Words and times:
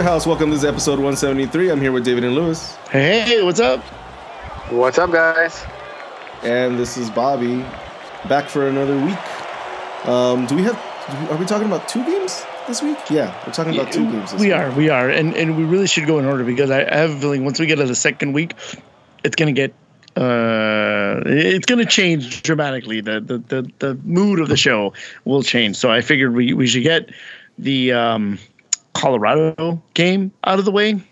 Cavaliers 0.00 0.24
House, 0.24 0.26
welcome. 0.26 0.48
To 0.48 0.56
this 0.56 0.64
episode 0.64 0.92
173. 0.94 1.70
I'm 1.70 1.78
here 1.78 1.92
with 1.92 2.06
David 2.06 2.24
and 2.24 2.34
Lewis. 2.34 2.74
Hey, 2.90 3.42
what's 3.42 3.60
up? 3.60 3.80
What's 4.70 4.96
up, 4.96 5.12
guys? 5.12 5.62
And 6.42 6.78
this 6.78 6.96
is 6.96 7.10
Bobby, 7.10 7.58
back 8.26 8.48
for 8.48 8.66
another 8.66 8.96
week. 9.04 10.08
Um, 10.08 10.46
do 10.46 10.56
we 10.56 10.62
have, 10.62 10.76
are 11.30 11.36
we 11.36 11.44
talking 11.44 11.66
about 11.66 11.86
two 11.86 12.02
games 12.06 12.42
this 12.66 12.82
week? 12.82 12.96
Yeah, 13.10 13.36
we're 13.46 13.52
talking 13.52 13.74
about 13.74 13.92
two 13.92 14.10
games 14.10 14.32
this 14.32 14.40
we 14.40 14.46
week. 14.46 14.56
are, 14.56 14.70
we 14.72 14.88
are, 14.88 15.10
and 15.10 15.34
and 15.34 15.58
we 15.58 15.64
really 15.64 15.86
should 15.86 16.06
go 16.06 16.18
in 16.18 16.24
order 16.24 16.44
because 16.44 16.70
I, 16.70 16.80
I 16.90 16.96
have 16.96 17.10
a 17.10 17.20
feeling 17.20 17.44
once 17.44 17.60
we 17.60 17.66
get 17.66 17.76
to 17.76 17.84
the 17.84 17.94
second 17.94 18.32
week, 18.32 18.54
it's 19.22 19.36
gonna 19.36 19.52
get, 19.52 19.74
uh, 20.16 21.20
it's 21.26 21.66
gonna 21.66 21.84
change 21.84 22.42
dramatically. 22.42 23.02
The 23.02 23.20
the 23.20 23.38
the, 23.38 23.70
the 23.80 23.94
mood 24.04 24.40
of 24.40 24.48
the 24.48 24.56
show 24.56 24.94
will 25.26 25.42
change. 25.42 25.76
So 25.76 25.90
I 25.90 26.00
figured 26.00 26.34
we 26.34 26.54
we 26.54 26.66
should 26.66 26.84
get 26.84 27.10
the 27.58 27.92
um, 27.92 28.38
Colorado 28.94 29.82
game 29.94 30.32
out 30.44 30.58
of 30.58 30.64
the 30.64 30.70
way. 30.70 31.02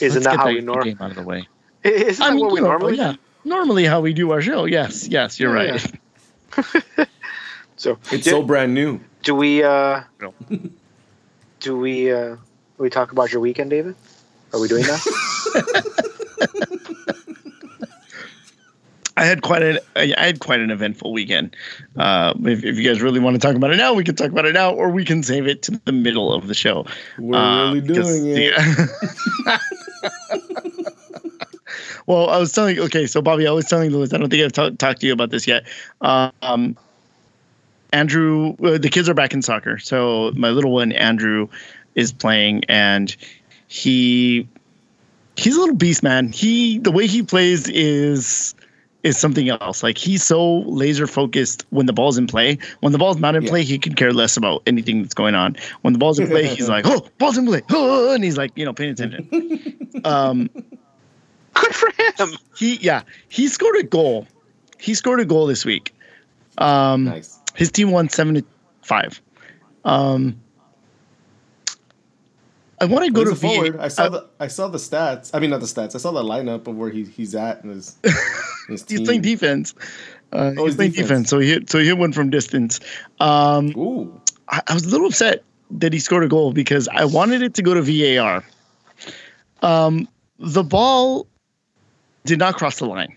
Let's 0.00 0.26
that 0.26 0.30
get 0.30 0.38
how 0.38 0.46
that 0.46 0.54
we 0.54 0.60
normally? 0.60 0.90
game 0.92 0.98
out 1.00 1.10
of 1.10 1.16
the 1.16 1.22
way? 1.22 1.46
Isn't 1.84 2.18
that 2.26 2.36
what 2.36 2.52
we 2.52 2.58
you 2.58 2.62
know, 2.64 2.70
normally? 2.70 2.96
yeah, 2.96 3.14
normally 3.44 3.84
how 3.84 4.00
we 4.00 4.12
do 4.12 4.30
our 4.32 4.40
show. 4.40 4.64
Yes, 4.64 5.08
yes, 5.08 5.38
you're 5.40 5.54
Yeah. 5.54 5.78
right. 6.56 7.08
So, 7.76 7.96
It's 8.12 8.24
do, 8.24 8.30
so 8.30 8.42
brand 8.42 8.74
new. 8.74 9.00
do 9.22 9.34
we? 9.34 9.62
uh 9.62 10.02
No. 10.20 10.34
Do 11.60 11.78
we? 11.78 12.12
uh 12.12 12.36
We 12.76 12.90
talk 12.90 13.12
about 13.12 13.32
your 13.32 13.40
weekend, 13.40 13.70
David? 13.70 13.94
Are 14.52 14.60
we 14.60 14.68
doing 14.68 14.84
that? 14.84 15.00
I 19.20 19.24
had 19.26 19.42
quite 19.42 19.62
an 19.62 19.78
I 19.96 20.14
had 20.16 20.40
quite 20.40 20.60
an 20.60 20.70
eventful 20.70 21.12
weekend. 21.12 21.54
Uh, 21.94 22.32
if, 22.42 22.64
if 22.64 22.78
you 22.78 22.84
guys 22.88 23.02
really 23.02 23.20
want 23.20 23.34
to 23.34 23.38
talk 23.46 23.54
about 23.54 23.70
it 23.70 23.76
now, 23.76 23.92
we 23.92 24.02
can 24.02 24.16
talk 24.16 24.30
about 24.30 24.46
it 24.46 24.54
now, 24.54 24.72
or 24.72 24.88
we 24.88 25.04
can 25.04 25.22
save 25.22 25.46
it 25.46 25.60
to 25.64 25.72
the 25.84 25.92
middle 25.92 26.32
of 26.32 26.46
the 26.46 26.54
show. 26.54 26.86
We're 27.18 27.36
Uh, 27.36 27.74
really 27.74 27.86
doing 27.86 28.26
it. 28.26 28.54
yeah. 29.46 29.58
well, 32.06 32.30
I 32.30 32.38
was 32.38 32.50
telling. 32.52 32.78
Okay, 32.78 33.06
so 33.06 33.20
Bobby, 33.20 33.46
I 33.46 33.50
was 33.50 33.66
telling 33.66 33.90
Lewis. 33.90 34.14
I 34.14 34.16
don't 34.16 34.30
think 34.30 34.42
I've 34.42 34.52
ta- 34.52 34.70
talked 34.70 35.02
to 35.02 35.06
you 35.06 35.12
about 35.12 35.28
this 35.30 35.46
yet. 35.46 35.66
Um, 36.00 36.76
Andrew, 37.92 38.56
uh, 38.64 38.78
the 38.78 38.88
kids 38.88 39.06
are 39.08 39.14
back 39.14 39.34
in 39.34 39.42
soccer. 39.42 39.78
So 39.78 40.32
my 40.34 40.48
little 40.48 40.72
one, 40.72 40.92
Andrew, 40.92 41.48
is 41.94 42.10
playing, 42.10 42.64
and 42.70 43.14
he 43.68 44.48
he's 45.36 45.56
a 45.56 45.60
little 45.60 45.76
beast, 45.76 46.02
man. 46.02 46.32
He 46.32 46.78
the 46.78 46.90
way 46.90 47.06
he 47.06 47.22
plays 47.22 47.68
is 47.68 48.54
is 49.02 49.18
something 49.18 49.48
else. 49.48 49.82
Like 49.82 49.96
he's 49.98 50.22
so 50.22 50.58
laser 50.60 51.06
focused 51.06 51.64
when 51.70 51.86
the 51.86 51.92
ball's 51.92 52.18
in 52.18 52.26
play. 52.26 52.58
When 52.80 52.92
the 52.92 52.98
ball's 52.98 53.16
not 53.18 53.34
in 53.34 53.42
Yeah. 53.44 53.50
play, 53.50 53.62
he 53.62 53.78
can 53.78 53.94
care 53.94 54.12
less 54.12 54.36
about 54.36 54.62
anything 54.66 55.02
that's 55.02 55.14
going 55.14 55.34
on. 55.34 55.56
When 55.82 55.92
the 55.94 55.98
ball's 55.98 56.18
in 56.18 56.26
play, 56.28 56.46
he's 56.46 56.68
like, 56.68 56.84
"Oh, 56.86 57.06
ball's 57.18 57.38
in 57.38 57.46
play," 57.46 57.62
oh, 57.70 58.12
and 58.14 58.22
he's 58.22 58.36
like, 58.36 58.52
you 58.56 58.64
know, 58.64 58.72
paying 58.72 58.90
attention. 58.90 59.90
um, 60.04 60.50
Good 61.54 61.74
for 61.74 61.90
him. 61.92 62.36
he 62.56 62.76
yeah, 62.76 63.02
he 63.28 63.48
scored 63.48 63.76
a 63.76 63.82
goal. 63.82 64.26
He 64.78 64.94
scored 64.94 65.20
a 65.20 65.24
goal 65.24 65.46
this 65.46 65.64
week. 65.64 65.94
Um, 66.58 67.04
Nice. 67.04 67.38
his 67.54 67.70
team 67.70 67.90
won 67.90 68.08
seven 68.08 68.34
to 68.34 68.44
five. 68.82 69.20
Um, 69.84 70.40
I 72.80 72.86
want 72.86 73.04
to 73.04 73.12
go 73.12 73.24
to 73.24 73.34
forward. 73.34 73.74
VA. 73.74 73.82
I 73.82 73.88
saw 73.88 74.08
the 74.08 74.26
I 74.40 74.46
saw 74.48 74.68
the 74.68 74.78
stats. 74.78 75.30
I 75.34 75.38
mean, 75.40 75.50
not 75.50 75.60
the 75.60 75.66
stats. 75.66 75.94
I 75.94 75.98
saw 75.98 76.12
the 76.12 76.22
lineup 76.22 76.66
of 76.66 76.76
where 76.76 76.88
he, 76.90 77.04
he's 77.04 77.34
at 77.34 77.62
and 77.62 77.74
his, 77.74 77.96
his 78.68 78.84
He's 78.88 79.00
playing 79.02 79.20
defense. 79.22 79.74
Uh, 80.32 80.52
Oh, 80.56 80.64
he's 80.64 80.72
he's 80.72 80.76
playing 80.76 80.90
defense. 80.92 81.08
defense. 81.08 81.30
So 81.30 81.38
he 81.40 81.50
hit, 81.50 81.70
so 81.70 81.78
he 81.78 81.86
hit 81.86 81.98
one 81.98 82.12
from 82.12 82.30
distance. 82.30 82.80
Um, 83.20 83.76
Ooh. 83.76 84.20
I, 84.48 84.62
I 84.68 84.74
was 84.74 84.84
a 84.86 84.88
little 84.88 85.08
upset 85.08 85.42
that 85.72 85.92
he 85.92 85.98
scored 85.98 86.24
a 86.24 86.28
goal 86.28 86.52
because 86.52 86.88
I 86.88 87.04
wanted 87.04 87.42
it 87.42 87.54
to 87.54 87.62
go 87.62 87.74
to 87.74 87.82
VAR. 87.82 88.42
Um, 89.62 90.08
the 90.38 90.62
ball 90.62 91.26
did 92.24 92.38
not 92.38 92.54
cross 92.56 92.78
the 92.78 92.86
line 92.86 93.14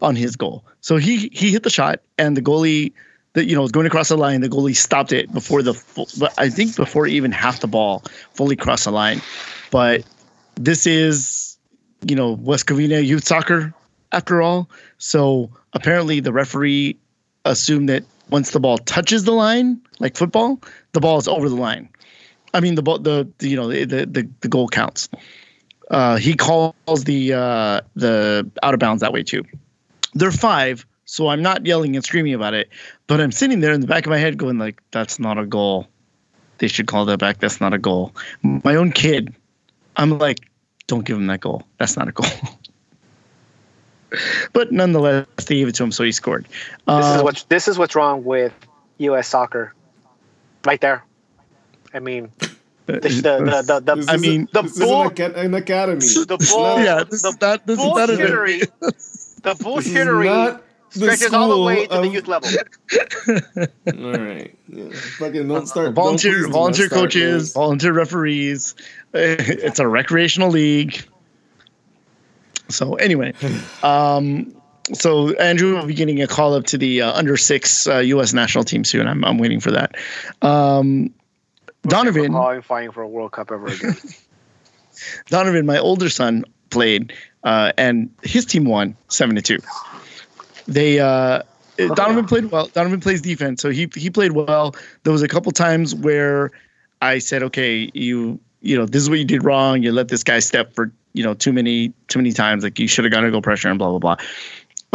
on 0.00 0.16
his 0.16 0.36
goal. 0.36 0.64
So 0.80 0.96
he 0.96 1.28
he 1.32 1.50
hit 1.50 1.62
the 1.62 1.70
shot 1.70 2.00
and 2.18 2.36
the 2.36 2.42
goalie 2.42 2.92
that 3.34 3.46
you 3.46 3.54
know 3.54 3.62
was 3.62 3.72
going 3.72 3.86
across 3.86 4.08
the 4.08 4.16
line. 4.16 4.40
The 4.40 4.48
goalie 4.48 4.74
stopped 4.74 5.12
it 5.12 5.32
before 5.32 5.62
the 5.62 5.74
full, 5.74 6.08
but 6.18 6.32
I 6.38 6.48
think 6.48 6.74
before 6.74 7.06
even 7.06 7.30
half 7.30 7.60
the 7.60 7.66
ball 7.66 8.02
fully 8.32 8.56
crossed 8.56 8.84
the 8.84 8.92
line. 8.92 9.20
But 9.70 10.04
this 10.56 10.86
is 10.86 11.58
you 12.06 12.16
know 12.16 12.32
West 12.32 12.66
Covina 12.66 13.04
youth 13.04 13.24
soccer 13.24 13.74
after 14.12 14.40
all. 14.40 14.70
So 14.98 15.50
apparently 15.72 16.20
the 16.20 16.32
referee 16.32 16.96
assumed 17.44 17.88
that 17.88 18.04
once 18.30 18.52
the 18.52 18.60
ball 18.60 18.78
touches 18.78 19.24
the 19.24 19.32
line, 19.32 19.80
like 19.98 20.16
football, 20.16 20.60
the 20.92 21.00
ball 21.00 21.18
is 21.18 21.28
over 21.28 21.48
the 21.48 21.56
line. 21.56 21.88
I 22.54 22.60
mean 22.60 22.76
the 22.76 22.82
ball 22.82 22.98
the, 22.98 23.28
the 23.38 23.48
you 23.48 23.56
know 23.56 23.68
the, 23.68 23.84
the 23.84 24.06
the 24.06 24.28
the 24.40 24.48
goal 24.48 24.68
counts. 24.68 25.08
Uh, 25.90 26.16
he 26.16 26.34
calls 26.34 27.04
the 27.04 27.34
uh, 27.34 27.80
the 27.94 28.50
out 28.62 28.74
of 28.74 28.80
bounds 28.80 29.00
that 29.00 29.12
way 29.12 29.22
too. 29.22 29.44
They're 30.14 30.30
five, 30.30 30.86
so 31.14 31.28
I'm 31.28 31.42
not 31.42 31.64
yelling 31.64 31.94
and 31.94 32.04
screaming 32.04 32.34
about 32.34 32.54
it, 32.54 32.68
but 33.06 33.20
I'm 33.20 33.30
sitting 33.30 33.60
there 33.60 33.72
in 33.72 33.80
the 33.80 33.86
back 33.86 34.04
of 34.04 34.10
my 34.10 34.18
head 34.18 34.36
going 34.36 34.58
like, 34.58 34.82
"That's 34.90 35.20
not 35.20 35.38
a 35.38 35.46
goal. 35.46 35.86
They 36.58 36.66
should 36.66 36.88
call 36.88 37.04
that 37.04 37.18
back. 37.18 37.38
That's 37.38 37.60
not 37.60 37.72
a 37.72 37.78
goal." 37.78 38.12
My 38.42 38.74
own 38.74 38.90
kid, 38.90 39.32
I'm 39.94 40.18
like, 40.18 40.40
"Don't 40.88 41.04
give 41.06 41.16
him 41.16 41.28
that 41.28 41.40
goal. 41.40 41.62
That's 41.78 41.96
not 41.96 42.08
a 42.08 42.12
goal." 42.12 42.26
but 44.52 44.72
nonetheless, 44.72 45.26
they 45.46 45.54
gave 45.54 45.68
it 45.68 45.76
to 45.76 45.84
him, 45.84 45.92
so 45.92 46.02
he 46.02 46.10
scored. 46.10 46.46
This 46.48 47.06
is 47.06 47.20
Uh, 47.20 47.20
what 47.22 47.44
this 47.48 47.68
is 47.68 47.78
what's 47.78 47.94
wrong 47.94 48.24
with 48.24 48.52
U.S. 48.98 49.28
soccer. 49.28 49.72
Right 50.64 50.80
there. 50.80 51.04
I 51.92 52.00
mean, 52.00 52.32
the 52.86 52.98
the 52.98 53.08
the, 53.08 53.62
the, 53.62 53.80
the, 53.94 54.06
I 54.08 54.16
mean- 54.16 54.48
the 54.52 54.64
bull- 54.64 55.12
is 55.12 55.20
an, 55.20 55.54
academy. 55.54 56.00
the 56.00 56.36
It's 56.40 56.50
bull- 56.50 56.80
yeah, 56.80 57.04
this 57.04 57.24
is 57.24 57.40
not 57.40 57.64
this 57.66 57.78
is 57.78 57.84
not 57.84 58.10
a 58.10 58.14
bullshittery. 58.14 58.60
the 59.44 59.54
bullshittery 59.54 60.24
not 60.24 60.56
the 60.56 60.63
stretches 60.90 61.32
all 61.32 61.48
the 61.48 61.62
way 61.62 61.86
to 61.86 61.96
the 61.98 62.08
youth 62.08 62.28
level. 62.28 62.48
All 63.86 64.20
right. 64.20 64.56
Yeah. 64.68 64.90
Fucking 64.90 65.48
don't 65.48 65.66
start. 65.66 65.86
don't 65.86 65.94
volunteer 65.94 66.32
do 66.32 66.42
not 66.42 66.52
volunteer 66.52 66.86
start, 66.86 67.02
coaches, 67.02 67.32
Lewis. 67.32 67.52
volunteer 67.52 67.92
referees. 67.92 68.74
It's 69.16 69.78
a 69.78 69.86
recreational 69.86 70.50
league. 70.50 71.04
So 72.68 72.94
anyway, 72.94 73.34
um, 73.82 74.54
so 74.92 75.32
Andrew 75.34 75.74
will 75.74 75.86
be 75.86 75.94
getting 75.94 76.20
a 76.20 76.26
call 76.26 76.54
up 76.54 76.64
to 76.66 76.78
the 76.78 77.02
uh, 77.02 77.12
under 77.12 77.36
six 77.36 77.86
uh, 77.86 77.98
U.S. 77.98 78.32
national 78.32 78.64
team 78.64 78.84
soon. 78.84 79.06
I'm 79.06 79.24
I'm 79.24 79.38
waiting 79.38 79.60
for 79.60 79.70
that. 79.70 79.94
Um, 80.42 81.14
Donovan, 81.82 82.32
fighting 82.62 82.90
for 82.90 83.02
a 83.02 83.08
World 83.08 83.32
Cup 83.32 83.52
ever 83.52 83.66
again. 83.66 83.96
Donovan, 85.28 85.66
my 85.66 85.78
older 85.78 86.08
son 86.08 86.44
played, 86.70 87.12
uh, 87.44 87.72
and 87.76 88.10
his 88.22 88.46
team 88.46 88.64
won 88.64 88.96
seven 89.08 89.36
to 89.36 89.42
two. 89.42 89.58
They 90.66 91.00
uh, 91.00 91.42
Donovan 91.76 92.26
played 92.26 92.50
well. 92.50 92.66
Donovan 92.68 93.00
plays 93.00 93.20
defense, 93.20 93.60
so 93.60 93.70
he 93.70 93.88
he 93.94 94.10
played 94.10 94.32
well. 94.32 94.74
There 95.02 95.12
was 95.12 95.22
a 95.22 95.28
couple 95.28 95.52
times 95.52 95.94
where 95.94 96.50
I 97.02 97.18
said, 97.18 97.42
"Okay, 97.42 97.90
you 97.94 98.38
you 98.60 98.76
know 98.76 98.86
this 98.86 99.02
is 99.02 99.10
what 99.10 99.18
you 99.18 99.24
did 99.24 99.44
wrong. 99.44 99.82
You 99.82 99.92
let 99.92 100.08
this 100.08 100.22
guy 100.22 100.38
step 100.38 100.72
for 100.72 100.92
you 101.12 101.22
know 101.22 101.34
too 101.34 101.52
many 101.52 101.92
too 102.08 102.18
many 102.18 102.32
times. 102.32 102.64
Like 102.64 102.78
you 102.78 102.88
should 102.88 103.04
have 103.04 103.12
gotten 103.12 103.26
to 103.26 103.32
go 103.32 103.40
pressure 103.40 103.68
and 103.68 103.78
blah 103.78 103.90
blah 103.96 103.98
blah." 103.98 104.16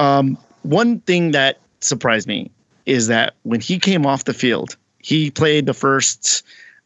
Um, 0.04 0.38
one 0.64 1.00
thing 1.02 1.32
that 1.32 1.60
surprised 1.82 2.28
me 2.28 2.52
is 2.86 3.08
that 3.08 3.36
when 3.44 3.62
he 3.62 3.78
came 3.78 4.06
off 4.06 4.24
the 4.24 4.34
field, 4.34 4.76
he 5.00 5.30
played 5.30 5.66
the 5.66 5.74
first 5.74 6.44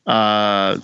uh, 0.08 0.78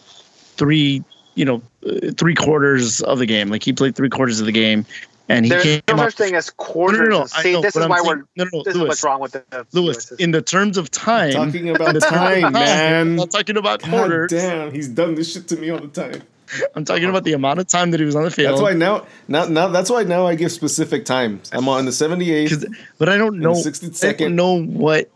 three 0.55 1.03
you 1.35 1.45
know 1.45 1.61
uh, 1.85 2.11
three 2.17 2.35
quarters 2.35 3.01
of 3.01 3.19
the 3.19 3.25
game. 3.25 3.49
Like 3.49 3.63
he 3.63 3.73
played 3.73 3.95
three 3.95 4.09
quarters 4.09 4.39
of 4.39 4.45
the 4.45 4.51
game, 4.51 4.85
and 5.29 5.45
he 5.45 5.49
There's 5.49 5.63
came 5.63 5.81
no 5.87 5.93
off 5.93 5.99
such 6.09 6.15
thing 6.15 6.35
as 6.35 6.47
no, 6.49 6.53
quarters. 6.65 7.07
no, 7.09 7.19
no. 7.19 7.21
I 7.35 7.41
See, 7.43 7.53
know, 7.53 7.61
this 7.61 7.75
is 7.75 7.81
I'm 7.83 7.89
why 7.89 7.97
saying- 7.97 8.07
we're. 8.07 8.15
no, 8.35 8.43
no, 8.45 8.49
no, 8.53 8.63
This 8.63 8.75
is 8.75 8.81
what's 8.81 9.03
wrong 9.03 9.21
with 9.21 9.31
the 9.33 9.43
the 9.49 9.65
Lewis, 9.79 10.11
in 10.13 10.31
the 10.31 10.41
terms 10.41 10.77
of 10.77 10.89
time, 10.91 11.35
I'm 11.37 11.51
Talking 11.51 11.69
about 11.69 11.93
the 11.93 11.99
time, 12.01 12.51
man. 12.53 13.01
I'm 13.01 13.15
not 13.15 13.31
talking 13.31 13.55
about 13.57 13.81
God 13.81 13.89
quarters. 13.91 14.31
damn, 14.31 14.73
he's 14.73 14.87
done 14.89 15.15
this 15.15 15.31
shit 15.31 15.47
to 15.49 15.55
me 15.55 15.69
all 15.69 15.79
the 15.79 15.87
time. 15.87 16.21
I'm 16.75 16.83
talking 16.83 17.05
about 17.07 17.25
the 17.25 17.33
amount 17.33 17.59
of 17.59 17.67
time 17.67 17.91
that 17.91 17.99
he 17.99 18.05
was 18.07 18.15
on 18.15 18.23
the 18.23 18.31
field. 18.31 18.53
That's 18.53 18.61
why 18.61 18.73
now, 18.73 19.05
now, 19.27 19.45
now. 19.45 19.67
That's 19.67 19.91
why 19.91 20.01
now 20.01 20.25
I 20.25 20.33
give 20.33 20.51
specific 20.51 21.05
times. 21.05 21.47
I'm 21.53 21.69
on 21.69 21.85
the 21.85 21.91
78th. 21.91 22.49
'Cause- 22.49 22.65
but 22.97 23.07
I 23.07 23.17
don't 23.17 23.37
the 23.37 23.43
know. 23.43 23.53
62nd. 23.53 24.09
I 24.09 24.13
don't 24.29 24.35
know 24.35 24.59
what. 24.63 25.11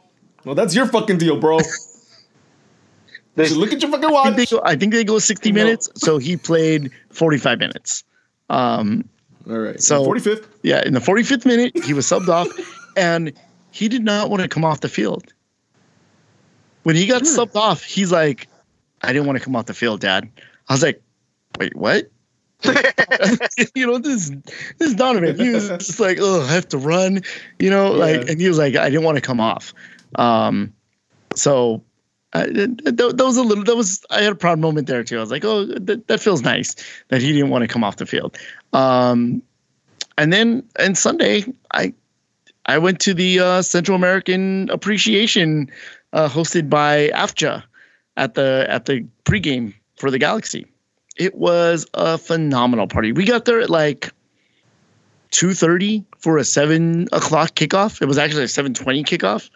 Well, 0.45 0.53
that's 0.53 0.75
your 0.75 0.85
fucking 0.85 1.17
deal, 1.17 1.39
bro. 1.39 1.57
There's- 3.35 3.51
look 3.53 3.73
at 3.73 3.81
your 3.81 3.89
fucking 3.89 4.05
I 4.15 4.23
think, 4.25 4.35
they 4.35 4.41
watch. 4.43 4.49
go, 4.51 4.61
I 4.63 4.75
think 4.75 4.93
they 4.93 5.03
go 5.03 5.17
60 5.17 5.51
No. 5.51 5.63
minutes, 5.63 5.89
so 5.95 6.19
he 6.19 6.37
played 6.37 6.91
45 7.09 7.57
minutes. 7.57 8.03
Um, 8.51 9.09
All 9.49 9.57
right. 9.57 9.81
So- 9.81 10.05
45th. 10.05 10.45
yeah, 10.63 10.83
in 10.85 10.93
the 10.93 10.99
45th 10.99 11.45
minute, 11.45 11.83
he 11.83 11.93
was 11.93 12.05
subbed 12.05 12.29
off, 12.29 12.47
and 12.95 13.33
he 13.71 13.87
did 13.89 14.03
not 14.03 14.29
want 14.29 14.41
to 14.43 14.47
come 14.49 14.63
off 14.65 14.79
the 14.81 14.89
field. 14.89 15.33
When 16.83 16.95
he 16.95 17.05
got 17.07 17.21
Hmm. 17.21 17.27
subbed 17.27 17.55
off, 17.55 17.83
he's 17.83 18.11
like, 18.11 18.47
"I 19.01 19.13
didn't 19.13 19.25
want 19.25 19.37
to 19.39 19.43
come 19.43 19.55
off 19.55 19.65
the 19.65 19.73
field, 19.73 20.01
Dad." 20.01 20.27
I 20.69 20.73
was 20.73 20.83
like, 20.83 21.01
"Wait, 21.59 21.75
what?" 21.75 22.09
you 23.75 23.85
know, 23.87 23.97
this 23.97 24.29
this 24.77 24.89
is 24.89 24.95
Donovan. 24.95 25.37
He 25.37 25.49
was 25.49 25.67
just 25.69 25.99
like, 25.99 26.17
"Oh, 26.21 26.41
I 26.41 26.47
have 26.53 26.67
to 26.69 26.77
run," 26.77 27.21
you 27.59 27.69
know, 27.69 27.91
like, 27.91 28.29
and 28.29 28.39
he 28.39 28.47
was 28.47 28.57
like, 28.57 28.75
"I 28.75 28.89
didn't 28.89 29.03
want 29.03 29.15
to 29.17 29.21
come 29.21 29.39
off." 29.41 29.73
Um, 30.15 30.71
so 31.35 31.81
uh, 32.33 32.47
that, 32.47 32.95
that 32.95 33.23
was 33.23 33.37
a 33.37 33.43
little. 33.43 33.63
That 33.63 33.75
was 33.75 34.03
I 34.09 34.21
had 34.21 34.33
a 34.33 34.35
proud 34.35 34.59
moment 34.59 34.87
there 34.87 35.03
too. 35.03 35.17
I 35.17 35.21
was 35.21 35.31
like, 35.31 35.45
oh, 35.45 35.65
that, 35.65 36.07
that 36.07 36.19
feels 36.19 36.41
nice 36.41 36.75
that 37.09 37.21
he 37.21 37.31
didn't 37.31 37.49
want 37.49 37.61
to 37.63 37.67
come 37.67 37.83
off 37.83 37.97
the 37.97 38.07
field. 38.07 38.37
Um, 38.73 39.43
and 40.17 40.33
then 40.33 40.63
and 40.77 40.97
Sunday, 40.97 41.45
I 41.73 41.93
I 42.65 42.79
went 42.79 42.99
to 43.01 43.13
the 43.13 43.39
uh, 43.39 43.61
Central 43.61 43.95
American 43.95 44.69
Appreciation 44.71 45.69
uh, 46.13 46.27
hosted 46.27 46.69
by 46.69 47.09
AFJA 47.09 47.63
at 48.17 48.33
the 48.33 48.65
at 48.67 48.85
the 48.85 49.05
pregame 49.25 49.73
for 49.97 50.09
the 50.09 50.17
Galaxy. 50.17 50.65
It 51.17 51.35
was 51.35 51.85
a 51.93 52.17
phenomenal 52.17 52.87
party. 52.87 53.11
We 53.11 53.25
got 53.25 53.45
there 53.45 53.61
at 53.61 53.69
like 53.69 54.11
two 55.29 55.53
thirty 55.53 56.03
for 56.17 56.39
a 56.39 56.43
seven 56.43 57.07
o'clock 57.11 57.51
kickoff. 57.51 58.01
It 58.01 58.07
was 58.07 58.17
actually 58.17 58.45
a 58.45 58.47
seven 58.47 58.73
twenty 58.73 59.03
kickoff. 59.03 59.51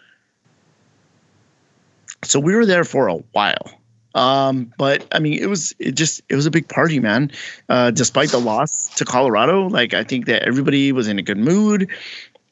So 2.22 2.40
we 2.40 2.54
were 2.54 2.66
there 2.66 2.84
for 2.84 3.08
a 3.08 3.16
while. 3.32 3.70
Um, 4.14 4.72
but 4.78 5.06
I 5.12 5.18
mean, 5.18 5.38
it 5.40 5.46
was 5.46 5.74
it 5.78 5.92
just 5.92 6.22
it 6.28 6.34
was 6.34 6.46
a 6.46 6.50
big 6.50 6.68
party, 6.68 6.98
man. 6.98 7.30
Uh, 7.68 7.90
despite 7.90 8.30
the 8.30 8.40
loss 8.40 8.88
to 8.96 9.04
Colorado, 9.04 9.68
like 9.68 9.94
I 9.94 10.02
think 10.02 10.26
that 10.26 10.42
everybody 10.42 10.92
was 10.92 11.08
in 11.08 11.18
a 11.18 11.22
good 11.22 11.38
mood. 11.38 11.88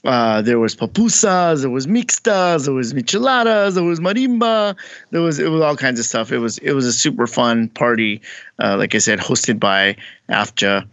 Uh, 0.04 0.40
there 0.40 0.60
was 0.60 0.76
pupusas, 0.76 1.62
there 1.62 1.70
was 1.70 1.88
mixtas, 1.88 2.66
there 2.66 2.74
was 2.74 2.94
micheladas, 2.94 3.74
there 3.74 3.82
was 3.82 3.98
marimba, 3.98 4.76
there 5.10 5.20
was 5.22 5.40
it 5.40 5.48
was 5.48 5.60
all 5.60 5.76
kinds 5.76 5.98
of 5.98 6.06
stuff. 6.06 6.30
It 6.30 6.38
was 6.38 6.58
it 6.58 6.72
was 6.72 6.86
a 6.86 6.92
super 6.92 7.26
fun 7.26 7.68
party. 7.70 8.20
Uh, 8.62 8.76
like 8.76 8.94
I 8.94 8.98
said, 8.98 9.18
hosted 9.18 9.58
by 9.58 9.96
AFJA. 10.28 10.86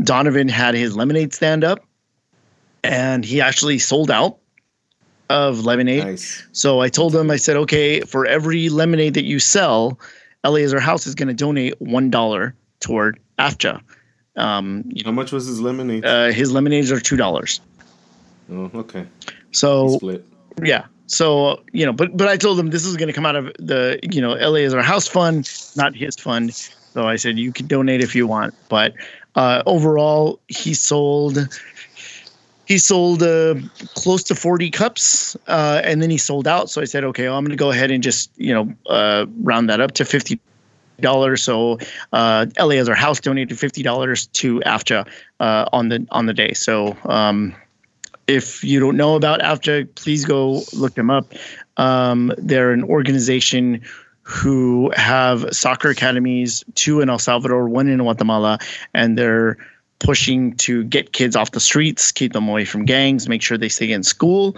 Donovan 0.00 0.48
had 0.48 0.74
his 0.74 0.96
lemonade 0.96 1.32
stand 1.32 1.62
up, 1.62 1.84
and 2.82 3.24
he 3.24 3.40
actually 3.40 3.78
sold 3.78 4.10
out 4.10 4.38
of 5.28 5.64
lemonade. 5.64 6.04
Nice. 6.04 6.46
So 6.52 6.80
I 6.80 6.88
told 6.88 7.14
him, 7.14 7.30
I 7.30 7.36
said, 7.36 7.56
okay, 7.56 8.00
for 8.00 8.26
every 8.26 8.68
lemonade 8.68 9.14
that 9.14 9.24
you 9.24 9.38
sell, 9.38 9.98
Eliezer 10.44 10.80
House 10.80 11.06
is 11.06 11.14
going 11.14 11.28
to 11.28 11.34
donate 11.34 11.80
one 11.80 12.10
dollar 12.10 12.54
toward 12.80 13.18
AFJA. 13.38 13.80
Um, 14.36 14.84
you 14.88 15.02
How 15.04 15.12
much 15.12 15.32
was 15.32 15.46
his 15.46 15.60
lemonade? 15.60 16.04
uh, 16.04 16.30
his 16.30 16.52
lemonades 16.52 16.92
are 16.92 17.00
two 17.00 17.16
dollars. 17.16 17.60
oh, 18.50 18.70
okay. 18.74 19.06
So 19.52 19.88
Split. 19.96 20.24
yeah. 20.62 20.84
So 21.06 21.62
you 21.72 21.86
know, 21.86 21.92
but 21.92 22.16
but 22.16 22.28
I 22.28 22.36
told 22.36 22.58
him 22.58 22.70
this 22.70 22.84
is 22.84 22.96
going 22.96 23.08
to 23.08 23.12
come 23.12 23.26
out 23.26 23.36
of 23.36 23.52
the 23.58 23.98
you 24.02 24.20
know 24.20 24.36
Eliezer 24.36 24.82
House 24.82 25.08
fund, 25.08 25.50
not 25.76 25.94
his 25.94 26.16
fund. 26.16 26.52
So 26.54 27.06
I 27.06 27.16
said 27.16 27.38
you 27.38 27.52
can 27.52 27.66
donate 27.66 28.02
if 28.02 28.14
you 28.14 28.26
want, 28.26 28.54
but 28.68 28.94
uh, 29.34 29.62
overall 29.66 30.40
he 30.48 30.74
sold 30.74 31.38
he 32.66 32.78
sold 32.78 33.22
uh, 33.22 33.54
close 33.94 34.22
to 34.24 34.34
40 34.34 34.70
cups 34.70 35.36
uh, 35.46 35.80
and 35.84 36.02
then 36.02 36.10
he 36.10 36.18
sold 36.18 36.46
out. 36.46 36.70
So 36.70 36.80
i 36.80 36.84
said 36.84 37.04
okay 37.04 37.24
well, 37.28 37.36
i'm 37.36 37.44
going 37.44 37.50
to 37.50 37.56
go 37.56 37.70
ahead 37.70 37.90
and 37.90 38.02
just 38.02 38.30
you 38.36 38.52
know 38.52 38.74
uh, 38.88 39.26
round 39.42 39.70
that 39.70 39.80
up 39.80 39.92
to 39.92 40.04
50 40.04 40.38
dollars. 41.00 41.42
So 41.42 41.78
uh 42.14 42.46
Eliezer 42.58 42.94
house 42.94 43.20
donated 43.20 43.58
50 43.58 43.82
dollars 43.82 44.28
to 44.28 44.60
afja 44.60 45.06
uh, 45.40 45.66
on 45.70 45.90
the 45.90 46.06
on 46.10 46.24
the 46.24 46.32
day. 46.32 46.54
So 46.54 46.96
um 47.04 47.54
if 48.26 48.64
you 48.64 48.80
don't 48.80 48.96
know 48.96 49.14
about 49.14 49.40
AFJA, 49.40 49.94
please 49.94 50.24
go 50.24 50.62
look 50.72 50.94
them 50.94 51.10
up. 51.10 51.32
Um, 51.76 52.32
they're 52.38 52.72
an 52.72 52.82
organization 52.82 53.82
who 54.22 54.90
have 54.96 55.54
soccer 55.54 55.90
academies, 55.90 56.64
two 56.74 57.00
in 57.00 57.08
El 57.08 57.18
Salvador, 57.18 57.68
one 57.68 57.88
in 57.88 57.98
Guatemala, 57.98 58.58
and 58.92 59.16
they're 59.16 59.56
pushing 59.98 60.54
to 60.56 60.84
get 60.84 61.12
kids 61.12 61.36
off 61.36 61.52
the 61.52 61.60
streets, 61.60 62.12
keep 62.12 62.32
them 62.32 62.48
away 62.48 62.64
from 62.64 62.84
gangs, 62.84 63.28
make 63.28 63.42
sure 63.42 63.56
they 63.56 63.68
stay 63.68 63.90
in 63.90 64.02
school, 64.02 64.56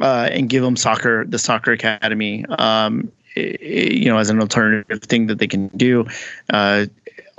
uh, 0.00 0.28
and 0.32 0.48
give 0.48 0.62
them 0.62 0.76
soccer, 0.76 1.24
the 1.26 1.38
soccer 1.38 1.72
academy, 1.72 2.44
um, 2.58 3.10
you 3.36 4.06
know, 4.06 4.18
as 4.18 4.30
an 4.30 4.40
alternative 4.40 5.02
thing 5.02 5.26
that 5.26 5.38
they 5.38 5.46
can 5.46 5.68
do. 5.68 6.06
Uh, 6.50 6.86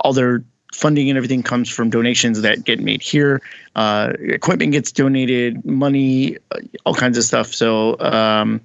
all 0.00 0.12
their 0.12 0.42
funding 0.74 1.08
and 1.08 1.16
everything 1.16 1.42
comes 1.42 1.68
from 1.68 1.88
donations 1.88 2.42
that 2.42 2.64
get 2.64 2.80
made 2.80 3.00
here. 3.00 3.40
Uh, 3.76 4.12
equipment 4.20 4.72
gets 4.72 4.90
donated, 4.92 5.64
money, 5.64 6.36
uh, 6.50 6.58
all 6.84 6.94
kinds 6.94 7.16
of 7.16 7.24
stuff. 7.24 7.54
So 7.54 7.98
um, 8.00 8.60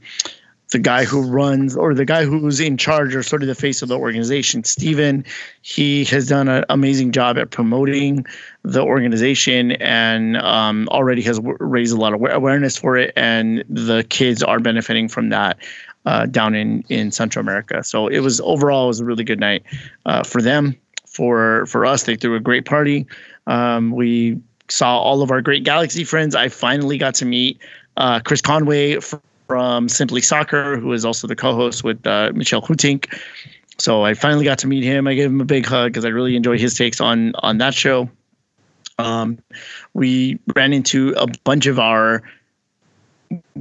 the 0.71 0.79
guy 0.79 1.03
who 1.03 1.21
runs 1.21 1.75
or 1.75 1.93
the 1.93 2.05
guy 2.05 2.25
who's 2.25 2.59
in 2.59 2.77
charge 2.77 3.15
or 3.15 3.23
sort 3.23 3.41
of 3.41 3.47
the 3.47 3.55
face 3.55 3.81
of 3.81 3.89
the 3.89 3.97
organization, 3.97 4.63
Steven, 4.63 5.25
he 5.61 6.05
has 6.05 6.27
done 6.27 6.47
an 6.47 6.63
amazing 6.69 7.11
job 7.11 7.37
at 7.37 7.49
promoting 7.49 8.25
the 8.63 8.81
organization 8.81 9.71
and 9.73 10.37
um, 10.37 10.87
already 10.89 11.21
has 11.23 11.37
w- 11.37 11.57
raised 11.59 11.95
a 11.95 11.99
lot 11.99 12.13
of 12.13 12.21
awareness 12.21 12.77
for 12.77 12.97
it. 12.97 13.13
And 13.15 13.63
the 13.67 14.05
kids 14.09 14.43
are 14.43 14.59
benefiting 14.59 15.07
from 15.07 15.29
that. 15.29 15.57
Uh, 16.05 16.25
down 16.25 16.55
in 16.55 16.81
in 16.87 17.11
Central 17.11 17.41
America, 17.41 17.83
so 17.83 18.07
it 18.07 18.19
was 18.19 18.39
overall 18.39 18.85
it 18.85 18.87
was 18.87 19.01
a 19.01 19.05
really 19.05 19.25
good 19.25 19.39
night 19.39 19.63
uh, 20.05 20.23
for 20.23 20.41
them 20.41 20.73
for 21.05 21.65
for 21.65 21.85
us. 21.85 22.03
They 22.03 22.15
threw 22.15 22.35
a 22.35 22.39
great 22.39 22.65
party. 22.65 23.05
Um, 23.47 23.91
we 23.91 24.39
saw 24.69 24.97
all 24.97 25.21
of 25.21 25.29
our 25.29 25.41
great 25.41 25.65
Galaxy 25.65 26.05
friends. 26.05 26.35
I 26.35 26.47
finally 26.47 26.97
got 26.97 27.15
to 27.15 27.25
meet 27.25 27.59
uh, 27.97 28.21
Chris 28.21 28.41
Conway 28.41 28.97
from 29.49 29.89
Simply 29.89 30.21
Soccer, 30.21 30.77
who 30.77 30.93
is 30.93 31.03
also 31.03 31.25
the 31.25 31.35
co-host 31.35 31.83
with 31.83 32.05
uh, 32.05 32.31
Michelle 32.35 32.61
Hutink. 32.61 33.11
So 33.79 34.03
I 34.05 34.13
finally 34.13 34.45
got 34.45 34.59
to 34.59 34.67
meet 34.67 34.83
him. 34.83 35.07
I 35.07 35.15
gave 35.15 35.25
him 35.25 35.41
a 35.41 35.45
big 35.45 35.65
hug 35.65 35.91
because 35.91 36.05
I 36.05 36.09
really 36.09 36.35
enjoy 36.35 36.59
his 36.59 36.75
takes 36.75 37.01
on 37.01 37.33
on 37.39 37.57
that 37.57 37.73
show. 37.73 38.07
Um, 38.99 39.39
we 39.95 40.37
ran 40.55 40.71
into 40.71 41.15
a 41.17 41.25
bunch 41.43 41.65
of 41.65 41.79
our 41.79 42.21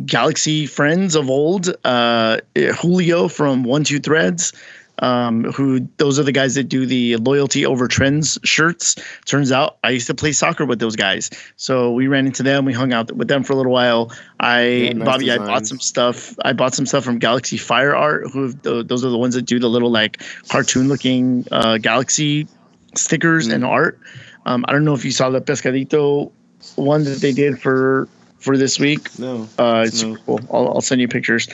Galaxy 0.04 0.66
friends 0.66 1.14
of 1.14 1.30
old, 1.30 1.74
uh, 1.84 2.38
Julio 2.54 3.28
from 3.28 3.62
One 3.64 3.82
Two 3.82 3.98
Threads, 3.98 4.52
um, 5.00 5.44
who 5.44 5.80
those 5.98 6.18
are 6.18 6.22
the 6.22 6.32
guys 6.32 6.54
that 6.54 6.64
do 6.64 6.86
the 6.86 7.16
loyalty 7.16 7.64
over 7.64 7.88
trends 7.88 8.38
shirts. 8.44 8.96
Turns 9.26 9.52
out 9.52 9.78
I 9.84 9.90
used 9.90 10.06
to 10.08 10.14
play 10.14 10.32
soccer 10.32 10.64
with 10.64 10.78
those 10.80 10.96
guys, 10.96 11.30
so 11.56 11.92
we 11.92 12.06
ran 12.06 12.26
into 12.26 12.42
them. 12.42 12.64
We 12.64 12.72
hung 12.72 12.92
out 12.92 13.12
with 13.12 13.28
them 13.28 13.44
for 13.44 13.52
a 13.52 13.56
little 13.56 13.72
while. 13.72 14.12
I 14.40 14.62
Yeah, 14.62 14.92
nice 14.94 15.06
Bobby, 15.06 15.30
I 15.30 15.38
bought 15.38 15.66
some 15.66 15.80
stuff. 15.80 16.34
I 16.44 16.52
bought 16.52 16.74
some 16.74 16.86
stuff 16.86 17.04
from 17.04 17.18
Galaxy 17.18 17.56
Fire 17.56 17.94
Art. 17.94 18.30
Who 18.30 18.52
th- 18.52 18.86
those 18.86 19.04
are 19.04 19.10
the 19.10 19.18
ones 19.18 19.34
that 19.34 19.42
do 19.42 19.58
the 19.58 19.68
little 19.68 19.90
like 19.90 20.22
cartoon 20.48 20.88
looking 20.88 21.46
uh, 21.52 21.78
Galaxy 21.78 22.46
stickers 22.94 23.46
and 23.46 23.64
art. 23.64 23.98
Um, 24.46 24.64
I 24.68 24.72
don't 24.72 24.84
know 24.84 24.94
if 24.94 25.04
you 25.04 25.10
saw 25.10 25.30
the 25.30 25.40
Pescadito 25.40 26.32
one 26.76 27.04
that 27.04 27.20
they 27.20 27.32
did 27.32 27.60
for 27.60 28.08
for 28.38 28.56
this 28.56 28.78
week. 28.78 29.18
No. 29.18 29.48
Uh, 29.58 29.84
it's 29.86 30.02
No. 30.02 30.14
super 30.14 30.24
cool. 30.24 30.40
I'll, 30.52 30.68
I'll 30.74 30.80
send 30.80 31.00
you 31.00 31.08
pictures. 31.08 31.48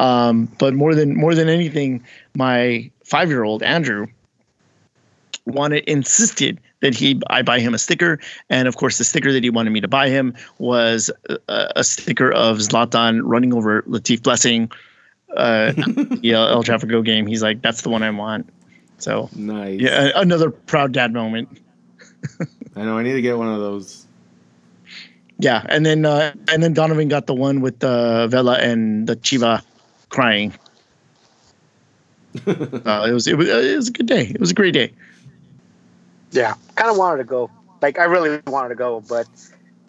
Um, 0.00 0.46
but 0.58 0.72
more 0.72 0.94
than 0.94 1.14
more 1.14 1.34
than 1.34 1.50
anything, 1.50 2.02
my 2.34 2.90
five 3.04 3.28
year 3.28 3.44
old 3.44 3.62
Andrew 3.62 4.06
wanted 5.44 5.84
insisted 5.84 6.58
that 6.80 6.94
he 6.94 7.20
I 7.28 7.42
buy 7.42 7.60
him 7.60 7.74
a 7.74 7.78
sticker, 7.78 8.18
and 8.48 8.66
of 8.66 8.76
course 8.76 8.96
the 8.96 9.04
sticker 9.04 9.30
that 9.30 9.44
he 9.44 9.50
wanted 9.50 9.70
me 9.70 9.80
to 9.82 9.88
buy 9.88 10.08
him 10.08 10.34
was 10.58 11.10
a, 11.28 11.38
a 11.76 11.84
sticker 11.84 12.32
of 12.32 12.58
Zlatan 12.58 13.20
running 13.24 13.52
over 13.52 13.82
Latif 13.82 14.22
Blessing, 14.22 14.72
uh, 15.36 15.72
the 15.76 16.32
El 16.32 16.64
Trafico 16.64 17.04
game. 17.04 17.26
He's 17.26 17.42
like, 17.42 17.60
that's 17.60 17.82
the 17.82 17.90
one 17.90 18.02
I 18.02 18.10
want. 18.10 18.48
So 18.96 19.28
Nice. 19.36 19.80
yeah, 19.80 20.12
another 20.14 20.50
proud 20.50 20.92
dad 20.92 21.12
moment. 21.12 21.60
I 22.74 22.84
know. 22.84 22.96
I 22.96 23.02
need 23.02 23.12
to 23.12 23.22
get 23.22 23.36
one 23.36 23.48
of 23.48 23.60
those. 23.60 24.06
Yeah, 25.38 25.62
and 25.68 25.84
then 25.84 26.06
uh, 26.06 26.32
and 26.50 26.62
then 26.62 26.72
Donovan 26.72 27.08
got 27.08 27.26
the 27.26 27.34
one 27.34 27.60
with 27.60 27.80
the 27.80 28.28
Vela 28.30 28.56
and 28.56 29.06
the 29.06 29.16
Chiva 29.16 29.62
crying. 30.10 30.52
uh, 32.46 33.06
it 33.08 33.12
was 33.12 33.26
it 33.26 33.36
was 33.36 33.48
it 33.48 33.76
was 33.76 33.88
a 33.88 33.92
good 33.92 34.06
day. 34.06 34.22
It 34.26 34.40
was 34.40 34.50
a 34.50 34.54
great 34.54 34.74
day. 34.74 34.92
Yeah, 36.32 36.54
kind 36.76 36.90
of 36.90 36.96
wanted 36.96 37.18
to 37.18 37.24
go. 37.24 37.50
Like 37.82 37.98
I 37.98 38.04
really 38.04 38.40
wanted 38.46 38.68
to 38.70 38.74
go, 38.76 39.00
but 39.00 39.26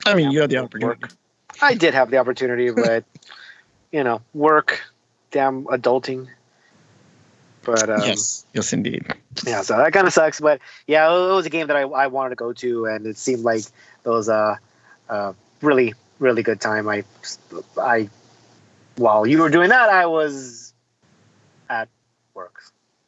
I 0.06 0.16
mean, 0.16 0.26
Yeah, 0.26 0.32
you 0.32 0.42
had 0.42 0.50
the 0.50 0.58
work. 0.58 0.64
opportunity. 0.64 1.16
I 1.62 1.74
did 1.76 1.94
have 1.94 2.10
the 2.10 2.18
opportunity, 2.18 2.72
but 2.76 3.04
you 3.92 4.04
know, 4.04 4.22
work, 4.34 4.82
damn 5.32 5.66
adulting. 5.66 6.28
But 7.64 7.90
um, 7.92 8.02
yes, 8.02 8.46
yes, 8.54 8.74
indeed. 8.74 9.06
yeah, 9.46 9.62
so 9.62 9.78
that 9.78 9.94
kind 9.94 10.08
of 10.08 10.14
sucks. 10.14 10.40
But 10.40 10.62
yeah, 10.88 11.08
it 11.08 11.34
was 11.34 11.46
a 11.46 11.50
game 11.52 11.68
that 11.68 11.78
I, 11.78 11.82
I 11.82 12.08
wanted 12.08 12.30
to 12.32 12.36
go 12.36 12.54
to, 12.54 12.86
and 12.86 13.06
it 13.06 13.18
seemed 13.18 13.44
like 13.44 13.64
it 14.04 14.10
was 14.10 14.30
a, 14.30 14.60
a 15.10 15.36
really 15.62 15.94
really 16.18 16.42
good 16.42 16.60
time. 16.60 16.88
I 16.88 17.04
I 17.78 18.10
while 18.98 19.26
you 19.26 19.40
were 19.40 19.50
doing 19.50 19.70
that, 19.70 19.90
I 19.90 20.06
was 20.06 20.74
at 21.70 21.90
work, 22.34 22.62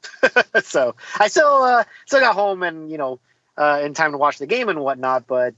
so 0.64 0.96
I 1.20 1.28
still 1.28 1.64
uh, 1.64 1.84
still 2.06 2.20
got 2.20 2.36
home 2.36 2.64
and 2.64 2.90
you 2.92 2.98
know 2.98 3.20
uh, 3.58 3.82
in 3.84 3.94
time 3.94 4.12
to 4.12 4.18
watch 4.18 4.38
the 4.38 4.48
game 4.48 4.70
and 4.70 4.80
whatnot. 4.80 5.28
But 5.28 5.54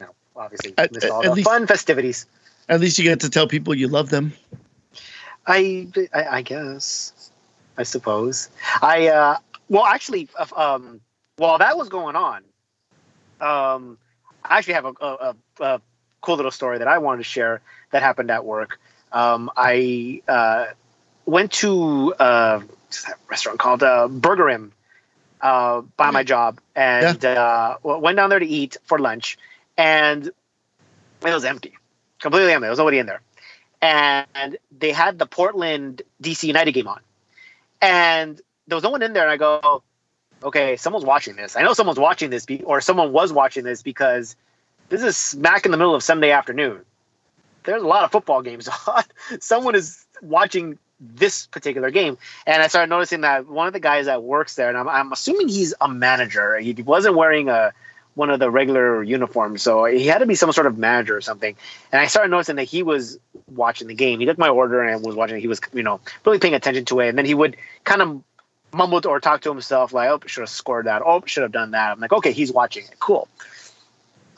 you 0.00 0.06
know, 0.06 0.12
obviously 0.36 0.74
At- 0.78 0.92
missed 0.92 1.06
all 1.10 1.22
the 1.22 1.32
least- 1.34 1.48
fun 1.48 1.66
festivities. 1.66 2.26
At 2.68 2.80
least 2.80 2.98
you 2.98 3.04
get 3.04 3.20
to 3.20 3.30
tell 3.30 3.46
people 3.46 3.74
you 3.74 3.86
love 3.88 4.10
them. 4.10 4.32
I, 5.46 5.86
I 6.12 6.24
I 6.38 6.42
guess 6.42 7.30
I 7.78 7.84
suppose 7.84 8.48
I 8.82 9.06
uh 9.08 9.36
well 9.68 9.84
actually 9.84 10.28
um 10.56 11.00
while 11.36 11.58
that 11.58 11.78
was 11.78 11.88
going 11.88 12.16
on 12.16 12.42
um 13.40 13.98
I 14.44 14.58
actually 14.58 14.74
have 14.74 14.86
a, 14.86 14.92
a, 15.00 15.06
a, 15.60 15.64
a 15.64 15.80
cool 16.20 16.36
little 16.36 16.50
story 16.50 16.78
that 16.78 16.88
I 16.88 16.98
wanted 16.98 17.18
to 17.18 17.24
share 17.24 17.60
that 17.92 18.02
happened 18.02 18.30
at 18.32 18.44
work 18.44 18.80
um 19.12 19.50
I 19.56 20.22
uh 20.28 20.66
went 21.26 21.52
to 21.52 22.14
uh, 22.14 22.60
that 23.06 23.18
restaurant 23.28 23.58
called 23.58 23.82
uh, 23.82 24.08
Burger 24.08 24.48
Inn 24.48 24.72
uh, 25.40 25.82
by 25.96 26.10
my 26.10 26.22
job, 26.22 26.60
and 26.74 27.24
uh, 27.24 27.76
went 27.82 28.16
down 28.16 28.30
there 28.30 28.38
to 28.38 28.46
eat 28.46 28.76
for 28.84 28.98
lunch, 28.98 29.36
and 29.76 30.26
it 30.26 30.34
was 31.22 31.44
empty, 31.44 31.74
completely 32.20 32.52
empty. 32.52 32.62
There 32.64 32.70
was 32.70 32.78
nobody 32.78 32.98
in 32.98 33.06
there, 33.06 33.20
and 33.82 34.56
they 34.76 34.92
had 34.92 35.18
the 35.18 35.26
Portland 35.26 36.02
DC 36.22 36.44
United 36.44 36.72
game 36.72 36.88
on, 36.88 37.00
and 37.82 38.40
there 38.68 38.76
was 38.76 38.84
no 38.84 38.90
one 38.90 39.02
in 39.02 39.12
there. 39.12 39.24
And 39.24 39.32
I 39.32 39.36
go, 39.36 39.82
okay, 40.42 40.76
someone's 40.76 41.04
watching 41.04 41.36
this. 41.36 41.56
I 41.56 41.62
know 41.62 41.74
someone's 41.74 41.98
watching 41.98 42.30
this, 42.30 42.46
be- 42.46 42.62
or 42.62 42.80
someone 42.80 43.12
was 43.12 43.32
watching 43.32 43.64
this 43.64 43.82
because 43.82 44.36
this 44.88 45.02
is 45.02 45.16
smack 45.16 45.64
in 45.64 45.72
the 45.72 45.76
middle 45.76 45.94
of 45.94 46.02
Sunday 46.02 46.30
afternoon. 46.30 46.80
There's 47.66 47.82
a 47.82 47.86
lot 47.86 48.04
of 48.04 48.12
football 48.12 48.42
games 48.42 48.68
on. 48.86 49.04
Someone 49.40 49.74
is 49.74 50.06
watching 50.22 50.78
this 50.98 51.46
particular 51.46 51.90
game, 51.90 52.16
and 52.46 52.62
I 52.62 52.68
started 52.68 52.88
noticing 52.88 53.20
that 53.20 53.46
one 53.46 53.66
of 53.66 53.74
the 53.74 53.80
guys 53.80 54.06
that 54.06 54.22
works 54.22 54.54
there, 54.54 54.70
and 54.70 54.78
I'm, 54.78 54.88
I'm 54.88 55.12
assuming 55.12 55.48
he's 55.48 55.74
a 55.80 55.88
manager. 55.88 56.58
He 56.58 56.72
wasn't 56.72 57.16
wearing 57.16 57.48
a 57.48 57.72
one 58.14 58.30
of 58.30 58.40
the 58.40 58.50
regular 58.50 59.02
uniforms, 59.02 59.60
so 59.60 59.84
he 59.84 60.06
had 60.06 60.18
to 60.18 60.26
be 60.26 60.34
some 60.34 60.50
sort 60.50 60.66
of 60.66 60.78
manager 60.78 61.14
or 61.14 61.20
something. 61.20 61.54
And 61.92 62.00
I 62.00 62.06
started 62.06 62.30
noticing 62.30 62.56
that 62.56 62.64
he 62.64 62.82
was 62.82 63.18
watching 63.46 63.88
the 63.88 63.94
game. 63.94 64.20
He 64.20 64.26
took 64.26 64.38
my 64.38 64.48
order 64.48 64.82
and 64.82 65.04
was 65.04 65.14
watching. 65.14 65.38
He 65.38 65.48
was, 65.48 65.60
you 65.74 65.82
know, 65.82 66.00
really 66.24 66.38
paying 66.38 66.54
attention 66.54 66.86
to 66.86 67.00
it, 67.00 67.10
and 67.10 67.18
then 67.18 67.26
he 67.26 67.34
would 67.34 67.58
kind 67.84 68.00
of 68.00 68.22
mumble 68.72 69.00
or 69.06 69.20
talk 69.20 69.42
to 69.42 69.50
himself 69.50 69.92
like, 69.92 70.08
"Oh, 70.08 70.20
should 70.26 70.40
have 70.40 70.48
scored 70.48 70.86
that. 70.86 71.02
Oh, 71.04 71.22
should 71.26 71.42
have 71.42 71.52
done 71.52 71.72
that." 71.72 71.92
I'm 71.92 72.00
like, 72.00 72.12
"Okay, 72.12 72.32
he's 72.32 72.50
watching 72.50 72.84
it. 72.84 72.98
Cool." 72.98 73.28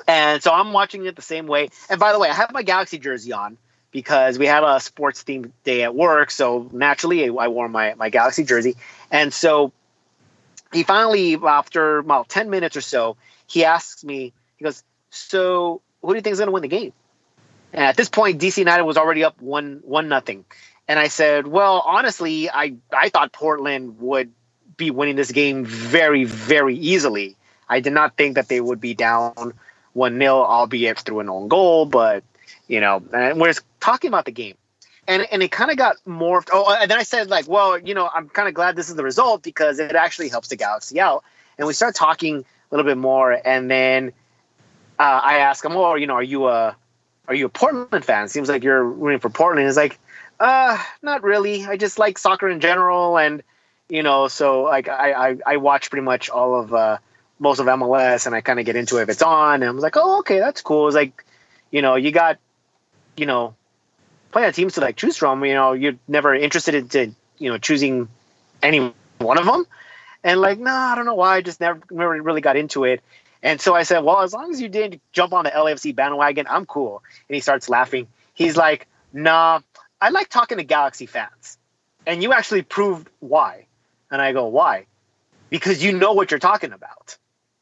And 0.09 0.43
so 0.43 0.51
I'm 0.51 0.73
watching 0.73 1.05
it 1.05 1.15
the 1.15 1.23
same 1.23 1.47
way. 1.47 1.69
And 1.91 2.01
by 2.01 2.13
the 2.13 2.19
way, 2.19 2.31
I 2.31 2.33
have 2.33 2.51
my 2.51 2.63
Galaxy 2.63 2.99
jersey 2.99 3.35
on 3.35 3.59
because 3.91 4.39
we 4.39 4.47
had 4.47 4.65
a 4.65 4.81
sports 4.81 5.23
themed 5.23 5.53
day 5.65 5.83
at 5.83 5.95
work. 5.95 6.31
So 6.31 6.69
naturally, 6.73 7.29
I 7.29 7.49
wore 7.49 7.69
my, 7.69 7.95
my 7.95 8.09
Galaxy 8.09 8.43
jersey. 8.43 8.77
And 9.11 9.33
so 9.33 9.71
he 10.73 10.83
finally, 10.83 11.37
after 11.37 11.99
about 11.99 12.31
10 12.31 12.49
minutes 12.49 12.75
or 12.75 12.81
so, 12.81 13.19
he 13.47 13.67
asks 13.67 14.03
me, 14.03 14.33
he 14.57 14.65
goes, 14.65 14.83
So 15.11 15.83
who 16.01 16.09
do 16.09 16.15
you 16.17 16.23
think 16.23 16.33
is 16.33 16.39
going 16.39 16.49
to 16.49 16.53
win 16.53 16.63
the 16.63 16.69
game? 16.69 16.95
And 17.75 17.85
at 17.85 17.97
this 17.99 18.09
point, 18.09 18.41
DC 18.41 18.57
United 18.57 18.85
was 18.85 18.97
already 18.97 19.25
up 19.25 19.41
one, 19.43 19.83
one 19.85 20.09
nothing. 20.09 20.47
And 20.89 20.99
I 20.99 21.09
said, 21.09 21.47
Well, 21.47 21.83
honestly, 21.85 22.49
I, 22.49 22.77
I 22.91 23.11
thought 23.11 23.33
Portland 23.33 24.01
would 24.01 24.33
be 24.79 24.91
winning 24.91 25.17
this 25.17 25.33
game 25.33 25.67
very, 25.67 26.25
very 26.25 26.77
easily. 26.77 27.37
I 27.69 27.81
did 27.81 27.93
not 27.93 28.17
think 28.17 28.37
that 28.37 28.49
they 28.49 28.61
would 28.61 28.81
be 28.81 28.95
down 28.95 29.53
one 29.99 30.19
0 30.19 30.33
albeit 30.35 31.01
through 31.01 31.21
an 31.21 31.29
own 31.29 31.49
goal. 31.49 31.85
But 31.85 32.25
you 32.69 32.81
know, 32.81 33.03
and 33.13 33.41
we're 33.41 33.53
talking 33.81 34.09
about 34.09 34.25
the 34.25 34.31
game, 34.33 34.55
and 35.07 35.27
and 35.31 35.43
it 35.43 35.51
kind 35.51 35.71
of 35.71 35.77
got 35.77 35.97
morphed. 36.07 36.49
Oh, 36.53 36.73
and 36.73 36.91
then 36.91 36.99
I 36.99 37.03
said 37.03 37.29
like, 37.29 37.49
well, 37.49 37.77
you 37.77 37.95
know, 37.95 38.09
I'm 38.13 38.29
kind 38.29 38.49
of 38.49 38.55
glad 38.55 38.77
this 38.77 38.89
is 38.89 38.95
the 38.95 39.05
result 39.05 39.43
because 39.43 39.79
it 39.79 39.95
actually 39.95 40.29
helps 40.29 40.49
the 40.49 40.57
Galaxy 40.57 41.01
out. 41.01 41.25
And 41.59 41.67
we 41.67 41.75
start 41.75 41.97
talking 41.97 42.37
a 42.37 42.75
little 42.75 42.89
bit 42.89 42.97
more, 42.99 43.33
and 43.45 43.71
then 43.71 44.13
uh, 44.99 45.21
I 45.23 45.39
ask 45.39 45.65
him, 45.65 45.75
well, 45.75 45.99
you 45.99 46.07
know, 46.07 46.15
are 46.15 46.23
you 46.23 46.47
a 46.47 46.77
are 47.27 47.35
you 47.35 47.47
a 47.47 47.51
Portland 47.51 48.05
fan? 48.05 48.29
Seems 48.29 48.49
like 48.49 48.63
you're 48.63 48.83
rooting 48.83 49.21
for 49.21 49.31
Portland. 49.31 49.67
He's 49.67 49.77
like, 49.77 49.99
uh, 50.39 50.79
not 51.03 51.23
really. 51.25 51.67
I 51.67 51.77
just 51.77 51.99
like 51.99 52.17
soccer 52.19 52.49
in 52.49 52.61
general, 52.61 53.19
and 53.19 53.43
you 53.89 54.03
know, 54.03 54.29
so 54.29 54.63
like 54.63 54.89
I 54.89 55.31
I, 55.31 55.37
I 55.45 55.57
watch 55.57 55.91
pretty 55.91 56.05
much 56.05 56.31
all 56.31 56.61
of. 56.61 56.73
Uh, 56.73 56.99
most 57.39 57.61
of 57.61 57.67
MLS 57.67 58.27
and 58.27 58.35
I 58.35 58.41
kind 58.41 58.59
of 58.59 58.67
get 58.67 58.77
into 58.77 58.99
it 58.99 59.03
if 59.03 59.09
it's 59.09 59.23
on. 59.23 59.63
And 59.63 59.65
I 59.65 59.71
was 59.71 59.83
like, 59.83 59.97
oh, 59.97 60.21
okay, 60.21 60.39
that's 60.39 60.63
cool. 60.63 60.89
It's 60.89 60.95
like, 60.95 61.25
you 61.71 61.83
know, 61.83 61.95
you 61.95 62.11
got, 62.11 62.39
you 63.17 63.27
know, 63.27 63.55
plenty 64.33 64.49
of 64.49 64.55
teams 64.55 64.75
to 64.75 64.81
like 64.81 64.97
choose 64.97 65.17
from. 65.17 65.45
You 65.45 65.55
know, 65.55 65.73
you're 65.73 65.97
never 66.07 66.35
interested 66.35 66.75
into, 66.75 67.15
you 67.39 67.51
know, 67.51 67.59
choosing 67.59 68.09
any 68.63 68.93
one 69.19 69.39
of 69.39 69.47
them. 69.47 69.67
And 70.25 70.41
like, 70.41 70.59
no, 70.59 70.65
nah, 70.65 70.93
I 70.93 70.95
don't 70.97 71.07
know 71.07 71.15
why. 71.15 71.37
I 71.37 71.41
just 71.43 71.61
never, 71.61 71.81
never 71.91 72.21
really 72.23 72.41
got 72.41 72.57
into 72.57 72.85
it. 72.85 73.03
And 73.43 73.61
so 73.61 73.75
I 73.75 73.85
said, 73.85 74.01
well, 74.01 74.21
as 74.23 74.33
long 74.33 74.51
as 74.51 74.61
you 74.61 74.69
didn't 74.69 75.01
jump 75.13 75.33
on 75.33 75.45
the 75.45 75.51
LAFC 75.51 75.95
bandwagon, 75.95 76.47
I'm 76.51 76.67
cool. 76.67 77.03
And 77.29 77.37
he 77.37 77.41
starts 77.41 77.69
laughing. 77.69 78.09
He's 78.35 78.57
like, 78.57 78.89
nah, 79.13 79.61
I 80.01 80.11
like 80.11 80.29
talking 80.29 80.59
to 80.59 80.65
Galaxy 80.65 81.07
fans. 81.07 81.57
And 82.05 82.21
you 82.23 82.33
actually 82.33 82.63
proved 82.63 83.09
why. 83.21 83.67
And 84.11 84.21
I 84.21 84.33
go, 84.33 84.47
why? 84.47 84.87
Because 85.51 85.85
you 85.85 85.93
know 85.93 86.15
what 86.15 86.31
you're 86.31 86.41
talking 86.41 86.73
about 86.73 87.17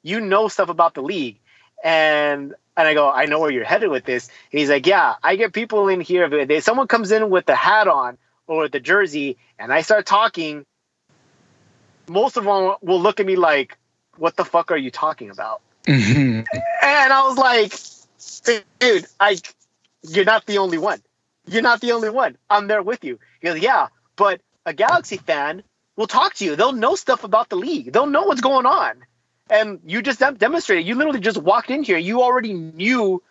you 0.06 0.20
know 0.20 0.46
stuff 0.46 0.68
about 0.68 0.94
the 0.94 1.02
league. 1.02 1.40
And 1.82 2.54
and 2.76 2.88
I 2.88 2.94
go, 2.94 3.10
I 3.10 3.26
know 3.26 3.40
where 3.40 3.50
you're 3.50 3.64
headed 3.64 3.90
with 3.90 4.04
this. 4.04 4.28
And 4.52 4.60
he's 4.60 4.70
like, 4.70 4.86
Yeah, 4.86 5.14
I 5.22 5.36
get 5.36 5.52
people 5.52 5.88
in 5.88 6.00
here. 6.00 6.32
If 6.32 6.64
someone 6.64 6.86
comes 6.86 7.10
in 7.10 7.28
with 7.28 7.46
the 7.46 7.56
hat 7.56 7.88
on 7.88 8.16
or 8.46 8.68
the 8.68 8.80
jersey, 8.80 9.36
and 9.58 9.72
I 9.72 9.82
start 9.82 10.06
talking, 10.06 10.64
most 12.08 12.36
of 12.36 12.44
them 12.44 12.76
will 12.82 13.00
look 13.00 13.18
at 13.18 13.26
me 13.26 13.36
like, 13.36 13.76
What 14.16 14.36
the 14.36 14.44
fuck 14.44 14.70
are 14.70 14.76
you 14.76 14.90
talking 14.90 15.30
about? 15.30 15.60
Mm-hmm. 15.86 16.40
and 16.82 17.12
I 17.12 17.22
was 17.22 17.36
like, 17.36 17.74
Dude, 18.78 19.06
I, 19.18 19.38
you're 20.02 20.24
not 20.24 20.46
the 20.46 20.58
only 20.58 20.78
one. 20.78 21.02
You're 21.48 21.62
not 21.62 21.80
the 21.80 21.92
only 21.92 22.10
one. 22.10 22.36
I'm 22.48 22.68
there 22.68 22.82
with 22.82 23.02
you. 23.04 23.18
He 23.40 23.48
goes, 23.48 23.58
Yeah, 23.58 23.88
but 24.14 24.40
a 24.64 24.72
Galaxy 24.72 25.16
fan 25.16 25.64
will 25.96 26.06
talk 26.06 26.34
to 26.34 26.44
you. 26.44 26.54
They'll 26.54 26.72
know 26.72 26.94
stuff 26.94 27.24
about 27.24 27.48
the 27.48 27.56
league. 27.56 27.92
They'll 27.92 28.06
know 28.06 28.24
what's 28.24 28.40
going 28.40 28.66
on 28.66 29.02
and 29.50 29.80
you 29.86 30.02
just 30.02 30.20
demonstrated. 30.38 30.86
You 30.86 30.94
literally 30.94 31.20
just 31.20 31.38
walked 31.38 31.70
in 31.70 31.82
here. 31.82 31.98
You 31.98 32.22
already 32.22 32.52
knew, 32.52 33.22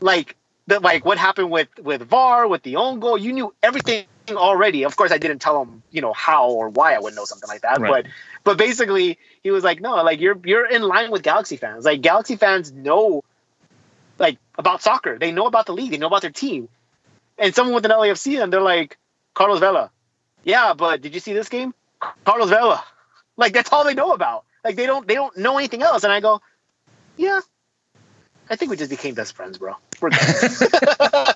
like 0.00 0.36
that, 0.66 0.82
like 0.82 1.04
what 1.04 1.18
happened 1.18 1.50
with 1.50 1.68
with 1.80 2.02
VAR, 2.02 2.46
with 2.48 2.62
the 2.62 2.76
own 2.76 3.00
goal. 3.00 3.16
You 3.16 3.32
knew 3.32 3.54
everything 3.62 4.06
already. 4.30 4.84
Of 4.84 4.96
course, 4.96 5.12
I 5.12 5.18
didn't 5.18 5.40
tell 5.40 5.62
him, 5.62 5.82
you 5.90 6.00
know, 6.00 6.12
how 6.12 6.50
or 6.50 6.68
why 6.68 6.94
I 6.94 6.98
would 6.98 7.14
know 7.14 7.24
something 7.24 7.48
like 7.48 7.62
that. 7.62 7.80
Right. 7.80 8.04
But 8.04 8.12
but 8.44 8.58
basically, 8.58 9.18
he 9.42 9.50
was 9.50 9.64
like, 9.64 9.80
no, 9.80 10.02
like 10.02 10.20
you're 10.20 10.38
you're 10.44 10.66
in 10.66 10.82
line 10.82 11.10
with 11.10 11.22
Galaxy 11.22 11.56
fans. 11.56 11.84
Like 11.84 12.00
Galaxy 12.00 12.36
fans 12.36 12.72
know, 12.72 13.22
like 14.18 14.38
about 14.58 14.82
soccer. 14.82 15.18
They 15.18 15.32
know 15.32 15.46
about 15.46 15.66
the 15.66 15.72
league. 15.72 15.90
They 15.90 15.98
know 15.98 16.08
about 16.08 16.22
their 16.22 16.30
team. 16.30 16.68
And 17.38 17.54
someone 17.54 17.74
with 17.74 17.84
an 17.84 17.90
LAFC, 17.92 18.42
and 18.42 18.52
they're 18.52 18.60
like, 18.60 18.98
Carlos 19.34 19.58
Vela. 19.58 19.90
Yeah, 20.44 20.74
but 20.74 21.00
did 21.00 21.14
you 21.14 21.20
see 21.20 21.32
this 21.32 21.48
game? 21.48 21.74
Carlos 22.24 22.50
Vela. 22.50 22.84
Like 23.34 23.54
that's 23.54 23.72
all 23.72 23.82
they 23.82 23.94
know 23.94 24.12
about. 24.12 24.44
Like 24.64 24.76
they 24.76 24.86
don't 24.86 25.06
they 25.06 25.14
don't 25.14 25.36
know 25.36 25.58
anything 25.58 25.82
else. 25.82 26.04
And 26.04 26.12
I 26.12 26.20
go, 26.20 26.40
yeah, 27.16 27.40
I 28.48 28.56
think 28.56 28.70
we 28.70 28.76
just 28.76 28.90
became 28.90 29.14
best 29.14 29.34
friends, 29.34 29.58
bro. 29.58 29.74
We're 30.00 30.10
good. 30.10 30.20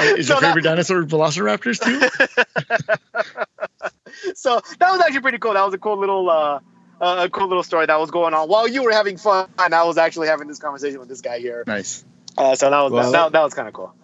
Is 0.00 0.28
so 0.28 0.34
your 0.34 0.40
favorite 0.40 0.62
that, 0.62 0.70
dinosaur 0.70 1.04
Velociraptors 1.04 1.78
too? 1.78 2.00
so 4.34 4.60
that 4.78 4.92
was 4.92 5.00
actually 5.00 5.20
pretty 5.20 5.38
cool. 5.38 5.52
That 5.52 5.64
was 5.64 5.74
a 5.74 5.78
cool 5.78 5.98
little 5.98 6.30
uh, 6.30 6.60
uh, 7.00 7.26
a 7.26 7.30
cool 7.30 7.48
little 7.48 7.62
story 7.62 7.86
that 7.86 8.00
was 8.00 8.10
going 8.10 8.32
on 8.32 8.48
while 8.48 8.66
you 8.66 8.82
were 8.82 8.92
having 8.92 9.18
fun. 9.18 9.48
I 9.58 9.84
was 9.84 9.98
actually 9.98 10.28
having 10.28 10.48
this 10.48 10.58
conversation 10.58 11.00
with 11.00 11.08
this 11.08 11.20
guy 11.20 11.38
here. 11.38 11.64
Nice. 11.66 12.04
Uh, 12.38 12.54
so 12.54 12.70
that 12.70 12.80
was 12.80 12.92
well, 12.92 13.12
that, 13.12 13.32
that 13.32 13.42
was 13.42 13.52
kind 13.52 13.68
of 13.68 13.74
cool. 13.74 13.94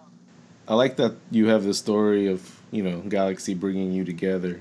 I 0.68 0.74
like 0.74 0.96
that 0.96 1.16
you 1.30 1.48
have 1.48 1.64
the 1.64 1.74
story 1.74 2.26
of 2.26 2.60
you 2.70 2.82
know 2.82 3.00
Galaxy 3.00 3.54
bringing 3.54 3.92
you 3.92 4.04
together 4.04 4.60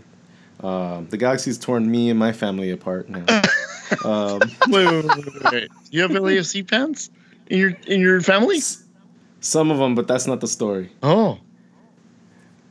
um, 0.66 1.08
the 1.10 1.18
galaxy's 1.18 1.60
torn 1.60 1.90
me 1.90 2.10
and 2.10 2.18
my 2.18 2.32
family 2.32 2.72
apart 2.72 3.08
now. 3.08 3.24
um, 4.04 4.40
wait, 4.68 4.88
wait, 4.88 5.06
wait, 5.06 5.52
wait, 5.52 5.70
You 5.92 6.02
have 6.02 6.12
LAFC 6.12 6.68
fans 6.70 7.12
in 7.48 7.60
your 7.60 7.70
in 7.86 8.02
your 8.02 8.20
family? 8.22 8.60
Some 9.42 9.70
of 9.70 9.78
them, 9.78 9.94
but 9.94 10.08
that's 10.08 10.26
not 10.26 10.42
the 10.42 10.48
story. 10.48 10.90
Oh. 11.04 11.40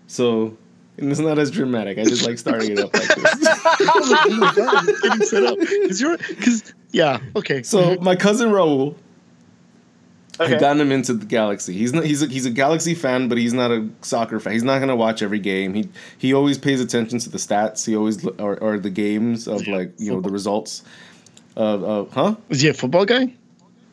So 0.09 0.57
it's 0.97 1.21
not 1.21 1.39
as 1.39 1.53
dramatic. 1.53 1.99
I 1.99 2.05
just 2.05 2.27
like 2.27 2.39
starting 2.39 2.73
it 2.73 2.81
up 2.81 2.93
like 2.93 3.15
this. 3.15 3.35
oh 3.81 4.37
my 4.39 4.53
god, 4.57 4.87
getting 5.03 5.27
set 5.27 5.45
up. 5.45 5.59
Cause 5.59 6.01
you're, 6.01 6.19
cause 6.19 6.75
yeah, 6.91 7.21
okay. 7.37 7.63
So 7.63 7.97
my 8.01 8.17
cousin 8.17 8.51
Raul 8.51 8.97
Okay. 10.41 10.57
I 10.57 10.59
got 10.59 10.77
him 10.77 10.91
into 10.91 11.15
the 11.15 11.27
Galaxy. 11.27 11.75
He's 11.75 11.93
not. 11.93 12.05
He's 12.05 12.23
a, 12.23 12.27
he's 12.27 12.45
a 12.45 12.51
Galaxy 12.51 12.95
fan, 12.95 13.29
but 13.29 13.39
he's 13.39 13.53
not 13.53 13.71
a 13.71 13.89
soccer 14.01 14.41
fan. 14.41 14.53
He's 14.53 14.65
not 14.65 14.81
gonna 14.81 14.97
watch 14.97 15.23
every 15.23 15.39
game. 15.39 15.75
He 15.75 15.89
he 16.19 16.35
always 16.35 16.59
pays 16.59 16.81
attention 16.81 17.21
to 17.21 17.31
the 17.31 17.39
stats. 17.39 17.87
He 17.87 17.95
always 17.95 18.27
or, 18.27 18.59
or 18.59 18.79
the 18.79 18.91
games 18.91 19.47
of 19.47 19.67
like 19.69 19.93
you 19.99 20.07
football. 20.07 20.17
know 20.17 20.21
the 20.23 20.31
results. 20.31 20.83
Of, 21.57 21.85
of 21.85 22.13
huh? 22.13 22.35
Is 22.49 22.63
he 22.63 22.69
a 22.69 22.75
football 22.75 23.05
guy? 23.05 23.33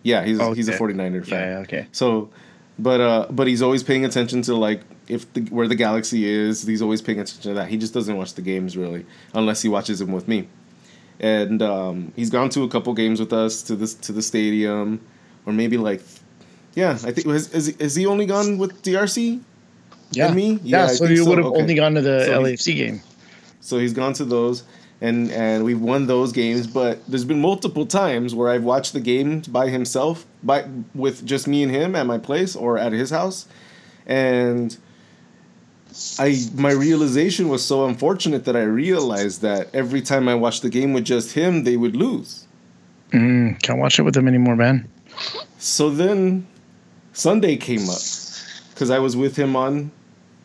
Yeah, 0.04 0.26
he's 0.26 0.40
oh, 0.40 0.54
he's 0.54 0.68
a 0.68 0.74
49er 0.74 1.28
fan. 1.28 1.48
Yeah, 1.48 1.60
okay. 1.60 1.88
So, 1.92 2.32
but 2.80 3.02
uh, 3.02 3.28
but 3.30 3.46
he's 3.46 3.62
always 3.62 3.84
paying 3.84 4.04
attention 4.04 4.42
to 4.44 4.56
like 4.56 4.82
if 5.08 5.32
the, 5.34 5.42
where 5.52 5.68
the 5.68 5.76
Galaxy 5.76 6.26
is. 6.28 6.66
He's 6.66 6.82
always 6.82 7.04
paying 7.04 7.20
attention 7.20 7.52
to 7.52 7.54
that. 7.56 7.70
He 7.70 7.78
just 7.78 7.94
doesn't 7.94 8.18
watch 8.18 8.34
the 8.34 8.42
games 8.42 8.76
really, 8.76 9.06
unless 9.36 9.62
he 9.62 9.70
watches 9.70 10.00
them 10.00 10.12
with 10.12 10.28
me. 10.28 10.48
And 11.20 11.62
um, 11.62 12.14
he's 12.16 12.32
gone 12.32 12.50
to 12.50 12.64
a 12.64 12.68
couple 12.68 12.92
games 12.96 13.20
with 13.20 13.32
us 13.32 13.62
to 13.64 13.76
this 13.76 13.94
to 13.94 14.12
the 14.12 14.24
stadium, 14.24 15.00
or 15.46 15.54
maybe 15.54 15.78
like 15.78 16.02
yeah, 16.74 16.92
I 17.04 17.12
think 17.12 17.28
has 17.28 17.54
is, 17.54 17.70
is 17.70 17.96
he 17.96 18.06
only 18.06 18.26
gone 18.26 18.58
with 18.58 18.82
DRC? 18.84 19.42
Yeah, 20.12 20.28
and 20.28 20.36
me. 20.36 20.60
Yeah, 20.64 20.86
yeah 20.86 20.88
so 20.88 21.06
you 21.06 21.26
would 21.26 21.38
have 21.38 21.48
okay. 21.48 21.62
only 21.62 21.76
gone 21.76 21.96
to 21.96 22.02
the 22.02 22.26
so 22.26 22.42
LAFC 22.42 22.76
game. 22.76 23.02
So 23.62 23.78
he's 23.78 23.94
gone 23.94 24.14
to 24.14 24.26
those, 24.26 24.64
and 25.00 25.32
and 25.32 25.64
we've 25.64 25.80
won 25.80 26.08
those 26.08 26.32
games. 26.32 26.68
But 26.68 27.06
there's 27.08 27.26
been 27.26 27.42
multiple 27.42 27.86
times 27.86 28.34
where 28.34 28.50
I've 28.50 28.64
watched 28.64 28.94
the 28.94 29.00
games 29.00 29.48
by 29.48 29.70
himself, 29.70 30.26
by 30.44 30.66
with 30.96 31.26
just 31.26 31.48
me 31.48 31.64
and 31.64 31.72
him 31.72 31.96
at 31.96 32.06
my 32.06 32.18
place 32.18 32.56
or 32.56 32.78
at 32.78 32.94
his 32.94 33.10
house, 33.10 33.48
and 34.06 34.78
I 36.20 36.38
my 36.56 36.72
realization 36.72 37.50
was 37.50 37.64
so 37.64 37.86
unfortunate 37.86 38.46
that 38.46 38.56
I 38.56 38.64
realized 38.64 39.42
that 39.42 39.74
every 39.74 40.02
time 40.02 40.30
I 40.30 40.36
watched 40.36 40.62
the 40.62 40.70
game 40.70 40.94
with 40.94 41.06
just 41.06 41.34
him, 41.34 41.64
they 41.64 41.78
would 41.78 41.96
lose. 41.96 42.48
Mm, 43.12 43.62
can't 43.62 43.80
watch 43.80 44.00
it 44.00 44.04
with 44.04 44.16
him 44.16 44.28
anymore, 44.28 44.56
man. 44.56 44.88
So 45.58 45.90
then 45.90 46.48
Sunday 47.14 47.58
came 47.58 47.90
up 47.90 48.00
because 48.74 48.90
I 48.90 49.00
was 49.00 49.16
with 49.16 49.36
him 49.36 49.56
on 49.56 49.92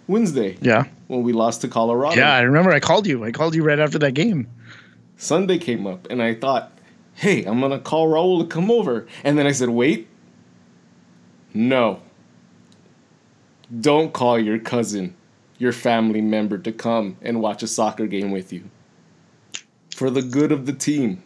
Wednesday 0.09 0.57
Yeah. 0.61 0.85
when 1.09 1.23
we 1.23 1.33
lost 1.33 1.61
to 1.63 1.69
Colorado. 1.69 2.17
Yeah, 2.17 2.33
I 2.35 2.41
remember 2.43 2.73
I 2.73 2.81
called 2.81 3.07
you. 3.07 3.25
I 3.25 3.31
called 3.33 3.55
you 3.55 3.63
right 3.63 3.79
after 3.79 3.99
that 4.01 4.13
game. 4.13 4.49
Sunday 5.17 5.59
came 5.59 5.87
up 5.87 6.07
and 6.11 6.23
I 6.23 6.35
thought, 6.35 6.73
hey, 7.15 7.45
I'm 7.45 7.61
gonna 7.61 7.79
call 7.79 8.09
Raul 8.09 8.41
to 8.41 8.47
come 8.47 8.71
over. 8.71 9.07
And 9.25 9.39
then 9.39 9.47
I 9.47 9.53
said, 9.53 9.71
wait, 9.71 10.09
no. 11.55 12.01
Don't 13.81 14.13
call 14.13 14.39
your 14.39 14.59
cousin, 14.59 15.15
your 15.59 15.73
family 15.73 16.21
member 16.21 16.59
to 16.59 16.71
come 16.73 17.17
and 17.23 17.41
watch 17.41 17.63
a 17.63 17.67
soccer 17.67 18.07
game 18.07 18.31
with 18.31 18.53
you. 18.53 18.65
For 19.95 20.11
the 20.11 20.23
good 20.23 20.53
of 20.53 20.67
the 20.67 20.73
team. 20.73 21.23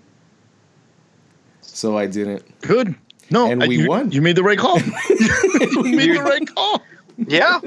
So 1.60 1.98
I 1.98 2.06
didn't. 2.06 2.44
Good. 2.62 2.94
No, 3.30 3.50
And 3.50 3.62
I- 3.62 3.68
we 3.68 3.78
you, 3.78 3.88
won. 3.88 4.10
You 4.12 4.22
made 4.22 4.36
the 4.36 4.42
right 4.42 4.58
call. 4.58 4.78
you 4.80 5.96
made 5.96 6.16
the 6.16 6.22
right 6.22 6.46
call. 6.54 6.82
Yeah. 7.16 7.60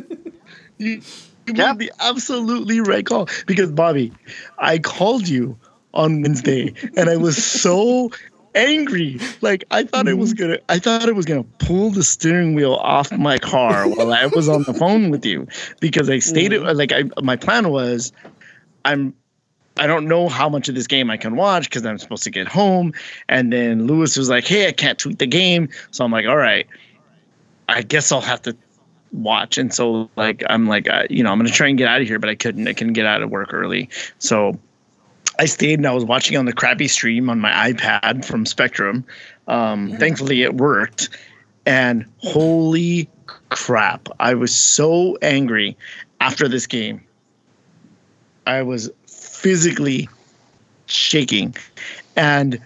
You, 0.77 1.01
you 1.47 1.53
Yeah. 1.53 1.73
made 1.73 1.79
the 1.79 1.91
absolutely 1.99 2.81
right 2.81 3.05
call 3.05 3.29
because 3.45 3.71
Bobby, 3.71 4.11
I 4.57 4.79
called 4.79 5.27
you 5.27 5.57
on 5.93 6.21
Wednesday 6.21 6.73
and 6.97 7.09
I 7.09 7.17
was 7.17 7.43
so 7.43 8.11
angry. 8.55 9.19
Like 9.41 9.63
I 9.71 9.83
thought 9.83 10.07
it 10.07 10.17
was 10.17 10.33
mm-hmm. 10.33 10.47
gonna, 10.47 10.59
I 10.69 10.79
thought 10.79 11.07
it 11.07 11.15
was 11.15 11.25
gonna 11.25 11.43
pull 11.59 11.91
the 11.91 12.03
steering 12.03 12.55
wheel 12.55 12.73
off 12.73 13.11
my 13.11 13.37
car 13.37 13.87
while 13.87 14.11
I 14.11 14.25
was 14.27 14.49
on 14.49 14.63
the 14.63 14.73
phone 14.73 15.09
with 15.09 15.25
you 15.25 15.47
because 15.79 16.09
I 16.09 16.19
stated 16.19 16.61
mm-hmm. 16.61 16.77
like 16.77 16.91
I 16.91 17.03
my 17.21 17.35
plan 17.35 17.69
was, 17.69 18.11
I'm. 18.85 19.13
I 19.77 19.87
don't 19.87 20.07
know 20.07 20.29
how 20.29 20.49
much 20.49 20.69
of 20.69 20.75
this 20.75 20.87
game 20.87 21.09
I 21.09 21.17
can 21.17 21.35
watch 21.35 21.69
because 21.69 21.85
I'm 21.85 21.97
supposed 21.97 22.23
to 22.23 22.29
get 22.29 22.47
home. 22.47 22.93
And 23.27 23.51
then 23.51 23.87
Lewis 23.87 24.15
was 24.17 24.29
like, 24.29 24.45
"Hey, 24.45 24.67
I 24.67 24.71
can't 24.71 24.99
tweet 24.99 25.19
the 25.19 25.27
game," 25.27 25.69
so 25.91 26.05
I'm 26.05 26.11
like, 26.11 26.27
"All 26.27 26.37
right, 26.37 26.67
I 27.69 27.81
guess 27.81 28.11
I'll 28.11 28.21
have 28.21 28.41
to 28.43 28.55
watch. 29.13 29.57
And 29.57 29.73
so 29.73 30.09
like 30.15 30.43
I'm 30.49 30.67
like 30.67 30.89
uh, 30.89 31.03
you 31.09 31.23
know 31.23 31.31
I'm 31.31 31.37
gonna 31.37 31.49
try 31.49 31.67
and 31.67 31.77
get 31.77 31.87
out 31.87 32.01
of 32.01 32.07
here, 32.07 32.19
but 32.19 32.29
I 32.29 32.35
couldn't. 32.35 32.67
I 32.67 32.73
couldn't 32.73 32.93
get 32.93 33.05
out 33.05 33.21
of 33.21 33.29
work 33.29 33.53
early, 33.53 33.89
so 34.19 34.59
I 35.39 35.45
stayed 35.45 35.79
and 35.79 35.87
I 35.87 35.93
was 35.93 36.05
watching 36.05 36.37
on 36.37 36.45
the 36.45 36.53
crappy 36.53 36.87
stream 36.87 37.29
on 37.29 37.39
my 37.39 37.51
iPad 37.51 38.25
from 38.25 38.45
Spectrum. 38.45 39.05
Um, 39.47 39.95
Thankfully, 39.97 40.43
it 40.43 40.55
worked. 40.55 41.09
And 41.65 42.05
holy 42.17 43.09
crap, 43.49 44.09
I 44.19 44.33
was 44.33 44.53
so 44.53 45.17
angry 45.21 45.77
after 46.19 46.47
this 46.47 46.67
game. 46.67 47.01
I 48.45 48.61
was 48.61 48.91
physically 49.43 50.07
shaking, 50.87 51.53
and 52.15 52.59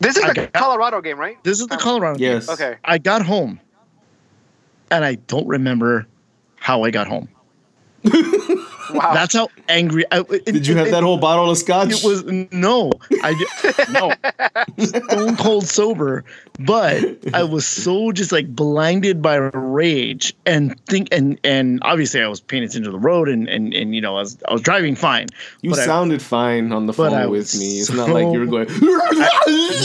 This 0.00 0.16
is 0.16 0.24
I 0.24 0.28
the 0.28 0.34
got- 0.34 0.52
Colorado 0.52 1.00
game, 1.00 1.18
right? 1.18 1.42
this 1.44 1.60
is 1.60 1.68
the 1.68 1.76
uh, 1.76 1.78
Colorado. 1.78 2.18
game. 2.18 2.32
Yes. 2.32 2.48
Okay. 2.48 2.76
I 2.84 2.98
got 2.98 3.22
home, 3.24 3.60
and 4.90 5.04
I 5.04 5.14
don't 5.14 5.46
remember 5.46 6.06
how 6.56 6.82
I 6.82 6.90
got 6.90 7.06
home. 7.06 7.28
Wow. 9.02 9.14
That's 9.14 9.34
how 9.34 9.48
angry. 9.68 10.04
I, 10.12 10.20
it, 10.28 10.44
Did 10.44 10.66
you 10.66 10.74
it- 10.74 10.78
have 10.78 10.90
that 10.90 11.02
whole 11.02 11.16
bottle 11.18 11.50
of 11.50 11.56
scotch? 11.58 11.90
It 11.90 12.04
was 12.04 12.24
no, 12.52 12.90
I 13.22 13.32
di- 13.34 13.92
no, 13.92 14.12
stone 14.84 15.36
cold 15.36 15.66
sober, 15.66 16.24
but 16.60 17.02
I 17.34 17.42
was 17.42 17.66
so 17.66 18.12
just 18.12 18.32
like 18.32 18.54
blinded 18.54 19.22
by 19.22 19.36
rage 19.36 20.34
and 20.46 20.78
think 20.86 21.08
and 21.10 21.38
and 21.42 21.80
obviously 21.82 22.20
I 22.22 22.28
was 22.28 22.40
paying 22.40 22.62
attention 22.64 22.84
to 22.84 22.90
the 22.90 22.98
road 22.98 23.28
and 23.28 23.48
and 23.48 23.72
and 23.74 23.94
you 23.94 24.00
know 24.00 24.16
I 24.16 24.20
was 24.20 24.36
I 24.48 24.52
was 24.52 24.60
driving 24.62 24.94
fine. 24.94 25.28
You 25.62 25.70
but 25.70 25.78
I- 25.80 25.86
sounded 25.86 26.20
fine 26.22 26.70
on 26.72 26.86
the 26.86 26.92
phone 26.92 27.30
with 27.30 27.56
me. 27.58 27.78
It's 27.80 27.90
not 27.90 28.10
like 28.10 28.32
you 28.32 28.40
were 28.40 28.46
going. 28.46 28.68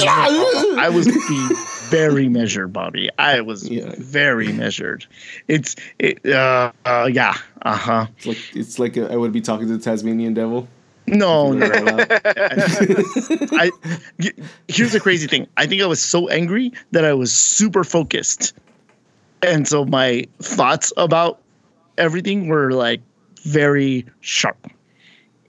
I 0.10 0.90
was 0.94 1.06
being 1.06 1.50
very 1.90 2.30
measured, 2.30 2.72
Bobby. 2.74 3.10
I 3.18 3.42
was 3.42 3.68
Yeah. 3.70 3.94
very 3.98 4.52
measured. 4.54 5.06
It's 5.48 5.76
it, 6.00 6.26
uh, 6.26 6.72
uh 6.86 7.10
yeah 7.12 7.36
uh 7.64 7.76
huh. 7.76 8.08
It's 8.18 8.26
like 8.26 8.38
it's 8.56 8.80
like 8.80 8.98
I 8.98 9.16
would 9.16 9.32
be 9.32 9.42
talking 9.42 9.68
to 9.68 9.78
the 9.78 9.84
Tasmanian 9.84 10.34
devil. 10.34 10.68
No, 11.08 11.54
no. 11.54 11.66
I 12.10 13.72
y- 14.20 14.32
here's 14.68 14.92
the 14.92 15.00
crazy 15.00 15.28
thing. 15.28 15.48
I 15.56 15.66
think 15.66 15.82
I 15.82 15.86
was 15.86 16.02
so 16.02 16.28
angry 16.30 16.72
that 16.92 17.06
I 17.06 17.14
was 17.14 17.32
super 17.34 17.84
focused, 17.86 18.54
and 19.42 19.68
so 19.68 19.86
my 19.86 20.26
thoughts 20.40 20.92
about 20.98 21.40
everything 21.98 22.48
were 22.50 22.72
like 22.72 23.02
very 23.44 24.06
sharp. 24.20 24.70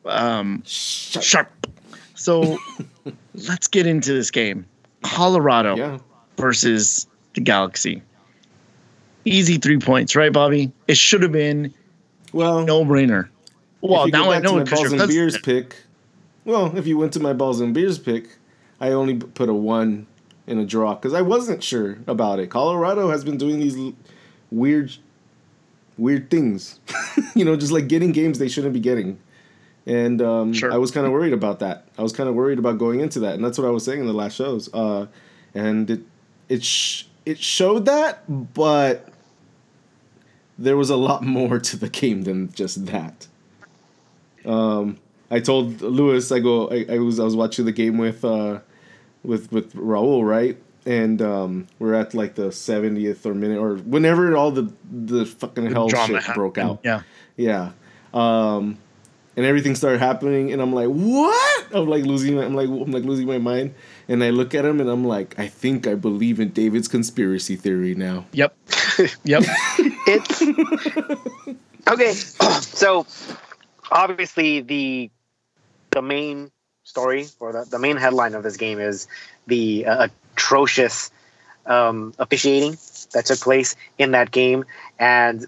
Um, 0.04 0.62
sharp. 0.64 1.66
So 2.14 2.58
let's 3.34 3.66
get 3.66 3.86
into 3.86 4.12
this 4.12 4.30
game. 4.30 4.64
Colorado 5.02 5.76
yeah. 5.76 5.98
Versus 6.38 7.06
the 7.34 7.40
Galaxy. 7.40 8.02
Easy 9.24 9.58
three 9.58 9.78
points, 9.78 10.16
right, 10.16 10.32
Bobby? 10.32 10.72
It 10.86 10.96
should 10.96 11.22
have 11.22 11.32
been 11.32 11.74
Well, 12.32 12.64
no 12.64 12.84
brainer. 12.84 13.28
Well, 13.80 14.02
if 14.02 14.06
you 14.06 14.12
now 14.12 14.30
I 14.30 14.38
know 14.38 14.56
my 14.56 14.64
balls 14.64 14.92
and 14.92 15.06
beers 15.08 15.38
pick. 15.38 15.76
Well, 16.44 16.76
if 16.76 16.86
you 16.86 16.96
went 16.96 17.12
to 17.12 17.20
my 17.20 17.32
balls 17.34 17.60
and 17.60 17.74
beers 17.74 17.98
pick, 17.98 18.28
I 18.80 18.90
only 18.90 19.16
put 19.16 19.48
a 19.48 19.54
one 19.54 20.06
in 20.46 20.58
a 20.58 20.64
draw 20.64 20.94
because 20.94 21.12
I 21.12 21.20
wasn't 21.20 21.62
sure 21.62 21.98
about 22.06 22.38
it. 22.38 22.48
Colorado 22.48 23.10
has 23.10 23.22
been 23.24 23.36
doing 23.36 23.60
these 23.60 23.76
l- 23.76 23.92
weird, 24.50 24.92
weird 25.98 26.30
things. 26.30 26.80
you 27.34 27.44
know, 27.44 27.54
just 27.54 27.70
like 27.70 27.86
getting 27.86 28.12
games 28.12 28.38
they 28.38 28.48
shouldn't 28.48 28.72
be 28.72 28.80
getting. 28.80 29.18
And 29.86 30.22
um, 30.22 30.52
Sure. 30.54 30.72
I 30.72 30.76
was 30.78 30.90
kind 30.90 31.06
of 31.06 31.12
worried 31.12 31.32
about 31.34 31.58
that. 31.60 31.86
I 31.98 32.02
was 32.02 32.12
kind 32.12 32.28
of 32.28 32.34
worried 32.34 32.58
about 32.58 32.78
going 32.78 33.00
into 33.00 33.20
that, 33.20 33.34
and 33.34 33.44
that's 33.44 33.58
what 33.58 33.66
I 33.66 33.70
was 33.70 33.84
saying 33.84 34.00
in 34.00 34.06
the 34.06 34.12
last 34.12 34.34
shows. 34.36 34.72
Uh, 34.72 35.06
and 35.54 35.88
it 35.90 36.00
it 36.48 36.64
sh- 36.64 37.04
it 37.26 37.38
showed 37.38 37.86
that, 37.86 38.54
but 38.54 39.08
there 40.58 40.76
was 40.76 40.90
a 40.90 40.96
lot 40.96 41.22
more 41.22 41.58
to 41.58 41.76
the 41.76 41.88
game 41.88 42.22
than 42.22 42.52
just 42.52 42.86
that. 42.86 43.26
Um, 44.44 44.98
I 45.30 45.40
told 45.40 45.80
Lewis, 45.82 46.32
I 46.32 46.40
go, 46.40 46.70
I, 46.70 46.86
I 46.88 46.98
was 46.98 47.20
I 47.20 47.24
was 47.24 47.36
watching 47.36 47.64
the 47.64 47.72
game 47.72 47.98
with 47.98 48.24
uh, 48.24 48.60
with 49.22 49.52
with 49.52 49.74
Raul, 49.74 50.26
right? 50.26 50.56
And 50.86 51.20
um, 51.20 51.66
we're 51.78 51.94
at 51.94 52.14
like 52.14 52.34
the 52.34 52.50
seventieth 52.50 53.26
or 53.26 53.34
minute 53.34 53.58
or 53.58 53.76
whenever 53.76 54.36
all 54.36 54.50
the 54.50 54.72
the 54.90 55.26
fucking 55.26 55.70
hell 55.70 55.88
drama 55.88 56.20
shit 56.20 56.34
broke 56.34 56.56
out. 56.56 56.80
Yeah. 56.82 57.02
Yeah. 57.36 57.72
Um, 58.14 58.78
and 59.36 59.46
everything 59.46 59.74
started 59.76 60.00
happening, 60.00 60.52
and 60.52 60.60
I'm 60.60 60.72
like, 60.72 60.88
"What?" 60.88 61.66
I'm 61.72 61.86
like 61.86 62.04
losing. 62.04 62.36
My, 62.36 62.44
I'm 62.44 62.54
like, 62.54 62.68
I'm 62.68 62.90
like 62.90 63.04
losing 63.04 63.26
my 63.26 63.38
mind. 63.38 63.74
And 64.08 64.24
I 64.24 64.30
look 64.30 64.54
at 64.54 64.64
him, 64.64 64.80
and 64.80 64.88
I'm 64.88 65.04
like, 65.04 65.38
"I 65.38 65.48
think 65.48 65.86
I 65.86 65.94
believe 65.94 66.40
in 66.40 66.48
David's 66.50 66.88
conspiracy 66.88 67.56
theory 67.56 67.94
now." 67.94 68.24
Yep. 68.32 68.56
Yep. 69.24 69.44
it's 70.08 70.42
okay. 71.86 72.12
so 72.60 73.06
obviously 73.92 74.60
the 74.60 75.10
the 75.90 76.02
main 76.02 76.50
story 76.82 77.26
or 77.38 77.52
the, 77.52 77.64
the 77.64 77.78
main 77.78 77.96
headline 77.96 78.34
of 78.34 78.42
this 78.42 78.56
game 78.56 78.80
is 78.80 79.06
the 79.46 79.86
uh, 79.86 80.08
atrocious 80.34 81.12
um, 81.66 82.12
officiating 82.18 82.76
that 83.12 83.26
took 83.26 83.38
place 83.40 83.76
in 83.98 84.12
that 84.12 84.30
game, 84.32 84.64
and 84.98 85.46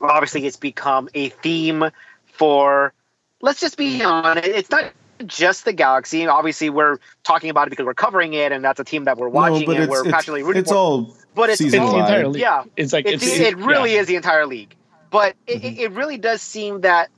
obviously 0.00 0.46
it's 0.46 0.56
become 0.56 1.08
a 1.14 1.28
theme 1.28 1.90
for. 2.26 2.92
Let's 3.40 3.60
just 3.60 3.76
be 3.76 4.02
honest. 4.02 4.48
It's 4.48 4.70
not 4.70 4.92
just 5.26 5.64
the 5.64 5.72
Galaxy. 5.72 6.26
Obviously, 6.26 6.70
we're 6.70 6.98
talking 7.22 7.50
about 7.50 7.66
it 7.66 7.70
because 7.70 7.86
we're 7.86 7.94
covering 7.94 8.34
it, 8.34 8.52
and 8.52 8.64
that's 8.64 8.78
a 8.80 8.84
team 8.84 9.04
that 9.04 9.16
we're 9.18 9.28
watching 9.28 9.70
and 9.74 9.88
we're 9.90 10.04
passionately 10.04 10.42
rooting 10.42 10.60
it's 10.62 10.70
for. 10.70 10.76
all 10.76 11.16
but 11.34 11.50
it's, 11.50 11.58
season 11.58 11.82
It's 11.82 11.90
the 11.90 11.96
all- 11.96 12.00
wide. 12.00 12.08
entire 12.10 12.28
league. 12.28 12.40
Yeah. 12.42 12.64
It's 12.76 12.92
like 12.92 13.06
it's, 13.06 13.24
it's, 13.26 13.38
it 13.38 13.56
really 13.58 13.94
yeah. 13.94 14.00
is 14.00 14.06
the 14.06 14.16
entire 14.16 14.46
league. 14.46 14.74
But 15.10 15.34
it, 15.46 15.62
Mhm. 15.62 15.78
it 15.78 15.90
really 15.92 16.16
does 16.18 16.40
seem 16.42 16.82
that 16.82 17.08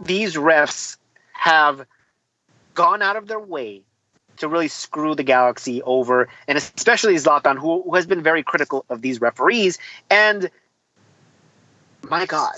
these 0.00 0.34
refs 0.36 0.96
have 1.32 1.84
gone 2.74 3.02
out 3.02 3.16
of 3.16 3.26
their 3.28 3.38
way 3.40 3.82
to 4.36 4.48
really 4.48 4.68
screw 4.68 5.14
the 5.14 5.22
Galaxy 5.22 5.80
over, 5.82 6.28
and 6.48 6.58
especially 6.58 7.14
Zlatan, 7.14 7.56
who, 7.58 7.82
who 7.82 7.94
has 7.94 8.06
been 8.06 8.22
very 8.22 8.42
critical 8.42 8.84
of 8.88 9.00
these 9.02 9.20
referees. 9.20 9.78
And 10.10 10.50
my 12.08 12.26
God, 12.26 12.54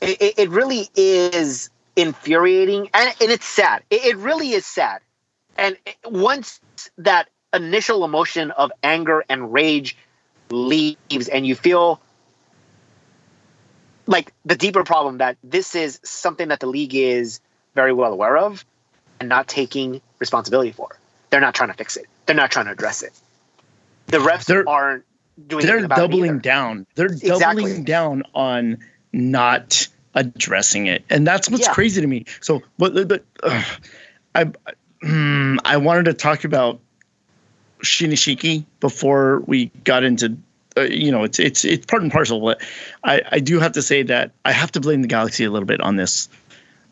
it, 0.00 0.20
it- 0.20 0.34
it 0.38 0.48
really 0.50 0.88
is 0.96 1.70
infuriating, 1.96 2.90
and, 2.94 3.14
and 3.20 3.30
it's 3.30 3.46
sad. 3.46 3.82
It, 3.90 4.04
it 4.04 4.16
really 4.18 4.50
is 4.52 4.64
sad. 4.66 5.00
And 5.56 5.76
it- 5.86 5.96
once 6.04 6.60
that 6.98 7.28
initial 7.54 8.04
emotion 8.04 8.50
of 8.50 8.70
anger 8.82 9.24
and 9.28 9.52
rage 9.52 9.96
leaves, 10.50 11.28
and 11.32 11.46
you 11.46 11.54
feel 11.54 12.00
like 14.06 14.32
the 14.44 14.54
deeper 14.56 14.84
problem 14.84 15.18
that 15.18 15.36
this 15.42 15.74
is 15.74 15.98
something 16.04 16.48
that 16.48 16.60
the 16.60 16.66
league 16.66 16.94
is 16.94 17.40
very 17.74 17.92
well 17.92 18.12
aware 18.12 18.36
of 18.36 18.64
and 19.18 19.28
not 19.28 19.48
taking 19.48 20.00
responsibility 20.18 20.70
for. 20.72 20.96
They're 21.30 21.40
not 21.40 21.54
trying 21.54 21.70
to 21.70 21.74
fix 21.74 21.96
it. 21.96 22.06
They're 22.26 22.36
not 22.36 22.50
trying 22.50 22.66
to 22.66 22.72
address 22.72 23.02
it. 23.02 23.12
The 24.06 24.18
refs 24.18 24.44
They're- 24.44 24.64
aren't 24.66 25.04
doing 25.48 25.64
They're 25.66 25.74
anything 25.78 25.84
about 25.86 25.98
it 25.98 26.02
doubling 26.02 26.38
down. 26.38 26.86
They're 26.94 27.06
Exactly. 27.06 27.38
doubling 27.38 27.84
down 27.84 28.22
on 28.34 28.78
not 29.12 29.88
addressing 30.16 30.86
it, 30.86 31.04
and 31.10 31.26
that's 31.26 31.48
what's 31.48 31.66
Yeah. 31.66 31.74
crazy 31.74 32.00
to 32.00 32.06
me. 32.06 32.24
So, 32.40 32.62
but 32.78 33.06
but 33.06 33.24
uh, 33.42 33.62
I 34.34 34.44
mm, 35.04 35.58
I 35.64 35.76
wanted 35.76 36.06
to 36.06 36.14
talk 36.14 36.44
about 36.44 36.80
Shinyashiki 37.82 38.64
before 38.80 39.40
we 39.46 39.66
got 39.84 40.02
into. 40.02 40.36
Uh, 40.76 40.82
you 40.82 41.10
know, 41.10 41.22
it's 41.24 41.38
it's 41.38 41.64
it's 41.64 41.86
part 41.86 42.02
and 42.02 42.10
parcel. 42.10 42.40
But 42.40 42.60
I 43.04 43.22
I 43.30 43.38
do 43.38 43.60
have 43.60 43.72
to 43.72 43.82
say 43.82 44.02
that 44.02 44.32
I 44.44 44.52
have 44.52 44.72
to 44.72 44.80
blame 44.80 45.02
the 45.02 45.08
Galaxy 45.08 45.44
a 45.44 45.50
little 45.50 45.66
bit 45.66 45.80
on 45.80 45.96
this 45.96 46.28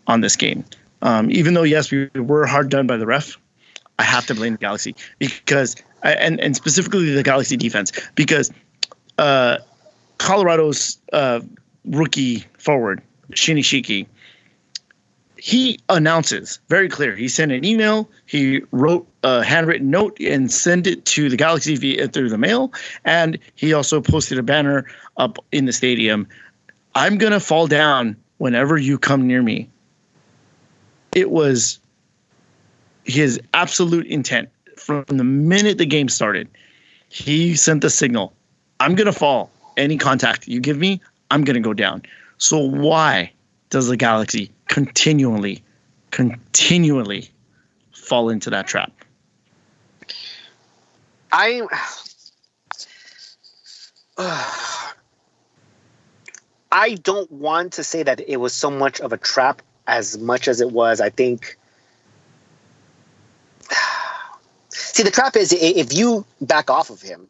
on 0.06 0.20
this 0.20 0.36
game. 0.36 0.64
Um, 1.02 1.30
even 1.30 1.54
though 1.54 1.64
yes, 1.64 1.90
we 1.90 2.08
were 2.14 2.46
hard 2.46 2.70
done 2.70 2.86
by 2.86 2.96
the 2.96 3.06
ref, 3.06 3.36
I 3.98 4.04
have 4.04 4.26
to 4.26 4.34
blame 4.34 4.52
the 4.54 4.58
Galaxy 4.58 4.94
because 5.18 5.76
and 6.02 6.40
and 6.40 6.56
specifically 6.56 7.12
the 7.12 7.22
Galaxy 7.22 7.56
defense 7.56 7.92
because 8.14 8.50
uh, 9.18 9.58
Colorado's 10.18 10.98
uh, 11.12 11.40
rookie 11.84 12.44
forward 12.58 13.02
Shinyashiki 13.32 14.06
he 15.44 15.78
announces 15.90 16.58
very 16.70 16.88
clear. 16.88 17.14
He 17.14 17.28
sent 17.28 17.52
an 17.52 17.66
email. 17.66 18.08
He 18.24 18.62
wrote 18.70 19.06
a 19.22 19.44
handwritten 19.44 19.90
note 19.90 20.18
and 20.18 20.50
sent 20.50 20.86
it 20.86 21.04
to 21.04 21.28
the 21.28 21.36
Galaxy 21.36 21.76
via 21.76 22.08
through 22.08 22.30
the 22.30 22.38
mail. 22.38 22.72
And 23.04 23.38
he 23.54 23.74
also 23.74 24.00
posted 24.00 24.38
a 24.38 24.42
banner 24.42 24.86
up 25.18 25.36
in 25.52 25.66
the 25.66 25.72
stadium. 25.74 26.26
I'm 26.94 27.18
gonna 27.18 27.40
fall 27.40 27.66
down 27.66 28.16
whenever 28.38 28.78
you 28.78 28.96
come 28.96 29.26
near 29.26 29.42
me. 29.42 29.68
It 31.14 31.30
was 31.30 31.78
his 33.04 33.38
absolute 33.52 34.06
intent 34.06 34.48
from 34.78 35.04
the 35.08 35.24
minute 35.24 35.76
the 35.76 35.84
game 35.84 36.08
started. 36.08 36.48
He 37.10 37.54
sent 37.54 37.82
the 37.82 37.90
signal. 37.90 38.32
I'm 38.80 38.94
gonna 38.94 39.12
fall. 39.12 39.50
Any 39.76 39.98
contact 39.98 40.48
you 40.48 40.58
give 40.58 40.78
me, 40.78 41.02
I'm 41.30 41.44
gonna 41.44 41.60
go 41.60 41.74
down. 41.74 42.00
So 42.38 42.58
why 42.58 43.32
does 43.70 43.88
the 43.88 43.96
Galaxy 43.96 44.50
continually, 44.68 45.62
continually 46.10 47.30
fall 47.92 48.28
into 48.28 48.50
that 48.50 48.66
trap? 48.66 48.92
I. 51.32 51.62
I 56.70 56.94
don't 56.94 57.30
want 57.30 57.74
to 57.74 57.84
say 57.84 58.02
that 58.02 58.20
it 58.28 58.38
was 58.38 58.52
so 58.52 58.68
much 58.68 59.00
of 59.00 59.12
a 59.12 59.16
trap 59.16 59.62
as 59.86 60.18
much 60.18 60.48
as 60.48 60.60
it 60.60 60.72
was. 60.72 61.00
I 61.00 61.10
think. 61.10 61.56
See, 64.68 65.02
the 65.02 65.10
trap 65.10 65.36
is 65.36 65.52
if 65.52 65.92
you 65.92 66.24
back 66.40 66.70
off 66.70 66.90
of 66.90 67.00
him 67.00 67.28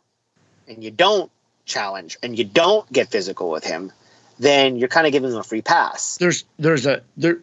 and 0.68 0.82
you 0.82 0.90
don't 0.90 1.30
challenge 1.66 2.16
and 2.22 2.38
you 2.38 2.44
don't 2.44 2.90
get 2.92 3.08
physical 3.08 3.50
with 3.50 3.64
him, 3.64 3.92
then 4.38 4.76
you're 4.76 4.88
kind 4.88 5.06
of 5.06 5.12
giving 5.12 5.30
them 5.30 5.40
a 5.40 5.44
free 5.44 5.62
pass. 5.62 6.16
There's 6.16 6.44
there's 6.58 6.86
a 6.86 7.02
there 7.16 7.38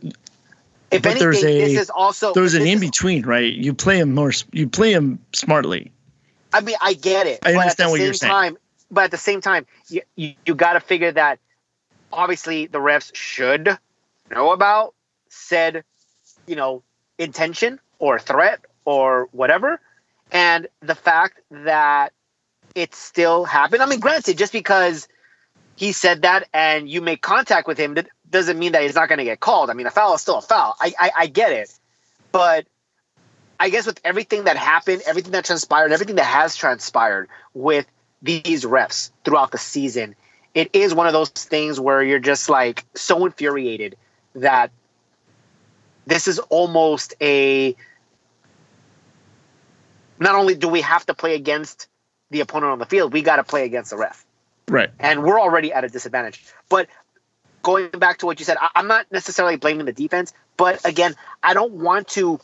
If 0.92 1.04
But 1.04 1.12
anything, 1.12 1.20
there's 1.20 1.44
a- 1.44 1.60
this 1.60 1.82
is 1.84 1.90
also 1.90 2.34
there's 2.34 2.54
an 2.54 2.68
in 2.68 2.80
between, 2.80 3.26
right? 3.26 3.52
You 3.52 3.74
play 3.74 4.00
him 4.00 4.14
more. 4.14 4.32
You 4.52 4.68
play 4.68 4.92
him 4.92 5.20
smartly. 5.34 5.92
I 6.54 6.62
mean, 6.62 6.76
I 6.82 6.94
get 6.94 7.28
it. 7.28 7.40
I 7.46 7.54
understand 7.54 7.88
the 7.88 7.92
what 7.92 8.00
you're 8.02 8.14
saying. 8.14 8.32
Time, 8.32 8.58
but 8.90 9.06
at 9.06 9.12
the 9.12 9.18
same 9.18 9.40
time, 9.40 9.66
you, 9.88 10.02
you, 10.16 10.34
you 10.46 10.54
got 10.54 10.74
to 10.74 10.82
figure 10.82 11.12
that 11.14 11.40
obviously 12.12 12.68
the 12.68 12.80
refs 12.80 13.16
should 13.16 13.78
know 14.30 14.52
about 14.52 14.94
said, 15.30 15.86
you 16.46 16.58
know, 16.58 16.84
intention 17.18 17.80
or 18.00 18.20
threat 18.20 18.60
or 18.84 19.30
whatever. 19.32 19.80
And 20.32 20.68
the 20.82 20.96
fact 20.96 21.40
that 21.52 22.12
it 22.76 22.96
still 22.96 23.46
happened. 23.46 23.82
I 23.82 23.86
mean, 23.86 24.00
granted, 24.00 24.38
just 24.38 24.54
because 24.54 25.08
he 25.76 25.92
said 25.92 26.24
that 26.24 26.48
and 26.54 26.90
you 26.90 27.02
make 27.02 27.22
contact 27.22 27.68
with 27.68 27.78
him, 27.78 27.96
that 27.96 28.08
doesn't 28.30 28.58
mean 28.58 28.74
that 28.74 28.84
he's 28.84 28.96
not 28.96 29.10
going 29.10 29.20
to 29.20 29.24
get 29.24 29.40
called. 29.40 29.70
I 29.70 29.74
mean, 29.74 29.88
a 29.88 29.92
foul 29.92 30.14
is 30.14 30.22
still 30.22 30.38
a 30.38 30.42
foul. 30.42 30.76
I, 30.80 30.94
I, 31.00 31.12
I 31.20 31.28
get 31.28 31.52
it. 31.52 31.74
But 32.32 32.66
I 33.60 33.70
guess 33.70 33.86
with 33.86 34.00
everything 34.04 34.46
that 34.46 34.58
happened, 34.58 35.02
everything 35.06 35.32
that 35.34 35.46
transpired, 35.46 35.92
everything 35.92 36.16
that 36.16 36.26
has 36.26 36.56
transpired 36.56 37.30
with 37.54 37.86
these 38.22 38.64
refs 38.64 39.12
throughout 39.24 39.52
the 39.52 39.58
season, 39.58 40.16
it 40.54 40.70
is 40.74 40.94
one 40.94 41.08
of 41.08 41.14
those 41.14 41.30
things 41.30 41.80
where 41.80 42.02
you're 42.04 42.20
just 42.20 42.50
like 42.50 42.86
so 42.96 43.26
infuriated 43.26 43.96
that 44.36 44.72
this 46.06 46.28
is 46.28 46.40
almost 46.50 47.14
a 47.22 47.76
not 50.20 50.36
only 50.36 50.56
do 50.56 50.68
we 50.68 50.82
have 50.82 51.06
to 51.08 51.14
play 51.14 51.36
against 51.36 51.88
the 52.30 52.42
opponent 52.42 52.72
on 52.72 52.80
the 52.80 52.86
field, 52.86 53.14
we 53.14 53.22
got 53.22 53.38
to 53.38 53.44
play 53.44 53.66
against 53.66 53.90
the 53.90 53.98
ref 53.98 54.26
Right. 54.68 54.90
and 55.00 55.24
we're 55.24 55.40
already 55.40 55.74
at 55.74 55.84
a 55.84 55.90
disadvantage. 55.90 56.46
But 56.70 56.88
going 57.64 57.90
back 57.90 58.20
to 58.20 58.26
what 58.26 58.40
you 58.40 58.46
said, 58.46 58.58
I, 58.62 58.70
I'm 58.76 58.88
not 58.88 59.12
necessarily 59.12 59.58
blaming 59.58 59.86
the 59.86 59.94
defense, 59.94 60.34
but 60.58 60.84
again, 60.86 61.16
I 61.44 61.54
don't 61.54 61.74
want 61.74 62.08
to 62.10 62.40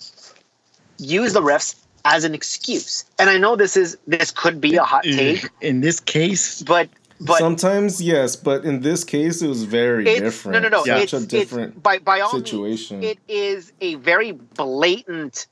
use 0.98 1.34
the 1.34 1.42
refs 1.42 1.76
as 2.06 2.24
an 2.24 2.34
excuse. 2.34 3.06
And 3.20 3.30
I 3.30 3.38
know 3.38 3.56
this 3.56 3.78
is 3.78 3.98
this 4.08 4.32
could 4.32 4.60
be 4.62 4.76
a 4.76 4.84
hot 4.84 5.04
take, 5.04 5.50
In 5.62 5.82
this 5.82 6.00
case, 6.00 6.64
but 6.64 6.90
but 7.20 7.40
Sometimes 7.40 8.00
yes, 8.02 8.36
but 8.36 8.64
in 8.64 8.82
this 8.82 9.04
case 9.04 9.42
it 9.42 9.48
was 9.48 9.64
very 9.64 10.08
it's 10.08 10.20
different. 10.20 10.62
no 10.62 10.70
no 10.70 10.78
no. 10.78 10.84
Such 10.84 11.14
It's, 11.34 11.34
a 11.34 11.60
it's 11.62 11.78
by 11.78 11.98
by 12.00 12.20
all 12.20 12.30
situation. 12.32 13.00
means, 13.00 13.14
it 13.14 13.20
is 13.28 13.74
a 13.82 13.96
very 13.96 14.32
blatant 14.34 15.48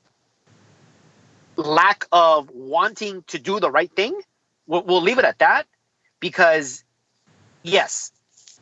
lack 1.56 2.06
of 2.12 2.50
wanting 2.52 3.24
to 3.28 3.40
do 3.40 3.60
the 3.60 3.72
right 3.72 3.92
thing. 3.96 4.20
We'll, 4.68 4.84
we'll 4.84 5.02
leave 5.02 5.18
it 5.20 5.26
at 5.26 5.40
that 5.40 5.66
because 6.20 6.84
yes, 7.64 8.12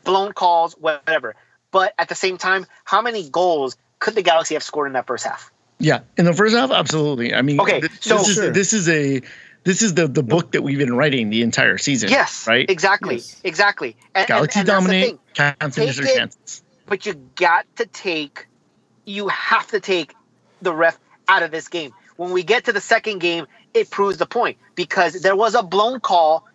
blown 0.04 0.34
calls, 0.34 0.74
whatever. 0.74 1.36
But 1.72 1.94
at 1.98 2.10
the 2.10 2.16
same 2.16 2.38
time, 2.38 2.66
how 2.86 3.02
many 3.02 3.30
goals 3.30 3.76
could 4.00 4.16
the 4.16 4.22
Galaxy 4.22 4.56
have 4.56 4.64
scored 4.64 4.88
in 4.88 4.94
that 4.94 5.08
first 5.08 5.26
half? 5.26 5.52
yeah, 5.80 6.02
in 6.18 6.26
the 6.26 6.34
first 6.34 6.56
half, 6.56 6.72
absolutely. 6.72 7.34
I 7.34 7.42
mean, 7.42 7.60
Okay, 7.60 7.82
th- 7.82 7.92
so- 8.00 8.18
this 8.18 8.28
is 8.30 8.36
Sure. 8.36 8.52
this 8.52 8.74
is 8.74 8.88
a 8.90 9.22
this 9.66 9.82
is 9.82 9.94
the 9.96 10.08
the 10.08 10.24
book 10.24 10.52
that 10.52 10.62
we've 10.62 10.78
been 10.78 10.96
writing 10.96 11.30
the 11.30 11.42
entire 11.42 11.78
season. 11.78 12.10
Yes, 12.10 12.48
right. 12.48 12.70
Exactly, 12.70 13.16
Yes. 13.16 13.42
exactly. 13.44 13.96
And, 14.14 14.22
and- 14.22 14.28
Galaxy 14.28 14.60
and 14.60 14.68
that's 14.70 14.84
the 14.86 14.88
dominate, 14.88 15.06
thing. 15.08 15.20
can't 15.34 15.74
finish 15.74 15.96
Take 15.98 16.06
their 16.06 16.16
chances. 16.18 16.64
but 16.86 17.06
you 17.06 17.14
got 17.36 17.66
to 17.78 17.86
take 17.86 18.48
you 19.06 19.28
have 19.30 19.68
to 19.68 19.80
take 19.82 20.16
the 20.62 20.74
ref 20.74 20.98
out 21.28 21.44
of 21.44 21.52
this 21.52 21.68
game. 21.68 21.92
When 22.16 22.32
we 22.32 22.44
get 22.44 22.66
to 22.66 22.72
the 22.74 22.80
second 22.80 23.20
game, 23.20 23.48
it 23.74 23.90
proves 23.90 24.18
the 24.18 24.26
point 24.26 24.58
because 24.76 25.22
there 25.22 25.36
was 25.36 25.56
a 25.56 25.64
blown 25.64 26.00
call 26.00 26.46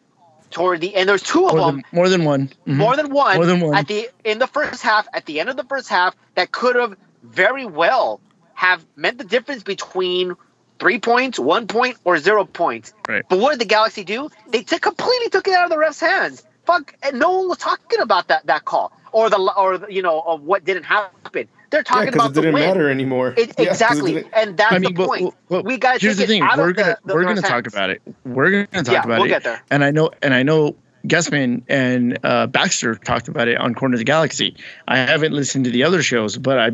toward 0.50 0.80
the 0.80 0.94
end. 0.94 1.08
There's 1.08 1.22
two 1.22 1.46
of 1.46 1.54
More 1.54 1.66
them, 1.66 1.76
than, 1.76 1.84
more 1.92 2.08
than 2.08 2.24
one. 2.24 2.50
Mhm. 2.66 2.76
more 2.76 2.96
than 2.96 3.10
one, 3.12 3.36
More 3.36 3.46
than 3.46 3.60
one. 3.60 3.76
at 3.76 3.86
the 3.86 4.08
in 4.24 4.38
the 4.38 4.46
first 4.46 4.82
half. 4.82 5.06
At 5.12 5.26
the 5.26 5.40
end 5.40 5.48
of 5.48 5.56
the 5.56 5.64
first 5.64 5.88
half, 5.88 6.14
that 6.34 6.50
could 6.52 6.76
have 6.76 6.96
very 7.22 7.66
well 7.66 8.20
have 8.54 8.84
meant 8.96 9.18
the 9.18 9.24
difference 9.24 9.62
between 9.62 10.34
three 10.78 10.98
points, 10.98 11.38
one 11.38 11.66
point, 11.66 11.96
or 12.04 12.18
zero 12.18 12.44
points. 12.44 12.92
Right. 13.08 13.22
But 13.28 13.38
what 13.38 13.50
did 13.52 13.60
the 13.60 13.64
Galaxy 13.66 14.04
do? 14.04 14.30
They 14.48 14.62
took 14.62 14.80
completely 14.82 15.28
took 15.30 15.46
it 15.48 15.54
out 15.54 15.64
of 15.64 15.70
the 15.70 15.78
ref's 15.78 16.00
hands. 16.00 16.44
Fuck, 16.64 16.94
and 17.02 17.18
no 17.18 17.30
one 17.38 17.48
was 17.48 17.58
talking 17.58 18.00
about 18.00 18.28
that 18.28 18.46
that 18.46 18.64
call 18.64 18.92
or 19.12 19.30
the 19.30 19.38
or 19.56 19.78
the, 19.78 19.92
you 19.92 20.02
know 20.02 20.20
of 20.20 20.42
what 20.42 20.64
didn't 20.64 20.84
happen. 20.84 21.48
They're 21.70 21.82
talking 21.82 22.06
because 22.06 22.14
about 22.14 22.30
it 22.30 22.34
Because 22.34 22.38
it 22.38 22.40
didn't 22.42 22.54
win. 22.54 22.68
matter 22.68 22.90
anymore. 22.90 23.34
It, 23.36 23.38
Yeah, 23.38 23.44
'cause 23.46 23.54
it 23.58 23.68
exactly, 23.68 24.12
didn't- 24.14 24.32
and 24.34 24.56
that's 24.56 24.72
I 24.72 24.78
mean, 24.78 24.94
the 24.94 24.96
but- 24.96 25.06
point. 25.08 25.34
but- 25.48 25.64
we 25.64 25.76
got 25.76 25.94
to 25.94 26.00
Here's 26.00 26.16
take 26.16 26.26
the 26.28 26.34
it 26.34 26.36
thing: 26.38 26.42
out 26.42 26.58
we're 26.58 26.72
gonna 26.72 26.96
the, 27.04 27.08
the 27.08 27.14
we're 27.14 27.22
gonna 27.22 27.34
ref's 27.36 27.42
talk 27.48 27.64
hands. 27.64 27.74
about 27.74 27.90
it. 27.90 28.02
We're 28.24 28.50
gonna 28.50 28.84
talk 28.84 28.92
Yeah, 28.94 29.02
about 29.04 29.18
we'll 29.18 29.26
it. 29.26 29.28
get 29.28 29.44
there. 29.44 29.62
And 29.70 29.84
I 29.84 29.90
know, 29.90 30.10
and 30.22 30.32
I 30.34 30.42
know, 30.42 30.76
Guessman 31.06 31.62
and 31.68 32.18
uh, 32.24 32.46
Baxter 32.48 32.94
talked 32.96 33.28
about 33.28 33.48
it 33.48 33.56
on 33.58 33.74
Corner 33.74 33.94
of 33.94 33.98
the 33.98 34.04
Galaxy. 34.04 34.56
I 34.88 34.96
haven't 34.98 35.32
listened 35.32 35.64
to 35.66 35.70
the 35.70 35.84
other 35.84 36.02
shows, 36.02 36.36
but 36.38 36.58
I, 36.58 36.70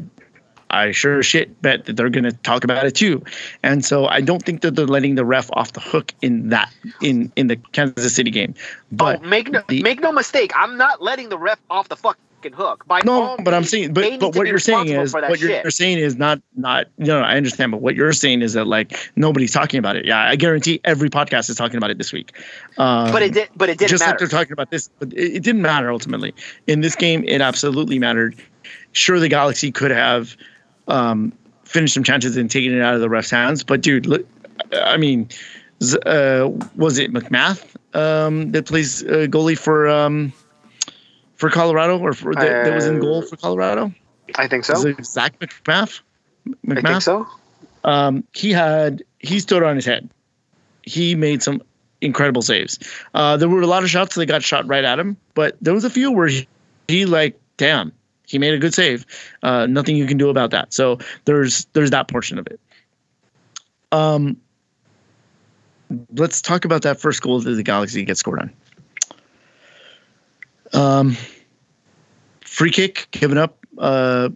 I 0.71 0.93
sure 0.93 1.23
shit 1.23 1.61
bet 1.61 1.85
that 1.85 1.97
they're 1.97 2.09
gonna 2.09 2.33
talk 2.33 2.65
about 2.65 2.87
it 2.87 2.95
too. 2.95 3.23
And 3.63 3.85
so 3.85 4.07
I 4.07 4.21
don't 4.23 4.43
think 4.43 4.63
that 4.63 4.77
they're 4.77 4.87
letting 4.87 5.15
the 5.17 5.25
ref 5.25 5.51
off 5.53 5.73
the 5.73 5.81
hook 5.81 6.13
in 6.23 6.49
that 6.51 6.73
in 7.03 7.31
in 7.37 7.49
the 7.49 7.57
Kansas 7.73 8.15
City 8.15 8.31
game. 8.31 8.55
But 8.93 9.21
oh, 9.23 9.29
make 9.29 9.51
no 9.51 9.61
the- 9.69 9.83
make 9.83 10.01
no 10.01 10.11
mistake. 10.13 10.53
I'm 10.57 10.77
not 10.79 11.03
letting 11.03 11.29
the 11.29 11.39
ref 11.39 11.61
off 11.69 11.89
the 11.89 11.97
fucking 11.97 12.21
hook. 12.53 12.85
By 12.87 13.01
No, 13.05 13.37
but 13.45 13.55
I'm 13.55 13.63
saying, 13.63 13.93
but 13.93 14.19
but 14.19 14.35
what 14.35 14.47
you're 14.49 14.59
saying 14.59 14.89
is 14.89 15.13
what 15.13 15.41
you're, 15.41 15.51
you're 15.51 15.71
saying 15.71 15.99
is 15.99 16.17
not 16.17 16.43
not 16.57 16.89
no, 16.99 17.21
know, 17.21 17.25
I 17.25 17.37
understand, 17.37 17.71
but 17.71 17.81
what 17.81 17.95
you're 17.95 18.13
saying 18.13 18.43
is 18.43 18.55
that 18.55 18.67
like 18.67 19.13
nobody's 19.15 19.53
talking 19.53 19.79
about 19.79 19.95
it. 19.97 20.05
Yeah, 20.05 20.29
I 20.29 20.37
guarantee 20.37 20.81
every 20.85 21.09
podcast 21.09 21.49
is 21.49 21.57
talking 21.57 21.77
about 21.77 21.91
it 21.91 21.99
this 21.99 22.13
week. 22.13 22.33
Um, 22.77 23.13
But 23.13 23.23
it 23.23 23.33
did. 23.33 23.49
But 23.57 23.69
it 23.69 23.79
didn't 23.79 23.91
just 23.91 24.05
like 24.05 24.19
they're 24.19 24.27
talking 24.27 24.53
about 24.53 24.71
this, 24.71 24.91
but 24.99 25.13
it, 25.13 25.37
it 25.37 25.43
didn't 25.45 25.63
matter 25.63 25.91
ultimately. 25.91 26.35
In 26.67 26.81
this 26.81 26.97
game, 26.97 27.25
it 27.27 27.41
absolutely 27.41 27.99
mattered. 27.99 28.35
Sure, 28.93 29.21
the 29.21 29.29
Galaxy 29.29 29.71
could 29.71 29.91
have 29.91 30.37
um, 30.89 31.33
finished 31.65 31.95
some 31.95 32.05
chances 32.05 32.37
and 32.37 32.51
taken 32.51 32.77
it 32.77 32.83
out 32.83 32.95
of 32.95 33.01
the 33.01 33.09
ref's 33.09 33.31
hands, 33.31 33.65
but 33.65 33.81
dude, 33.81 34.07
look, 34.07 34.27
I 34.73 34.97
mean, 34.97 35.29
uh, 36.07 36.51
was 36.77 36.99
it 36.99 37.13
MacMath 37.13 37.75
um, 37.95 38.53
that 38.53 38.67
plays 38.67 39.03
uh, 39.05 39.27
goalie 39.29 39.59
for 39.59 39.89
um, 39.89 40.33
for 41.37 41.51
Colorado, 41.51 41.99
or 41.99 42.13
for, 42.13 42.35
that, 42.35 42.65
that 42.65 42.75
was 42.75 42.87
in 42.87 43.01
goal 43.01 43.19
Uh, 43.19 43.27
for 43.27 43.37
Colorado? 43.37 43.93
I 44.37 44.49
think 44.49 44.69
Is 44.69 44.81
so. 44.83 44.89
it 44.89 45.05
Zac 45.05 45.39
MacMath? 45.39 46.01
I 46.71 46.81
think 46.81 47.03
so. 47.03 47.27
um, 47.85 48.25
he 48.33 48.51
had 48.53 49.03
he 49.19 49.41
stood 49.41 49.63
on 49.63 49.77
his 49.77 49.85
head. 49.87 50.09
He 50.83 51.15
made 51.15 51.43
some 51.43 51.63
incredible 52.01 52.43
saves. 52.43 52.79
Uh, 53.15 53.37
there 53.37 53.49
were 53.49 53.63
a 53.63 53.67
lot 53.67 53.83
of 53.83 53.91
shots 53.91 54.15
that 54.15 54.27
got 54.27 54.43
shot 54.43 54.67
right 54.67 54.85
at 54.85 54.99
him, 54.99 55.17
but 55.35 55.57
there 55.61 55.73
was 55.73 55.85
a 55.85 55.91
few 55.91 56.13
where 56.13 56.27
he, 56.29 56.47
he 56.89 57.07
like, 57.07 57.39
damn, 57.57 57.93
He 58.27 58.39
made 58.39 58.53
a 58.55 58.59
good 58.59 58.75
save. 58.75 59.07
Uh, 59.43 59.67
nothing 59.67 59.97
you 59.97 60.07
can 60.07 60.19
do 60.19 60.29
about 60.29 60.51
that. 60.51 60.73
So 60.75 60.99
there's 61.25 61.65
there's 61.73 61.91
that 61.91 62.09
portion 62.09 62.39
of 62.39 62.47
it. 62.47 62.61
Um, 63.93 64.37
let's 66.17 66.43
talk 66.43 66.65
about 66.65 66.83
that 66.83 67.01
first 67.01 67.23
goal 67.23 67.41
that 67.41 67.51
the 67.51 67.63
Galaxy 67.63 68.05
gets 68.05 68.21
scored 68.21 68.41
on. 68.41 68.51
Um, 70.75 71.17
free 72.41 72.71
kick 72.71 73.09
given 73.11 73.39
up 73.39 73.57
uh, 73.79 74.29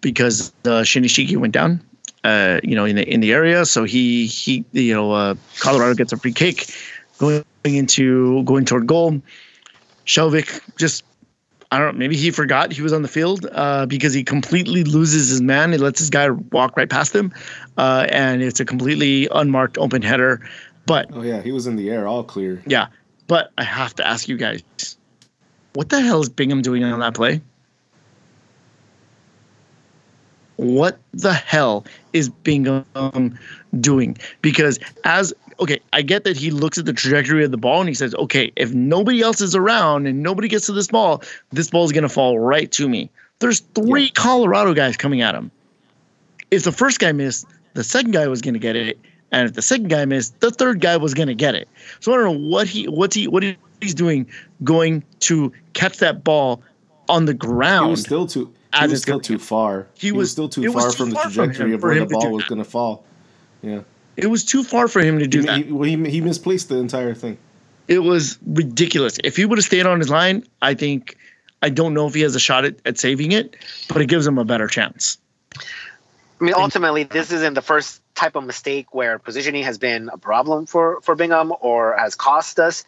because 0.00 0.52
uh, 0.64 0.82
Shinyashiki 0.82 1.36
went 1.36 1.52
down. 1.52 1.80
Uh, 2.22 2.60
you 2.62 2.74
know, 2.74 2.84
in 2.84 2.96
the 2.96 3.08
in 3.08 3.20
the 3.20 3.32
area, 3.32 3.64
so 3.64 3.84
he 3.84 4.26
he 4.26 4.62
you 4.72 4.92
know 4.92 5.12
uh, 5.12 5.34
Colorado 5.58 5.94
gets 5.94 6.12
a 6.12 6.18
free 6.18 6.34
kick 6.34 6.66
going 7.16 7.44
into 7.64 8.42
going 8.44 8.66
toward 8.66 8.86
goal. 8.86 9.22
Skjelvik 10.04 10.60
just 10.76 11.02
I 11.72 11.78
don't 11.78 11.94
know, 11.94 11.98
maybe 11.98 12.16
he 12.16 12.30
forgot 12.30 12.72
he 12.72 12.82
was 12.82 12.92
on 12.92 13.02
the 13.02 13.08
field 13.08 13.46
uh, 13.52 13.86
because 13.86 14.12
he 14.12 14.24
completely 14.24 14.84
loses 14.84 15.30
his 15.30 15.40
man. 15.40 15.72
He 15.72 15.78
lets 15.78 15.98
his 15.98 16.10
guy 16.10 16.28
walk 16.28 16.76
right 16.76 16.90
past 16.90 17.14
him, 17.14 17.32
uh, 17.78 18.06
and 18.10 18.42
it's 18.42 18.60
a 18.60 18.64
completely 18.64 19.28
unmarked 19.30 19.78
open 19.78 20.02
header. 20.02 20.40
But 20.84 21.08
Oh 21.12 21.22
yeah, 21.22 21.40
he 21.40 21.52
was 21.52 21.66
in 21.66 21.76
the 21.76 21.88
air, 21.90 22.08
all 22.08 22.24
clear. 22.24 22.62
yeah, 22.66 22.88
but 23.28 23.52
I 23.56 23.62
have 23.64 23.94
to 23.96 24.06
ask 24.06 24.28
you 24.28 24.36
guys, 24.36 24.62
what 25.74 25.88
the 25.88 26.00
hell 26.00 26.20
is 26.20 26.28
Bingham 26.28 26.62
doing 26.62 26.84
on 26.84 27.00
that 27.00 27.14
play? 27.14 27.40
What 30.56 30.98
the 31.14 31.32
hell 31.32 31.86
is 32.12 32.28
Bingham 32.28 33.38
doing? 33.80 34.18
Because 34.42 34.78
as 35.04 35.32
okay, 35.58 35.80
I 35.92 36.02
get 36.02 36.24
that 36.24 36.36
he 36.36 36.50
looks 36.50 36.78
at 36.78 36.86
the 36.86 36.92
trajectory 36.92 37.44
of 37.44 37.50
the 37.50 37.56
ball 37.56 37.80
and 37.80 37.88
he 37.88 37.94
says, 37.94 38.14
okay, 38.14 38.50
if 38.56 38.72
nobody 38.72 39.20
else 39.20 39.40
is 39.40 39.54
around 39.54 40.06
and 40.06 40.22
nobody 40.22 40.48
gets 40.48 40.66
to 40.66 40.72
this 40.72 40.86
ball, 40.88 41.22
this 41.50 41.70
ball 41.70 41.84
is 41.84 41.92
going 41.92 42.02
to 42.02 42.08
fall 42.08 42.38
right 42.38 42.70
to 42.72 42.88
me. 42.88 43.10
There's 43.38 43.60
three 43.74 44.04
Yeah. 44.04 44.10
Colorado 44.14 44.74
guys 44.74 44.96
coming 44.96 45.20
at 45.20 45.34
him. 45.34 45.50
If 46.50 46.64
the 46.64 46.72
first 46.72 46.98
guy 46.98 47.12
missed, 47.12 47.46
the 47.74 47.84
second 47.84 48.12
guy 48.12 48.26
was 48.26 48.40
going 48.40 48.54
to 48.54 48.60
get 48.60 48.74
it, 48.74 48.98
and 49.32 49.48
if 49.48 49.54
the 49.54 49.62
second 49.62 49.88
guy 49.88 50.04
missed, 50.04 50.38
the 50.40 50.50
third 50.50 50.80
guy 50.80 50.96
was 50.96 51.14
going 51.14 51.28
to 51.28 51.34
get 51.34 51.54
it. 51.54 51.68
So 52.00 52.12
I 52.12 52.16
don't 52.16 52.24
know 52.42 52.48
what 52.48 52.66
he 52.66 52.86
what's 52.88 53.14
he 53.14 53.28
what 53.28 53.42
he's 53.80 53.94
doing 53.94 54.26
going 54.64 55.02
to 55.20 55.52
catch 55.72 55.98
that 55.98 56.24
ball 56.24 56.62
on 57.08 57.24
the 57.26 57.34
ground. 57.34 57.52
He 57.52 57.56
ground. 57.56 57.90
was 57.90 58.00
still 58.02 58.26
too. 58.26 58.52
He 58.78 58.86
was 58.86 59.02
still 59.02 59.20
too 59.20 59.38
far. 59.38 59.86
He 59.94 60.08
He, 60.08 60.12
was- 60.12 60.18
was 60.24 60.30
still 60.32 60.48
too 60.48 60.64
it 60.64 60.72
far 60.72 60.90
too 60.90 60.96
from 60.96 61.10
the 61.10 61.14
far 61.16 61.24
from 61.24 61.32
trajectory 61.32 61.68
him 61.70 61.74
of 61.74 61.82
where 61.82 61.98
the 61.98 62.06
ball 62.06 62.30
was 62.30 62.44
going 62.44 62.62
to 62.62 62.68
fall. 62.68 63.04
Yeah, 63.62 63.80
it 64.16 64.26
was 64.28 64.44
too 64.44 64.62
far 64.62 64.86
for 64.88 65.00
him 65.00 65.18
to 65.18 65.26
do 65.26 65.40
he, 65.40 65.46
that. 65.46 65.56
he, 65.58 65.72
well, 65.72 65.82
he, 65.82 65.96
he 66.08 66.20
misplaced 66.20 66.68
the 66.68 66.76
entire 66.76 67.14
thing. 67.14 67.36
it 67.88 67.98
was 68.00 68.38
ridiculous. 68.46 69.18
If 69.24 69.36
he 69.36 69.44
would 69.44 69.58
have 69.58 69.64
stayed 69.64 69.86
on 69.86 69.98
his 69.98 70.08
line, 70.08 70.44
I 70.62 70.74
think 70.74 71.16
I 71.62 71.68
don't 71.68 71.92
know 71.94 72.06
if 72.06 72.14
he 72.14 72.20
has 72.22 72.34
a 72.36 72.40
shot 72.40 72.64
at, 72.64 72.76
at 72.86 72.98
saving 72.98 73.32
it, 73.32 73.56
but 73.88 74.00
it 74.00 74.06
gives 74.06 74.26
him 74.26 74.38
a 74.38 74.44
better 74.44 74.66
chance. 74.68 75.18
I 76.40 76.44
mean, 76.44 76.54
ultimately, 76.54 77.02
this 77.04 77.32
isn't 77.32 77.54
the 77.54 77.60
first 77.62 78.00
type 78.20 78.34
of 78.38 78.44
mistake 78.44 78.86
where 78.98 79.18
positioning 79.18 79.64
has 79.70 79.78
been 79.78 80.02
a 80.12 80.18
problem 80.18 80.66
for 80.72 81.00
for 81.04 81.14
Bingham 81.22 81.48
or 81.60 81.80
has 81.96 82.14
cost 82.28 82.54
us. 82.68 82.84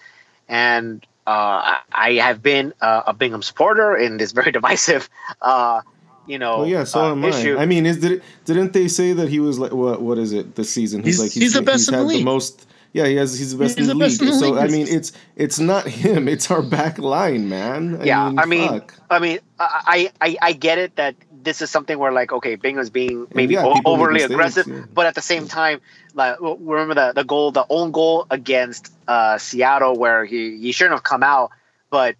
And 0.49 1.05
uh, 1.27 1.79
I 1.93 2.09
have 2.27 2.39
been 2.43 2.67
uh, 2.81 3.03
a 3.11 3.15
Bingham 3.21 3.43
supporter 3.43 3.97
in 4.05 4.19
this 4.21 4.33
very 4.33 4.53
divisive, 4.59 5.09
uh, 5.41 5.81
you 6.27 6.39
know, 6.43 6.55
Oh 6.63 6.65
yeah, 6.75 6.85
so 6.85 7.01
uh, 7.01 7.13
am 7.13 7.25
issue. 7.25 7.57
I. 7.57 7.63
I 7.63 7.67
mean, 7.67 7.87
is 7.87 7.99
did 8.05 8.13
it, 8.17 8.23
didn't 8.45 8.73
they 8.73 8.89
say 8.89 9.09
that 9.19 9.29
he 9.35 9.41
was 9.41 9.57
like 9.63 9.73
what? 9.73 10.03
What 10.07 10.19
is 10.19 10.33
it 10.33 10.55
this 10.59 10.69
season? 10.71 11.03
He's- 11.03 11.19
like 11.23 11.33
he's 11.33 11.55
the 11.55 11.63
best 11.63 11.89
in 11.89 11.95
had 11.95 12.03
the 12.03 12.07
league. 12.13 12.25
most. 12.25 12.67
Yeah, 12.93 13.07
he 13.07 13.17
has. 13.17 13.39
He's 13.39 13.53
the 13.57 13.59
best 13.65 13.79
He's 13.79 13.89
in 13.89 13.89
the 13.89 13.95
the 13.95 14.05
best 14.05 14.21
league. 14.21 14.29
in 14.33 14.35
the 14.35 14.41
so 14.45 14.51
league 14.53 14.65
I 14.65 14.69
mean, 14.77 14.87
it's 14.97 15.13
it's 15.45 15.59
not 15.59 15.87
him. 16.05 16.29
It's 16.29 16.51
our 16.51 16.61
back 16.63 16.99
line, 16.99 17.49
man. 17.49 17.81
I 18.03 18.05
yeah, 18.05 18.29
mean, 18.29 18.39
I 18.39 18.45
mean, 18.53 18.69
fuck. 18.69 18.89
I 19.09 19.19
mean, 19.25 19.39
I, 19.59 20.13
I 20.21 20.29
I 20.49 20.53
get 20.53 20.77
it 20.79 20.97
that 20.97 21.15
this 21.43 21.61
is 21.63 21.71
something 21.71 21.99
where 21.99 22.13
like, 22.13 22.33
okay, 22.33 22.55
Bingham's 22.57 22.91
being 22.91 23.27
maybe 23.35 23.55
yeah, 23.55 23.65
o- 23.65 23.81
overly 23.85 24.15
mistakes, 24.15 24.33
aggressive, 24.33 24.67
yeah. 24.69 24.85
but 24.95 25.07
at 25.07 25.15
the 25.15 25.23
same 25.23 25.49
time, 25.49 25.81
like 26.15 26.37
remember 26.41 26.95
the 26.95 27.13
the 27.15 27.25
goal, 27.25 27.51
the 27.53 27.65
own 27.69 27.91
goal 27.91 28.27
against 28.31 28.93
uh, 29.09 29.39
Seattle, 29.39 29.97
where 29.97 30.25
he 30.25 30.59
he 30.59 30.73
shouldn't 30.73 30.95
have 30.95 31.03
come 31.03 31.23
out, 31.23 31.51
but 31.91 32.17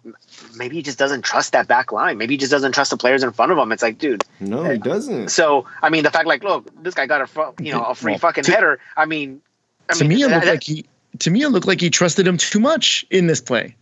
maybe 0.55 0.75
he 0.75 0.81
just 0.81 0.97
doesn't 0.99 1.23
trust 1.23 1.51
that 1.53 1.67
back 1.67 1.91
line. 1.91 2.17
Maybe 2.17 2.33
he 2.33 2.37
just 2.37 2.51
doesn't 2.51 2.73
trust 2.73 2.91
the 2.91 2.97
players 2.97 3.23
in 3.23 3.31
front 3.31 3.51
of 3.51 3.57
him. 3.57 3.71
It's 3.71 3.83
like, 3.83 3.97
dude. 3.97 4.23
no, 4.39 4.63
he 4.63 4.77
doesn't. 4.77 5.29
So 5.29 5.65
I 5.81 5.89
mean, 5.89 6.03
the 6.03 6.11
fact 6.11 6.27
like, 6.27 6.43
look, 6.43 6.67
this 6.83 6.93
guy 6.93 7.05
got 7.05 7.21
a 7.21 7.27
fu- 7.27 7.53
you 7.59 7.71
know 7.71 7.83
a 7.83 7.95
free 7.95 8.13
Well, 8.13 8.19
fucking 8.19 8.43
to- 8.45 8.51
header. 8.51 8.79
I 8.97 9.05
mean, 9.05 9.41
I 9.89 9.93
to 9.93 10.03
mean, 10.03 10.09
me, 10.17 10.23
it 10.23 10.27
looked 10.29 10.45
that- 10.45 10.51
like 10.51 10.63
he 10.63 10.85
to 11.19 11.29
me 11.29 11.43
it 11.43 11.49
looked 11.49 11.67
like 11.67 11.79
he 11.81 11.89
trusted 11.89 12.25
him 12.27 12.37
too 12.37 12.59
much 12.59 13.05
in 13.11 13.27
this 13.27 13.39
play. 13.41 13.75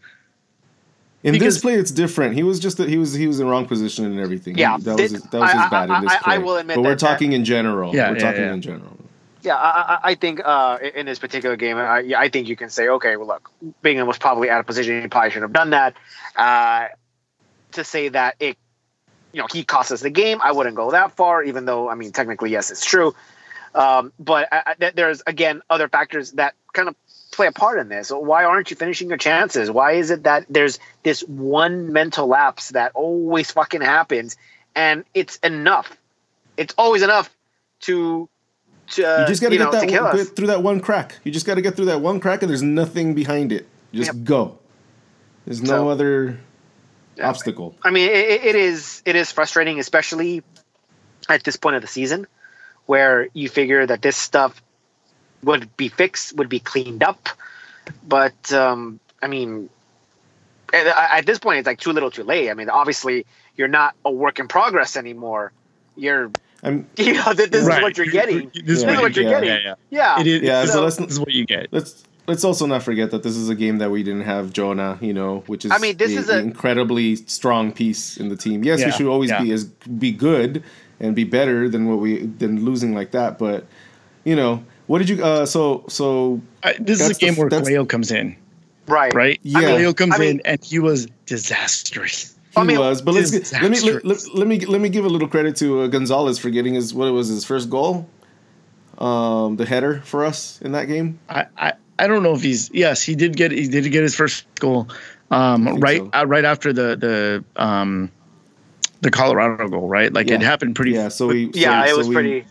In 1.23 1.33
because- 1.33 1.55
this 1.55 1.61
play, 1.61 1.73
it's 1.75 1.91
different. 1.91 2.33
He 2.35 2.43
was 2.43 2.59
just 2.59 2.77
he 2.79 2.97
was 2.97 3.13
he 3.13 3.27
was 3.27 3.39
in 3.39 3.47
wrong 3.47 3.65
position 3.67 4.05
and 4.05 4.19
everything. 4.19 4.57
Yeah, 4.57 4.77
He- 4.77 4.83
that 4.83 4.97
was 4.99 5.11
this- 5.11 5.21
that 5.23 5.39
was 5.39 5.51
his 5.51 5.61
I- 5.61 5.69
bad 5.69 5.89
I- 5.91 5.97
in 5.99 6.05
this 6.05 6.17
play. 6.17 6.35
I 6.35 6.37
will 6.39 6.57
admit 6.57 6.75
but 6.75 6.81
we're 6.81 6.89
that- 6.89 6.99
that- 6.99 7.07
talking 7.07 7.33
in 7.33 7.45
general. 7.45 7.93
Yeah, 7.95 8.09
we're 8.09 8.15
yeah, 8.17 8.21
talking 8.23 8.41
yeah. 8.41 8.53
in 8.53 8.61
general. 8.61 8.97
Yeah, 9.43 9.55
I, 9.55 9.69
I- 9.95 9.99
I 10.11 10.15
think 10.15 10.39
uh, 10.43 10.77
in 10.95 11.05
this 11.05 11.17
particular 11.19 11.55
game, 11.55 11.77
I, 11.77 12.13
I 12.15 12.29
think 12.29 12.47
you 12.47 12.55
can 12.55 12.69
say, 12.69 12.87
okay, 12.89 13.17
well, 13.17 13.27
look, 13.27 13.49
Bingham 13.81 14.05
was 14.07 14.17
probably 14.19 14.49
out 14.51 14.59
of 14.59 14.67
position. 14.67 15.01
He 15.01 15.07
probably 15.07 15.31
shouldn't 15.31 15.49
have 15.49 15.53
done 15.53 15.71
that. 15.71 15.95
Uh, 16.35 16.87
to 17.71 17.83
say 17.83 18.09
that 18.09 18.35
it, 18.39 18.57
you 19.31 19.41
know, 19.41 19.47
he 19.51 19.63
cost 19.63 19.91
us 19.91 20.01
the 20.01 20.09
game, 20.11 20.39
I 20.43 20.51
wouldn't 20.51 20.75
go 20.75 20.91
that 20.91 21.15
far. 21.15 21.43
Even 21.43 21.65
though, 21.65 21.89
I 21.89 21.95
mean, 21.95 22.11
technically, 22.11 22.51
yes, 22.51 22.69
it's 22.69 22.85
true. 22.85 23.15
Um, 23.73 24.11
but 24.19 24.47
I, 24.51 24.75
I, 24.79 24.91
there's 24.93 25.23
again 25.25 25.61
other 25.69 25.87
factors 25.87 26.33
that 26.33 26.53
kind 26.73 26.89
of 26.89 26.95
play 27.31 27.47
a 27.47 27.51
part 27.51 27.79
in 27.79 27.89
this. 27.89 28.09
Why 28.11 28.43
aren't 28.43 28.69
you 28.69 28.75
finishing 28.75 29.09
your 29.09 29.17
chances? 29.17 29.71
Why 29.71 29.93
is 29.93 30.11
it 30.11 30.23
that 30.23 30.45
there's 30.49 30.79
this 31.03 31.21
one 31.21 31.91
mental 31.93 32.27
lapse 32.27 32.69
that 32.69 32.91
always 32.93 33.51
fucking 33.51 33.81
happens, 33.81 34.37
and 34.75 35.03
it's 35.13 35.37
enough. 35.37 35.95
It's 36.57 36.73
always 36.77 37.01
enough 37.01 37.29
to. 37.81 38.27
To, 38.95 39.01
You 39.01 39.25
just 39.27 39.41
got 39.41 39.49
to 39.49 39.57
get 39.57 39.63
know, 39.63 39.71
that 39.71 39.89
one, 40.03 40.17
get 40.17 40.35
through 40.35 40.47
that 40.47 40.61
one 40.63 40.81
crack. 40.81 41.15
You 41.23 41.31
just 41.31 41.45
got 41.45 41.55
to 41.55 41.61
get 41.61 41.77
through 41.77 41.85
that 41.85 42.01
one 42.01 42.19
crack, 42.19 42.41
and 42.43 42.49
there's 42.49 42.61
nothing 42.61 43.13
behind 43.13 43.53
it. 43.53 43.65
Just 43.93 44.13
Yep. 44.13 44.23
go. 44.25 44.57
There's 45.45 45.61
no 45.61 45.67
So- 45.67 45.89
other 45.89 46.37
Yeah. 47.15 47.29
obstacle. 47.29 47.73
I 47.83 47.91
mean, 47.91 48.09
it, 48.09 48.43
it 48.43 48.55
is 48.55 49.01
it 49.05 49.15
is 49.15 49.31
frustrating, 49.31 49.79
especially 49.79 50.43
at 51.29 51.43
this 51.45 51.55
point 51.55 51.77
of 51.77 51.81
the 51.81 51.87
season, 51.87 52.27
where 52.85 53.29
you 53.33 53.47
figure 53.47 53.85
that 53.85 54.01
this 54.01 54.17
stuff 54.17 54.61
would 55.43 55.75
be 55.77 55.87
fixed, 55.87 56.35
would 56.37 56.49
be 56.49 56.59
cleaned 56.59 57.03
up, 57.03 57.29
but 58.07 58.51
um, 58.53 58.99
I 59.21 59.27
mean, 59.27 59.69
at, 60.73 60.87
at 60.87 61.25
this 61.25 61.39
point, 61.39 61.59
it's 61.59 61.65
like 61.67 61.79
too 61.79 61.91
little, 61.91 62.11
too 62.11 62.23
late. 62.23 62.49
I 62.49 62.53
mean, 62.53 62.69
obviously, 62.69 63.25
you're 63.57 63.67
not 63.67 63.95
a 64.05 64.11
work 64.11 64.39
in 64.39 64.47
progress 64.47 64.95
anymore. 64.95 65.51
You're, 65.97 66.31
I'm 66.63 66.87
you 66.97 67.13
know, 67.13 67.33
this, 67.33 67.49
this 67.49 67.65
Right. 67.65 67.77
is 67.79 67.83
what 67.83 67.97
you're 67.97 68.05
getting. 68.07 68.51
This 68.53 68.63
This 68.63 68.77
is 68.77 68.77
is 68.77 68.83
Yeah, 68.83 69.01
what 69.01 69.15
you're 69.15 69.25
yeah. 69.25 69.31
getting. 69.31 69.49
Yeah, 69.49 69.75
yeah. 69.89 70.15
Yeah, 70.15 70.21
It 70.21 70.27
is. 70.27 70.41
Yeah, 70.41 70.61
this, 70.61 70.71
so 70.73 70.85
is- 70.85 70.97
let's- 70.99 71.07
this 71.07 71.11
is 71.13 71.19
what 71.19 71.31
you 71.31 71.45
get. 71.45 71.67
let's 71.71 72.03
let's 72.27 72.43
also 72.45 72.65
not 72.67 72.83
forget 72.83 73.09
that 73.11 73.23
this 73.23 73.35
is 73.35 73.49
a 73.49 73.55
game 73.55 73.79
that 73.79 73.89
we 73.89 74.03
didn't 74.03 74.21
have 74.21 74.53
Jonah, 74.53 74.97
you 75.01 75.11
know, 75.13 75.43
which 75.47 75.65
is 75.65 75.71
I 75.71 75.79
mean, 75.79 75.97
this 75.97 76.11
a- 76.15 76.19
is 76.19 76.29
an 76.29 76.39
incredibly 76.39 77.15
strong 77.15 77.71
piece 77.73 78.15
in 78.17 78.29
the 78.29 78.37
team. 78.37 78.63
Yes, 78.63 78.85
we 78.85 78.91
should 78.91 79.07
always 79.07 79.31
yeah. 79.31 79.41
be 79.41 79.51
as 79.51 79.65
be 79.65 80.11
good 80.11 80.63
and 80.99 81.15
be 81.15 81.23
better 81.23 81.67
than 81.67 81.87
what 81.89 81.97
we 81.97 82.19
than 82.27 82.63
losing 82.63 82.93
like 82.93 83.11
that. 83.11 83.37
But 83.39 83.65
you 84.23 84.35
know, 84.35 84.63
what 84.87 84.99
did 84.99 85.09
you? 85.09 85.23
Uh, 85.23 85.45
so 85.45 85.85
so 85.87 86.41
I, 86.63 86.73
this 86.79 86.99
is 86.99 87.05
a 87.05 87.07
that's 87.09 87.19
the 87.19 87.25
game 87.25 87.35
where 87.35 87.49
that's- 87.49 87.87
comes 87.87 88.11
in, 88.11 88.35
right. 88.87 89.13
right? 89.13 89.39
Yeah. 89.43 89.61
Cuello 89.61 89.95
comes 89.95 90.15
I 90.15 90.17
mean- 90.17 90.29
in 90.39 90.41
and 90.45 90.63
he 90.63 90.79
was 90.79 91.07
disastrous. 91.25 92.35
he 92.53 92.61
I 92.61 92.63
mean, 92.63 92.79
was. 92.79 93.01
But 93.01 93.13
let's 93.15 93.31
get, 93.31 93.51
let 93.61 93.71
me 93.71 93.79
let, 93.79 94.05
let, 94.05 94.35
let 94.35 94.47
me 94.47 94.59
let 94.65 94.81
me 94.81 94.89
give 94.89 95.05
a 95.05 95.09
little 95.09 95.27
credit 95.27 95.55
to 95.57 95.81
uh, 95.81 95.87
Gonzalez 95.87 96.37
for 96.39 96.49
getting 96.49 96.73
his 96.73 96.93
what 96.93 97.07
it 97.07 97.11
was 97.11 97.27
his 97.29 97.45
first 97.45 97.69
goal, 97.69 98.07
um, 98.97 99.55
the 99.55 99.65
header 99.65 100.01
for 100.05 100.25
us 100.25 100.61
in 100.61 100.73
that 100.73 100.85
game. 100.87 101.19
I, 101.29 101.45
I, 101.57 101.73
I 101.99 102.07
don't 102.07 102.23
know 102.23 102.33
if 102.33 102.41
he's 102.41 102.69
yes 102.73 103.01
he 103.03 103.15
did 103.15 103.35
get 103.37 103.51
he 103.51 103.67
did 103.67 103.89
get 103.91 104.03
his 104.03 104.15
first 104.15 104.45
goal 104.59 104.89
um, 105.29 105.79
right 105.79 106.01
so. 106.01 106.09
uh, 106.13 106.25
right 106.25 106.43
after 106.45 106.73
the 106.73 106.95
the 106.97 107.61
um, 107.61 108.11
the 109.01 109.11
Colorado 109.11 109.67
goal 109.67 109.87
right 109.87 110.11
like 110.11 110.29
it 110.29 110.41
happened 110.41 110.75
pretty 110.75 110.91
Yeah, 110.91 111.09
so 111.09 111.27
we 111.27 111.49
Yeah, 111.53 111.85
so, 111.85 111.91
it 111.91 111.97
was 111.97 112.05
so 112.07 112.09
we, 112.09 112.15
pretty, 112.15 112.45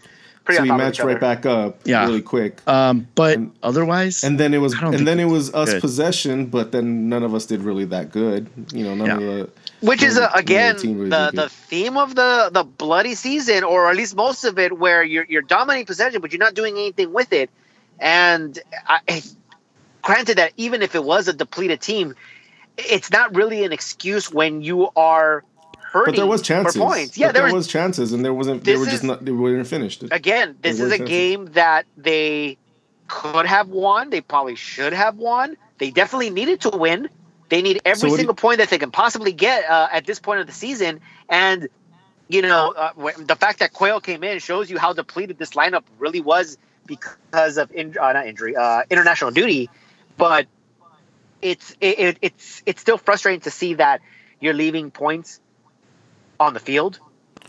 pretty. 0.44 0.56
so 0.58 0.62
we 0.62 0.68
top 0.68 0.78
matched 0.78 1.00
right 1.00 1.20
back 1.20 1.46
up 1.46 1.80
Yeah. 1.84 2.04
really 2.06 2.22
quick. 2.22 2.60
um, 2.68 3.06
but 3.14 3.36
And- 3.36 3.52
otherwise 3.62 4.24
And 4.24 4.38
then 4.40 4.54
it 4.54 4.58
was, 4.58 4.74
and 4.74 5.06
then 5.06 5.20
it 5.20 5.26
was 5.26 5.52
us 5.54 5.70
good. 5.72 5.80
possession, 5.80 6.46
but 6.46 6.72
then 6.72 7.08
none 7.08 7.22
of 7.22 7.34
us 7.34 7.46
did 7.46 7.62
really 7.62 7.84
that 7.86 8.10
good. 8.12 8.48
You 8.72 8.84
know, 8.84 8.94
none 8.94 9.06
Yeah. 9.06 9.14
of 9.14 9.20
the 9.20 9.48
which 9.80 10.02
is 10.02 10.14
none 10.16 10.24
uh, 10.24 10.26
of 10.26 10.32
the- 10.32 10.36
none 10.36 10.42
again 10.44 10.76
the 10.76 10.94
really 10.94 11.10
the, 11.10 11.30
the 11.34 11.48
theme 11.48 11.96
of 11.96 12.14
the 12.14 12.50
the 12.52 12.64
bloody 12.64 13.14
season 13.14 13.64
or 13.64 13.88
at 13.88 13.96
least 13.96 14.14
most 14.16 14.44
of 14.44 14.58
it 14.58 14.78
where 14.78 15.02
you're 15.02 15.26
you're 15.28 15.40
dominating 15.42 15.86
possession 15.86 16.20
but 16.20 16.32
you're 16.32 16.38
not 16.48 16.54
doing 16.54 16.74
anything 16.76 17.12
with 17.12 17.32
it 17.32 17.48
and 17.98 18.58
I, 18.86 19.22
granted 20.02 20.36
that 20.38 20.52
even 20.56 20.82
if 20.82 20.94
it 20.94 21.04
was 21.04 21.28
a 21.28 21.32
depleted 21.32 21.80
team 21.80 22.14
it's 22.76 23.10
not 23.10 23.34
really 23.34 23.64
an 23.64 23.72
excuse 23.72 24.30
when 24.32 24.62
you 24.62 24.88
are 24.96 25.44
But 25.92 26.16
there 26.16 26.26
was 26.26 26.42
chances. 26.42 26.74
for 26.74 26.88
points 26.88 27.18
yeah 27.18 27.32
there, 27.32 27.44
there 27.44 27.54
was, 27.54 27.66
chances, 27.66 28.12
and 28.12 28.24
there 28.24 28.34
wasn't. 28.34 28.64
They 28.64 28.76
were 28.76 28.84
just 28.84 28.96
is- 28.96 29.02
not. 29.02 29.24
They 29.24 29.32
weren't 29.32 29.66
finished. 29.66 30.04
again 30.10 30.56
this 30.62 30.78
there 30.78 30.86
is 30.86 30.92
a 30.92 30.98
chances. 30.98 31.16
game 31.16 31.46
that 31.52 31.86
they 31.96 32.58
could 33.08 33.46
have 33.46 33.68
won 33.68 34.10
they 34.10 34.20
probably 34.20 34.54
should 34.54 34.92
have 34.92 35.16
won 35.16 35.56
they 35.78 35.90
definitely 35.90 36.30
needed 36.30 36.60
to 36.60 36.70
win 36.70 37.08
they 37.48 37.60
need 37.60 37.80
every 37.84 38.08
do 38.08 38.16
single 38.16 38.36
point 38.36 38.58
that 38.58 38.70
they 38.70 38.78
can 38.78 38.92
possibly 38.92 39.32
get 39.32 39.68
uh, 39.68 39.88
at 39.90 40.06
this 40.06 40.20
point 40.20 40.38
of 40.40 40.46
the 40.46 40.52
season 40.52 41.00
and 41.28 41.68
you 42.30 42.42
know, 42.42 42.72
uh, 42.76 42.92
the 43.18 43.34
fact 43.34 43.58
that 43.58 43.72
Cuello 43.72 44.00
came 44.00 44.22
in 44.22 44.38
shows 44.38 44.70
you 44.70 44.78
how 44.78 44.92
depleted 44.92 45.36
this 45.36 45.50
lineup 45.50 45.82
really 45.98 46.20
was 46.20 46.58
because 46.86 47.58
of 47.58 47.72
in, 47.72 47.98
uh, 47.98 48.12
not 48.12 48.28
injury, 48.28 48.54
uh, 48.54 48.84
international 48.88 49.32
duty. 49.32 49.68
But 50.16 50.46
it's 51.42 51.72
it, 51.80 51.98
it, 51.98 52.18
it's 52.22 52.62
it's 52.66 52.80
still 52.80 52.98
frustrating 52.98 53.40
to 53.40 53.50
see 53.50 53.74
that 53.74 54.00
you're 54.38 54.54
leaving 54.54 54.92
points 54.92 55.40
on 56.40 56.54
the 56.54 56.60
field 56.60 56.98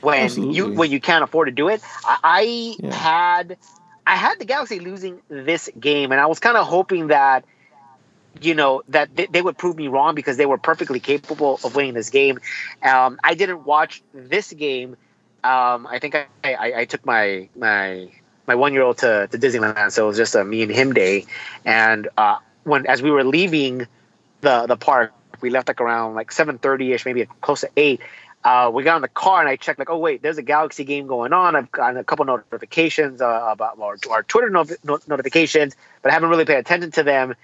when 0.01 0.23
Absolutely. 0.23 0.55
you 0.55 0.73
when 0.73 0.91
you 0.91 0.99
can't 0.99 1.23
afford 1.23 1.47
to 1.47 1.51
do 1.51 1.69
it. 1.69 1.81
I, 2.05 2.17
I 2.23 2.77
Yeah. 2.79 2.93
had 2.93 3.57
I 4.05 4.15
had 4.15 4.39
the 4.39 4.45
Galaxy 4.45 4.79
losing 4.79 5.21
this 5.29 5.69
game, 5.79 6.11
and 6.11 6.21
I 6.21 6.27
was 6.27 6.39
kind 6.39 6.57
of 6.57 6.67
hoping 6.67 7.07
that 7.07 7.45
you 8.41 8.53
know 8.55 8.83
that 8.89 9.15
they, 9.15 9.25
they 9.27 9.41
would 9.41 9.57
prove 9.57 9.77
me 9.77 9.87
wrong 9.87 10.15
because 10.15 10.37
they 10.37 10.45
were 10.45 10.57
perfectly 10.57 10.99
capable 10.99 11.59
of 11.63 11.75
winning 11.75 11.93
this 11.93 12.09
game. 12.09 12.39
Um, 12.83 13.19
I 13.23 13.33
didn't 13.35 13.65
watch 13.65 14.03
this 14.13 14.51
game. 14.53 14.97
Um, 15.43 15.87
I 15.87 15.99
think 15.99 16.15
I, 16.15 16.27
I, 16.43 16.73
I 16.81 16.85
took 16.85 17.05
my 17.05 17.49
my 17.55 18.09
my 18.47 18.55
one 18.55 18.73
year 18.73 18.83
old 18.83 18.97
to, 18.99 19.27
to 19.27 19.37
Disneyland, 19.37 19.91
so 19.91 20.05
it 20.05 20.07
was 20.07 20.17
just 20.17 20.35
a 20.35 20.43
me 20.43 20.63
and 20.63 20.71
him 20.71 20.93
day. 20.93 21.25
And 21.65 22.09
uh, 22.17 22.37
when 22.63 22.85
as 22.87 23.01
we 23.01 23.11
were 23.11 23.23
leaving 23.23 23.87
the 24.41 24.67
the 24.67 24.77
park, 24.77 25.13
we 25.41 25.49
left 25.49 25.67
like 25.67 25.81
around 25.81 26.15
like 26.15 26.31
seven 26.31 26.57
thirty 26.57 26.91
ish, 26.93 27.05
maybe 27.05 27.27
close 27.41 27.61
to 27.61 27.69
eight. 27.77 28.01
Uh, 28.43 28.71
we 28.73 28.83
got 28.83 28.95
in 28.95 29.01
the 29.03 29.07
car 29.07 29.39
and 29.39 29.47
I 29.47 29.55
checked 29.55 29.77
like, 29.77 29.89
oh 29.89 29.97
wait, 29.97 30.21
there's 30.21 30.37
a 30.37 30.41
Galaxy 30.43 30.83
game 30.83 31.05
going 31.05 31.31
on. 31.31 31.55
I've 31.55 31.71
gotten 31.71 31.97
a 31.97 32.03
couple 32.03 32.25
notifications 32.25 33.21
uh, 33.21 33.47
about 33.51 33.79
our, 33.79 33.97
our 34.09 34.23
Twitter 34.23 34.49
no- 34.49 34.65
no- 34.83 34.99
notifications, 35.07 35.75
but 36.01 36.11
I 36.11 36.13
haven't 36.13 36.29
really 36.29 36.45
paid 36.45 36.57
attention 36.57 36.91
to 36.91 37.03
them. 37.03 37.35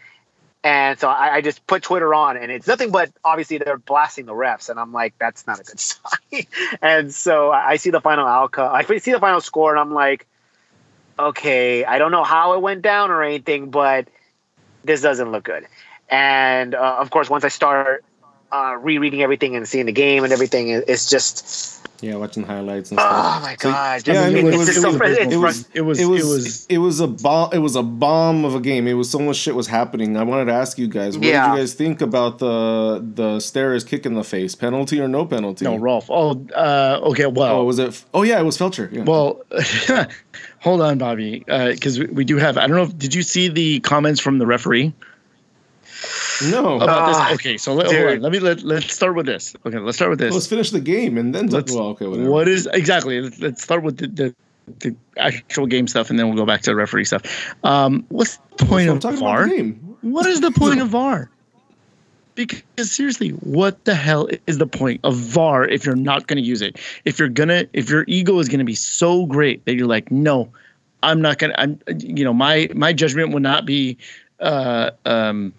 And 0.64 1.00
so 1.00 1.08
I, 1.08 1.36
I 1.36 1.42
just 1.42 1.66
put 1.68 1.84
Twitter 1.84 2.14
on, 2.16 2.36
and 2.36 2.52
it's 2.52 2.68
nothing 2.68 2.92
but 2.92 3.12
obviously 3.24 3.60
they're 3.60 3.78
blasting 3.78 4.26
the 4.26 4.34
refs, 4.34 4.70
and 4.70 4.80
I'm 4.80 4.92
like, 4.92 5.14
that's 5.20 5.46
not 5.46 5.60
a 5.60 5.64
good 5.64 5.80
sign. 5.80 6.46
and 6.82 7.14
so 7.14 7.52
I 7.52 7.76
see 7.76 7.92
the 7.92 8.02
final 8.02 8.26
outcome. 8.26 8.74
I 8.74 8.84
see 8.98 9.12
the 9.12 9.20
final 9.20 9.40
score, 9.40 9.72
and 9.72 9.80
I'm 9.80 9.94
like, 9.94 10.26
okay, 11.20 11.86
I 11.86 12.00
don't 12.00 12.12
know 12.12 12.24
how 12.24 12.54
it 12.54 12.62
went 12.62 12.82
down 12.82 13.12
or 13.12 13.24
anything, 13.24 13.70
but 13.70 14.08
this 14.84 15.02
doesn't 15.02 15.32
look 15.32 15.44
good. 15.44 15.68
And 16.10 16.74
uh, 16.74 16.98
of 17.00 17.12
course, 17.12 17.30
once 17.30 17.44
I 17.44 17.50
start 17.50 18.04
uh, 18.52 18.76
rereading 18.82 19.22
everything 19.22 19.56
and 19.56 19.68
seeing 19.68 19.86
the 19.86 19.92
game 19.92 20.24
and 20.24 20.32
everything. 20.34 20.70
It's 20.70 21.10
just 21.10 21.86
Yeah, 22.02 22.16
watching 22.16 22.44
highlights 22.44 22.92
and 22.92 23.00
stuff. 23.00 23.12
oh 23.12 23.40
my 23.42 23.56
god! 23.56 24.08
yeah, 24.08 24.22
I 24.22 24.32
just- 24.32 24.34
mean, 24.34 24.48
it's 24.48 24.56
it 24.56 24.58
was- 24.60 24.70
it 24.70 24.82
so 24.82 24.92
was- 24.92 25.02
it 25.02 25.38
was- 25.38 25.68
It 25.74 25.82
was. 25.82 26.00
it 26.00 26.06
was 26.06 26.22
It 26.22 26.26
was. 26.26 26.66
it 26.70 26.78
was 26.78 27.00
a 27.00 27.08
bomb 27.08 27.50
it 27.54 27.58
was 27.60 27.76
a 27.76 27.84
bomb 27.84 28.46
of 28.46 28.56
a 28.56 28.60
game. 28.62 28.88
It 28.88 28.94
was 28.94 29.10
so 29.10 29.20
much 29.20 29.36
shit 29.38 29.56
was 29.56 29.68
happening. 29.68 30.16
I 30.16 30.24
wanted 30.24 30.46
to 30.46 30.54
ask 30.54 30.78
you 30.78 30.88
guys, 30.88 31.18
what 31.18 31.26
Yeah. 31.28 31.48
did 31.48 31.54
you 31.54 31.58
guys 31.64 31.74
think 31.74 32.02
about 32.02 32.40
the 32.40 33.04
the 33.16 33.40
stairs 33.40 33.84
kick 33.84 34.06
in 34.06 34.14
the 34.14 34.24
face? 34.24 34.56
Penalty 34.56 35.02
or 35.02 35.08
no 35.08 35.26
penalty? 35.26 35.66
No, 35.66 35.76
Rolf. 35.78 36.06
Oh, 36.10 36.40
uh, 36.56 37.00
okay. 37.12 37.26
Well, 37.26 37.58
Oh, 37.58 37.64
was 37.66 37.80
it? 37.80 38.04
Oh 38.14 38.24
yeah, 38.24 38.40
it 38.40 38.46
was 38.46 38.58
Feltscher. 38.58 38.92
Yeah. 38.94 39.04
Well, 39.04 39.42
hold 40.60 40.82
on, 40.82 40.98
Bobby, 40.98 41.44
uh 41.50 41.70
because 41.72 42.00
we, 42.00 42.06
we 42.08 42.24
do 42.24 42.38
have. 42.38 42.58
I 42.58 42.68
don't 42.68 42.78
know. 42.78 42.84
if 42.84 42.98
Did 42.98 43.14
you 43.14 43.24
see 43.24 43.48
the 43.50 43.80
comments 43.82 44.20
from 44.22 44.38
the 44.38 44.46
referee 44.46 44.94
no. 46.46 46.76
about 46.78 46.90
Ah, 46.90 47.28
this? 47.30 47.36
Okay, 47.40 47.58
so 47.58 47.74
let, 47.74 47.88
hold 47.88 47.96
dude. 47.96 48.12
on. 48.18 48.22
Let 48.22 48.32
me 48.32 48.40
let 48.40 48.64
let's 48.64 48.94
start 48.94 49.16
with 49.16 49.26
this. 49.26 49.56
Okay, 49.66 49.78
let's 49.80 49.98
start 49.98 50.10
with 50.10 50.20
this. 50.20 50.34
Let's 50.34 50.48
finish 50.48 50.72
the 50.72 50.80
game 50.80 51.18
and 51.18 51.34
then. 51.34 51.48
Let's- 51.48 51.74
well, 51.74 51.88
okay, 51.90 52.08
whatever. 52.08 52.30
What 52.30 52.48
is 52.48 52.68
exactly? 52.74 53.22
Let's, 53.22 53.40
let's 53.40 53.64
start 53.64 53.84
with 53.84 53.98
the, 53.98 54.08
the 54.08 54.36
the 54.80 54.96
actual 55.18 55.66
game 55.66 55.88
stuff, 55.88 56.10
and 56.10 56.20
then 56.20 56.28
we'll 56.28 56.38
go 56.38 56.46
back 56.46 56.62
to 56.64 56.72
the 56.72 56.76
referee 56.76 57.06
stuff. 57.06 57.22
Um, 57.64 58.06
what's 58.10 58.38
the 58.58 58.66
point 58.66 58.88
So 58.88 58.94
of 58.96 59.00
talking 59.00 59.18
about 59.20 59.30
VAR? 59.38 59.48
the 59.50 59.56
game. 59.56 59.98
What 60.02 60.26
is 60.26 60.42
the 60.42 60.52
point 60.52 60.82
of 60.82 60.90
VAR? 60.98 61.30
Because 62.36 62.92
seriously, 62.92 63.30
what 63.30 63.84
the 63.86 63.96
hell 63.96 64.28
is 64.46 64.60
the 64.60 64.68
point 64.68 65.00
of 65.04 65.16
VAR 65.16 65.68
if 65.68 65.86
you're 65.86 65.96
not 65.96 66.28
going 66.28 66.38
to 66.38 66.44
use 66.48 66.62
it? 66.62 66.78
If 67.04 67.18
you're 67.18 67.30
gonna, 67.30 67.66
if 67.74 67.90
your 67.90 68.04
ego 68.08 68.38
is 68.38 68.48
going 68.48 68.60
to 68.60 68.66
be 68.66 68.76
so 68.76 69.26
great 69.26 69.66
that 69.66 69.76
you're 69.76 69.88
like, 69.88 70.12
no, 70.12 70.52
I'm 71.02 71.20
not 71.22 71.40
gonna, 71.40 71.56
I'm, 71.58 71.80
you 71.98 72.24
know, 72.24 72.34
my 72.34 72.70
my 72.76 72.94
judgment 72.94 73.32
will 73.32 73.40
not 73.40 73.66
be 73.66 73.98
uh, 74.40 74.92
um, 75.06 75.52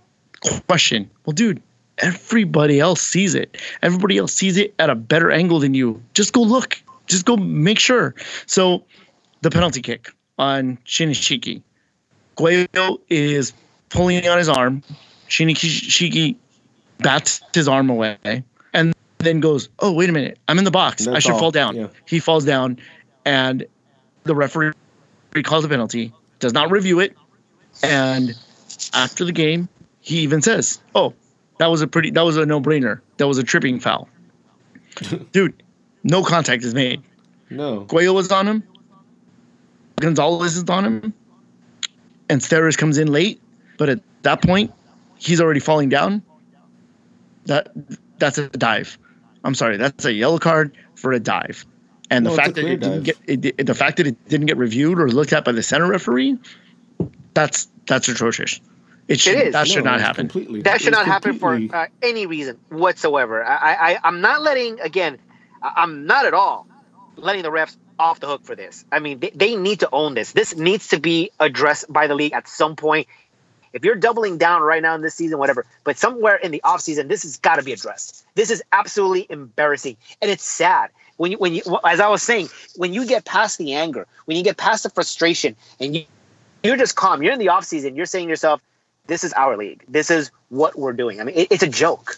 questioned. 0.66 1.08
Well, 1.24 1.34
dude, 1.34 1.62
everybody 1.98 2.80
else 2.80 3.00
sees 3.00 3.34
it. 3.34 3.56
Everybody 3.82 4.18
else 4.18 4.32
sees 4.32 4.56
it 4.56 4.74
at 4.78 4.90
a 4.90 4.94
better 4.94 5.30
angle 5.30 5.58
than 5.58 5.74
you. 5.74 6.02
Just 6.14 6.32
go 6.32 6.42
look. 6.42 6.80
Just 7.06 7.24
go 7.24 7.36
make 7.36 7.78
sure. 7.78 8.14
So, 8.46 8.84
the 9.40 9.50
penalty 9.50 9.82
kick 9.82 10.08
on 10.38 10.78
Shinyashiki. 10.86 11.62
Guayo 12.36 13.00
is 13.08 13.52
pulling 13.88 14.26
on 14.26 14.38
his 14.38 14.48
arm. 14.48 14.82
Shinyashiki 15.28 16.36
bats 16.98 17.40
his 17.54 17.68
arm 17.68 17.90
away 17.90 18.18
and 18.72 18.94
then 19.18 19.40
goes, 19.40 19.68
Oh, 19.78 19.92
wait 19.92 20.08
a 20.08 20.12
minute. 20.12 20.38
I'm 20.48 20.58
in 20.58 20.64
the 20.64 20.70
box. 20.70 21.06
I 21.06 21.18
should 21.18 21.32
all, 21.32 21.38
fall 21.38 21.50
down. 21.50 21.76
yeah. 21.76 21.88
He 22.06 22.18
falls 22.18 22.44
down 22.44 22.78
and 23.24 23.66
the 24.24 24.34
referee 24.34 24.72
calls 25.42 25.64
a 25.64 25.68
penalty, 25.68 26.12
does 26.38 26.52
not 26.52 26.70
review 26.70 27.00
it. 27.00 27.16
And 27.82 28.34
after 28.94 29.24
the 29.24 29.32
game, 29.32 29.68
he 30.08 30.20
even 30.20 30.40
says, 30.40 30.80
Oh, 30.94 31.12
that 31.58 31.66
was 31.66 31.82
a 31.82 31.86
pretty, 31.86 32.10
that 32.12 32.22
was 32.22 32.38
a 32.38 32.46
no 32.46 32.62
brainer. 32.62 33.00
That 33.18 33.28
was 33.28 33.36
a 33.36 33.42
tripping 33.42 33.78
foul. 33.78 34.08
Dude, 35.32 35.62
no 36.02 36.22
contact 36.24 36.64
is 36.64 36.72
made. 36.72 37.02
No. 37.50 37.84
Guayo 37.84 38.14
was 38.14 38.32
on 38.32 38.48
him. 38.48 38.62
Gonzalez 39.96 40.56
is 40.56 40.64
on 40.64 40.84
him. 40.86 41.14
And 42.30 42.40
Steres 42.40 42.76
comes 42.76 42.96
in 42.96 43.12
late, 43.12 43.40
but 43.76 43.90
at 43.90 44.00
that 44.22 44.42
point, 44.42 44.72
he's 45.18 45.42
already 45.42 45.60
falling 45.60 45.90
down. 45.90 46.22
That 47.44 47.68
that's 48.18 48.38
a 48.38 48.48
dive. 48.48 48.96
I'm 49.44 49.54
sorry, 49.54 49.76
that's 49.76 50.06
a 50.06 50.12
yellow 50.12 50.38
card 50.38 50.74
for 50.94 51.12
a 51.12 51.20
dive. 51.20 51.66
And 52.10 52.24
No, 52.24 52.30
the 52.30 52.36
fact 52.36 52.54
that 52.54 52.64
it 52.64 52.80
didn't 52.80 53.02
get 53.02 53.16
it, 53.26 53.66
the 53.66 53.74
fact 53.74 53.98
that 53.98 54.06
it 54.06 54.28
didn't 54.28 54.46
get 54.46 54.56
reviewed 54.56 54.98
or 54.98 55.10
looked 55.10 55.34
at 55.34 55.44
by 55.44 55.52
the 55.52 55.62
center 55.62 55.86
referee, 55.86 56.38
that's 57.34 57.68
that's 57.86 58.08
atrocious. 58.08 58.60
It 59.08 59.20
should 59.20 59.36
is. 59.36 59.52
that 59.54 59.66
should 59.66 59.84
No, 59.84 59.92
not 59.92 60.00
happen. 60.00 60.28
Completely. 60.28 60.62
that 60.62 60.80
should 60.80 60.92
not 60.92 61.06
happen 61.06 61.38
for 61.38 61.54
uh, 61.72 61.86
any 62.02 62.26
reason 62.26 62.58
whatsoever. 62.68 63.42
I, 63.44 63.92
I, 63.94 63.98
I'm 64.04 64.20
not 64.20 64.42
letting 64.42 64.80
again. 64.80 65.18
I- 65.62 65.72
I'm 65.76 66.06
not 66.06 66.26
at 66.26 66.34
all 66.34 66.66
letting 67.16 67.42
the 67.42 67.50
refs 67.50 67.76
off 67.98 68.20
the 68.20 68.26
hook 68.28 68.44
for 68.44 68.54
this. 68.54 68.84
I 68.92 69.00
mean, 69.00 69.18
they, 69.18 69.30
they 69.30 69.56
need 69.56 69.80
to 69.80 69.88
own 69.90 70.14
this. 70.14 70.32
This 70.32 70.54
needs 70.54 70.88
to 70.88 71.00
be 71.00 71.30
addressed 71.40 71.92
by 71.92 72.06
the 72.06 72.14
league 72.14 72.32
at 72.32 72.46
some 72.46 72.76
point. 72.76 73.08
If 73.72 73.84
you're 73.84 73.96
doubling 73.96 74.38
down 74.38 74.62
right 74.62 74.80
now 74.82 74.94
in 74.94 75.02
this 75.02 75.14
season, 75.14 75.38
whatever, 75.38 75.66
but 75.84 75.98
somewhere 75.98 76.36
in 76.36 76.52
the 76.52 76.60
offseason, 76.64 77.08
this 77.08 77.22
has 77.24 77.36
got 77.38 77.56
to 77.56 77.62
be 77.62 77.72
addressed. 77.72 78.24
This 78.34 78.50
is 78.50 78.62
absolutely 78.72 79.26
embarrassing, 79.28 79.96
and 80.22 80.30
it's 80.30 80.44
sad. 80.44 80.90
When 81.16 81.32
you, 81.32 81.38
when 81.38 81.54
you, 81.54 81.62
as 81.84 82.00
I 82.00 82.08
was 82.08 82.22
saying, 82.22 82.48
when 82.76 82.94
you 82.94 83.06
get 83.06 83.24
past 83.24 83.58
the 83.58 83.74
anger, 83.74 84.06
when 84.24 84.36
you 84.36 84.44
get 84.44 84.56
past 84.56 84.84
the 84.84 84.90
frustration, 84.90 85.56
and 85.80 85.94
you, 85.94 86.04
you're 86.62 86.76
just 86.76 86.96
calm, 86.96 87.22
you're 87.22 87.32
in 87.32 87.38
the 87.38 87.46
offseason, 87.46 87.96
you're 87.96 88.06
saying 88.06 88.26
to 88.26 88.30
yourself, 88.30 88.62
this 89.08 89.24
is 89.24 89.32
our 89.32 89.56
league. 89.56 89.82
This 89.88 90.10
is 90.10 90.30
what 90.50 90.78
we're 90.78 90.92
doing. 90.92 91.20
I 91.20 91.24
mean, 91.24 91.34
it, 91.36 91.48
it's 91.50 91.62
a 91.64 91.68
joke. 91.68 92.16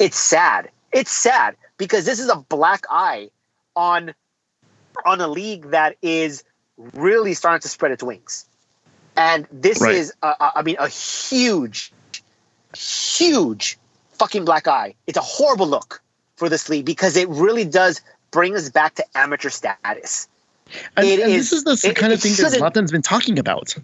It's 0.00 0.18
sad. 0.18 0.68
It's 0.92 1.12
sad 1.12 1.54
because 1.78 2.04
this 2.04 2.18
is 2.18 2.28
a 2.28 2.36
black 2.36 2.84
eye 2.90 3.30
on 3.76 4.12
on 5.06 5.20
a 5.20 5.28
league 5.28 5.70
that 5.70 5.96
is 6.02 6.42
really 6.94 7.32
starting 7.34 7.60
to 7.62 7.68
spread 7.68 7.92
its 7.92 8.02
wings. 8.02 8.44
And 9.16 9.46
this 9.52 9.80
Right. 9.80 9.94
is, 9.94 10.12
I 10.22 10.62
mean, 10.62 10.76
a 10.78 10.88
huge, 10.88 11.92
huge 12.76 13.78
fucking 14.12 14.44
black 14.44 14.66
eye. 14.66 14.94
It's 15.06 15.18
a 15.18 15.22
horrible 15.22 15.66
look 15.68 16.02
for 16.36 16.48
this 16.48 16.68
league 16.68 16.84
because 16.86 17.16
it 17.16 17.28
really 17.28 17.64
does 17.64 18.00
bring 18.30 18.54
us 18.56 18.68
back 18.70 18.94
to 18.96 19.04
amateur 19.14 19.50
status. 19.50 20.28
And, 20.96 21.06
and 21.06 21.20
is- 21.32 21.50
this 21.50 21.52
is 21.52 21.64
the 21.64 21.90
it- 21.90 21.96
kind 21.96 22.12
of 22.12 22.20
thing 22.20 22.32
that 22.32 22.52
shouldn't- 22.52 22.62
Zlatan's 22.74 22.92
been 22.92 23.02
talking 23.02 23.38
about. 23.38 23.74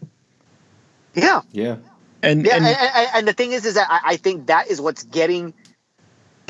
Yeah. 1.15 1.43
Yeah. 1.53 1.77
And, 2.23 2.45
Yeah, 2.45 2.57
and 2.57 2.67
and, 2.67 2.77
and, 2.77 3.09
and 3.15 3.29
the 3.29 3.33
thing 3.33 3.53
is, 3.53 3.65
is 3.65 3.75
that 3.75 3.89
I, 3.91 4.01
I 4.13 4.17
think 4.17 4.47
that 4.47 4.69
is 4.69 4.81
what's 4.81 5.03
getting, 5.05 5.55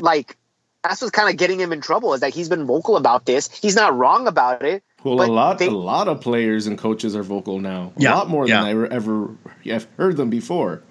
like, 0.01 0.37
that's 0.83 1.01
what's 1.01 1.11
kind 1.11 1.29
of 1.29 1.37
getting 1.37 1.59
him 1.59 1.73
in 1.73 1.81
trouble. 1.81 2.13
Is 2.13 2.21
that 2.21 2.33
he's 2.33 2.49
been 2.49 2.65
vocal 2.65 2.97
about 2.97 3.25
this. 3.25 3.49
He's 3.51 3.75
not 3.75 3.97
wrong 3.97 4.27
about 4.27 4.63
it. 4.63 4.83
Well, 5.03 5.21
a 5.21 5.27
lot, 5.27 5.59
they- 5.59 5.67
a 5.67 5.71
lot 5.71 6.07
of 6.07 6.21
players 6.21 6.67
and 6.67 6.77
coaches 6.77 7.15
are 7.15 7.23
vocal 7.23 7.59
now. 7.59 7.93
A 7.97 8.01
Yeah, 8.01 8.15
lot 8.15 8.29
more 8.29 8.47
yeah. 8.47 8.57
than 8.57 8.65
I 8.65 8.71
ever, 8.71 8.87
ever 8.87 9.29
have 9.65 9.87
heard 9.97 10.17
them 10.17 10.29
before. 10.29 10.83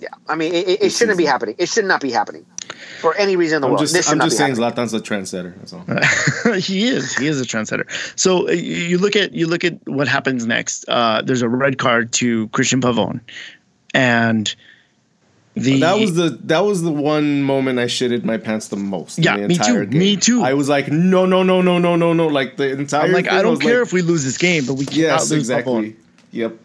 Yeah, 0.00 0.08
I 0.28 0.36
mean, 0.36 0.54
it, 0.54 0.68
it, 0.68 0.82
it 0.84 0.90
shouldn't 0.90 1.18
be 1.18 1.24
happening. 1.24 1.54
It 1.58 1.68
should 1.68 1.84
not 1.84 2.00
be 2.00 2.10
happening 2.10 2.46
for 3.00 3.14
any 3.16 3.36
reason 3.36 3.56
in 3.56 3.62
the 3.62 3.66
I'm 3.66 3.72
world. 3.72 3.80
just, 3.80 3.94
this 3.94 4.10
I'm 4.10 4.20
just 4.20 4.36
saying 4.36 4.56
happening. 4.56 4.72
Zlatan's 4.86 4.94
a 4.94 5.00
trendsetter. 5.00 5.54
That's 5.58 5.72
all. 5.72 6.52
he 6.60 6.86
is. 6.88 7.14
He 7.16 7.26
is 7.26 7.40
a 7.40 7.44
trendsetter. 7.44 7.88
So 8.18 8.48
uh, 8.48 8.52
you 8.52 8.98
look 8.98 9.16
at 9.16 9.32
you 9.34 9.46
look 9.46 9.64
at 9.64 9.86
what 9.86 10.08
happens 10.08 10.46
next. 10.46 10.84
Uh, 10.88 11.22
there's 11.22 11.42
a 11.42 11.48
red 11.48 11.78
card 11.78 12.12
to 12.14 12.48
Christian 12.48 12.80
Pavon, 12.80 13.20
and 13.94 14.54
the 15.54 15.80
that 15.80 15.98
was 15.98 16.14
the 16.14 16.30
that 16.44 16.60
was 16.60 16.82
the 16.82 16.92
one 16.92 17.42
moment 17.42 17.78
I 17.78 17.86
shitted 17.86 18.22
my 18.24 18.36
pants 18.36 18.68
the 18.68 18.76
most. 18.76 19.18
Yeah, 19.18 19.36
the 19.36 19.48
me 19.48 19.54
entire 19.54 19.84
too, 19.84 19.90
Game. 19.90 19.98
me 19.98 20.16
too. 20.16 20.42
I 20.42 20.54
was 20.54 20.68
like, 20.68 20.88
no, 20.88 21.26
no, 21.26 21.42
no, 21.42 21.60
no, 21.62 21.78
no, 21.78 21.96
no, 21.96 22.12
no. 22.12 22.26
Like 22.28 22.56
the 22.56 22.70
entire. 22.72 23.06
I'm 23.06 23.12
like 23.12 23.24
thing, 23.24 23.34
I 23.34 23.42
don't 23.42 23.52
was 23.52 23.60
care 23.60 23.78
like, 23.80 23.86
if 23.88 23.92
we 23.92 24.02
lose 24.02 24.24
this 24.24 24.38
game, 24.38 24.66
but 24.66 24.74
we 24.74 24.84
cannot 24.84 24.98
Yes, 24.98 25.30
lose 25.30 25.40
exactly. 25.40 25.92
Pavon. 25.92 25.96
Yep, 26.30 26.56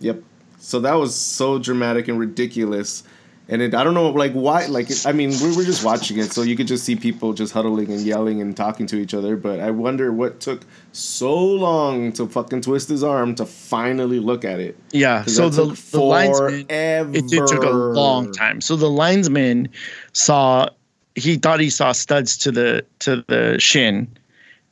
yep. 0.00 0.22
So 0.64 0.80
that 0.80 0.94
was 0.94 1.14
so 1.14 1.58
dramatic 1.58 2.08
and 2.08 2.18
ridiculous, 2.18 3.04
And 3.48 3.60
it, 3.60 3.74
I 3.74 3.84
don't 3.84 3.92
know, 3.92 4.08
like 4.08 4.32
why, 4.32 4.64
like 4.64 4.88
I 5.04 5.12
mean, 5.12 5.28
we 5.42 5.54
were 5.54 5.62
just 5.62 5.84
watching 5.84 6.16
it, 6.16 6.32
so 6.32 6.40
you 6.40 6.56
could 6.56 6.66
just 6.66 6.84
see 6.84 6.96
people 6.96 7.34
just 7.34 7.52
huddling 7.52 7.92
and 7.92 8.00
yelling 8.00 8.40
and 8.40 8.56
talking 8.56 8.86
to 8.86 8.96
each 8.96 9.12
other. 9.12 9.36
But 9.36 9.60
I 9.60 9.70
wonder 9.70 10.10
what 10.10 10.40
took 10.40 10.62
so 10.92 11.36
long 11.36 12.12
to 12.12 12.26
fucking 12.26 12.62
twist 12.62 12.88
his 12.88 13.04
arm 13.04 13.34
to 13.34 13.44
finally 13.44 14.18
look 14.18 14.46
at 14.46 14.58
it. 14.58 14.78
Yeah. 14.92 15.26
So 15.26 15.50
the, 15.50 15.78
the 15.90 16.00
linesman, 16.00 16.66
forever. 16.66 17.10
it 17.12 17.28
took 17.28 17.62
a 17.62 17.68
long 17.70 18.32
time. 18.32 18.62
So 18.62 18.76
the 18.76 18.88
linesman 18.88 19.68
saw 20.14 20.70
he 21.14 21.36
thought 21.36 21.60
he 21.60 21.68
saw 21.68 21.92
studs 21.92 22.38
to 22.38 22.50
the 22.50 22.86
to 23.00 23.22
the 23.28 23.58
shin, 23.58 24.08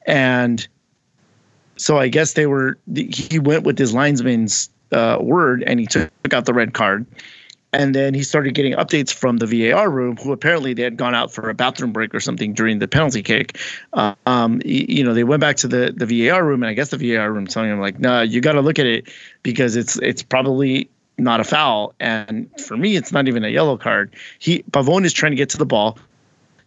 and 0.07 0.67
so 1.77 1.99
I 1.99 2.09
guess 2.09 2.33
they 2.33 2.47
were 2.47 2.79
he 2.95 3.39
went 3.39 3.65
with 3.65 3.79
his 3.79 3.93
linesman's 3.93 4.71
uh, 4.93 5.19
word 5.21 5.63
and 5.67 5.81
he 5.81 5.87
took 5.87 6.11
out 6.33 6.47
the 6.47 6.55
red 6.55 6.75
card. 6.75 7.07
And 7.75 7.95
then 7.95 8.13
he 8.13 8.23
started 8.23 8.53
getting 8.53 8.75
updates 8.75 9.13
from 9.13 9.39
the 9.39 9.47
VAR 9.47 9.89
room, 9.91 10.19
who 10.19 10.33
apparently 10.33 10.75
they 10.75 10.83
had 10.83 10.99
gone 10.99 11.15
out 11.15 11.33
for 11.33 11.49
a 11.49 11.55
bathroom 11.55 11.91
break 11.91 12.15
or 12.15 12.21
something 12.21 12.53
during 12.53 12.81
the 12.81 12.89
penalty 12.89 13.23
kick. 13.23 13.59
Uh, 13.95 14.15
um, 14.27 14.61
you 14.63 15.03
know, 15.03 15.15
they 15.15 15.25
went 15.25 15.41
back 15.41 15.57
to 15.57 15.69
the, 15.69 15.91
the 15.97 16.05
VAR 16.05 16.45
room, 16.45 16.63
and 16.63 16.69
I 16.69 16.75
guess 16.75 16.91
the 16.91 16.99
VAR 16.99 17.33
room 17.33 17.47
telling 17.47 17.71
him 17.71 17.81
like, 17.81 17.99
"No, 17.99 18.21
you 18.21 18.43
got 18.43 18.53
to 18.53 18.61
look 18.61 18.79
at 18.79 18.85
it 18.85 19.09
because 19.43 19.75
it's 19.75 19.97
it's 20.01 20.23
probably 20.23 20.91
not 21.17 21.41
a 21.41 21.45
foul." 21.45 21.95
And 21.99 22.47
for 22.61 22.77
me, 22.77 22.97
it's 22.97 23.11
not 23.11 23.27
even 23.27 23.43
a 23.43 23.49
yellow 23.49 23.79
card. 23.79 24.15
He 24.39 24.63
Pavon 24.73 25.07
is 25.07 25.15
trying 25.15 25.33
to 25.33 25.37
get 25.37 25.49
to 25.51 25.59
the 25.59 25.65
ball. 25.65 25.99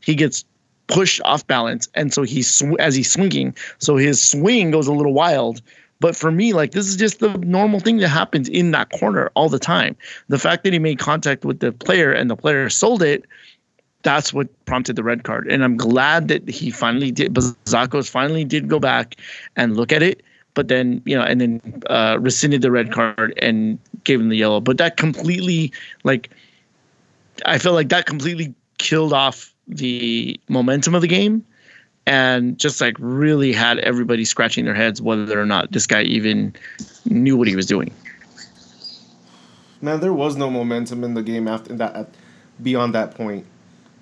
He 0.01 0.15
gets 0.15 0.43
pushed 0.88 1.21
off 1.23 1.45
balance, 1.45 1.88
and 1.93 2.11
so 2.11 2.23
he's 2.23 2.49
sw- 2.49 2.80
as 2.80 2.95
he's 2.95 3.11
swinging, 3.11 3.55
so 3.78 3.95
his 3.95 4.23
swing 4.23 4.71
goes 4.71 4.88
a 4.88 4.93
little 4.93 5.13
wild. 5.13 5.61
But 6.06 6.16
for 6.16 6.30
me, 6.30 6.53
like 6.53 6.70
this 6.70 6.86
is 6.86 6.95
just 6.95 7.20
the 7.20 7.36
normal 7.39 7.80
thing 7.80 7.97
that 7.97 8.10
happens 8.10 8.47
in 8.47 8.70
that 8.70 8.91
corner 8.91 9.32
all 9.34 9.49
the 9.49 9.58
time. 9.58 9.95
The 10.28 10.38
fact 10.38 10.64
that 10.64 10.72
he 10.72 10.78
made 10.78 10.99
contact 10.99 11.43
with 11.43 11.62
the 11.62 11.72
player 11.72 12.12
and 12.12 12.30
the 12.30 12.36
player 12.36 12.70
sold 12.70 13.01
it, 13.01 13.26
that's 14.03 14.32
what 14.32 14.47
prompted 14.66 14.97
the 14.97 15.03
red 15.03 15.24
card. 15.24 15.47
And 15.51 15.64
I'm 15.64 15.78
glad 15.78 16.28
that 16.28 16.47
he 16.47 16.70
finally 16.70 17.10
did. 17.10 17.34
Bazakos 17.34 18.08
finally 18.08 18.43
did 18.43 18.68
go 18.68 18.80
back 18.80 19.16
and 19.56 19.76
look 19.76 19.91
at 19.91 20.03
it, 20.03 20.22
but 20.53 20.68
then 20.68 21.01
you 21.06 21.16
know, 21.16 21.24
and 21.24 21.41
then 21.41 21.82
uh, 21.89 22.20
rescinded 22.22 22.62
the 22.62 22.70
red 22.70 22.91
card 22.91 23.34
and 23.41 23.80
gave 24.03 24.22
him 24.22 24.30
the 24.30 24.38
yellow. 24.38 24.62
But 24.62 24.78
that 24.78 24.97
completely, 24.97 25.72
like, 26.03 26.30
I 27.47 27.58
feel 27.58 27.74
like 27.74 27.89
that 27.89 28.06
completely 28.06 28.53
killed 28.78 29.12
off 29.12 29.51
the 29.68 30.39
momentum 30.49 30.93
of 30.93 31.01
the 31.01 31.08
game 31.08 31.43
and 32.08 32.58
just 32.60 32.82
like 32.82 32.95
really 32.99 33.51
had 33.51 33.80
everybody 33.80 34.26
scratching 34.26 34.66
their 34.66 34.76
heads 34.76 35.01
whether 35.01 35.39
or 35.39 35.45
not 35.45 35.72
this 35.72 35.88
guy 35.88 36.03
even 36.03 36.53
knew 37.06 37.36
what 37.38 37.47
he 37.47 37.56
was 37.56 37.66
doing. 37.66 37.91
Man, 39.82 39.99
there 39.99 40.14
was 40.14 40.36
no 40.36 40.49
momentum 40.49 41.03
in 41.03 41.14
the 41.14 41.24
game 41.24 41.47
after 41.47 41.76
that. 41.76 42.10
Beyond 42.62 42.95
that 42.95 43.16
point, 43.16 43.45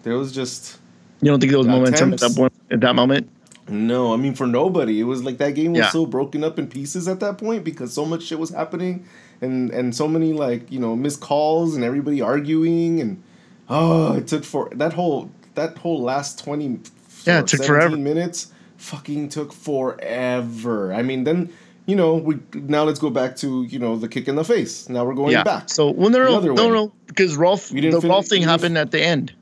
there 0.04 0.16
was 0.18 0.32
just 0.32 0.78
You 1.22 1.32
don't 1.32 1.40
think 1.40 1.52
there 1.52 1.58
was 1.60 1.68
momentum 1.68 2.14
at 2.14 2.20
that 2.20 2.36
point, 2.36 2.54
at 2.70 2.82
that 2.82 2.94
moment? 2.96 3.30
no. 3.68 4.14
I 4.14 4.18
mean, 4.18 4.36
for 4.36 4.46
nobody, 4.46 5.00
it 5.00 5.06
was 5.06 5.24
like 5.24 5.38
that 5.40 5.56
game 5.56 5.72
was 5.72 5.80
Yeah. 5.80 5.90
so 5.90 6.06
broken 6.06 6.44
up 6.44 6.60
in 6.60 6.68
pieces 6.68 7.08
at 7.08 7.20
that 7.22 7.38
point 7.40 7.64
because 7.64 7.94
so 7.94 8.06
much 8.06 8.24
shit 8.24 8.38
was 8.38 8.52
happening, 8.52 9.06
and 9.42 9.72
and 9.72 9.96
so 9.96 10.08
many 10.08 10.34
like 10.34 10.72
you 10.72 10.80
know 10.80 10.96
missed 10.96 11.22
calls 11.22 11.74
and 11.76 11.84
everybody 11.84 12.22
arguing 12.22 13.00
and 13.02 13.24
oh, 13.70 14.14
it 14.18 14.28
took 14.28 14.44
for 14.44 14.70
that 14.76 14.94
whole 14.94 15.32
that 15.56 15.78
whole 15.80 16.02
last 16.02 16.44
twenty 16.44 16.80
Yeah, 17.26 17.40
it 17.40 17.48
took 17.48 17.64
17 17.64 17.68
forever. 17.68 17.98
minutes. 17.98 18.52
Fucking 18.78 19.30
took 19.30 19.54
forever. 19.54 20.94
I 20.94 21.02
mean, 21.04 21.24
then 21.24 21.50
you 21.86 21.96
know 21.96 22.16
we 22.16 22.40
now 22.54 22.84
let's 22.84 23.00
go 23.00 23.10
back 23.10 23.36
to 23.38 23.64
you 23.64 23.80
know 23.80 23.96
the 23.96 24.08
kick 24.08 24.28
in 24.28 24.36
the 24.36 24.44
face. 24.44 24.90
Now 24.90 25.06
we're 25.06 25.14
going 25.14 25.32
yeah. 25.32 25.44
back. 25.44 25.70
So 25.70 25.90
when 25.92 26.12
they're 26.12 26.26
The 26.26 26.32
no, 26.42 26.54
no, 26.54 26.66
way. 26.68 26.72
no, 26.74 26.94
because 27.08 27.36
Rolf, 27.38 27.70
the 27.70 27.82
didn't 27.82 28.02
fin- 28.02 28.10
Rolf 28.10 28.28
thing 28.28 28.42
happened 28.44 28.78
at 28.78 28.92
the 28.92 29.02
end. 29.02 29.34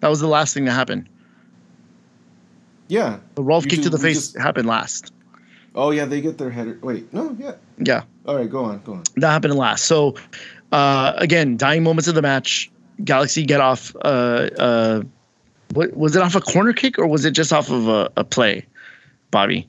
That 0.00 0.08
was 0.08 0.20
the 0.20 0.26
last 0.28 0.52
thing 0.54 0.64
that 0.66 0.72
happened. 0.72 1.08
yeah. 2.88 3.18
The 3.34 3.42
Rolf 3.42 3.64
kick 3.64 3.78
ju- 3.78 3.84
to 3.84 3.90
the 3.90 3.98
face 3.98 4.32
just- 4.32 4.38
happened 4.38 4.68
last. 4.68 5.12
Oh 5.74 5.90
yeah, 5.90 6.04
they 6.04 6.20
get 6.20 6.36
their 6.36 6.50
header. 6.50 6.78
Wait, 6.82 7.12
no, 7.14 7.34
yeah. 7.38 7.54
Yeah. 7.78 8.02
All 8.26 8.36
right, 8.36 8.50
go 8.50 8.64
on, 8.64 8.80
go 8.84 8.92
on. 8.94 9.04
that 9.16 9.30
happened 9.30 9.54
last. 9.54 9.84
So 9.84 10.16
uh, 10.70 11.14
again, 11.16 11.56
dying 11.56 11.82
moments 11.82 12.08
of 12.08 12.14
the 12.14 12.22
match. 12.22 12.70
Galaxy 13.02 13.44
get 13.46 13.60
off. 13.60 13.96
Uh, 14.04 14.48
uh, 14.58 15.02
what 15.72 15.96
was 15.96 16.16
it 16.16 16.22
off 16.22 16.34
a 16.34 16.40
corner 16.40 16.72
kick 16.72 16.98
or 16.98 17.06
was 17.06 17.24
it 17.24 17.32
just 17.32 17.52
off 17.52 17.70
of 17.70 17.88
a, 17.88 18.10
a 18.16 18.24
play, 18.24 18.66
Bobby? 19.30 19.68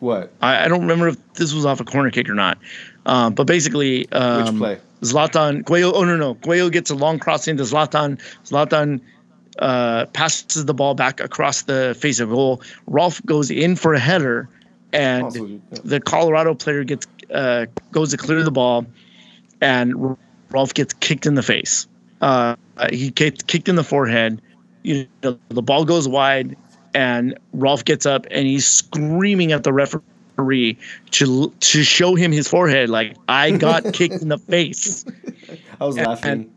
What? 0.00 0.32
I, 0.40 0.64
I 0.64 0.68
don't 0.68 0.80
remember 0.80 1.08
if 1.08 1.34
this 1.34 1.52
was 1.52 1.66
off 1.66 1.80
a 1.80 1.84
corner 1.84 2.10
kick 2.10 2.28
or 2.28 2.34
not. 2.34 2.58
Um, 3.06 3.34
but 3.34 3.46
basically, 3.46 4.10
um, 4.12 4.44
Which 4.44 4.56
play? 4.56 4.78
Zlatan, 5.02 5.62
Guayo, 5.62 5.92
oh 5.94 6.04
no, 6.04 6.16
no. 6.16 6.34
Guayo 6.36 6.70
gets 6.70 6.90
a 6.90 6.94
long 6.94 7.18
cross 7.18 7.48
into 7.48 7.62
Zlatan. 7.62 8.18
Zlatan 8.44 9.00
uh, 9.58 10.06
passes 10.06 10.64
the 10.64 10.74
ball 10.74 10.94
back 10.94 11.20
across 11.20 11.62
the 11.62 11.96
face 11.98 12.20
of 12.20 12.30
goal. 12.30 12.62
Rolf 12.86 13.24
goes 13.26 13.50
in 13.50 13.76
for 13.76 13.94
a 13.94 13.98
header, 13.98 14.48
and 14.92 15.24
Also, 15.24 15.46
yeah. 15.46 15.58
the 15.84 16.00
Colorado 16.00 16.54
player 16.54 16.84
gets 16.84 17.06
uh, 17.32 17.66
goes 17.92 18.10
to 18.10 18.16
clear 18.16 18.42
the 18.42 18.50
ball, 18.50 18.86
and 19.60 20.16
Rolf 20.50 20.74
gets 20.74 20.94
kicked 20.94 21.26
in 21.26 21.34
the 21.34 21.42
face. 21.42 21.86
Uh, 22.20 22.56
he 22.90 23.10
gets 23.10 23.42
kicked 23.44 23.68
in 23.68 23.76
the 23.76 23.84
forehead. 23.84 24.40
You 24.82 25.06
know, 25.22 25.38
the 25.48 25.62
ball 25.62 25.84
goes 25.84 26.08
wide, 26.08 26.56
and 26.94 27.38
Rolf 27.52 27.84
gets 27.84 28.06
up 28.06 28.26
and 28.30 28.46
he's 28.46 28.66
screaming 28.66 29.52
at 29.52 29.62
the 29.64 29.72
referee 29.72 30.78
to 31.12 31.50
to 31.60 31.82
show 31.84 32.14
him 32.14 32.32
his 32.32 32.48
forehead, 32.48 32.88
like 32.90 33.16
I 33.28 33.50
got 33.52 33.84
kicked 33.92 34.22
in 34.22 34.28
the 34.28 34.38
face. 34.38 35.04
I 35.80 35.84
was 35.84 35.96
and- 35.96 36.06
laughing. 36.06 36.50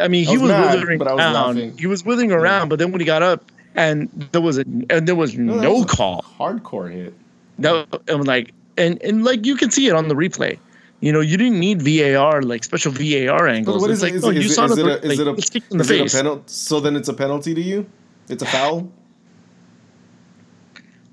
I 0.00 0.08
mean, 0.08 0.26
I 0.26 0.30
he 0.30 0.36
was 0.36 0.42
was, 0.42 0.50
mad, 0.50 0.74
withering 0.74 0.98
but 0.98 1.08
I 1.08 1.14
was 1.14 1.20
around. 1.24 1.32
laughing. 1.56 1.78
He 1.78 1.86
was 1.86 2.04
withering 2.04 2.32
around, 2.32 2.68
but 2.68 2.78
then 2.78 2.92
when 2.92 3.00
he 3.00 3.04
got 3.06 3.22
up, 3.22 3.50
and 3.74 4.08
there 4.32 4.40
was 4.40 4.58
a 4.58 4.62
and 4.62 5.06
there 5.06 5.14
was 5.14 5.36
No, 5.36 5.58
no 5.60 5.74
was 5.74 5.84
call. 5.86 6.22
Hardcore 6.38 6.90
hit. 6.92 7.14
No, 7.58 7.86
and 8.08 8.26
like 8.26 8.52
and 8.76 9.00
and 9.02 9.24
like 9.24 9.46
you 9.46 9.56
can 9.56 9.70
see 9.70 9.86
it 9.86 9.94
on 9.94 10.08
the 10.08 10.14
replay. 10.14 10.58
You 11.00 11.12
know, 11.12 11.20
you 11.20 11.36
didn't 11.38 11.58
need 11.58 11.80
VAR 11.82 12.42
like 12.42 12.62
special 12.64 12.92
VAR 12.92 13.48
angles. 13.48 13.80
what 13.80 13.90
it's 13.90 13.98
is 13.98 14.02
like, 14.02 14.12
it? 14.12 14.16
Is, 14.16 14.24
oh, 14.24 14.30
it- 14.30 14.34
you 14.36 14.40
is, 14.42 14.54
saw 14.54 14.64
it, 14.66 14.70
is 14.72 14.76
the 14.76 14.86
it 14.86 14.86
a, 14.86 14.96
is 14.98 15.04
like, 15.08 15.18
it 15.18 15.26
a, 15.26 15.30
he 15.30 15.36
was 15.36 15.50
kicked 15.50 15.72
in 15.72 15.78
the 15.78 15.84
is 15.84 15.90
it 15.90 16.14
a 16.14 16.16
penalty? 16.18 16.42
So 16.46 16.80
then 16.80 16.96
it's 16.96 17.08
a 17.08 17.14
penalty 17.14 17.54
to 17.54 17.60
you? 17.60 17.86
It's 18.28 18.42
a 18.42 18.46
foul? 18.46 18.90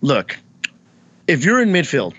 Look, 0.02 0.38
if 1.28 1.44
you're 1.44 1.62
in 1.62 1.70
midfield 1.70 2.14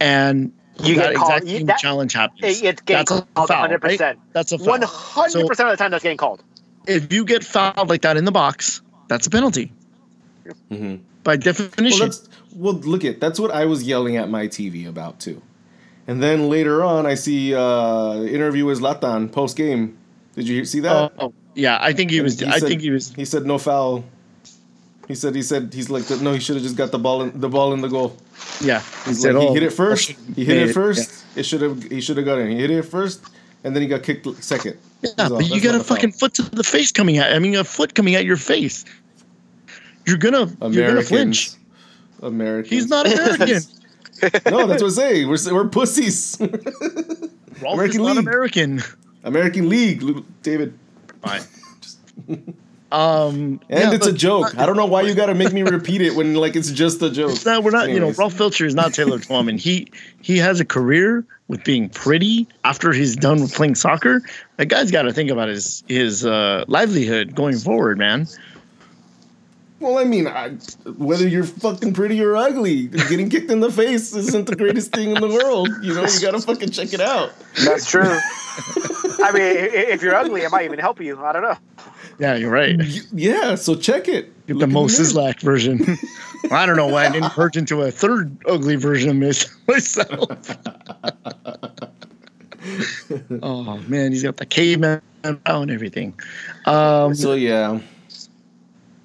and 0.00 0.52
You 0.82 0.94
that 0.96 1.10
get 1.10 1.14
called- 1.16 1.30
exact 1.32 1.46
you- 1.46 1.58
same 1.58 1.66
that- 1.66 1.78
challenge 1.78 2.12
happens, 2.12 2.40
It, 2.42 2.64
it's 2.64 2.82
getting 2.82 2.98
that's 3.06 3.10
a 3.10 3.26
foul, 3.34 3.46
100. 3.46 3.80
percent 3.80 4.00
right? 4.00 4.18
That's 4.32 4.52
a 4.52 4.58
foul. 4.58 4.66
100 4.78 5.46
percent 5.48 5.68
of 5.68 5.72
the 5.76 5.82
time 5.82 5.90
that's 5.90 6.02
getting 6.02 6.18
called. 6.18 6.42
If 6.86 7.12
you 7.12 7.24
get 7.24 7.44
fouled 7.44 7.88
like 7.88 8.02
that 8.02 8.16
in 8.16 8.24
the 8.24 8.32
box, 8.32 8.82
that's 9.08 9.26
a 9.26 9.30
penalty 9.30 9.72
Mm-hmm. 10.72 10.96
by 11.22 11.32
Well, 11.32 11.36
definition. 11.38 12.00
that's 12.00 12.28
well. 12.56 12.74
Look 12.74 13.04
at 13.04 13.20
that's 13.20 13.38
what 13.38 13.52
I 13.52 13.64
was 13.64 13.84
yelling 13.84 14.16
at 14.16 14.28
my 14.28 14.48
TV 14.48 14.88
about 14.88 15.20
too. 15.20 15.40
And 16.08 16.22
then 16.22 16.48
later 16.48 16.82
on, 16.84 17.06
I 17.06 17.14
see 17.14 17.54
uh 17.54 18.22
interview 18.22 18.64
with 18.66 18.80
Zlatan 18.80 19.30
post 19.30 19.56
game. 19.56 19.96
Did 20.34 20.48
you 20.48 20.64
see 20.64 20.80
that? 20.80 20.94
oh, 20.96 21.10
oh, 21.18 21.32
yeah, 21.54 21.78
I 21.80 21.92
think 21.92 22.10
he 22.10 22.20
was. 22.20 22.40
he 22.40 22.46
I 22.46 22.58
said- 22.58 22.68
think 22.68 22.80
he 22.80 22.90
was. 22.90 23.12
He 23.14 23.24
said 23.24 23.44
no 23.46 23.58
foul. 23.58 24.04
He 25.08 25.14
said 25.14 25.34
he 25.34 25.42
said 25.42 25.74
he's 25.74 25.90
like 25.90 26.08
no. 26.22 26.32
He 26.32 26.40
should 26.40 26.56
have 26.56 26.62
just 26.62 26.76
got 26.76 26.90
the 26.90 26.98
ball 26.98 27.22
in 27.22 27.38
the 27.40 27.48
ball 27.48 27.72
in 27.74 27.80
the 27.82 27.88
goal. 27.88 28.16
Yeah, 28.60 28.80
He's 29.04 29.20
said, 29.20 29.34
like, 29.34 29.42
he 29.42 29.48
"Oh, 29.48 29.54
hit 29.54 29.62
it 29.64 29.72
first. 29.72 30.10
He 30.36 30.44
hit 30.44 30.56
it 30.68 30.72
first. 30.72 31.24
It 31.36 31.44
should 31.44 31.60
have. 31.60 31.82
He 31.84 32.00
should 32.00 32.16
have 32.16 32.24
got 32.26 32.38
in. 32.38 32.50
He 32.50 32.56
hit 32.58 32.70
it 32.70 32.82
first, 32.82 33.20
and 33.64 33.74
then 33.74 33.82
he 33.82 33.88
got 33.88 34.02
kicked 34.04 34.26
second. 34.42 34.78
Yeah, 35.02 35.10
That's 35.16 35.30
all. 35.30 35.38
but 35.38 35.46
you 35.46 35.60
That's 35.60 35.64
got 35.64 35.72
not 35.72 35.78
a 35.78 35.80
a 35.80 35.84
foul. 35.84 35.96
fucking 35.96 36.12
foot 36.12 36.34
to 36.34 36.42
the 36.42 36.64
face 36.64 36.92
coming 36.92 37.18
at. 37.18 37.32
I 37.34 37.38
mean, 37.40 37.56
a 37.56 37.64
foot 37.64 37.94
coming 37.94 38.14
at 38.14 38.24
your 38.24 38.36
face. 38.36 38.84
You're 40.06 40.18
gonna. 40.18 40.46
You're 40.70 40.88
gonna 40.88 41.02
flinch. 41.02 41.50
Americans. 41.50 41.56
Americans. 42.22 42.70
He's 42.70 42.88
not 42.88 43.06
American. 43.12 43.62
No, 44.22 44.66
that's 44.66 44.82
what 44.82 44.88
I'm 44.88 44.90
saying. 44.90 45.28
We're 45.28 45.54
we're 45.54 45.68
pussies. 45.68 46.36
Rolf 46.40 47.74
American 47.74 48.00
is 48.00 48.06
not 48.06 48.16
League. 48.16 48.18
American. 48.18 48.82
American 49.24 49.68
League, 49.68 50.02
David. 50.42 50.78
Fine. 51.22 51.42
um, 52.92 53.60
And 53.68 53.90
yeah, 53.90 53.92
it's 53.92 54.06
a 54.06 54.12
joke. 54.12 54.56
I 54.58 54.66
don't 54.66 54.76
know 54.76 54.86
why 54.86 55.02
you 55.02 55.14
got 55.22 55.26
to 55.26 55.34
make 55.34 55.52
me 55.52 55.62
repeat 55.62 56.00
it 56.02 56.14
when 56.14 56.34
like 56.34 56.56
it's 56.56 56.70
just 56.70 57.00
a 57.02 57.10
joke. 57.10 57.30
It's 57.32 57.44
not, 57.46 57.62
we're 57.62 57.70
not, 57.70 57.88
you 57.88 57.94
know, 57.94 58.08
Anyways. 58.08 58.18
Rolf 58.18 58.34
Feltscher 58.34 58.66
is 58.66 58.74
not 58.74 58.94
Taylor 58.94 59.18
Twellman. 59.20 59.58
He 59.58 59.88
he 60.20 60.38
has 60.38 60.60
a 60.60 60.64
career 60.64 61.24
with 61.48 61.64
being 61.64 61.88
pretty 61.88 62.46
after 62.64 62.92
he's 62.92 63.16
done 63.16 63.40
with 63.40 63.54
playing 63.54 63.74
soccer. 63.76 64.22
That 64.56 64.66
guy's 64.66 64.90
got 64.90 65.02
to 65.02 65.12
think 65.12 65.30
about 65.30 65.48
his 65.48 65.84
his 65.88 66.26
uh, 66.26 66.64
livelihood 66.68 67.34
going 67.34 67.56
forward, 67.58 67.98
man. 67.98 68.26
Well, 69.82 69.98
I 69.98 70.04
mean, 70.04 70.26
I, 70.28 70.50
whether 70.96 71.26
you're 71.26 71.42
fucking 71.44 71.92
pretty 71.92 72.22
or 72.22 72.36
ugly, 72.36 72.86
getting 72.86 73.28
kicked 73.28 73.50
in 73.50 73.60
the 73.60 73.70
face 73.70 74.14
isn't 74.14 74.46
the 74.46 74.54
greatest 74.56 74.92
thing 74.92 75.14
in 75.16 75.20
the 75.20 75.28
world. 75.28 75.68
You 75.82 75.92
know, 75.94 76.04
you 76.06 76.20
gotta 76.20 76.40
fucking 76.40 76.70
check 76.70 76.92
it 76.92 77.00
out. 77.00 77.32
That's 77.64 77.90
true. 77.90 78.02
I 78.04 79.30
mean, 79.32 79.42
i- 79.42 79.70
i- 79.72 79.90
if 79.92 80.00
you're 80.02 80.14
ugly, 80.14 80.42
it 80.42 80.50
might 80.50 80.64
even 80.66 80.78
help 80.78 81.00
you. 81.00 81.18
I 81.22 81.32
don't 81.32 81.42
know. 81.42 81.56
Yeah, 82.18 82.36
you're 82.36 82.50
right. 82.50 82.76
Y- 82.78 83.00
Yeah, 83.12 83.54
so 83.56 83.74
check 83.74 84.06
it. 84.08 84.32
Get 84.46 84.56
Look 84.56 84.60
the 84.60 84.64
in 84.66 84.72
Mo 84.72 84.80
mirror. 84.82 84.88
Sislak 84.88 85.40
version. 85.40 85.98
I 86.52 86.64
don't 86.66 86.76
know 86.76 86.86
why 86.86 87.06
I 87.06 87.10
didn't 87.10 87.36
merge 87.36 87.56
into 87.56 87.82
a 87.82 87.90
third 87.90 88.36
ugly 88.48 88.76
version 88.76 89.10
of 89.10 89.16
mys- 89.16 89.48
myself. 89.68 90.56
oh 93.42 93.78
man, 93.88 94.12
he's 94.12 94.22
got 94.22 94.36
the 94.36 94.46
caveman 94.46 95.00
and 95.24 95.40
everything. 95.70 96.14
Um, 96.66 97.14
So 97.14 97.32
yeah. 97.34 97.80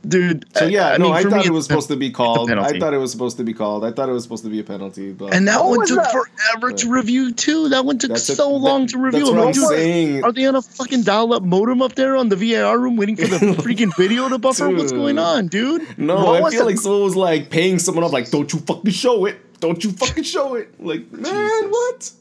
Dude. 0.08 0.46
So 0.58 0.66
yeah, 0.66 0.90
I 0.90 0.98
no, 0.98 1.06
mean, 1.06 1.14
I 1.14 1.24
thought 1.24 1.40
me, 1.42 1.46
it 1.46 1.52
was 1.52 1.66
supposed 1.66 1.88
to 1.90 1.96
be 1.96 2.10
called. 2.10 2.50
I 2.52 2.80
thought 2.80 2.94
it 2.94 2.98
was 2.98 3.12
supposed 3.12 3.38
to 3.38 3.44
be 3.44 3.54
called. 3.54 3.84
I 3.86 3.92
thought 3.92 4.10
it 4.10 4.12
was 4.12 4.24
supposed 4.24 4.44
to 4.44 4.50
be 4.50 4.60
a 4.60 4.64
penalty, 4.64 5.12
but 5.14 5.34
And 5.34 5.48
that 5.48 5.64
What 5.64 5.78
one 5.78 5.88
took 5.88 5.98
that? 5.98 6.12
forever 6.12 6.72
to 6.74 6.90
review 6.90 7.32
too. 7.32 7.70
That 7.70 7.86
one 7.86 7.98
took 7.98 8.10
That's 8.10 8.30
a- 8.30 8.36
so 8.36 8.50
that- 8.50 8.58
long 8.58 8.88
to 8.88 8.98
review. 8.98 9.20
that's 9.26 9.32
what 9.32 9.48
I'm 9.48 9.52
dude, 9.54 9.68
saying. 9.68 10.24
Are 10.24 10.32
they 10.32 10.46
on 10.46 10.56
a 10.56 10.62
fucking 10.62 11.04
dial-up 11.04 11.44
modem 11.44 11.82
up 11.82 11.96
there 11.96 12.16
on 12.16 12.30
the 12.30 12.36
VAR 12.36 12.78
room 12.80 12.96
waiting 12.98 13.16
for 13.16 13.28
the 13.28 13.38
freaking 13.64 13.96
video 13.98 14.30
to 14.30 14.38
buffer? 14.38 14.70
What's 14.70 14.92
going 14.92 15.18
on, 15.20 15.48
dude? 15.48 15.98
No, 15.98 16.16
What 16.24 16.44
I 16.44 16.50
feel 16.52 16.60
the- 16.60 16.66
like 16.66 16.78
someone 16.78 17.04
was 17.04 17.16
like 17.16 17.50
paying 17.50 17.80
someone 17.80 18.04
off, 18.04 18.14
like, 18.14 18.30
"Don't 18.32 18.52
you 18.54 18.60
fucking 18.60 18.92
show 18.92 19.26
it! 19.26 19.60
Don't 19.60 19.84
you 19.84 19.92
fucking 19.92 20.24
show 20.24 20.56
it!" 20.56 20.74
Like, 20.84 21.12
man, 21.12 21.70
what? 21.70 22.12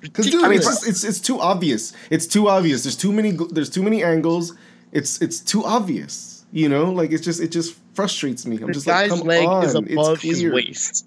Because 0.00 0.26
dude, 0.30 0.42
I 0.44 0.48
mean, 0.48 0.58
it's 0.58 0.66
just 0.66 0.88
it's 0.88 1.04
it's 1.04 1.20
too 1.20 1.38
obvious. 1.40 1.92
It's 2.10 2.26
too 2.26 2.48
obvious. 2.48 2.82
There's 2.82 2.96
too 2.96 3.12
many. 3.12 3.30
There's 3.50 3.70
too 3.70 3.82
many 3.84 4.02
angles. 4.02 4.52
It's 4.90 5.22
it's 5.22 5.38
too 5.38 5.64
obvious. 5.64 6.31
You 6.52 6.68
know, 6.68 6.92
like 6.92 7.12
it's 7.12 7.24
just 7.24 7.40
it 7.40 7.50
just 7.50 7.78
frustrates 7.94 8.46
me. 8.46 8.56
I'm 8.56 8.66
the 8.66 8.72
just 8.74 8.86
like, 8.86 9.08
come 9.08 9.20
leg 9.20 9.46
on, 9.46 9.64
is 9.64 9.74
above 9.74 10.22
it's 10.22 10.22
his 10.22 10.44
waist. 10.44 11.06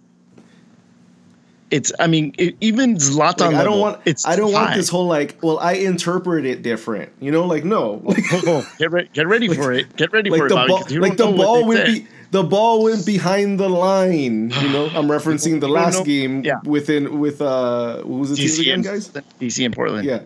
It's. 1.70 1.92
I 2.00 2.08
mean, 2.08 2.34
it, 2.38 2.56
even 2.62 2.96
Zlatan. 2.96 3.52
Like, 3.52 3.56
I 3.56 3.64
don't 3.64 3.80
want. 3.80 4.02
It's. 4.06 4.26
I 4.26 4.36
don't 4.36 4.52
want 4.52 4.76
this 4.76 4.90
whole 4.90 5.06
like. 5.06 5.38
Well, 5.44 5.60
I 5.60 5.74
interpret 5.74 6.46
it 6.46 6.64
different. 6.64 7.12
You 7.20 7.32
know, 7.32 7.46
like 7.46 7.64
no. 7.64 8.02
Like, 8.16 8.78
get 8.80 8.92
ready! 8.92 9.10
Get 9.14 9.28
ready 9.28 9.54
for 9.54 9.72
it! 9.72 9.96
Get 9.96 10.12
ready 10.12 10.32
like 10.32 10.40
for 10.40 10.50
the 10.50 10.56
it, 10.56 10.68
Bobby, 10.68 10.94
ball, 10.96 11.02
like 11.02 11.18
the 11.18 11.32
ball 11.32 11.66
went 11.66 11.86
be, 11.86 12.08
the 12.32 12.44
ball 12.44 12.84
went 12.84 13.06
behind 13.06 13.60
the 13.60 13.70
line. 13.70 14.50
You 14.50 14.70
know, 14.70 14.86
I'm 14.88 15.08
referencing 15.16 15.60
the 15.60 15.70
last 15.70 16.06
game 16.06 16.44
yeah. 16.44 16.60
within 16.64 17.20
with 17.20 17.42
uh, 17.42 18.02
what 18.02 18.20
was 18.20 18.30
the 18.32 18.36
team 18.36 18.48
DC 18.48 18.62
again, 18.62 18.82
guys? 18.82 19.10
DC 19.10 19.64
in 19.64 19.72
Portland. 19.72 20.06
Yeah, 20.06 20.22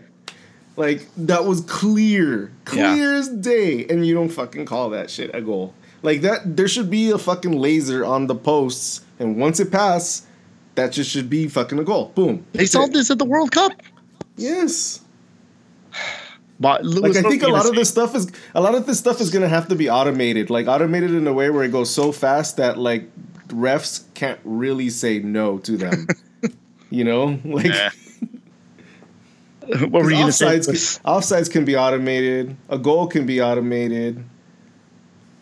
like 0.80 1.06
that 1.18 1.46
was 1.46 1.62
clear, 1.62 2.52
Yeah. 2.74 2.94
clear 2.96 3.14
as 3.14 3.28
day, 3.30 3.86
and 3.88 4.08
you 4.08 4.16
don't 4.16 4.30
fucking 4.30 4.66
call 4.66 4.90
that 4.92 5.10
shit 5.12 5.30
a 5.36 5.42
goal. 5.42 5.74
Like 6.02 6.22
that, 6.22 6.56
there 6.56 6.68
should 6.70 6.90
be 6.90 7.12
a 7.12 7.18
fucking 7.18 7.52
laser 7.52 8.06
on 8.06 8.28
the 8.28 8.36
posts, 8.36 9.02
and 9.20 9.36
once 9.38 9.60
it 9.60 9.72
passes, 9.72 10.26
that 10.76 10.94
just 10.94 11.12
should 11.12 11.30
be 11.30 11.48
fucking 11.50 11.78
a 11.78 11.84
goal. 11.84 12.12
Boom. 12.16 12.46
They 12.54 12.66
solved 12.66 12.92
it. 12.92 13.00
this 13.00 13.12
at 13.12 13.20
the 13.20 13.26
World 13.26 13.52
Cup. 13.52 13.74
Yes. 14.38 15.02
But 16.62 16.86
like 16.86 17.16
I 17.16 17.22
think 17.24 17.44
a 17.44 17.48
lot 17.50 17.68
of 17.68 17.76
this 17.76 17.90
stuff 17.90 18.16
is 18.16 18.32
a 18.56 18.62
lot 18.62 18.76
of 18.76 18.86
this 18.86 19.00
stuff 19.00 19.20
is 19.22 19.30
gonna 19.30 19.48
have 19.50 19.68
to 19.70 19.76
be 19.76 19.90
automated, 19.90 20.50
like 20.50 20.68
automated 20.68 21.12
in 21.12 21.26
a 21.28 21.34
way 21.34 21.50
where 21.50 21.64
it 21.64 21.72
goes 21.72 21.90
so 21.94 22.12
fast 22.12 22.58
that 22.58 22.78
like 22.78 23.10
refs 23.48 24.04
can't 24.14 24.40
really 24.44 24.90
say 24.90 25.20
no 25.20 25.58
to 25.60 25.78
them. 25.78 26.08
you 26.90 27.04
know, 27.04 27.40
like 27.46 27.66
Yeah. 27.68 27.90
what 29.90 30.04
were 30.04 30.10
you 30.10 30.18
gonna 30.18 30.32
say? 30.32 30.58
offsides, 30.58 31.02
can, 31.02 31.12
offsides 31.12 31.52
can 31.52 31.64
be 31.64 31.78
automated. 31.78 32.56
A 32.70 32.78
goal 32.78 33.06
can 33.06 33.28
be 33.28 33.40
automated. 33.40 34.24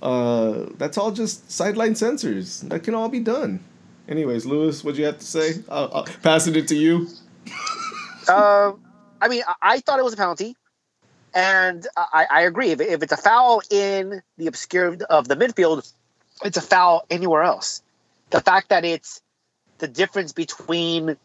Uh, 0.01 0.65
that's 0.77 0.97
all 0.97 1.11
just 1.11 1.49
sideline 1.49 1.93
sensors. 1.93 2.67
That 2.67 2.83
can 2.83 2.93
all 2.93 3.07
be 3.07 3.21
done. 3.21 3.63
Anyways, 4.09 4.45
Lewis, 4.45 4.83
what 4.83 4.95
do 4.95 5.01
you 5.01 5.05
have 5.05 5.19
to 5.19 5.25
say? 5.25 5.63
I'll, 5.69 5.89
I'll 5.93 6.03
passing 6.23 6.55
it 6.55 6.67
to 6.67 6.75
you. 6.75 7.07
Uh, 8.27 8.73
I 9.21 9.29
mean, 9.29 9.43
I, 9.47 9.55
I 9.61 9.79
thought 9.79 9.97
it 9.97 10.03
was 10.03 10.13
a 10.13 10.17
penalty, 10.17 10.57
and 11.33 11.87
I, 11.95 12.25
I 12.29 12.41
agree. 12.41 12.71
If, 12.71 12.81
if 12.81 13.01
it's 13.01 13.13
a 13.13 13.17
foul 13.17 13.61
in 13.69 14.21
the 14.37 14.47
obscure 14.47 14.97
of 15.09 15.29
the 15.29 15.35
midfield, 15.35 15.89
it's 16.43 16.57
a 16.57 16.61
foul 16.61 17.05
anywhere 17.09 17.43
else. 17.43 17.81
The 18.31 18.41
fact 18.41 18.69
that 18.69 18.83
it's 18.83 19.21
the 19.77 19.87
difference 19.87 20.33
between 20.33 21.15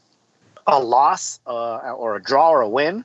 a 0.67 0.79
loss 0.79 1.41
uh, 1.47 1.77
or 1.93 2.17
a 2.17 2.23
draw 2.23 2.51
or 2.51 2.61
a 2.61 2.69
win 2.69 3.05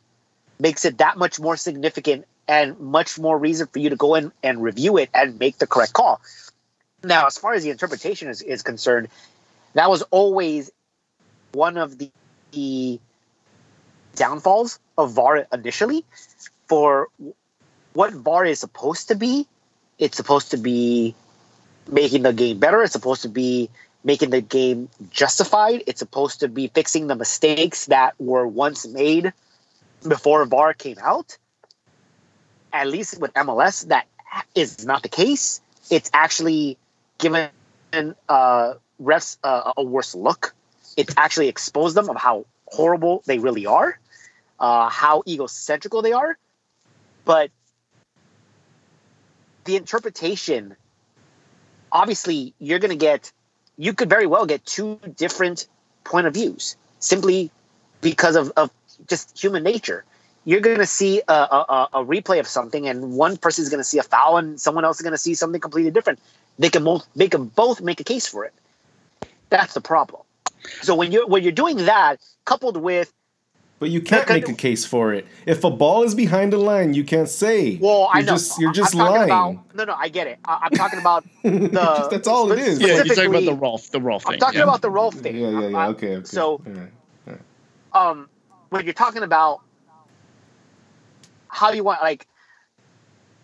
makes 0.60 0.86
it 0.86 0.99
that 0.99 1.18
much 1.18 1.39
more 1.39 1.55
significant 1.55 2.26
and 2.47 2.80
much 2.80 3.20
more 3.20 3.38
reason 3.38 3.68
for 3.68 3.80
you 3.80 3.89
to 3.89 3.95
go 3.95 4.16
in 4.16 4.32
and 4.41 4.62
review 4.62 4.97
it 4.97 5.10
and 5.14 5.38
make 5.39 5.58
the 5.58 5.68
correct 5.68 5.93
call. 5.93 6.22
Now, 7.03 7.28
as 7.28 7.38
far 7.38 7.53
as 7.53 7.64
the 7.64 7.70
interpretation 7.70 8.30
is, 8.30 8.41
is 8.41 8.64
concerned, 8.64 9.10
that 9.74 9.89
was 9.89 10.01
always 10.03 10.72
one 11.51 11.78
of 11.78 11.97
the, 11.97 12.10
the 12.51 12.99
downfalls 14.16 14.80
of 14.97 15.14
VAR 15.14 15.47
initially. 15.53 16.05
For 16.68 17.08
what 17.93 18.14
VAR 18.14 18.45
is 18.45 18.60
supposed 18.60 19.10
to 19.10 19.16
be, 19.16 19.47
it's 19.99 20.18
supposed 20.18 20.51
to 20.51 20.58
be 20.58 21.16
making 21.89 22.24
the 22.24 22.34
game 22.34 22.60
better. 22.60 22.82
It's 22.84 22.93
supposed 22.93 23.22
to 23.24 23.30
be 23.30 23.70
making 24.04 24.30
the 24.30 24.41
game 24.41 24.89
justified. 25.10 25.84
It's 25.88 26.00
supposed 26.00 26.39
to 26.41 26.48
be 26.48 26.68
fixing 26.68 27.08
the 27.08 27.16
mistakes 27.16 27.88
that 27.88 28.16
were 28.20 28.48
once 28.48 28.88
made 28.88 29.34
before 30.08 30.45
VAR 30.45 30.74
came 30.74 30.98
out. 31.02 31.38
At 32.72 32.88
least 32.88 33.20
with 33.20 33.34
MLS, 33.34 33.88
that 33.88 34.08
is 34.56 34.86
not 34.86 35.04
the 35.04 35.10
case. 35.10 35.62
It's 35.89 36.10
actually 36.14 36.78
given 37.18 37.50
uh, 38.30 38.74
refs 39.02 39.38
uh, 39.43 39.74
a 39.78 39.84
worse 39.84 40.16
look. 40.16 40.54
It's 40.95 41.14
actually 41.18 41.48
exposed 41.48 41.95
them 41.95 42.10
of 42.10 42.18
how 42.18 42.45
horrible 42.66 43.24
they 43.26 43.39
really 43.39 43.66
are, 43.66 44.00
uh, 44.60 44.89
how 44.89 45.22
egocentrical 45.24 46.04
they 46.04 46.14
are. 46.14 46.38
But 47.26 47.52
the 49.66 49.76
interpretation, 49.76 50.76
obviously, 51.91 52.54
you're 52.60 52.80
going 52.80 52.91
to 52.91 52.98
get, 52.98 53.32
you 53.78 53.94
could 53.94 54.10
very 54.10 54.26
well 54.26 54.46
get 54.46 54.66
two 54.66 55.00
different 55.16 55.68
point 56.04 56.28
of 56.28 56.34
views 56.34 56.76
simply 57.00 57.52
because 58.02 58.36
of, 58.36 58.52
of 58.58 58.72
just 59.08 59.40
human 59.40 59.64
nature. 59.64 60.04
You're 60.46 60.62
going 60.62 60.78
to 60.78 60.86
see 60.86 61.22
a, 61.28 61.34
a, 61.34 61.90
a 61.94 62.06
replay 62.06 62.40
of 62.40 62.48
something, 62.48 62.88
and 62.88 63.14
one 63.14 63.36
person 63.38 63.64
is 63.64 63.70
going 63.70 63.80
to 63.80 63.84
see 63.84 63.98
a 63.98 64.04
foul, 64.04 64.38
and 64.38 64.60
someone 64.60 64.86
else 64.86 64.98
is 64.98 65.02
going 65.02 65.12
to 65.14 65.18
see 65.18 65.34
something 65.34 65.60
completely 65.60 65.92
different. 65.92 66.20
They 66.58 66.70
can 66.70 66.84
both 66.84 67.08
they 67.16 67.28
can 67.28 67.46
both 67.46 67.82
make 67.82 68.00
a 68.00 68.04
case 68.04 68.28
for 68.28 68.46
it. 68.46 68.54
That's 69.50 69.74
the 69.74 69.82
problem. 69.82 70.22
So 70.82 70.96
when 70.96 71.12
you're 71.12 71.28
when 71.28 71.44
you're 71.44 71.52
doing 71.52 71.78
that, 71.86 72.22
coupled 72.46 72.78
with 72.78 73.12
But 73.80 73.90
you 73.92 74.02
can't 74.02 74.26
kind 74.26 74.42
make 74.42 74.50
a 74.50 74.56
case 74.56 74.86
for 74.86 75.14
it. 75.14 75.28
If 75.46 75.64
a 75.64 75.70
ball 75.70 76.02
is 76.02 76.16
behind 76.16 76.52
the 76.52 76.58
line, 76.58 76.96
you 76.96 77.04
can't 77.04 77.30
say. 77.30 77.78
well, 77.78 78.10
I 78.12 78.20
You're 78.20 78.26
know 78.26 78.32
Just, 78.34 78.60
you're 78.60 78.74
just 78.74 78.96
I'm 78.96 79.02
lying. 79.02 79.24
About, 79.26 79.76
no, 79.76 79.84
no, 79.84 79.94
I 79.94 80.10
get 80.10 80.26
it. 80.26 80.40
I, 80.46 80.60
I'm 80.64 80.72
talking 80.72 80.98
about 81.00 81.24
the. 81.44 81.70
Just- 81.72 82.10
that's 82.10 82.28
all 82.28 82.52
it 82.52 82.58
is. 82.60 82.80
Yeah, 82.80 82.88
you're 82.88 82.96
talking 82.98 83.12
about 83.12 83.16
specifically- 83.16 83.46
the 83.46 83.54
Rolf, 83.54 83.92
the 83.92 84.02
Rolf 84.02 84.24
thing. 84.24 84.34
I'm 84.34 84.40
talking 84.40 84.58
yeah. 84.58 84.64
about 84.64 84.82
the 84.82 84.90
role 84.90 85.12
thing. 85.12 85.36
Yeah, 85.36 85.50
yeah, 85.50 85.68
yeah. 85.68 85.88
Okay, 85.90 86.16
okay. 86.16 86.26
So 86.26 86.60
Yeah. 87.28 87.36
um 87.94 88.30
when 88.70 88.84
you're 88.84 88.94
talking 88.94 89.24
about 89.24 89.62
how 91.48 91.72
you 91.72 91.84
want 91.84 92.02
like 92.02 92.28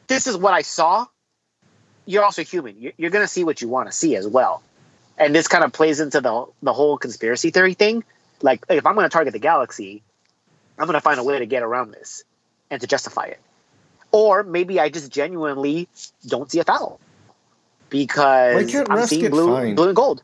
this 0.07 0.27
is 0.27 0.35
what 0.37 0.53
i 0.53 0.61
saw 0.61 1.05
you're 2.05 2.23
also 2.23 2.43
human 2.43 2.75
you're, 2.79 2.91
you're 2.97 3.09
going 3.09 3.23
to 3.23 3.27
see 3.31 3.43
what 3.43 3.61
you 3.61 3.67
want 3.69 3.87
to 3.87 3.91
see 3.91 4.15
as 4.15 4.27
well 4.27 4.61
and 5.17 5.33
this 5.33 5.47
kind 5.47 5.63
of 5.63 5.71
plays 5.71 5.99
into 6.01 6.19
the 6.21 6.45
the 6.61 6.73
whole 6.73 6.97
conspiracy 6.97 7.49
theory 7.49 7.73
thing 7.73 8.03
like 8.41 8.63
if 8.69 8.85
i'm 8.85 8.93
going 8.95 9.05
to 9.05 9.09
target 9.09 9.31
the 9.33 9.39
galaxy 9.39 10.03
i'm 10.77 10.85
going 10.85 10.93
to 10.93 11.01
find 11.01 11.19
a 11.19 11.23
way 11.23 11.39
to 11.39 11.45
get 11.45 11.63
around 11.63 11.91
this 11.91 12.23
and 12.71 12.81
to 12.81 12.87
justify 12.87 13.25
it 13.25 13.39
or 14.11 14.43
maybe 14.43 14.79
i 14.79 14.89
just 14.89 15.11
genuinely 15.11 15.87
don't 16.27 16.51
see 16.51 16.59
a 16.59 16.63
foul 16.63 16.99
because 17.89 18.55
Why 18.73 18.79
i'm 18.81 18.85
refs 18.99 19.07
seeing 19.09 19.21
get 19.21 19.31
blue, 19.31 19.53
fined? 19.53 19.75
blue 19.75 19.87
and 19.87 19.95
gold 19.95 20.23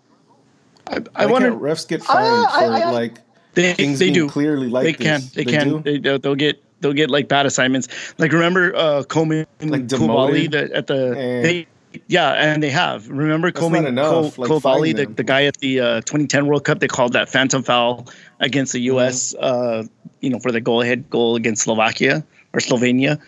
I, 0.88 0.96
I 0.96 1.24
I 1.24 1.26
wonder. 1.28 1.52
wonder 1.54 1.66
refs 1.76 1.88
get 1.88 2.02
fined 2.04 2.26
I- 2.48 2.66
for 2.68 2.74
I- 2.74 2.80
I- 2.82 2.92
like 2.92 3.18
They, 3.54 3.74
things 3.74 4.00
they 4.00 4.06
being 4.06 4.14
do. 4.14 4.30
clearly 4.30 4.70
like 4.70 4.84
they 4.86 4.92
this. 4.94 5.08
can. 5.08 5.22
They, 5.36 5.46
can. 5.46 5.68
do? 5.70 5.80
They, 5.82 5.98
they'll, 5.98 6.20
they'll 6.20 6.36
get. 6.36 6.64
They'll 6.82 6.94
get 6.94 7.10
like 7.10 7.28
bad 7.28 7.46
assignments. 7.46 7.88
Like 8.18 8.32
remember 8.32 8.74
uh, 8.76 9.04
Coleman 9.04 9.46
Like 9.60 9.82
and 9.82 9.90
Coulibaly 9.90 10.50
demoted? 10.50 10.52
the, 10.72 10.76
at 10.78 10.88
the. 10.88 10.96
Eh. 11.18 11.42
They, 11.42 11.68
yeah, 12.08 12.32
and 12.34 12.62
they 12.62 12.70
have. 12.70 13.08
Remember 13.10 13.50
That's 13.50 13.60
Coleman 13.60 13.84
not 13.84 13.90
enough, 13.90 14.36
Col- 14.36 14.44
like, 14.44 14.52
Coulibaly, 14.52 14.96
fine 14.96 14.96
the, 14.96 15.06
the 15.06 15.24
guy 15.24 15.46
at 15.46 15.58
the 15.58 15.80
uh, 15.80 15.96
2010 16.02 16.48
World 16.48 16.64
Cup. 16.64 16.80
They 16.80 16.88
called 16.88 17.14
that 17.14 17.30
phantom 17.30 17.64
foul 17.64 18.08
against 18.40 18.74
the 18.74 18.80
U.S. 18.82 19.34
Mm-hmm. 19.34 19.86
Uh, 19.86 19.88
you 20.22 20.30
know, 20.30 20.40
for 20.40 20.52
the 20.52 20.62
goal-ahead 20.62 21.10
goal 21.10 21.36
against 21.36 21.64
Slovakia 21.64 22.24
or 22.54 22.60
Slovenia. 22.60 23.20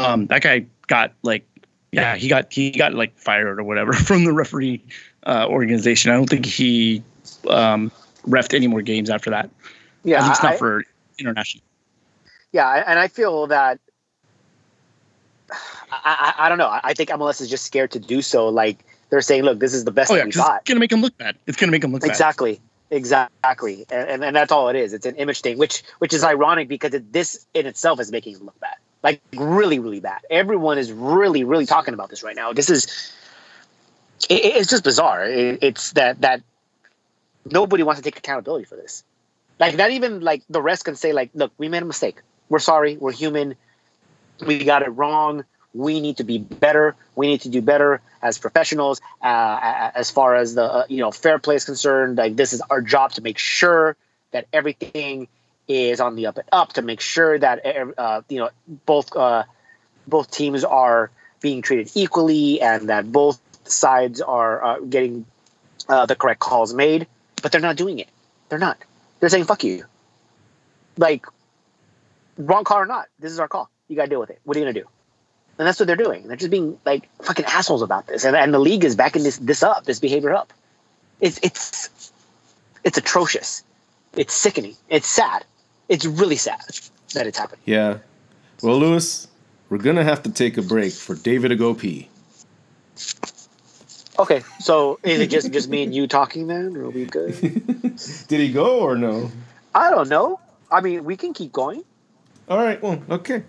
Um, 0.00 0.26
that 0.26 0.42
guy 0.42 0.66
got 0.86 1.12
like, 1.22 1.46
yeah, 1.92 2.16
he 2.16 2.28
got 2.28 2.52
he 2.52 2.70
got 2.70 2.94
like 2.94 3.16
fired 3.18 3.58
or 3.58 3.64
whatever 3.64 3.92
from 4.08 4.24
the 4.24 4.32
referee 4.32 4.82
uh, 5.26 5.46
organization. 5.48 6.10
I 6.10 6.14
don't 6.14 6.28
think 6.28 6.46
he 6.46 7.02
um, 7.48 7.90
refed 8.26 8.54
any 8.54 8.66
more 8.66 8.82
games 8.82 9.10
after 9.10 9.30
that. 9.30 9.50
yeah 10.04 10.22
At 10.22 10.28
least 10.28 10.44
I- 10.44 10.50
not 10.50 10.58
for 10.58 10.84
international. 11.18 11.62
Yeah, 12.52 12.84
and 12.86 12.98
I 12.98 13.08
feel 13.08 13.46
that 13.48 13.80
I, 15.50 16.34
I, 16.38 16.46
I 16.46 16.48
don't 16.48 16.58
know. 16.58 16.68
I 16.82 16.94
think 16.94 17.10
MLS 17.10 17.40
is 17.40 17.48
just 17.48 17.64
scared 17.64 17.92
to 17.92 17.98
do 17.98 18.22
so. 18.22 18.48
Like 18.48 18.84
they're 19.10 19.20
saying, 19.20 19.42
look, 19.42 19.58
this 19.60 19.74
is 19.74 19.84
the 19.84 19.90
best 19.90 20.10
Oh 20.10 20.14
yeah, 20.14 20.24
we 20.24 20.32
'cause 20.32 20.40
it's 20.40 20.48
got. 20.48 20.64
gonna 20.64 20.80
make 20.80 20.92
him 20.92 21.00
look 21.00 21.16
bad. 21.18 21.36
It's 21.46 21.56
gonna 21.56 21.72
make 21.72 21.84
him 21.84 21.92
look 21.92 22.02
bad. 22.02 22.08
Exactly, 22.10 22.60
exactly, 22.90 23.86
and, 23.90 24.08
and 24.08 24.24
and 24.24 24.36
that's 24.36 24.50
all 24.52 24.68
it 24.68 24.76
is. 24.76 24.92
It's 24.92 25.06
an 25.06 25.16
image 25.16 25.40
thing, 25.40 25.58
which 25.58 25.82
which 25.98 26.12
is 26.12 26.24
ironic 26.24 26.68
because 26.68 26.94
it, 26.94 27.12
this 27.12 27.46
in 27.54 27.66
itself 27.66 28.00
is 28.00 28.10
making 28.10 28.34
it 28.36 28.42
look 28.42 28.58
bad, 28.60 28.76
like 29.02 29.20
really, 29.36 29.78
really 29.78 30.00
bad. 30.00 30.20
Everyone 30.30 30.78
is 30.78 30.92
really, 30.92 31.44
really 31.44 31.66
talking 31.66 31.94
about 31.94 32.10
this 32.10 32.22
right 32.22 32.36
now. 32.36 32.52
This 32.52 32.68
is 32.70 33.12
it, 34.28 34.44
it's 34.44 34.70
just 34.70 34.82
bizarre. 34.84 35.24
It, 35.24 35.58
it's 35.62 35.92
that 35.92 36.20
that 36.22 36.42
nobody 37.44 37.82
wants 37.82 38.00
to 38.00 38.04
take 38.04 38.18
accountability 38.18 38.64
for 38.64 38.76
this. 38.76 39.04
Like 39.58 39.76
not 39.76 39.90
even 39.90 40.20
like 40.20 40.42
the 40.50 40.60
rest 40.60 40.84
can 40.84 40.96
say 40.96 41.12
like, 41.12 41.30
look, 41.34 41.52
we 41.58 41.68
made 41.68 41.82
a 41.82 41.86
mistake. 41.86 42.20
We're 42.48 42.58
sorry. 42.58 42.96
We're 42.96 43.12
human. 43.12 43.54
We 44.44 44.64
got 44.64 44.82
it 44.82 44.90
wrong. 44.90 45.44
We 45.74 46.00
need 46.00 46.18
to 46.18 46.24
be 46.24 46.38
better. 46.38 46.96
We 47.14 47.26
need 47.26 47.42
to 47.42 47.50
do 47.50 47.60
better 47.60 48.00
as 48.22 48.38
professionals. 48.38 49.00
Uh, 49.20 49.90
as 49.94 50.10
far 50.10 50.34
as 50.34 50.54
the 50.54 50.64
uh, 50.64 50.84
you 50.88 50.98
know 50.98 51.10
fair 51.10 51.38
play 51.38 51.56
is 51.56 51.64
concerned, 51.64 52.16
like 52.16 52.36
this 52.36 52.52
is 52.52 52.62
our 52.70 52.80
job 52.80 53.12
to 53.12 53.22
make 53.22 53.38
sure 53.38 53.96
that 54.32 54.46
everything 54.52 55.28
is 55.68 56.00
on 56.00 56.16
the 56.16 56.26
up 56.26 56.38
and 56.38 56.48
up. 56.50 56.72
To 56.74 56.82
make 56.82 57.00
sure 57.00 57.38
that 57.38 57.94
uh, 57.98 58.22
you 58.28 58.38
know 58.38 58.50
both 58.86 59.14
uh, 59.14 59.44
both 60.06 60.30
teams 60.30 60.64
are 60.64 61.10
being 61.40 61.62
treated 61.62 61.90
equally 61.94 62.60
and 62.60 62.88
that 62.88 63.10
both 63.12 63.38
sides 63.64 64.20
are 64.20 64.64
uh, 64.64 64.78
getting 64.80 65.26
uh, 65.88 66.06
the 66.06 66.16
correct 66.16 66.40
calls 66.40 66.72
made. 66.72 67.06
But 67.42 67.52
they're 67.52 67.60
not 67.60 67.76
doing 67.76 67.98
it. 67.98 68.08
They're 68.48 68.58
not. 68.58 68.78
They're 69.20 69.28
saying 69.28 69.44
"fuck 69.44 69.62
you." 69.62 69.84
Like 70.96 71.26
wrong 72.38 72.64
call 72.64 72.78
or 72.78 72.86
not, 72.86 73.08
this 73.18 73.32
is 73.32 73.40
our 73.40 73.48
call. 73.48 73.70
You 73.88 73.96
got 73.96 74.04
to 74.04 74.10
deal 74.10 74.20
with 74.20 74.30
it. 74.30 74.40
What 74.44 74.56
are 74.56 74.60
you 74.60 74.66
gonna 74.66 74.80
do? 74.80 74.88
And 75.58 75.66
that's 75.66 75.78
what 75.80 75.86
they're 75.86 75.96
doing. 75.96 76.26
They're 76.26 76.36
just 76.36 76.50
being 76.50 76.78
like 76.84 77.08
fucking 77.22 77.46
assholes 77.46 77.82
about 77.82 78.06
this. 78.06 78.24
And, 78.24 78.36
and 78.36 78.52
the 78.52 78.58
league 78.58 78.84
is 78.84 78.94
backing 78.94 79.22
this 79.22 79.38
this 79.38 79.62
up, 79.62 79.84
this 79.84 80.00
behavior 80.00 80.34
up. 80.34 80.52
It's 81.20 81.38
it's 81.42 82.12
it's 82.84 82.98
atrocious. 82.98 83.64
It's 84.16 84.34
sickening. 84.34 84.76
It's 84.88 85.08
sad. 85.08 85.44
It's 85.88 86.04
really 86.04 86.36
sad 86.36 86.60
that 87.14 87.26
it's 87.26 87.38
happening. 87.38 87.62
Yeah. 87.64 87.98
Well, 88.62 88.78
Lewis, 88.78 89.28
we're 89.70 89.78
gonna 89.78 90.04
have 90.04 90.22
to 90.24 90.30
take 90.30 90.58
a 90.58 90.62
break 90.62 90.92
for 90.92 91.14
David 91.14 91.48
to 91.48 91.56
go 91.56 91.74
pee. 91.74 92.08
Okay, 94.18 94.42
so 94.60 94.98
is 95.02 95.20
it 95.20 95.28
just 95.28 95.52
just 95.52 95.68
me 95.68 95.82
and 95.82 95.94
you 95.94 96.06
talking 96.06 96.46
then, 96.46 96.76
or 96.76 96.84
are 96.84 96.90
we 96.90 97.04
good? 97.04 97.34
Did 98.28 98.40
he 98.40 98.52
go 98.52 98.80
or 98.80 98.96
no? 98.96 99.30
I 99.74 99.90
don't 99.90 100.08
know. 100.08 100.40
I 100.70 100.80
mean, 100.80 101.04
we 101.04 101.16
can 101.16 101.34
keep 101.34 101.52
going. 101.52 101.84
All 102.48 102.58
right. 102.58 102.82
Well, 102.82 103.02
okay. 103.10 103.42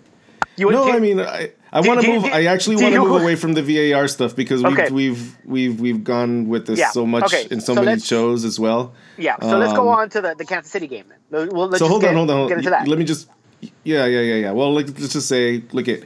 You 0.58 0.70
no, 0.70 0.90
I 0.90 0.98
mean, 0.98 1.20
I, 1.20 1.52
I 1.72 1.80
want 1.80 2.00
to 2.00 2.08
move. 2.08 2.24
do- 2.24 2.30
I 2.30 2.44
actually 2.46 2.76
want 2.76 2.94
to 2.94 3.00
move 3.04 3.22
away 3.22 3.36
from 3.36 3.52
the 3.54 3.62
VAR 3.62 4.08
stuff 4.08 4.34
because 4.34 4.62
we've 4.62 4.72
Okay. 4.78 4.90
we've 4.90 5.36
we've 5.44 5.80
we've 5.80 6.02
gone 6.04 6.48
with 6.48 6.66
this 6.66 6.78
Yeah, 6.78 6.90
so 6.90 7.06
much 7.06 7.24
okay, 7.24 7.46
in 7.50 7.60
so, 7.60 7.74
so 7.74 7.82
many 7.82 8.00
shows 8.00 8.44
as 8.44 8.58
well. 8.58 8.92
Yeah. 9.16 9.36
So 9.40 9.56
let's 9.58 9.72
go 9.72 9.82
Um, 9.92 9.98
on 10.00 10.10
to 10.10 10.20
the, 10.20 10.34
the 10.36 10.44
Kansas 10.44 10.70
City 10.72 10.86
game 10.86 11.04
then. 11.30 11.48
Well, 11.50 11.68
let's 11.68 11.78
so 11.78 11.86
just 11.86 11.90
hold 11.90 12.04
on, 12.04 12.14
hold 12.14 12.30
on, 12.30 12.36
hold 12.36 12.48
Get 12.48 12.54
on. 12.54 12.58
into 12.60 12.70
that. 12.70 12.88
Let 12.88 12.98
me 12.98 13.04
just. 13.04 13.28
Yeah, 13.84 14.06
yeah, 14.06 14.20
yeah, 14.20 14.34
yeah. 14.36 14.50
Well, 14.52 14.72
like, 14.72 14.86
let's 15.00 15.12
just 15.12 15.28
say, 15.28 15.62
look 15.72 15.88
at 15.88 16.00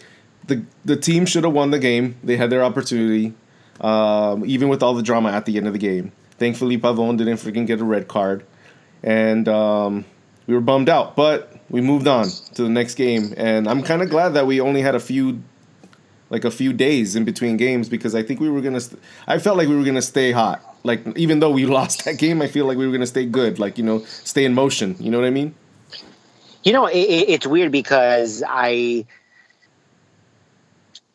the 0.47 0.63
the 0.85 0.97
team 0.97 1.27
should 1.27 1.45
have 1.45 1.53
won 1.53 1.71
the 1.71 1.79
game. 1.79 2.17
They 2.25 2.37
had 2.37 2.51
their 2.51 2.65
opportunity, 2.65 3.35
um, 3.81 4.45
even 4.47 4.69
with 4.69 4.83
all 4.83 4.95
the 4.95 5.03
drama 5.03 5.31
at 5.33 5.45
the 5.47 5.57
end 5.59 5.67
of 5.67 5.73
the 5.73 5.79
game. 5.79 6.13
Thankfully, 6.39 6.79
Pavon 6.79 7.17
didn't 7.19 7.37
freaking 7.37 7.67
get 7.67 7.81
a 7.81 7.85
red 7.85 8.09
card, 8.09 8.45
and 9.03 9.47
um, 9.49 10.05
we 10.47 10.55
were 10.55 10.61
bummed 10.61 10.89
out. 10.89 11.15
But 11.15 11.52
we 11.73 11.81
moved 11.81 12.07
on 12.07 12.29
to 12.55 12.63
the 12.63 12.69
next 12.69 12.95
game, 12.95 13.35
and 13.37 13.67
I'm 13.67 13.83
kind 13.83 14.03
of 14.03 14.11
glad 14.11 14.35
that 14.35 14.47
we 14.47 14.61
only 14.61 14.83
had 14.83 14.95
a 14.95 15.01
few, 15.01 15.43
like 16.31 16.45
a 16.45 16.51
few 16.51 16.73
days 16.73 17.17
in 17.17 17.25
between 17.25 17.57
games 17.57 17.89
because 17.89 18.15
I 18.15 18.23
think 18.23 18.39
we 18.39 18.51
were 18.51 18.61
gonna. 18.61 18.81
St- 18.81 19.01
I 19.27 19.39
felt 19.39 19.57
like 19.57 19.69
we 19.69 19.77
were 19.77 19.85
gonna 19.85 20.03
stay 20.03 20.33
hot. 20.33 20.63
Like 20.85 21.01
even 21.17 21.41
though 21.41 21.51
we 21.51 21.67
lost 21.79 22.05
that 22.05 22.19
game, 22.19 22.43
I 22.43 22.47
feel 22.47 22.67
like 22.67 22.77
we 22.77 22.87
were 22.87 22.93
gonna 22.93 23.07
stay 23.07 23.25
good. 23.25 23.59
Like 23.59 23.79
you 23.79 23.85
know, 23.85 24.05
stay 24.05 24.45
in 24.45 24.55
motion. 24.55 24.97
You 25.01 25.11
know 25.11 25.19
what 25.19 25.27
I 25.27 25.31
mean? 25.31 25.55
You 26.63 26.73
know, 26.73 26.87
it, 26.87 26.99
it, 26.99 27.29
it's 27.29 27.47
weird 27.47 27.73
because 27.73 28.45
I, 28.47 29.07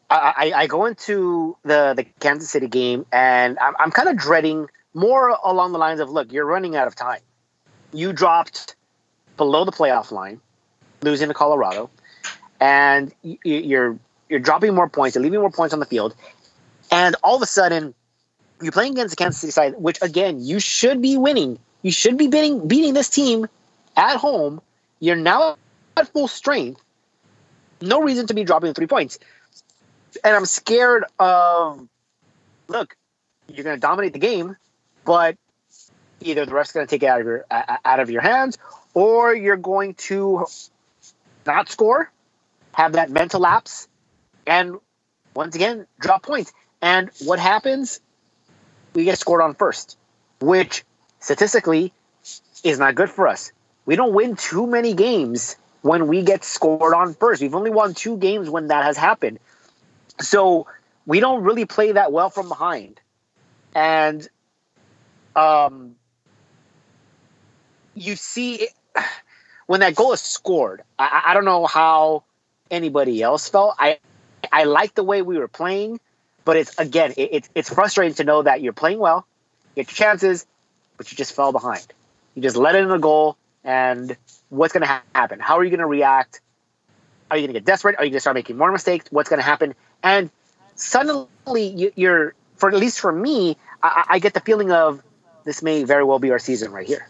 I, 0.09 0.33
I, 0.37 0.51
I 0.55 0.67
go 0.67 0.85
into 0.85 1.55
the 1.63 1.93
the 1.95 2.03
Kansas 2.19 2.49
City 2.49 2.67
game 2.67 3.05
and 3.13 3.57
I'm, 3.59 3.75
I'm 3.79 3.91
kind 3.91 4.09
of 4.09 4.17
dreading 4.17 4.67
more 4.95 5.37
along 5.45 5.71
the 5.71 5.77
lines 5.77 5.99
of, 5.99 6.09
look, 6.09 6.33
you're 6.33 6.45
running 6.45 6.75
out 6.75 6.87
of 6.87 6.95
time. 6.95 7.21
You 7.93 8.11
dropped 8.11 8.75
below 9.37 9.63
the 9.63 9.71
playoff 9.71 10.11
line, 10.11 10.41
losing 11.01 11.27
to 11.27 11.33
Colorado, 11.33 11.89
and 12.59 13.13
you're 13.23 13.97
you're 14.29 14.39
dropping 14.39 14.73
more 14.75 14.89
points, 14.89 15.15
you're 15.15 15.23
leaving 15.23 15.39
more 15.39 15.51
points 15.51 15.73
on 15.73 15.79
the 15.79 15.85
field, 15.85 16.15
and 16.91 17.15
all 17.23 17.35
of 17.35 17.41
a 17.41 17.45
sudden, 17.45 17.93
you're 18.61 18.71
playing 18.71 18.93
against 18.93 19.11
the 19.11 19.21
Kansas 19.21 19.39
City 19.39 19.51
side, 19.51 19.75
which 19.77 20.01
again 20.01 20.39
you 20.41 20.59
should 20.59 21.01
be 21.01 21.17
winning. 21.17 21.59
You 21.81 21.91
should 21.91 22.17
be 22.17 22.27
beating 22.27 22.67
beating 22.67 22.93
this 22.93 23.09
team 23.09 23.47
at 23.95 24.17
home. 24.17 24.61
You're 24.99 25.15
now 25.15 25.57
at 25.95 26.07
full 26.09 26.27
strength. 26.27 26.81
No 27.81 28.01
reason 28.01 28.27
to 28.27 28.33
be 28.33 28.43
dropping 28.43 28.73
three 28.73 28.87
points. 28.87 29.19
And 30.23 30.35
I'm 30.35 30.45
scared 30.45 31.05
of 31.19 31.87
look, 32.67 32.95
you're 33.47 33.63
gonna 33.63 33.77
dominate 33.77 34.13
the 34.13 34.19
game, 34.19 34.57
but 35.05 35.37
either 36.21 36.45
the 36.45 36.53
ref's 36.53 36.71
gonna 36.71 36.87
take 36.87 37.03
it 37.03 37.07
out 37.07 37.21
of 37.21 37.27
your 37.27 37.45
out 37.51 37.99
of 37.99 38.09
your 38.09 38.21
hands, 38.21 38.57
or 38.93 39.35
you're 39.35 39.57
going 39.57 39.93
to 39.93 40.47
not 41.47 41.69
score, 41.69 42.11
have 42.73 42.93
that 42.93 43.09
mental 43.09 43.39
lapse, 43.39 43.87
and 44.45 44.77
once 45.33 45.55
again 45.55 45.87
drop 45.99 46.23
points. 46.23 46.53
And 46.81 47.09
what 47.25 47.39
happens? 47.39 47.99
We 48.93 49.03
get 49.03 49.17
scored 49.17 49.41
on 49.41 49.55
first, 49.55 49.97
which 50.39 50.83
statistically 51.19 51.93
is 52.63 52.79
not 52.79 52.95
good 52.95 53.09
for 53.09 53.27
us. 53.27 53.51
We 53.85 53.95
don't 53.95 54.13
win 54.13 54.35
too 54.35 54.67
many 54.67 54.93
games 54.93 55.55
when 55.81 56.07
we 56.07 56.23
get 56.23 56.43
scored 56.43 56.93
on 56.93 57.13
first. 57.13 57.41
We've 57.41 57.55
only 57.55 57.71
won 57.71 57.93
two 57.93 58.17
games 58.17 58.49
when 58.49 58.67
that 58.67 58.83
has 58.83 58.97
happened. 58.97 59.39
So 60.19 60.67
we 61.05 61.19
don't 61.19 61.43
really 61.43 61.65
play 61.65 61.93
that 61.93 62.11
well 62.11 62.29
from 62.29 62.49
behind. 62.49 62.99
And 63.73 64.27
um, 65.35 65.95
you 67.93 68.15
see 68.15 68.67
when 69.67 69.81
that 69.81 69.95
goal 69.95 70.13
is 70.13 70.21
scored, 70.21 70.81
I, 70.97 71.23
I 71.27 71.33
don't 71.33 71.45
know 71.45 71.67
how 71.67 72.23
anybody 72.71 73.21
else 73.21 73.47
felt. 73.47 73.75
I 73.77 73.99
I 74.51 74.63
like 74.63 74.95
the 74.95 75.03
way 75.03 75.21
we 75.21 75.37
were 75.37 75.47
playing, 75.47 75.99
but 76.43 76.57
it's 76.57 76.77
again, 76.79 77.13
it, 77.15 77.29
it's 77.31 77.49
it's 77.53 77.73
frustrating 77.73 78.15
to 78.15 78.23
know 78.23 78.41
that 78.41 78.61
you're 78.61 78.73
playing 78.73 78.99
well, 78.99 79.27
you 79.75 79.83
get 79.83 79.91
your 79.91 80.07
chances, 80.07 80.45
but 80.97 81.11
you 81.11 81.17
just 81.17 81.35
fell 81.35 81.51
behind. 81.51 81.85
You 82.33 82.41
just 82.41 82.55
let 82.55 82.75
in 82.75 82.89
a 82.89 82.99
goal, 82.99 83.37
and 83.63 84.15
what's 84.49 84.73
going 84.73 84.81
to 84.81 84.87
ha- 84.87 85.03
happen? 85.13 85.39
How 85.39 85.57
are 85.57 85.63
you 85.63 85.69
going 85.69 85.79
to 85.79 85.85
react? 85.85 86.41
Are 87.29 87.37
you 87.37 87.41
going 87.41 87.53
to 87.53 87.59
get 87.59 87.65
desperate? 87.65 87.95
Are 87.97 88.05
you 88.05 88.11
going 88.11 88.17
to 88.17 88.21
start 88.21 88.35
making 88.35 88.57
more 88.57 88.71
mistakes? 88.71 89.07
What's 89.11 89.29
going 89.29 89.39
to 89.39 89.45
happen? 89.45 89.75
And 90.01 90.29
suddenly, 90.75 91.27
you, 91.67 91.91
you're, 91.95 92.33
for 92.55 92.69
at 92.69 92.75
least 92.75 93.01
for 93.01 93.11
me, 93.11 93.57
I, 93.83 94.05
I 94.07 94.19
get 94.19 94.33
the 94.33 94.39
feeling 94.39 94.71
of 94.71 95.03
this 95.43 95.61
may 95.61 95.83
very 95.83 96.05
well 96.05 96.19
be 96.19 96.31
our 96.31 96.39
season 96.39 96.71
right 96.71 96.87
here. 96.87 97.07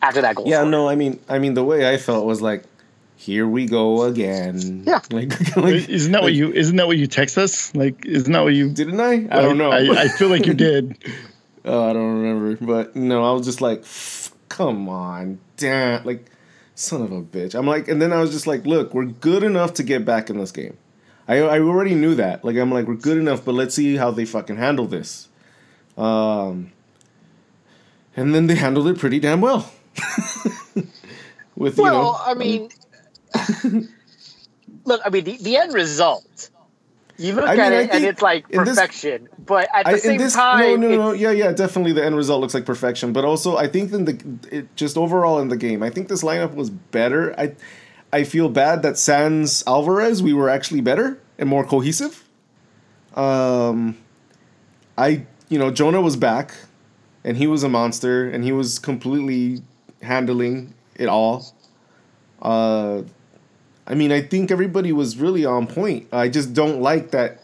After 0.00 0.20
that 0.22 0.36
goal, 0.36 0.46
Yeah, 0.46 0.58
scored. 0.58 0.70
no, 0.70 0.88
I 0.88 0.94
mean, 0.94 1.18
I 1.28 1.38
mean, 1.38 1.54
the 1.54 1.64
way 1.64 1.88
I 1.92 1.96
felt 1.96 2.24
was 2.24 2.40
like, 2.40 2.64
here 3.16 3.48
we 3.48 3.66
go 3.66 4.02
again. 4.04 4.84
Yeah. 4.86 5.00
like, 5.10 5.56
like 5.56 5.88
isn't 5.88 6.12
that 6.12 6.22
what 6.22 6.34
you? 6.34 6.52
Isn't 6.52 6.76
that 6.76 6.86
what 6.86 6.96
you 6.98 7.06
text 7.08 7.36
us? 7.36 7.74
Like, 7.74 8.06
isn't 8.06 8.32
that 8.32 8.42
what 8.44 8.54
you? 8.54 8.70
didn't 8.70 9.00
I? 9.00 9.26
I 9.30 9.42
don't 9.42 9.58
know. 9.58 9.70
I, 9.72 10.02
I 10.02 10.08
feel 10.08 10.28
like 10.28 10.46
you 10.46 10.54
did. 10.68 10.96
oh, 11.64 11.90
I 11.90 11.92
don't 11.92 12.20
remember, 12.22 12.64
but 12.64 12.94
no, 12.94 13.24
I 13.24 13.32
was 13.32 13.44
just 13.44 13.60
like, 13.60 13.80
"F- 13.80 14.32
come 14.48 14.88
on, 14.88 15.40
damn, 15.56 16.04
like, 16.04 16.30
son 16.76 17.02
of 17.02 17.10
a 17.10 17.20
bitch. 17.20 17.56
I'm 17.56 17.66
like, 17.66 17.88
and 17.88 18.00
then 18.00 18.12
I 18.12 18.20
was 18.20 18.30
just 18.30 18.46
like, 18.46 18.64
look, 18.66 18.94
we're 18.94 19.06
good 19.06 19.42
enough 19.42 19.74
to 19.74 19.82
get 19.82 20.04
back 20.04 20.30
in 20.30 20.38
this 20.38 20.52
game. 20.52 20.76
I 21.26 21.38
I 21.40 21.58
already 21.60 21.96
knew 21.96 22.14
that. 22.14 22.44
Like, 22.44 22.56
I'm 22.56 22.70
like, 22.72 22.86
we're 22.86 22.94
good 22.94 23.18
enough, 23.18 23.44
but 23.44 23.54
let's 23.56 23.74
see 23.74 23.96
how 23.96 24.12
they 24.12 24.24
fucking 24.24 24.56
handle 24.56 24.86
this. 24.86 25.28
Um, 25.96 26.70
and 28.16 28.32
then 28.34 28.46
they 28.46 28.54
handled 28.54 28.86
it 28.86 28.96
pretty 28.98 29.18
damn 29.18 29.40
well. 29.40 29.70
With 31.56 31.76
you 31.78 31.84
know, 31.84 31.90
Well, 31.92 32.22
I 32.24 32.34
mean, 32.34 32.70
look, 34.84 35.00
I 35.04 35.10
mean, 35.10 35.24
the, 35.24 35.36
the 35.38 35.56
end 35.56 35.74
result. 35.74 36.50
You 37.20 37.32
look 37.32 37.48
I 37.48 37.52
mean, 37.56 37.60
at 37.60 37.72
it 37.72 37.90
and 37.90 38.04
it's 38.04 38.22
like 38.22 38.48
in 38.48 38.62
this- 38.62 38.76
perfection, 38.76 39.28
but 39.44 39.68
at 39.74 39.86
the 39.86 39.90
I, 39.90 39.96
same 39.96 40.18
this, 40.18 40.34
time, 40.34 40.80
no, 40.80 40.88
no, 40.88 40.96
no, 40.96 41.12
yeah, 41.12 41.32
yeah, 41.32 41.50
definitely 41.50 41.92
the 41.92 42.04
end 42.04 42.14
result 42.14 42.40
looks 42.40 42.54
like 42.54 42.64
perfection. 42.64 43.12
But 43.12 43.24
also, 43.24 43.56
I 43.56 43.66
think 43.66 43.92
in 43.92 44.04
the 44.04 44.38
it, 44.52 44.76
just 44.76 44.96
overall 44.96 45.40
in 45.40 45.48
the 45.48 45.56
game, 45.56 45.82
I 45.82 45.90
think 45.90 46.06
this 46.06 46.22
lineup 46.22 46.54
was 46.54 46.70
better. 46.70 47.34
I 47.38 47.56
I 48.12 48.22
feel 48.22 48.48
bad 48.48 48.82
that 48.82 48.98
Sans 48.98 49.64
Alvarez 49.66 50.22
we 50.22 50.32
were 50.32 50.48
actually 50.48 50.80
better 50.80 51.18
and 51.38 51.48
more 51.48 51.64
cohesive. 51.64 52.24
Um, 53.14 53.96
I 54.96 55.26
you 55.48 55.58
know 55.58 55.72
Jonah 55.72 56.00
was 56.00 56.14
back, 56.14 56.54
and 57.24 57.36
he 57.36 57.48
was 57.48 57.64
a 57.64 57.68
monster, 57.68 58.30
and 58.30 58.44
he 58.44 58.52
was 58.52 58.78
completely 58.78 59.62
handling 60.02 60.74
it 60.96 61.08
all. 61.08 61.54
Uh, 62.40 63.02
I 63.86 63.94
mean, 63.94 64.12
I 64.12 64.20
think 64.22 64.50
everybody 64.50 64.92
was 64.92 65.16
really 65.16 65.44
on 65.44 65.66
point. 65.66 66.08
I 66.12 66.28
just 66.28 66.52
don't 66.54 66.80
like 66.80 67.10
that 67.12 67.42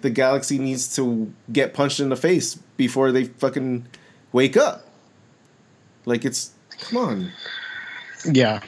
the 0.00 0.10
Galaxy 0.10 0.58
needs 0.58 0.94
to 0.96 1.32
get 1.52 1.74
punched 1.74 2.00
in 2.00 2.08
the 2.08 2.16
face 2.16 2.56
before 2.76 3.12
they 3.12 3.24
fucking 3.24 3.86
wake 4.32 4.56
up. 4.56 4.86
Like 6.04 6.24
it's 6.24 6.50
come 6.80 6.98
on. 6.98 7.32
Yeah. 8.30 8.60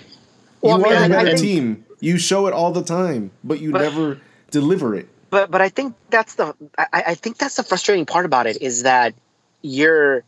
Well, 0.60 0.78
you 0.78 0.84
I 0.86 0.88
mean, 0.88 0.96
are 0.96 1.04
I- 1.04 1.08
the 1.08 1.14
I 1.14 1.24
better 1.24 1.36
think- 1.36 1.40
team. 1.40 1.80
You 2.00 2.18
show 2.18 2.46
it 2.48 2.52
all 2.52 2.70
the 2.70 2.82
time, 2.82 3.30
but 3.44 3.60
you 3.60 3.72
But- 3.72 3.80
never 3.82 4.20
deliver 4.50 4.94
it. 4.94 5.08
but 5.30 5.50
but 5.50 5.60
I 5.62 5.68
think 5.70 5.94
that's 6.10 6.34
the 6.34 6.54
I, 6.78 6.86
I 6.92 7.14
think 7.14 7.38
that's 7.38 7.56
the 7.56 7.62
frustrating 7.62 8.04
part 8.06 8.24
about 8.26 8.46
it 8.46 8.60
is 8.62 8.82
that 8.82 9.14
you're 9.62 10.22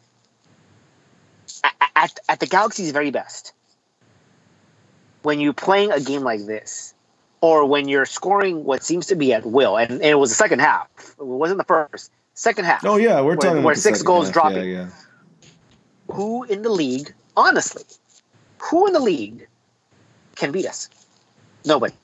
at, 1.94 2.18
at, 2.28 2.40
the 2.40 2.46
Galaxy's 2.46 2.90
very 2.92 3.10
best 3.10 3.52
when 5.22 5.40
you're 5.40 5.52
playing 5.52 5.92
a 5.92 6.00
game 6.00 6.22
like 6.22 6.44
this. 6.46 6.94
or 7.40 7.66
when 7.66 7.86
you're 7.88 8.06
scoring 8.06 8.64
what 8.64 8.82
seems 8.82 9.06
to 9.06 9.14
be 9.14 9.32
at 9.32 9.44
will, 9.44 9.76
and, 9.76 9.90
and 9.90 10.02
it 10.04 10.18
was 10.18 10.30
the 10.30 10.36
second 10.36 10.60
half. 10.60 10.88
It 11.18 11.24
wasn't 11.26 11.58
the 11.58 11.64
first. 11.64 12.10
Second 12.34 12.64
half. 12.64 12.84
Oh 12.84 12.96
yeah, 12.96 13.20
we're 13.20 13.28
Where- 13.28 13.36
talking 13.36 13.62
where 13.62 13.74
six 13.74 14.02
goals 14.02 14.26
half. 14.26 14.34
dropping. 14.34 14.68
Yeah, 14.68 14.88
yeah. 14.88 16.14
Who 16.14 16.44
in 16.44 16.62
the 16.62 16.68
league, 16.70 17.12
honestly, 17.36 17.84
who 18.58 18.86
in 18.86 18.92
the 18.92 19.00
league 19.00 19.46
can 20.34 20.52
beat 20.52 20.66
us? 20.66 20.88
Nobody. 21.64 21.94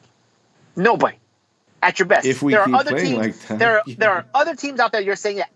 Nobody. 0.76 1.16
At 1.82 1.98
your 1.98 2.06
best. 2.06 2.26
If 2.26 2.42
we 2.42 2.52
there 2.52 2.64
keep 2.64 2.74
are 2.74 2.80
other 2.80 2.90
playing 2.92 3.06
teams. 3.06 3.18
like 3.18 3.48
that, 3.48 3.58
there, 3.58 3.76
are, 3.78 3.82
yeah. 3.86 3.94
there 3.98 4.10
are 4.16 4.24
other 4.34 4.54
teams 4.54 4.80
out 4.80 4.92
there. 4.92 5.00
You're 5.00 5.16
saying 5.16 5.36
that 5.38 5.50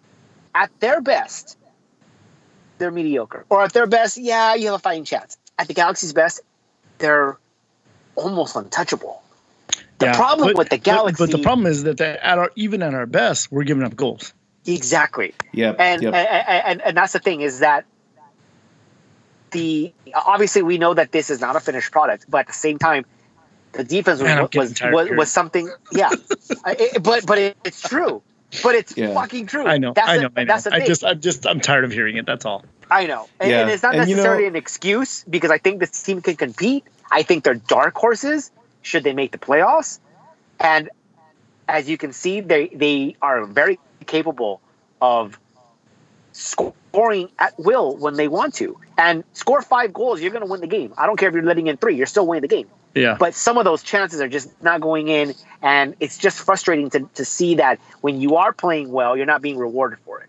at 0.54 0.70
their 0.80 1.00
best, 1.00 1.56
they're 2.78 2.90
mediocre, 2.90 3.44
or 3.48 3.62
at 3.62 3.72
their 3.72 3.86
best, 3.86 4.16
yeah, 4.18 4.54
you 4.54 4.66
have 4.66 4.74
a 4.74 4.78
fighting 4.78 5.04
chance. 5.04 5.36
At 5.58 5.68
the 5.68 5.74
Galaxy's 5.74 6.12
best, 6.12 6.40
they're 6.98 7.38
almost 8.14 8.56
untouchable. 8.56 9.22
The 9.98 10.06
Yeah, 10.06 10.16
problem 10.16 10.48
but- 10.48 10.56
with 10.58 10.68
the 10.68 10.78
Galaxy, 10.78 11.22
But, 11.24 11.30
the 11.30 11.42
problem 11.42 11.66
is 11.66 11.84
that 11.84 12.00
at 12.00 12.38
our 12.38 12.50
even 12.56 12.82
at 12.82 12.92
our 12.94 13.06
best, 13.06 13.50
we're 13.50 13.64
giving 13.64 13.82
up 13.82 13.96
goals. 13.96 14.32
exactly, 14.66 15.34
Yep. 15.52 15.76
and, 15.78 16.02
yep. 16.02 16.14
and, 16.14 16.48
and 16.66 16.82
and 16.82 16.96
that's 16.96 17.12
the 17.14 17.18
thing 17.20 17.40
is 17.40 17.60
that 17.60 17.84
the 19.52 19.92
obviously 20.14 20.62
we 20.62 20.76
know 20.76 20.92
that 20.94 21.12
this 21.12 21.30
is 21.30 21.40
not 21.40 21.56
a 21.56 21.60
finished 21.60 21.92
product, 21.92 22.26
but 22.28 22.38
at 22.38 22.46
the 22.48 22.52
same 22.52 22.78
time, 22.78 23.06
the 23.72 23.84
defense 23.84 24.20
was 24.20 24.26
Man, 24.28 24.38
I'm 24.38 24.48
was, 24.54 24.80
was, 24.82 25.10
was, 25.16 25.30
something. 25.32 25.70
Yeah, 25.92 26.10
I- 26.64 26.76
it- 26.78 27.02
but 27.02 27.24
but 27.26 27.38
it, 27.38 27.56
it's 27.64 27.80
true. 27.80 28.22
But 28.62 28.74
it's 28.74 28.96
Yeah. 28.96 29.12
fucking 29.14 29.46
true. 29.46 29.66
I 29.66 29.78
know, 29.78 29.92
That's 29.92 30.08
I 30.08 30.16
know, 30.18 30.28
I 30.36 30.44
know. 30.44 30.52
That's 30.52 30.64
the 30.64 30.74
I 30.74 30.86
just, 30.86 31.04
I'm 31.04 31.20
just, 31.20 31.46
I'm 31.46 31.60
tired 31.60 31.84
of 31.84 31.92
hearing 31.92 32.16
it. 32.16 32.26
That's 32.26 32.44
all. 32.44 32.64
I 32.90 33.06
know, 33.06 33.28
and, 33.40 33.50
Yeah, 33.50 33.62
and 33.62 33.70
it's 33.70 33.82
not 33.82 33.96
and 33.96 34.08
you 34.08 34.14
know- 34.14 34.22
necessarily 34.22 34.46
an 34.46 34.56
excuse 34.56 35.24
because 35.28 35.50
I 35.50 35.58
think 35.58 35.80
this 35.80 36.02
team 36.02 36.22
can 36.22 36.36
compete. 36.36 36.84
I 37.10 37.22
think 37.22 37.44
they're 37.44 37.54
dark 37.54 37.96
horses 37.96 38.50
should 38.82 39.02
they 39.04 39.12
make 39.12 39.32
the 39.32 39.38
playoffs, 39.38 39.98
and 40.60 40.88
as 41.68 41.88
you 41.88 41.98
can 41.98 42.12
see, 42.12 42.40
they 42.40 42.68
they 42.68 43.16
are 43.20 43.44
very 43.44 43.80
capable 44.06 44.60
of 45.00 45.38
scoring 46.32 47.28
at 47.38 47.58
will 47.58 47.96
when 47.96 48.14
they 48.14 48.28
want 48.28 48.54
to, 48.54 48.78
and 48.96 49.24
score 49.32 49.62
five 49.62 49.92
goals. 49.92 50.20
You're 50.20 50.30
going 50.30 50.44
to 50.44 50.50
win 50.50 50.60
the 50.60 50.66
game. 50.66 50.94
I 50.96 51.06
don't 51.06 51.16
care 51.16 51.28
if 51.28 51.34
you're 51.34 51.42
letting 51.42 51.66
in 51.66 51.76
three. 51.76 51.96
You're 51.96 52.06
still 52.06 52.26
winning 52.26 52.42
the 52.42 52.48
game. 52.48 52.68
Yeah. 52.96 53.16
But 53.18 53.34
some 53.34 53.58
of 53.58 53.64
those 53.64 53.82
chances 53.82 54.20
are 54.20 54.28
just 54.28 54.50
not 54.62 54.80
going 54.80 55.08
in, 55.08 55.34
and 55.62 55.94
it's 56.00 56.16
just 56.18 56.38
frustrating 56.40 56.90
to 56.90 57.08
to 57.14 57.24
see 57.24 57.56
that 57.56 57.78
when 58.00 58.20
you 58.20 58.36
are 58.36 58.52
playing 58.52 58.90
well, 58.90 59.16
you're 59.16 59.26
not 59.26 59.42
being 59.42 59.58
rewarded 59.58 59.98
for 60.00 60.20
it. 60.20 60.28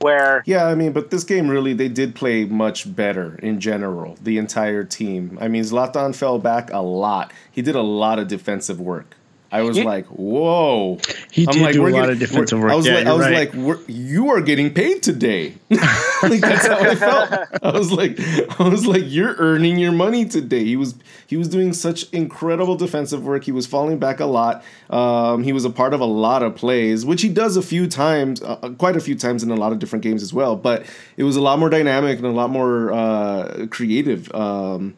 Where 0.00 0.42
Yeah, 0.46 0.66
I 0.66 0.74
mean, 0.74 0.92
but 0.92 1.10
this 1.10 1.24
game 1.24 1.48
really, 1.48 1.72
they 1.72 1.88
did 1.88 2.14
play 2.14 2.44
much 2.44 2.94
better 2.94 3.36
in 3.42 3.60
general, 3.60 4.16
the 4.22 4.38
entire 4.38 4.84
team. 4.84 5.38
I 5.40 5.48
mean, 5.48 5.62
Zlatan 5.64 6.14
fell 6.14 6.38
back 6.38 6.72
a 6.72 6.82
lot. 6.82 7.32
He 7.50 7.62
did 7.62 7.74
a 7.74 7.82
lot 7.82 8.18
of 8.18 8.28
defensive 8.28 8.80
work. 8.80 9.16
I 9.50 9.62
was 9.62 9.78
like, 9.78 10.06
whoa. 10.06 10.98
He 11.30 11.46
I'm 11.46 11.54
did 11.54 11.62
like, 11.62 11.72
do 11.72 11.86
a 11.86 11.88
lot 11.88 12.00
getting- 12.00 12.10
of 12.10 12.18
defensive 12.18 12.58
work. 12.60 12.70
I 12.70 12.74
was 12.74 12.86
yeah, 12.86 12.96
like, 12.96 13.06
I 13.06 13.12
was 13.14 13.26
right. 13.26 13.34
like 13.34 13.54
we're, 13.54 13.80
you 13.86 14.28
are 14.30 14.42
getting 14.42 14.74
paid 14.74 15.02
today. 15.02 15.54
like 15.70 16.40
that's 16.40 16.66
how 16.66 16.78
I 16.78 16.94
felt. 16.94 17.48
I 17.62 17.70
was 17.70 17.90
like, 17.90 18.20
I 18.60 18.68
was 18.68 18.86
like, 18.86 19.04
you're 19.06 19.34
earning 19.38 19.78
your 19.78 19.92
money 19.92 20.26
today. 20.26 20.64
He 20.64 20.76
was 20.76 20.94
he 21.26 21.36
was 21.36 21.48
doing 21.48 21.72
such 21.72 22.10
incredible 22.12 22.76
defensive 22.76 23.24
work. 23.24 23.44
He 23.44 23.52
was 23.52 23.66
falling 23.66 23.98
back 23.98 24.20
a 24.20 24.26
lot. 24.26 24.62
Um, 24.90 25.42
he 25.42 25.52
was 25.52 25.64
a 25.64 25.70
part 25.70 25.94
of 25.94 26.00
a 26.00 26.06
lot 26.06 26.42
of 26.42 26.54
plays, 26.54 27.06
which 27.06 27.22
he 27.22 27.28
does 27.28 27.56
a 27.56 27.62
few 27.62 27.86
times, 27.86 28.42
uh, 28.42 28.58
uh, 28.62 28.70
quite 28.70 28.96
a 28.96 29.00
few 29.00 29.14
times 29.14 29.42
in 29.42 29.50
a 29.50 29.56
lot 29.56 29.72
of 29.72 29.78
different 29.78 30.02
games 30.02 30.22
as 30.22 30.32
well. 30.34 30.56
But 30.56 30.84
it 31.16 31.24
was 31.24 31.36
a 31.36 31.40
lot 31.40 31.58
more 31.58 31.70
dynamic 31.70 32.18
and 32.18 32.26
a 32.26 32.30
lot 32.30 32.50
more 32.50 32.92
uh, 32.92 33.66
creative. 33.70 34.34
Um, 34.34 34.94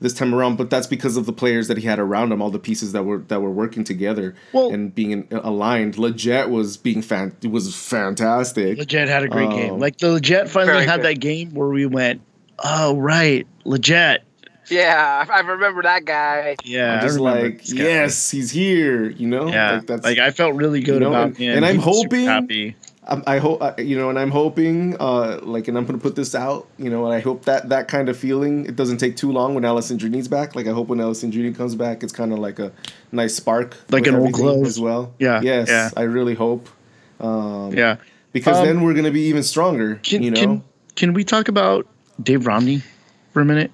this 0.00 0.12
time 0.12 0.34
around, 0.34 0.56
but 0.56 0.68
that's 0.70 0.86
because 0.86 1.16
of 1.16 1.24
the 1.26 1.32
players 1.32 1.68
that 1.68 1.78
he 1.78 1.86
had 1.86 1.98
around 1.98 2.32
him, 2.32 2.42
all 2.42 2.50
the 2.50 2.58
pieces 2.58 2.92
that 2.92 3.04
were 3.04 3.18
that 3.28 3.40
were 3.40 3.50
working 3.50 3.84
together 3.84 4.34
Well- 4.52 4.70
and 4.70 4.94
being 4.94 5.10
in, 5.12 5.28
aligned. 5.32 5.94
Lletget 5.96 6.50
was 6.50 6.76
being 6.76 7.00
fan 7.02 7.34
was 7.48 7.74
fantastic. 7.74 8.78
Lletget 8.78 9.08
had 9.08 9.22
a 9.22 9.28
great 9.28 9.48
Um, 9.48 9.56
game. 9.56 9.78
Like 9.78 9.98
the 9.98 10.08
Lletget 10.18 10.48
finally 10.48 10.84
had 10.86 11.00
good. 11.00 11.06
that 11.16 11.20
game 11.20 11.54
where 11.54 11.68
we 11.68 11.86
went, 11.86 12.20
oh 12.58 12.96
right, 12.96 13.46
Lletget. 13.64 14.18
Yeah, 14.70 15.26
I 15.28 15.30
I 15.36 15.40
remember 15.40 15.82
that 15.82 16.06
guy. 16.06 16.56
Yeah, 16.64 16.92
I'm 16.94 16.98
I 16.98 17.02
just 17.02 17.18
remember 17.18 17.48
like, 17.50 17.68
yes, 17.68 18.30
he's 18.30 18.50
here. 18.50 19.10
You 19.10 19.26
know, 19.28 19.48
Yeah, 19.48 19.72
like 19.72 19.86
that's 19.86 20.04
like 20.04 20.18
I 20.18 20.30
felt 20.30 20.54
really 20.54 20.80
good 20.80 20.94
you 20.94 21.00
know, 21.00 21.08
about 21.10 21.26
and- 21.28 21.36
him. 21.36 21.56
and 21.56 21.66
I'm 21.66 21.78
He 21.78 21.86
was 21.86 22.00
super 22.00 22.16
hoping- 22.16 22.74
I'm, 23.06 23.22
I 23.26 23.38
hope 23.38 23.78
you 23.80 23.96
know, 23.98 24.08
and 24.08 24.18
I'm 24.18 24.30
hoping, 24.30 24.96
uh, 24.98 25.40
like, 25.42 25.68
and 25.68 25.76
I'm 25.76 25.84
gonna 25.84 25.98
put 25.98 26.16
this 26.16 26.34
out, 26.34 26.66
you 26.78 26.88
know, 26.88 27.04
and 27.04 27.14
I 27.14 27.20
hope 27.20 27.44
that 27.44 27.68
that 27.68 27.86
kind 27.88 28.08
of 28.08 28.16
feeling 28.16 28.64
it 28.66 28.76
doesn't 28.76 28.96
take 28.98 29.16
too 29.16 29.30
long 29.30 29.54
when 29.54 29.62
Alessandrini's 29.64 30.28
back. 30.28 30.54
Like, 30.56 30.66
I 30.66 30.70
hope 30.72 30.88
when 30.88 30.98
Alessandrini 31.00 31.54
comes 31.54 31.74
back, 31.74 32.02
it's 32.02 32.12
kind 32.12 32.32
of 32.32 32.38
like 32.38 32.58
a 32.58 32.72
nice 33.12 33.34
spark, 33.36 33.76
Like 33.90 34.06
an 34.06 34.14
old 34.14 34.32
glove. 34.32 34.64
as 34.66 34.80
well. 34.80 35.12
Yeah, 35.18 35.40
Yes, 35.42 35.68
yeah. 35.68 35.90
I 35.96 36.02
really 36.02 36.34
hope. 36.34 36.68
Um, 37.20 37.72
Yeah. 37.72 37.96
because 38.32 38.58
Um, 38.58 38.66
then 38.66 38.82
we're 38.82 38.94
gonna 38.94 39.10
be 39.10 39.22
even 39.28 39.42
stronger. 39.42 40.00
Can, 40.02 40.22
you 40.22 40.30
know, 40.30 40.40
can 40.40 40.64
can 40.96 41.12
we 41.12 41.24
talk 41.24 41.48
about 41.48 41.86
Dave 42.22 42.46
Romney 42.46 42.82
for 43.32 43.40
a 43.42 43.44
minute? 43.44 43.70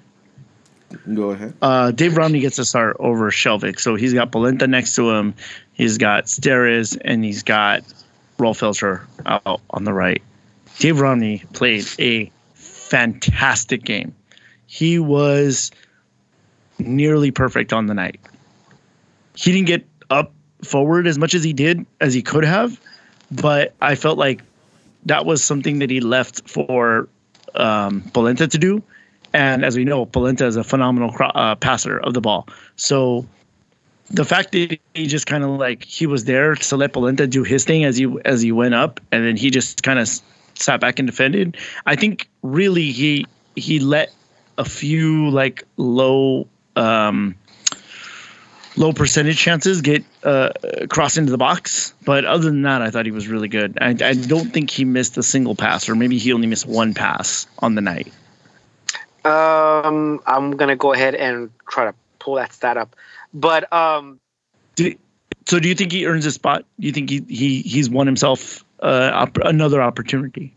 go 1.14 1.30
ahead. 1.30 1.54
Uh, 1.62 1.92
Dave 1.92 2.16
Romney 2.16 2.40
gets 2.40 2.58
a 2.58 2.64
start 2.64 2.96
over 2.98 3.30
Skjelvik. 3.30 3.78
So 3.78 3.94
he's 3.94 4.12
got 4.12 4.32
Polenta 4.32 4.66
next 4.66 4.96
to 4.96 5.08
him. 5.10 5.34
He's 5.72 5.98
got 5.98 6.24
Steres 6.24 6.98
and 7.04 7.24
he's 7.24 7.42
got 7.44 7.84
Rolf 8.41 8.61
Feltscher 8.61 9.07
out 9.26 9.61
on 9.70 9.84
the 9.84 9.93
right. 9.93 10.22
Dave 10.78 11.01
Romney 11.01 11.45
played 11.53 11.84
a 11.99 12.32
fantastic 12.55 13.84
game. 13.84 14.14
He 14.66 14.99
was 14.99 15.70
nearly 16.78 17.30
perfect 17.30 17.72
on 17.72 17.86
the 17.86 17.95
night. 17.95 18.18
He 19.36 19.53
didn't 19.53 19.66
get 19.66 19.86
up 20.09 20.32
forward 20.64 21.07
as 21.07 21.18
much 21.18 21.34
as 21.34 21.45
he 21.45 21.53
did 21.53 21.86
as 22.01 22.14
he 22.14 22.22
could 22.22 22.45
have, 22.45 22.80
but 23.30 23.74
I 23.80 23.95
felt 23.95 24.18
like 24.18 24.43
that 25.07 25.24
was 25.24 25.43
something 25.43 25.78
that 25.80 25.91
he 25.91 26.01
left 26.01 26.49
for 26.49 27.09
um, 27.55 28.03
Polenta 28.12 28.49
to 28.49 28.59
do. 28.59 28.82
And 29.32 29.64
as 29.64 29.76
we 29.76 29.84
know, 29.84 30.07
Polenta 30.07 30.47
is 30.47 30.57
a 30.57 30.64
phenomenal 30.64 31.12
cro- 31.12 31.28
uh, 31.28 31.55
passer 31.55 31.99
of 31.99 32.14
the 32.14 32.20
ball. 32.20 32.49
So 32.76 33.26
the 34.11 34.24
fact 34.24 34.52
that 34.52 34.78
he 34.94 35.06
just 35.06 35.26
kind 35.26 35.44
of 35.44 35.50
like 35.50 35.84
he 35.84 36.06
was 36.06 36.24
there 36.24 36.54
to 36.54 36.76
let 36.76 36.92
Polenta 36.92 37.26
do 37.26 37.44
his 37.44 37.64
thing 37.64 37.84
as 37.84 37.96
he 37.96 38.08
as 38.24 38.42
he 38.42 38.52
went 38.52 38.74
up, 38.74 39.00
and 39.12 39.24
then 39.24 39.36
he 39.36 39.50
just 39.50 39.82
kind 39.82 39.98
of 39.98 40.08
sat 40.54 40.80
back 40.80 40.98
and 40.98 41.06
defended. 41.06 41.56
I 41.86 41.96
think 41.96 42.28
really 42.42 42.90
he 42.90 43.26
he 43.56 43.78
let 43.78 44.12
a 44.58 44.64
few 44.64 45.30
like 45.30 45.64
low 45.76 46.46
um, 46.76 47.34
low 48.76 48.92
percentage 48.92 49.38
chances 49.38 49.80
get 49.80 50.04
uh, 50.24 50.50
cross 50.88 51.16
into 51.16 51.30
the 51.30 51.38
box. 51.38 51.94
But 52.04 52.24
other 52.24 52.44
than 52.44 52.62
that, 52.62 52.82
I 52.82 52.90
thought 52.90 53.06
he 53.06 53.12
was 53.12 53.28
really 53.28 53.48
good. 53.48 53.78
I, 53.80 53.90
I 53.90 54.14
don't 54.14 54.52
think 54.52 54.70
he 54.70 54.84
missed 54.84 55.16
a 55.18 55.22
single 55.22 55.54
pass, 55.54 55.88
or 55.88 55.94
maybe 55.94 56.18
he 56.18 56.32
only 56.32 56.46
missed 56.46 56.66
one 56.66 56.94
pass 56.94 57.46
on 57.61 57.74
the 57.74 57.80
night. 57.80 58.12
Um, 59.24 60.20
I'm 60.26 60.56
gonna 60.56 60.76
go 60.76 60.92
ahead 60.92 61.14
and 61.14 61.50
try 61.68 61.84
to 61.84 61.94
pull 62.18 62.34
that 62.34 62.52
stat 62.52 62.76
up, 62.76 62.96
but 63.34 63.72
um, 63.72 64.20
Do, 64.76 64.94
so 65.46 65.58
do 65.58 65.68
you 65.68 65.74
think 65.74 65.92
he 65.92 66.06
earns 66.06 66.26
a 66.26 66.32
spot? 66.32 66.64
Do 66.78 66.86
you 66.86 66.92
think 66.92 67.10
he, 67.10 67.24
he 67.28 67.62
he's 67.62 67.88
won 67.90 68.06
himself 68.06 68.64
uh, 68.82 69.10
op- 69.12 69.38
another 69.38 69.82
opportunity? 69.82 70.54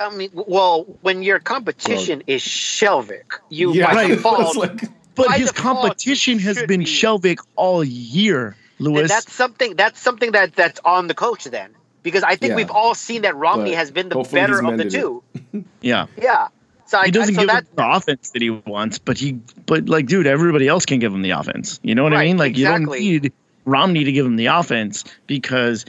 I 0.00 0.14
mean, 0.14 0.30
well, 0.34 0.84
when 1.02 1.22
your 1.22 1.38
competition 1.38 2.22
is 2.26 2.42
Skjelvik, 2.42 3.38
you 3.48 3.72
Yeah, 3.72 3.86
by 3.86 3.94
right. 3.94 4.08
default, 4.16 4.56
like- 4.56 4.82
But 5.14 5.28
By 5.28 5.38
his 5.38 5.52
default, 5.52 5.82
competition 5.82 6.40
has 6.40 6.60
been 6.64 6.80
be. 6.80 6.86
Skjelvik 6.86 7.38
all 7.54 7.84
year, 7.84 8.56
then 8.80 8.92
Lewis. 8.92 9.08
that's 9.08 9.32
something. 9.32 9.76
That's 9.76 10.00
something 10.00 10.32
that 10.32 10.56
that's 10.56 10.80
on 10.84 11.06
the 11.06 11.14
coach 11.14 11.44
then, 11.44 11.70
because 12.02 12.24
I 12.24 12.34
think 12.34 12.50
Yeah. 12.50 12.56
we've 12.56 12.70
all 12.72 12.96
seen 12.96 13.22
that 13.22 13.36
Romney 13.36 13.70
But 13.70 13.76
has 13.78 13.90
been 13.92 14.08
the 14.08 14.28
better 14.32 14.64
of 14.66 14.76
the 14.76 14.90
two. 14.90 15.22
yeah, 15.80 16.06
Yeah. 16.20 16.48
I 16.94 17.06
he 17.06 17.10
doesn't 17.10 17.34
so 17.34 17.40
give 17.42 17.48
that, 17.48 17.64
him 17.64 17.68
the 17.76 17.90
offense 17.90 18.30
that 18.30 18.42
he 18.42 18.50
wants, 18.50 18.98
but 18.98 19.18
he 19.18 19.32
but 19.66 19.88
like 19.88 20.06
dude, 20.06 20.26
everybody 20.26 20.68
else 20.68 20.86
can 20.86 20.98
give 20.98 21.12
him 21.12 21.22
the 21.22 21.30
offense. 21.30 21.80
You 21.82 21.94
know 21.94 22.02
what 22.02 22.14
I 22.14 22.24
mean? 22.24 22.36
Like 22.36 22.56
you 22.56 22.66
don't 22.66 22.84
need 22.84 23.32
Romney 23.64 24.04
to 24.04 24.12
give 24.12 24.26
him 24.26 24.36
the 24.36 24.46
offense 24.46 25.04
because 25.26 25.84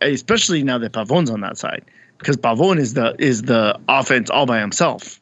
especially 0.00 0.62
now 0.62 0.78
that 0.78 0.92
Pavon's 0.92 1.30
on 1.30 1.40
that 1.40 1.58
side. 1.58 1.84
Because 2.18 2.36
Pavon 2.36 2.78
is 2.78 2.94
the 2.94 3.16
is 3.18 3.42
the 3.42 3.78
offense 3.88 4.30
all 4.30 4.46
by 4.46 4.60
himself. 4.60 5.20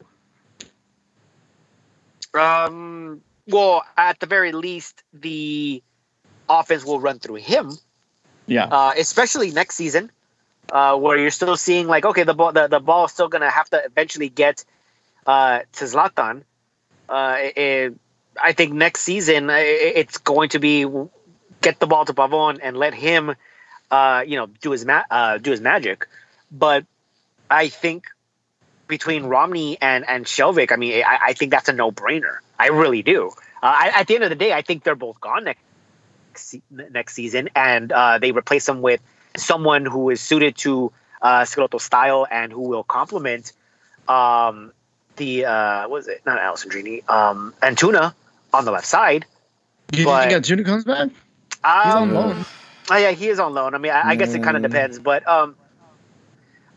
Um. 2.33 3.21
Well, 3.47 3.83
at 3.97 4.19
the 4.19 4.27
very 4.27 4.51
least, 4.51 5.01
the 5.11 5.81
offense 6.47 6.85
will 6.85 6.99
run 6.99 7.17
through 7.17 7.35
him. 7.35 7.71
Yeah. 8.49 8.65
uh, 8.65 8.93
especially 8.97 9.51
next 9.51 9.75
season, 9.75 10.11
uh, 10.71 10.97
where 10.97 11.17
you're 11.17 11.29
still 11.29 11.55
seeing 11.55 11.87
like, 11.87 12.03
okay, 12.03 12.23
the 12.23 12.33
ball, 12.33 12.51
the, 12.51 12.67
the 12.67 12.79
ball 12.79 13.05
is 13.05 13.11
still 13.11 13.27
gonna 13.27 13.49
have 13.49 13.69
to 13.69 13.83
eventually 13.85 14.27
get 14.29 14.65
uh, 15.25 15.59
to 15.73 15.85
Zlatan. 15.85 16.43
Uh, 17.09 17.37
it, 17.55 17.93
I 18.41 18.53
think 18.53 18.73
next 18.73 19.01
season 19.01 19.49
i- 19.49 19.59
it's 19.59 20.17
going 20.17 20.49
to 20.49 20.59
be 20.59 20.85
get 21.61 21.79
the 21.79 21.87
ball 21.87 22.05
to 22.05 22.13
Pavon 22.13 22.59
and 22.61 22.77
let 22.77 22.93
him, 22.93 23.35
uh, 23.91 24.23
you 24.25 24.37
know, 24.37 24.47
do 24.47 24.71
his 24.71 24.85
ma- 24.85 25.03
uh, 25.09 25.37
do 25.37 25.51
his 25.51 25.61
magic. 25.61 26.07
But 26.51 26.85
I 27.49 27.69
think 27.69 28.05
between 28.87 29.25
Romney 29.25 29.77
and 29.81 30.07
and 30.07 30.25
Skjelvik, 30.25 30.71
I 30.71 30.75
mean, 30.77 31.03
I, 31.05 31.19
I 31.27 31.33
think 31.33 31.51
that's 31.51 31.69
a 31.69 31.73
no 31.73 31.91
brainer. 31.91 32.37
I 32.57 32.67
really 32.67 33.01
do. 33.03 33.27
Uh, 33.61 33.65
I, 33.65 33.91
at 33.95 34.07
the 34.07 34.15
end 34.15 34.23
of 34.23 34.29
the 34.29 34.35
day, 34.35 34.53
I 34.53 34.61
think 34.61 34.83
they're 34.83 34.95
both 34.95 35.19
gone 35.19 35.43
next 35.45 35.61
next 36.33 36.45
se- 36.49 36.63
next 36.69 37.13
season, 37.15 37.49
and 37.55 37.91
uh, 37.91 38.17
they 38.19 38.31
replace 38.31 38.65
them 38.65 38.81
with 38.81 39.01
someone 39.37 39.85
who 39.85 40.09
is 40.09 40.21
suited 40.21 40.57
to 40.57 40.91
uh, 41.21 41.45
style 41.45 42.27
and 42.29 42.51
who 42.51 42.61
will 42.61 42.83
complement 42.83 43.51
um, 44.07 44.73
the 45.19 45.45
uh, 45.45 45.87
what 45.87 45.99
is 45.99 46.07
it? 46.07 46.21
Not 46.25 46.39
Alessandrini, 46.39 47.07
um, 47.07 47.53
Antuna 47.61 48.13
on 48.51 48.65
the 48.65 48.71
left 48.71 48.87
side. 48.87 49.25
Do 49.91 49.99
you 49.99 50.05
But- 50.05 50.29
think 50.29 50.43
Antuna 50.45 50.65
comes 50.65 50.83
back? 50.85 51.09
He's 51.09 51.93
on 51.93 52.09
Um, 52.09 52.13
loan. 52.15 52.45
Oh 52.89 52.97
yeah, 52.97 53.11
he 53.11 53.27
is 53.27 53.39
on 53.39 53.53
loan. 53.53 53.75
I 53.75 53.77
mean, 53.77 53.91
I, 53.91 54.09
I 54.09 54.15
guess 54.15 54.33
it 54.33 54.41
kind 54.41 54.57
of 54.57 54.63
Mm. 54.63 54.69
depends, 54.71 54.97
but 54.97 55.27
um, 55.27 55.55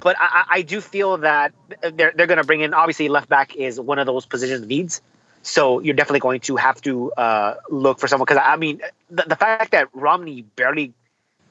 but 0.02 0.16
I, 0.20 0.26
I- 0.32 0.44
I 0.58 0.62
do 0.62 0.80
feel 0.80 1.16
that 1.18 1.52
they're 1.80 2.12
they're 2.14 2.26
going 2.26 2.38
to 2.38 2.44
bring 2.44 2.60
in. 2.60 2.74
Obviously, 2.74 3.08
left 3.08 3.28
back 3.28 3.56
is 3.56 3.80
one 3.80 3.98
of 3.98 4.06
those 4.06 4.26
position 4.26 4.66
needs, 4.66 5.00
so 5.42 5.80
you're 5.80 5.94
definitely 5.94 6.20
going 6.20 6.40
to 6.40 6.56
have 6.56 6.80
to 6.82 7.12
uh, 7.12 7.54
look 7.70 7.98
for 8.00 8.08
someone. 8.08 8.26
Because 8.26 8.42
I 8.44 8.56
mean, 8.56 8.82
the, 9.10 9.22
the 9.22 9.36
fact 9.36 9.70
that 9.72 9.88
Romney 9.94 10.42
barely 10.42 10.92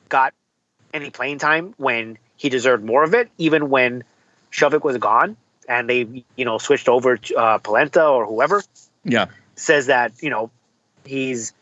got 0.09 0.33
any 0.93 1.09
playing 1.09 1.39
time 1.39 1.73
when 1.77 2.17
he 2.35 2.49
deserved 2.49 2.83
more 2.83 3.03
of 3.03 3.13
it, 3.13 3.29
even 3.37 3.69
when 3.69 4.03
Skjelvik 4.51 4.83
was 4.83 4.97
gone 4.97 5.37
and 5.71 5.89
they 5.89 6.25
you 6.35 6.45
know 6.45 6.57
switched 6.57 6.89
over 6.89 7.17
to 7.17 7.35
uh, 7.35 7.57
Polenta 7.57 8.05
or 8.05 8.25
whoever, 8.25 8.61
Yeah. 9.05 9.27
says 9.55 9.85
that 9.87 10.11
you 10.21 10.29
know 10.29 10.51
he's 11.05 11.53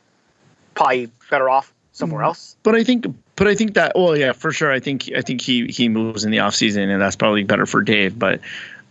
probably 0.73 1.11
better 1.29 1.47
off 1.49 1.71
somewhere 1.93 2.23
Mhm. 2.23 2.27
else. 2.27 2.55
But 2.63 2.75
I 2.75 2.83
think 2.83 3.05
but 3.35 3.47
I 3.47 3.55
think 3.55 3.75
that 3.75 3.93
well 3.95 4.17
yeah, 4.17 4.33
for 4.33 4.51
sure. 4.51 4.71
I 4.71 4.79
think 4.79 5.09
I 5.15 5.21
think 5.21 5.41
he 5.41 5.67
he 5.67 5.89
moves 5.89 6.25
in 6.25 6.31
the 6.31 6.37
offseason 6.39 6.89
and 6.91 7.01
that's 7.01 7.15
probably 7.15 7.43
better 7.43 7.65
for 7.65 7.81
Dave. 7.81 8.17
But 8.17 8.39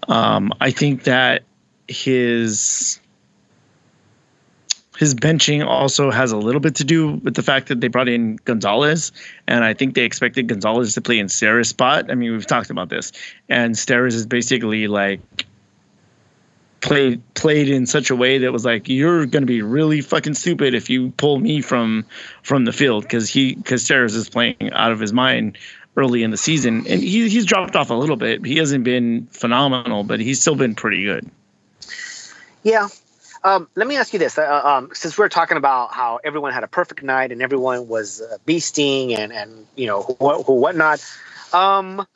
um 0.08 0.52
I 0.60 0.70
think 0.70 1.04
that 1.04 1.42
his 1.88 3.00
his 4.98 5.14
benching 5.14 5.64
also 5.64 6.10
has 6.10 6.32
a 6.32 6.36
little 6.36 6.60
bit 6.60 6.74
to 6.74 6.84
do 6.84 7.12
with 7.22 7.34
the 7.34 7.42
fact 7.42 7.68
that 7.68 7.80
they 7.80 7.86
brought 7.86 8.08
in 8.08 8.34
Gonzalez, 8.44 9.12
and 9.46 9.62
I 9.62 9.72
think 9.72 9.94
they 9.94 10.02
expected 10.02 10.48
Gonzalez 10.48 10.94
to 10.94 11.00
play 11.00 11.20
in 11.20 11.28
Sarah's 11.28 11.68
spot. 11.68 12.10
I 12.10 12.16
mean, 12.16 12.32
we've 12.32 12.46
talked 12.46 12.68
about 12.68 12.88
this, 12.88 13.12
and 13.48 13.76
Steres 13.76 14.14
is 14.14 14.26
basically 14.26 14.88
like 14.88 15.20
played 16.80 17.22
played 17.34 17.68
in 17.68 17.86
such 17.86 18.10
a 18.10 18.16
way 18.16 18.38
that 18.38 18.52
was 18.52 18.64
like 18.64 18.88
you're 18.88 19.24
going 19.26 19.42
to 19.42 19.46
be 19.46 19.62
really 19.62 20.00
fucking 20.00 20.34
stupid 20.34 20.74
if 20.74 20.90
you 20.90 21.10
pull 21.12 21.38
me 21.38 21.60
from 21.60 22.04
from 22.42 22.64
the 22.64 22.72
field 22.72 23.04
because 23.04 23.28
he 23.28 23.54
because 23.54 23.84
Steres 23.84 24.16
is 24.16 24.28
playing 24.28 24.72
out 24.72 24.90
of 24.90 24.98
his 24.98 25.12
mind 25.12 25.56
early 25.96 26.24
in 26.24 26.32
the 26.32 26.36
season, 26.36 26.78
and 26.88 27.00
he, 27.00 27.28
he's 27.28 27.44
dropped 27.44 27.76
off 27.76 27.90
a 27.90 27.94
little 27.94 28.16
bit. 28.16 28.44
He 28.44 28.56
hasn't 28.56 28.82
been 28.82 29.28
phenomenal, 29.30 30.02
but 30.02 30.18
he's 30.18 30.40
still 30.40 30.56
been 30.56 30.74
pretty 30.74 31.04
good. 31.04 31.30
Yeah. 32.64 32.88
Um, 33.44 33.68
let 33.74 33.86
me 33.86 33.96
ask 33.96 34.12
you 34.12 34.18
this: 34.18 34.36
uh, 34.38 34.62
um, 34.64 34.90
since 34.94 35.16
we're 35.16 35.28
talking 35.28 35.56
about 35.56 35.92
how 35.94 36.18
everyone 36.24 36.52
had 36.52 36.64
a 36.64 36.68
perfect 36.68 37.02
night 37.02 37.32
and 37.32 37.42
everyone 37.42 37.88
was 37.88 38.20
uh, 38.20 38.36
beasting 38.46 39.16
and 39.16 39.32
and 39.32 39.66
you 39.76 39.86
know 39.86 40.02
who, 40.02 40.42
who 40.42 40.54
whatnot, 40.54 41.04
um, 41.52 41.96
let's 41.98 42.08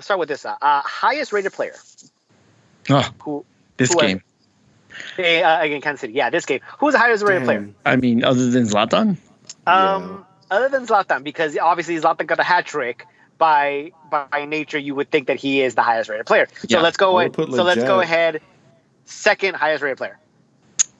start 0.00 0.18
with 0.20 0.28
this: 0.28 0.44
uh, 0.44 0.56
uh, 0.60 0.82
highest 0.82 1.32
rated 1.32 1.52
player 1.52 1.74
Oh, 2.90 3.08
who 3.22 3.44
this 3.76 3.90
Who 3.90 3.96
was- 3.96 4.06
game. 4.06 4.22
eh, 5.18 5.42
uh, 5.42 5.62
again 5.62 5.80
Kansas 5.80 6.00
City. 6.00 6.12
Yeah, 6.14 6.30
this 6.30 6.46
game. 6.46 6.60
Who's 6.78 6.92
the 6.92 6.98
highest 6.98 7.24
rated 7.24 7.44
player? 7.44 7.68
I 7.84 7.96
mean, 7.96 8.24
other 8.24 8.50
than 8.50 8.64
Zlatan, 8.64 9.16
Um, 9.66 10.24
other 10.50 10.68
than 10.68 10.86
Zlatan, 10.86 11.22
because 11.24 11.56
obviously 11.58 11.96
Zlatan 11.96 12.26
got 12.26 12.38
a 12.40 12.44
hat 12.44 12.66
trick. 12.66 13.06
By 13.38 13.92
by 14.10 14.46
nature, 14.46 14.78
you 14.78 14.94
would 14.94 15.10
think 15.10 15.26
that 15.26 15.36
he 15.36 15.60
is 15.60 15.74
the 15.74 15.82
highest 15.82 16.08
rated 16.08 16.24
player. 16.24 16.46
So 16.56 16.66
Yeah, 16.70 16.80
let's 16.80 16.96
go. 16.96 17.18
I 17.18 17.24
ahead. 17.24 17.34
So 17.36 17.62
let's 17.64 17.84
go 17.84 18.00
ahead. 18.00 18.40
Second 19.06 19.54
highest 19.54 19.82
rated 19.82 19.98
player. 19.98 20.18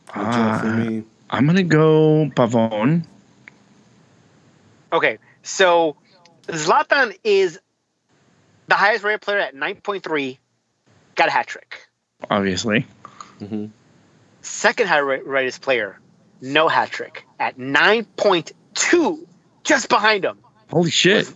Lletget 0.09 0.61
for 0.61 0.67
me. 0.67 1.05
I'm 1.29 1.47
gonna 1.47 1.63
go 1.63 2.31
Pavon. 2.35 3.05
Okay, 4.93 5.19
so 5.43 5.97
Zlatan 6.47 7.19
is 7.25 7.59
the 8.69 8.75
highest 8.75 9.05
rated 9.05 9.21
player 9.21 9.41
at 9.41 9.55
9.3, 9.55 10.39
got 11.17 11.29
a 11.29 11.31
hat 11.31 11.47
trick. 11.49 11.87
Obviously, 12.31 12.87
Mhm. 13.41 13.71
Second 14.41 14.89
highest 14.89 15.27
rated 15.27 15.61
player, 15.61 15.99
no 16.41 16.69
hat 16.69 16.91
trick 16.91 17.27
at 17.39 17.59
9.2, 17.59 19.27
just 19.65 19.89
behind 19.89 20.25
him 20.25 20.39
holy 20.71 20.91
shit! 20.91 21.33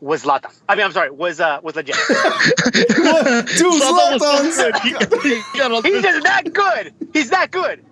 Was 0.00 0.24
Zlatan. 0.24 0.54
I 0.68 0.74
mean, 0.74 0.84
I'm 0.84 0.92
sorry, 0.92 1.10
was 1.10 1.40
uh 1.40 1.60
was 1.62 1.74
Lletget. 1.74 1.94
What? 3.04 3.48
Two 3.48 3.70
Zlatan 3.70 4.18
Zlatans. 4.18 4.56
good. 5.10 5.22
He- 5.22 5.40
he 5.52 5.58
got 5.58 5.72
all 5.72 5.82
He's 5.82 6.02
just 6.02 6.22
that 6.24 6.52
good. 6.52 6.92
He's 7.12 7.30
that 7.30 7.50
good. 7.50 7.84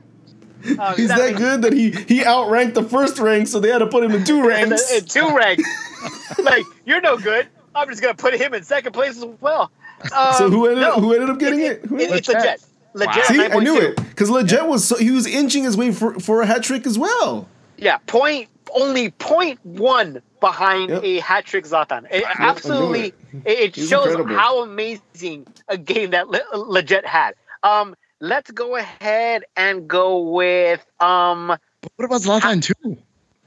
Uh, 0.78 0.94
He's 0.94 1.08
that 1.08 1.36
good 1.36 1.62
that 1.62 1.72
he 1.72 1.90
he 1.90 2.22
outranked 2.24 2.74
the 2.74 2.82
first 2.84 3.18
rank, 3.18 3.48
so 3.48 3.58
they 3.60 3.68
had 3.70 3.78
to 3.78 3.86
put 3.86 4.04
him 4.04 4.12
in 4.12 4.24
two 4.24 4.38
In, 4.40 4.46
ranks. 4.46 4.92
in 4.92 5.04
two 5.04 5.34
ranks. 5.34 5.64
like 6.38 6.64
you're 6.84 7.00
no 7.00 7.16
good. 7.18 7.48
I'm 7.74 7.88
just 7.88 8.02
gonna 8.02 8.14
put 8.14 8.34
him 8.34 8.52
in 8.54 8.62
second 8.62 8.92
place 8.92 9.16
as 9.16 9.24
well. 9.40 9.70
Um, 10.16 10.34
so 10.34 10.50
who 10.50 10.66
ended 10.66 10.82
no, 10.82 11.00
who 11.00 11.14
ended 11.14 11.30
up 11.30 11.38
getting 11.38 11.60
it? 11.60 11.82
it- 11.82 11.86
Who 11.86 11.98
it- 11.98 12.10
it's 12.10 12.28
Lletget. 12.28 12.64
Lletget. 12.94 13.16
at 13.18 13.24
See, 13.26 13.42
I 13.44 13.58
knew 13.58 13.80
it 13.80 13.96
because 13.96 14.28
Lletget 14.28 14.68
was 14.68 14.84
so 14.86 14.96
he 14.96 15.10
was 15.10 15.26
inching 15.26 15.64
his 15.64 15.76
way 15.76 15.92
for 15.92 16.14
for 16.20 16.42
a 16.42 16.46
hat 16.46 16.62
trick 16.62 16.86
as 16.86 16.98
well. 16.98 17.48
Yeah, 17.78 17.98
point 18.06 18.48
only 18.74 19.10
point 19.12 19.58
one 19.64 20.20
behind 20.42 20.90
Yep. 20.90 21.02
a 21.04 21.20
hat 21.20 21.46
trick 21.46 21.64
Zlatan. 21.64 22.04
It 22.10 22.24
absolutely, 22.38 23.06
it. 23.06 23.14
it, 23.46 23.58
it 23.78 23.88
shows 23.88 24.08
incredible. 24.08 24.34
how 24.36 24.62
amazing 24.62 25.46
a 25.68 25.78
game 25.78 26.10
that 26.10 26.28
le- 26.28 26.44
Lletget 26.52 27.06
had. 27.06 27.32
Um, 27.62 27.94
let's 28.20 28.50
go 28.50 28.76
ahead 28.76 29.44
and 29.56 29.88
go 29.88 30.18
with 30.18 30.84
um 31.00 31.48
What 31.96 32.04
about 32.04 32.20
Zlatan 32.20 32.60
too? 32.62 32.98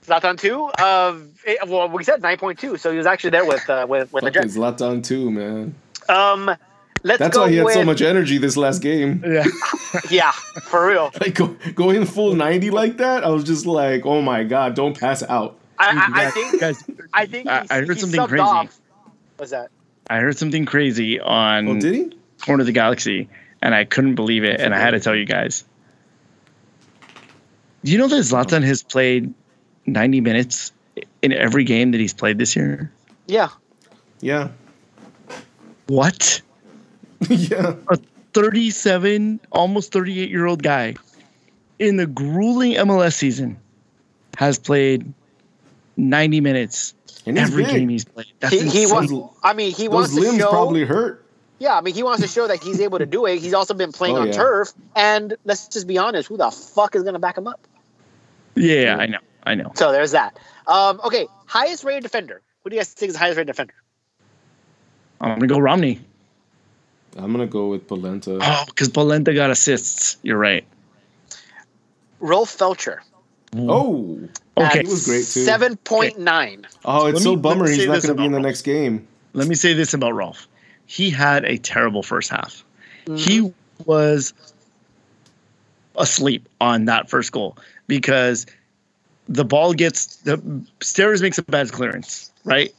Zlatan 0.07 0.39
two. 0.39 0.71
Of 0.79 1.29
it- 1.45 1.67
well, 1.67 1.87
we 1.89 2.03
said 2.03 2.21
nine 2.23 2.37
point 2.37 2.57
two, 2.59 2.77
so 2.77 2.89
he 2.91 2.97
was 2.97 3.05
actually 3.05 3.31
there 3.31 3.45
with 3.45 3.69
uh, 3.69 3.85
with 3.87 4.11
with 4.13 4.23
Fucking 4.23 4.41
Lletget. 4.49 4.57
Zlatan 4.77 5.03
too, 5.03 5.29
man. 5.31 5.75
Um, 6.07 6.45
let's 7.03 7.19
That's 7.19 7.35
go 7.35 7.41
why 7.43 7.49
he 7.49 7.55
had 7.57 7.65
with 7.65 7.73
so 7.73 7.83
much 7.83 8.01
energy 8.01 8.37
this 8.37 8.55
last 8.55 8.79
game. 8.83 9.23
Yeah, 9.25 9.43
yeah, 10.11 10.31
for 10.69 10.87
real. 10.87 11.11
Like 11.19 11.33
go, 11.35 11.47
going 11.73 12.05
full 12.05 12.35
ninety 12.35 12.69
like 12.69 12.97
that, 12.97 13.23
I 13.23 13.29
was 13.29 13.43
just 13.43 13.65
like, 13.65 14.05
oh 14.05 14.21
my 14.21 14.43
god, 14.43 14.75
don't 14.75 14.97
pass 14.97 15.23
out. 15.23 15.57
I, 15.77 16.11
I, 16.13 16.25
I 16.27 16.31
think 16.31 16.59
guys, 16.59 16.83
I 17.13 17.25
think 17.25 17.47
I- 17.47 17.65
I 17.69 17.75
heard 17.81 17.93
he 17.95 17.99
something 17.99 18.27
crazy. 18.27 18.41
Off. 18.43 18.79
What's 19.37 19.51
that? 19.51 19.69
I 20.09 20.19
heard 20.19 20.37
something 20.37 20.65
crazy 20.65 21.19
on 21.19 21.67
Oh, 21.67 21.79
did 21.79 21.95
he? 21.95 22.17
Corner 22.41 22.61
of 22.61 22.67
the 22.67 22.71
Galaxy, 22.71 23.27
and 23.61 23.73
I 23.73 23.85
couldn't 23.85 24.15
believe 24.15 24.43
it, 24.43 24.59
and 24.61 24.73
I 24.73 24.79
had 24.79 24.91
to 24.91 24.99
tell 24.99 25.15
you 25.15 25.25
guys. 25.25 25.65
Do 27.83 27.91
you 27.91 27.97
know 27.97 28.07
that 28.07 28.15
Zlatan 28.17 28.63
has 28.63 28.81
played 28.83 29.33
90 29.85 30.21
minutes 30.21 30.71
in 31.21 31.31
every 31.33 31.63
game 31.63 31.91
that 31.91 31.99
he's 31.99 32.13
played 32.13 32.37
this 32.37 32.55
year? 32.55 32.91
Yeah. 33.27 33.49
Yeah, 34.21 34.49
What? 35.87 36.41
yeah. 37.29 37.75
A 37.89 37.97
37, 38.33 39.39
almost 39.51 39.91
38 39.91 40.29
year 40.29 40.45
old 40.45 40.63
guy 40.63 40.95
in 41.79 41.97
the 41.97 42.05
grueling 42.07 42.73
MLS 42.73 43.13
season 43.13 43.57
has 44.37 44.57
played 44.57 45.13
90 45.97 46.41
minutes 46.41 46.93
And 47.25 47.37
every 47.37 47.63
big. 47.63 47.73
game 47.75 47.89
he's 47.89 48.05
played. 48.05 48.27
That's 48.39 48.53
He, 48.53 48.59
he 48.69 48.83
insane. 48.83 49.11
wants. 49.11 49.37
I 49.43 49.53
mean, 49.53 49.73
he 49.73 49.85
Those 49.87 49.93
wants 49.93 50.09
to 50.15 50.15
His 50.21 50.29
limbs 50.29 50.41
show. 50.41 50.49
probably 50.49 50.85
hurt. 50.85 51.25
Yeah, 51.59 51.77
I 51.77 51.81
mean, 51.81 51.93
he 51.95 52.03
wants 52.03 52.21
to 52.21 52.27
show 52.27 52.47
that 52.47 52.61
he's 52.61 52.81
able 52.81 52.99
to 52.99 53.05
do 53.05 53.25
it. 53.25 53.39
He's 53.39 53.53
also 53.53 53.73
been 53.73 53.91
playing 53.93 54.17
Oh, 54.17 54.21
on 54.21 54.27
yeah. 54.27 54.33
turf, 54.33 54.73
and 54.95 55.37
let's 55.45 55.69
just 55.69 55.87
be 55.87 55.97
honest, 55.97 56.27
who 56.27 56.35
the 56.37 56.51
fuck 56.51 56.95
is 56.95 57.03
gonna 57.03 57.19
back 57.19 57.37
him 57.37 57.47
up? 57.47 57.59
Yeah, 58.55 58.97
I 58.99 59.05
know. 59.05 59.19
I 59.43 59.55
know. 59.55 59.71
So 59.75 59.91
there's 59.91 60.11
that. 60.11 60.37
Um, 60.67 60.99
okay, 61.05 61.27
highest 61.45 61.83
rated 61.83 62.03
defender. 62.03 62.41
Who 62.63 62.69
do 62.71 62.75
you 62.75 62.79
guys 62.81 62.91
think 62.93 63.09
is 63.09 63.13
the 63.13 63.19
highest 63.19 63.37
rated 63.37 63.47
defender? 63.47 63.73
I'm 65.21 65.29
going 65.29 65.41
to 65.41 65.47
go 65.47 65.59
Romney. 65.59 66.01
I'm 67.17 67.31
gonna 67.31 67.45
go 67.47 67.69
with 67.69 67.87
Polenta. 67.87 68.39
Oh, 68.41 68.63
because 68.67 68.89
Polenta 68.89 69.33
got 69.33 69.49
assists. 69.49 70.17
You're 70.23 70.37
right. 70.37 70.65
Rolf 72.19 72.57
Feltscher. 72.57 72.99
Oh, 73.57 74.19
Okay. 74.57 74.81
He 74.83 74.87
was 74.87 75.05
great, 75.05 75.25
too. 75.25 75.43
Seven 75.43 75.75
point 75.77 76.17
nine. 76.19 76.65
oh, 76.85 77.07
it's 77.07 77.15
Let 77.15 77.23
so 77.23 77.35
me- 77.35 77.41
bummer 77.41 77.67
he's 77.67 77.85
not 77.85 78.01
gonna 78.01 78.13
be 78.15 78.25
in 78.25 78.31
the 78.31 78.37
about 78.37 78.47
next 78.47 78.61
game. 78.61 79.07
Let 79.33 79.47
me 79.47 79.55
say 79.55 79.73
this 79.73 79.93
about 79.93 80.13
Rolf. 80.13 80.47
He 80.85 81.09
had 81.09 81.43
a 81.45 81.57
terrible 81.57 82.03
first 82.03 82.29
half. 82.29 82.63
Mm-hmm. 83.05 83.15
He 83.17 83.53
was 83.85 84.33
asleep 85.97 86.47
on 86.61 86.85
that 86.85 87.09
first 87.09 87.31
goal 87.31 87.57
because 87.87 88.45
the 89.27 89.45
ball 89.45 89.73
gets 89.73 90.17
the 90.17 90.37
Steres 90.79 91.21
makes 91.21 91.37
a 91.37 91.43
bad 91.43 91.71
clearance, 91.71 92.31
right? 92.43 92.73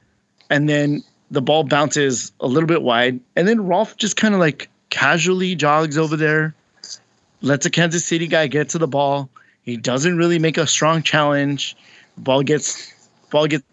And 0.50 0.68
then 0.68 1.02
the 1.30 1.42
ball 1.42 1.64
bounces 1.64 2.32
a 2.40 2.46
little 2.46 2.68
bit 2.68 2.82
wide, 2.82 3.20
and 3.34 3.48
then 3.48 3.66
Rolf 3.66 3.96
just 3.96 4.16
kind 4.16 4.32
of 4.32 4.40
like 4.40 4.68
casually 4.90 5.54
jogs 5.56 5.98
over 5.98 6.16
there, 6.16 6.54
lets 7.42 7.66
a 7.66 7.70
Kansas 7.70 8.04
City 8.04 8.28
guy 8.28 8.46
get 8.46 8.70
to 8.70 8.78
the 8.78 8.88
ball. 8.88 9.28
He 9.66 9.76
doesn't 9.76 10.16
really 10.16 10.38
make 10.38 10.56
a 10.56 10.66
strong 10.66 11.02
challenge. 11.02 11.76
Ball 12.18 12.42
gets 12.42 12.94
ball 13.30 13.48
gets 13.48 13.64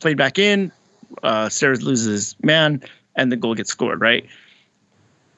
played 0.00 0.16
back 0.16 0.38
in. 0.38 0.72
Uh, 1.22 1.46
Steres 1.46 1.82
loses 1.82 2.34
man, 2.42 2.82
and 3.14 3.30
the 3.30 3.36
goal 3.36 3.54
gets 3.54 3.70
scored, 3.70 4.00
right? 4.00 4.26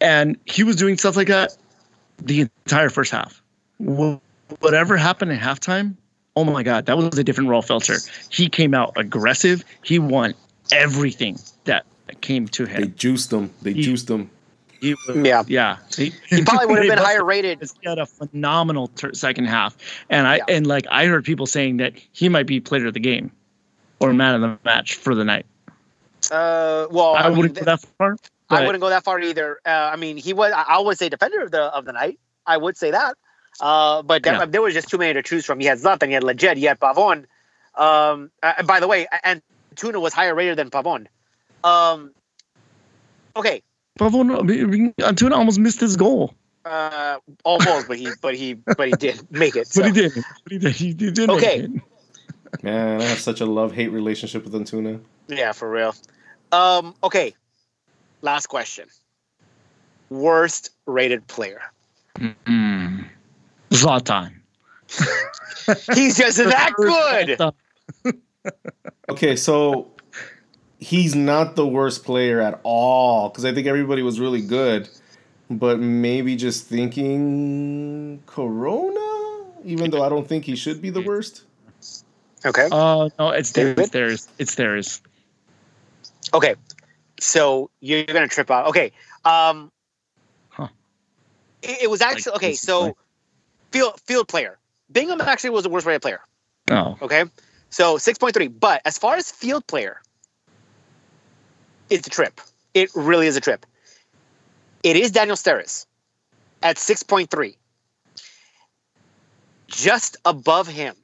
And 0.01 0.39
he 0.47 0.63
was 0.63 0.77
doing 0.77 0.97
stuff 0.97 1.17
like 1.17 1.27
that 1.29 1.57
the 2.19 2.43
entire 2.43 2.89
first 2.89 3.11
half. 3.11 3.43
Whatever 3.79 4.97
happened 4.97 5.33
at 5.33 5.41
halftime, 5.41 5.97
oh 6.37 6.45
my 6.45 6.63
god, 6.63 6.87
that 6.87 6.97
was 6.97 7.19
a 7.19 7.25
different 7.25 7.51
Rolf 7.51 7.67
Feltscher. 7.67 8.09
He 8.31 8.49
came 8.49 8.75
out 8.75 8.93
aggressive. 8.97 9.65
He 9.83 9.99
won 9.99 10.35
everything 10.73 11.37
that 11.65 11.85
came 12.21 12.47
to 12.49 12.65
him. 12.65 12.81
They 12.81 12.89
juiced 12.89 13.33
him. 13.33 13.51
They 13.61 13.73
He- 13.73 13.83
juiced 13.83 14.09
him. 14.09 14.31
He 14.87 14.95
was- 15.07 15.17
Yeah. 15.27 15.43
yeah. 15.49 15.77
He, 15.97 16.13
He 16.29 16.43
probably 16.45 16.67
would 16.67 16.79
have 16.79 16.89
been 16.97 17.05
higher 17.05 17.25
rated. 17.25 17.61
He 17.83 17.89
had 17.89 17.99
a 17.99 18.07
phenomenal 18.07 18.89
ter- 18.89 19.15
second 19.15 19.47
half, 19.47 19.77
and 20.11 20.27
I 20.27 20.37
Yeah. 20.37 20.45
and 20.49 20.67
like 20.67 20.87
I 20.91 21.07
heard 21.07 21.25
people 21.25 21.47
saying 21.47 21.79
that 21.79 21.95
he 22.13 22.29
might 22.29 22.47
be 22.47 22.61
player 22.61 22.87
of 22.87 22.95
the 22.95 23.01
game 23.01 23.31
or 24.01 24.13
man 24.13 24.35
of 24.35 24.41
the 24.43 24.59
match 24.65 24.95
for 24.95 25.15
the 25.15 25.25
night. 25.25 25.47
Uh, 26.31 26.87
well, 26.91 27.15
I, 27.15 27.23
I, 27.23 27.29
wouldn't 27.31 27.55
go 27.55 27.65
that 27.65 27.81
far. 27.99 28.17
I 28.51 28.65
wouldn't 28.65 28.81
go 28.83 28.89
that 28.91 29.05
far 29.05 29.21
either. 29.21 29.59
Uh, 29.65 29.71
I 29.93 29.97
mean, 29.97 30.17
he 30.17 30.33
was. 30.33 30.53
I 30.53 30.63
I 30.63 30.79
would 30.81 30.99
say 30.99 31.09
defender 31.09 31.41
of 31.43 31.51
the 31.51 31.63
of 31.63 31.85
the 31.85 31.93
night. 31.93 32.19
I 32.47 32.57
would 32.57 32.77
say 32.77 32.91
that. 32.93 33.17
Uh, 33.61 34.03
but 34.03 34.23
there, 34.23 34.35
Yeah. 34.35 34.45
there 34.47 34.63
was 34.63 34.75
just 34.75 34.89
too 34.89 34.99
many 34.99 35.15
to 35.15 35.23
choose 35.23 35.45
from. 35.47 35.59
He 35.61 35.67
had 35.67 35.79
Zlatan, 35.79 36.09
he 36.09 36.13
had 36.13 36.23
Lletget, 36.23 36.57
he 36.57 36.65
had 36.65 36.79
Pavon. 36.79 37.25
Um, 37.75 38.31
and 38.43 38.67
by 38.67 38.81
the 38.81 38.87
way, 38.87 39.07
and 39.25 39.41
Tuna 39.77 39.99
was 39.99 40.13
higher 40.13 40.35
rated 40.35 40.59
than 40.59 40.69
Pavon. 40.71 41.07
Um, 41.65 42.13
okay, 43.35 43.63
Pavon 43.99 44.95
Antuna 44.99 45.33
almost 45.37 45.59
missed 45.59 45.81
his 45.81 45.97
goal, 45.97 46.35
uh, 46.65 47.19
almost, 47.45 47.89
but 47.89 47.97
he 47.99 48.09
but 48.21 48.35
he 48.35 48.55
but 48.55 48.89
he 48.89 48.93
did 48.93 49.31
make 49.31 49.57
it. 49.57 49.69
but 49.75 49.87
he 49.87 49.93
did. 49.93 50.13
But 50.15 50.53
he 50.53 50.59
did. 50.59 50.75
He 50.75 50.93
did. 50.95 51.19
make 51.19 51.31
Okay. 51.31 51.61
it. 51.63 52.63
Man, 52.63 53.01
I 53.01 53.05
have 53.05 53.19
such 53.19 53.41
a 53.41 53.47
love 53.47 53.73
hate 53.73 53.89
relationship 53.89 54.45
with 54.45 54.53
Antuna. 54.55 55.01
Yeah, 55.29 55.53
for 55.53 55.71
real. 55.71 55.95
Um, 56.53 56.95
okay, 57.03 57.35
last 58.23 58.47
question. 58.47 58.89
Worst 60.11 60.71
rated 60.87 61.27
player. 61.27 61.61
Mm. 62.19 63.07
Zlatan. 63.71 64.33
He's 65.95 66.17
just 66.17 66.37
that 66.39 66.73
good. 66.77 68.15
Okay, 69.11 69.35
so 69.37 69.91
he's 70.87 71.17
not 71.17 71.57
the 71.57 71.67
worst 71.67 72.05
player 72.05 72.41
at 72.41 72.61
all 72.63 73.29
because 73.29 73.45
I 73.45 73.53
think 73.53 73.67
everybody 73.67 74.03
was 74.03 74.21
really 74.21 74.41
good, 74.41 74.89
but 75.51 75.81
maybe 75.81 76.37
just 76.37 76.67
thinking 76.67 78.23
Corona, 78.27 79.45
even 79.65 79.91
though 79.91 80.05
I 80.05 80.09
don't 80.09 80.29
think 80.29 80.45
he 80.45 80.55
should 80.55 80.81
be 80.81 80.91
the 80.91 81.01
worst. 81.01 81.43
Okay. 82.45 82.69
Uh, 82.71 83.09
no, 83.19 83.31
it's 83.31 83.51
theirs. 83.51 83.75
David? 83.75 83.81
It's 83.81 83.91
theirs. 83.91 84.29
It's 84.39 84.55
theirs. 84.55 85.01
Okay. 86.33 86.55
So 87.19 87.71
you're 87.81 88.05
gonna 88.05 88.29
trip 88.29 88.51
out. 88.51 88.67
Okay. 88.67 88.93
Um 89.25 89.73
Huh. 90.51 90.69
it, 91.63 91.83
it 91.83 91.91
was 91.91 92.01
actually 92.01 92.31
Like, 92.33 92.37
okay, 92.37 92.55
so 92.55 92.97
field 93.73 94.01
field 94.03 94.29
player. 94.29 94.57
Bingham 94.93 95.21
actually 95.21 95.51
was 95.51 95.65
the 95.65 95.69
worst 95.71 95.85
rated 95.85 96.03
player. 96.03 96.21
Oh, 96.71 96.97
Okay. 97.03 97.25
So 97.71 97.99
six 97.99 98.19
point 98.19 98.35
three. 98.35 98.47
But 98.47 98.83
as 98.85 98.99
far 98.99 99.17
as 99.17 99.33
field 99.33 99.67
player, 99.67 100.01
it's 101.91 102.07
a 102.07 102.11
trip. 102.11 102.41
It 102.75 102.91
really 102.95 103.27
is 103.27 103.37
a 103.37 103.41
trip. 103.41 103.65
It 104.83 104.97
is 104.97 105.11
Daniel 105.11 105.37
Steres 105.37 105.87
at 106.63 106.79
six 106.79 107.03
point 107.03 107.31
three. 107.31 107.57
Just 109.69 110.17
above 110.25 110.69
him 110.69 110.95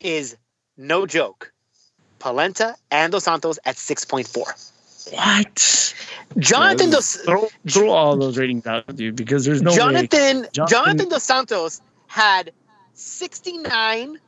is 0.00 0.36
no 0.76 1.06
joke. 1.06 1.52
Polenta 2.18 2.76
and 2.90 3.10
Dos 3.10 3.24
Santos 3.24 3.58
at 3.64 3.76
6.4. 3.76 5.12
what? 5.12 5.94
Jonathan 6.38 6.88
Yeah, 6.88 6.92
Dos 6.94 7.16
Throw, 7.16 7.48
throw 7.68 7.90
all 7.90 8.16
those 8.16 8.38
ratings 8.38 8.64
out, 8.66 8.94
dude, 8.94 9.16
because 9.16 9.44
there's 9.44 9.60
no 9.62 9.70
way. 9.72 9.76
Jonathan, 9.76 10.46
Jonathan- 10.52 10.66
Jonathan 10.68 11.08
Dos 11.08 11.22
Santos 11.24 11.80
had 12.06 12.52
69 12.94 14.18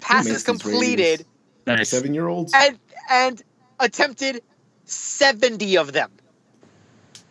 passes 0.00 0.42
completed 0.42 1.24
Nice. 1.66 1.88
Seven 1.88 2.14
year 2.14 2.28
olds. 2.28 2.52
and 2.54 2.78
and 3.10 3.42
attempted 3.80 4.42
70 4.84 5.76
of 5.78 5.92
them. 5.92 6.10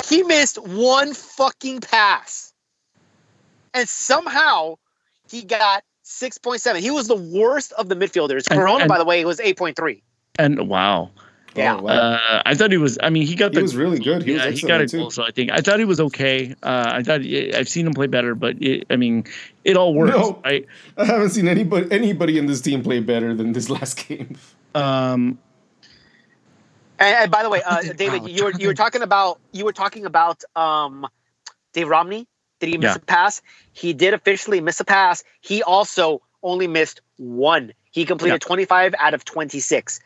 He 0.07 0.23
missed 0.23 0.57
one 0.67 1.13
fucking 1.13 1.81
pass. 1.81 2.53
And 3.73 3.87
somehow 3.89 4.75
he 5.29 5.43
got 5.43 5.83
6.7. 6.05 6.77
He 6.79 6.91
was 6.91 7.07
the 7.07 7.15
worst 7.15 7.71
of 7.73 7.89
the 7.89 7.95
midfielders. 7.95 8.47
And- 8.49 8.59
Corona, 8.59 8.81
and- 8.83 8.89
by 8.89 8.97
the 8.97 9.05
way, 9.05 9.23
was 9.25 9.39
8.3. 9.39 10.01
And 10.37 10.67
wow, 10.67 11.09
Yeah. 11.55 11.77
Oh, 11.77 11.81
wow. 11.83 11.91
uh, 11.93 12.41
I 12.45 12.53
thought 12.55 12.71
he 12.71 12.77
was. 12.77 12.97
I 13.01 13.09
mean, 13.09 13.25
he 13.25 13.35
got 13.35 13.51
he 13.51 13.55
the. 13.55 13.61
was 13.61 13.75
really 13.75 13.99
good. 13.99 14.23
He 14.23 14.35
yeah, 14.35 14.47
was 14.49 14.59
he 14.59 14.67
got 14.67 14.81
a 14.81 14.83
excellent 14.83 15.03
goal. 15.05 15.11
So 15.11 15.23
I 15.23 15.31
think 15.31 15.49
I 15.51 15.61
thought 15.61 15.79
he 15.79 15.85
was 15.85 16.01
okay. 16.01 16.53
Uh, 16.61 16.83
I 16.95 17.01
thought 17.03 17.21
I've 17.21 17.69
seen 17.69 17.87
him 17.87 17.93
play 17.93 18.07
better, 18.07 18.35
but 18.35 18.61
it, 18.61 18.85
I 18.89 18.97
mean, 18.97 19.23
it 19.63 19.77
all 19.77 19.93
works, 19.93 20.11
No. 20.11 20.41
right? 20.43 20.65
I 20.97 21.05
haven't 21.05 21.29
seen 21.29 21.47
anybody 21.47 21.87
anybody 21.89 22.37
in 22.37 22.47
this 22.47 22.59
team 22.59 22.83
play 22.83 22.99
better 22.99 23.33
than 23.33 23.53
this 23.53 23.69
last 23.75 24.05
game. 24.05 24.35
Um, 24.75 25.39
And, 26.99 27.15
and 27.15 27.31
by 27.31 27.43
the 27.43 27.49
way, 27.49 27.61
uh, 27.65 27.81
David, 27.93 28.29
you 28.29 28.45
were 28.45 28.51
you 28.51 28.67
were 28.67 28.73
talking 28.73 29.01
about 29.01 29.39
you 29.51 29.65
were 29.65 29.73
talking 29.73 30.05
about 30.05 30.43
um, 30.55 31.07
Dave 31.73 31.87
Romney. 31.87 32.27
Did 32.59 32.69
he 32.69 32.77
miss 32.77 32.91
Yeah. 32.91 32.95
a 32.95 32.99
pass? 32.99 33.41
He 33.73 33.93
did 33.93 34.13
officially 34.13 34.61
miss 34.61 34.79
a 34.79 34.85
pass. 34.85 35.23
He 35.41 35.61
also 35.61 36.21
only 36.41 36.67
missed 36.67 37.01
one. 37.17 37.73
He 37.91 38.05
completed 38.05 38.41
25 38.41 38.95
out 38.99 39.13
of 39.13 39.25
26. 39.25 39.99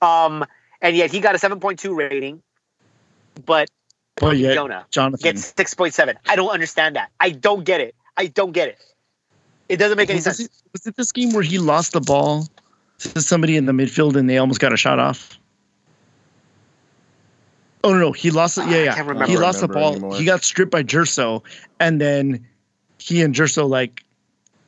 Um, 0.00 0.44
and 0.80 0.96
yet 0.96 1.10
he 1.10 1.20
got 1.20 1.34
a 1.34 1.38
7.2 1.38 1.94
rating, 1.94 2.42
but 3.44 3.70
but 4.16 4.36
yet 4.36 4.54
Jonah 4.54 4.86
Jonathan. 4.90 5.22
gets 5.22 5.52
6.7. 5.52 6.16
I 6.28 6.36
don't 6.36 6.50
understand 6.50 6.96
that. 6.96 7.10
I 7.20 7.30
don't 7.30 7.64
get 7.64 7.80
it. 7.80 7.94
I 8.16 8.26
don't 8.26 8.52
get 8.52 8.68
it. 8.68 8.78
It 9.68 9.76
doesn't 9.76 9.96
make 9.96 10.10
any 10.10 10.18
was, 10.18 10.24
sense. 10.24 10.40
it, 10.40 10.50
was 10.72 10.86
it 10.86 10.96
this 10.96 11.12
game 11.12 11.32
where 11.32 11.42
he 11.42 11.58
lost 11.58 11.92
the 11.92 12.00
ball 12.00 12.48
to 12.98 13.20
somebody 13.20 13.56
in 13.56 13.66
the 13.66 13.72
midfield 13.72 14.16
and 14.16 14.28
they 14.28 14.38
almost 14.38 14.60
got 14.60 14.72
a 14.72 14.76
shot 14.76 14.98
off? 14.98 15.38
Oh 17.82 17.92
no, 17.92 17.98
no, 17.98 18.12
he 18.12 18.30
lost 18.30 18.58
it. 18.58 18.64
Ah, 18.66 18.70
Yeah, 18.70 18.94
yeah. 18.96 19.26
He 19.26 19.36
lost 19.36 19.60
the 19.60 19.68
ball. 19.68 19.92
anymore. 19.92 20.16
He 20.16 20.24
got 20.24 20.44
stripped 20.44 20.70
by 20.70 20.82
Gerso, 20.82 21.42
and 21.78 22.00
then 22.00 22.46
he 22.98 23.22
and 23.22 23.34
Gerso 23.34 23.68
like 23.68 24.04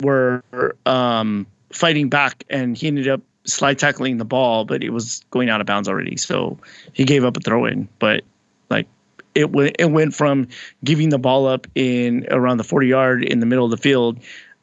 were 0.01 0.43
um, 0.87 1.47
fighting 1.71 2.09
back, 2.09 2.45
and 2.49 2.77
he 2.77 2.87
ended 2.89 3.09
up 3.09 3.21
slide 3.45 3.79
tackling 3.79 4.19
the 4.19 4.25
ball, 4.25 4.65
but 4.65 4.83
it 4.83 4.91
was 4.91 5.25
going 5.31 5.51
out 5.51 5.61
of 5.61 5.67
bounds 5.67 5.89
already. 5.89 6.17
So 6.17 6.59
he 6.93 7.05
gave 7.05 7.25
up 7.25 7.37
a 7.37 7.41
throw 7.41 7.67
in. 7.67 7.89
But 7.99 8.23
like 8.71 8.87
it 9.35 9.51
went, 9.51 9.77
it 9.79 9.91
went 9.91 10.15
from 10.15 10.49
giving 10.85 11.11
the 11.11 11.19
ball 11.19 11.47
up 11.47 11.67
in 11.75 12.27
around 12.31 12.57
the 12.57 12.65
forty 12.65 12.87
yard 12.87 13.23
in 13.25 13.41
the 13.41 13.47
middle 13.47 13.65
of 13.67 13.71
the 13.71 13.77
field 13.77 14.19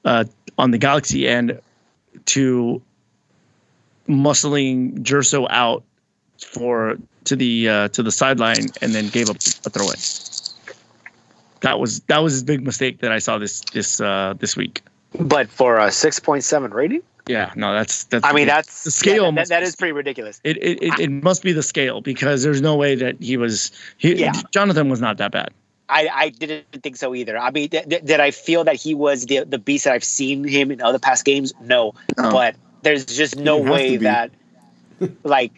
uh, 0.06 0.26
on 0.58 0.72
the 0.72 0.78
Galaxy 0.78 1.28
end 1.28 1.60
to 2.26 2.82
muscling 4.08 5.00
Gerso 5.02 5.46
out 5.50 5.84
for 6.46 6.98
to 7.26 7.36
the 7.36 7.70
uh, 7.70 7.88
to 7.90 8.04
the 8.04 8.12
sideline 8.12 8.68
and 8.82 8.94
then 8.94 9.10
gave 9.10 9.30
up 9.30 9.38
a 9.38 9.70
throw 9.70 9.90
in. 9.90 9.98
That 11.62 11.80
was 11.80 12.00
that 12.02 12.20
was 12.20 12.34
his 12.34 12.44
big 12.44 12.64
mistake 12.66 13.00
that 13.00 13.12
I 13.12 13.20
saw 13.20 13.38
this 13.38 13.62
this 13.74 14.00
uh, 14.00 14.34
this 14.40 14.56
week. 14.56 14.82
But 15.20 15.50
for 15.50 15.78
a 15.78 15.88
6.7 15.88 16.72
rating, 16.72 17.02
Yeah, 17.28 17.52
no, 17.56 17.74
that's 17.74 18.04
that's. 18.06 18.24
I 18.24 18.32
mean 18.32 18.46
that's 18.48 18.84
The 18.84 18.92
scale 18.92 19.16
yeah, 19.16 19.22
that, 19.30 19.32
must 19.34 19.50
that 19.50 19.60
be- 19.62 19.66
is 19.66 19.76
pretty 19.76 19.92
ridiculous. 19.92 20.40
it, 20.44 20.58
it, 20.58 20.84
it, 20.84 21.00
it 21.00 21.10
must 21.10 21.42
be 21.44 21.52
the 21.52 21.64
scale 21.64 22.00
because 22.02 22.44
there's 22.44 22.62
no 22.62 22.76
way 22.76 22.96
that 22.96 23.20
he 23.22 23.36
was 23.36 23.72
he 23.98 24.14
Yeah. 24.16 24.34
Jonathan 24.52 24.88
was 24.90 25.02
not 25.02 25.18
that 25.18 25.32
bad. 25.32 25.50
I, 25.92 26.08
I 26.14 26.30
didn't 26.30 26.66
think 26.84 26.98
so 26.98 27.16
either. 27.16 27.36
I 27.36 27.50
mean, 27.50 27.70
th- 27.70 27.90
th- 27.90 28.04
did 28.06 28.20
I 28.20 28.30
feel 28.30 28.64
that 28.66 28.76
he 28.76 28.94
was 28.94 29.26
the 29.26 29.44
the 29.44 29.58
beast 29.58 29.86
that 29.86 29.94
I've 29.94 30.04
seen 30.04 30.44
him 30.44 30.70
in 30.72 30.80
other 30.82 31.00
past 31.00 31.26
games? 31.26 31.52
No, 31.60 31.96
No. 32.16 32.30
but 32.32 32.56
there's 32.84 33.06
just 33.06 33.36
no 33.36 33.58
way 33.58 33.98
that, 33.98 34.30
like, 35.24 35.52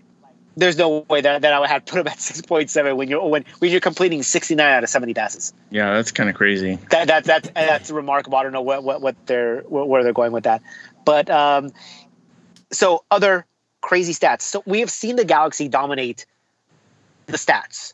there's 0.57 0.77
no 0.77 1.05
way 1.09 1.21
that, 1.21 1.41
that 1.41 1.53
I 1.53 1.59
would 1.59 1.69
have 1.69 1.85
put 1.85 1.99
him 1.99 2.07
at 2.07 2.19
six 2.19 2.41
point 2.41 2.69
seven 2.69 2.97
when 2.97 3.07
you're 3.07 3.25
when 3.25 3.45
when 3.59 3.71
you're 3.71 3.79
completing 3.79 4.23
sixty 4.23 4.55
nine 4.55 4.71
out 4.71 4.83
of 4.83 4.89
seventy 4.89 5.13
passes. 5.13 5.53
Yeah, 5.69 5.93
that's 5.93 6.11
kind 6.11 6.29
of 6.29 6.35
crazy. 6.35 6.77
That 6.89 7.07
that 7.07 7.23
that's 7.23 7.49
that's 7.49 7.91
remarkable. 7.91 8.37
I 8.37 8.43
don't 8.43 8.51
know 8.51 8.61
what 8.61 8.83
what, 8.83 9.01
what 9.01 9.15
they're 9.25 9.61
where 9.61 9.85
where 9.85 10.03
they're 10.03 10.13
going 10.13 10.31
with 10.31 10.43
that, 10.43 10.61
but 11.05 11.29
um, 11.29 11.71
so 12.71 13.03
other 13.11 13.45
crazy 13.81 14.13
stats. 14.13 14.41
So 14.41 14.63
we 14.65 14.81
have 14.81 14.91
seen 14.91 15.15
the 15.15 15.25
Galaxy 15.25 15.67
dominate 15.67 16.25
the 17.27 17.37
stats. 17.37 17.93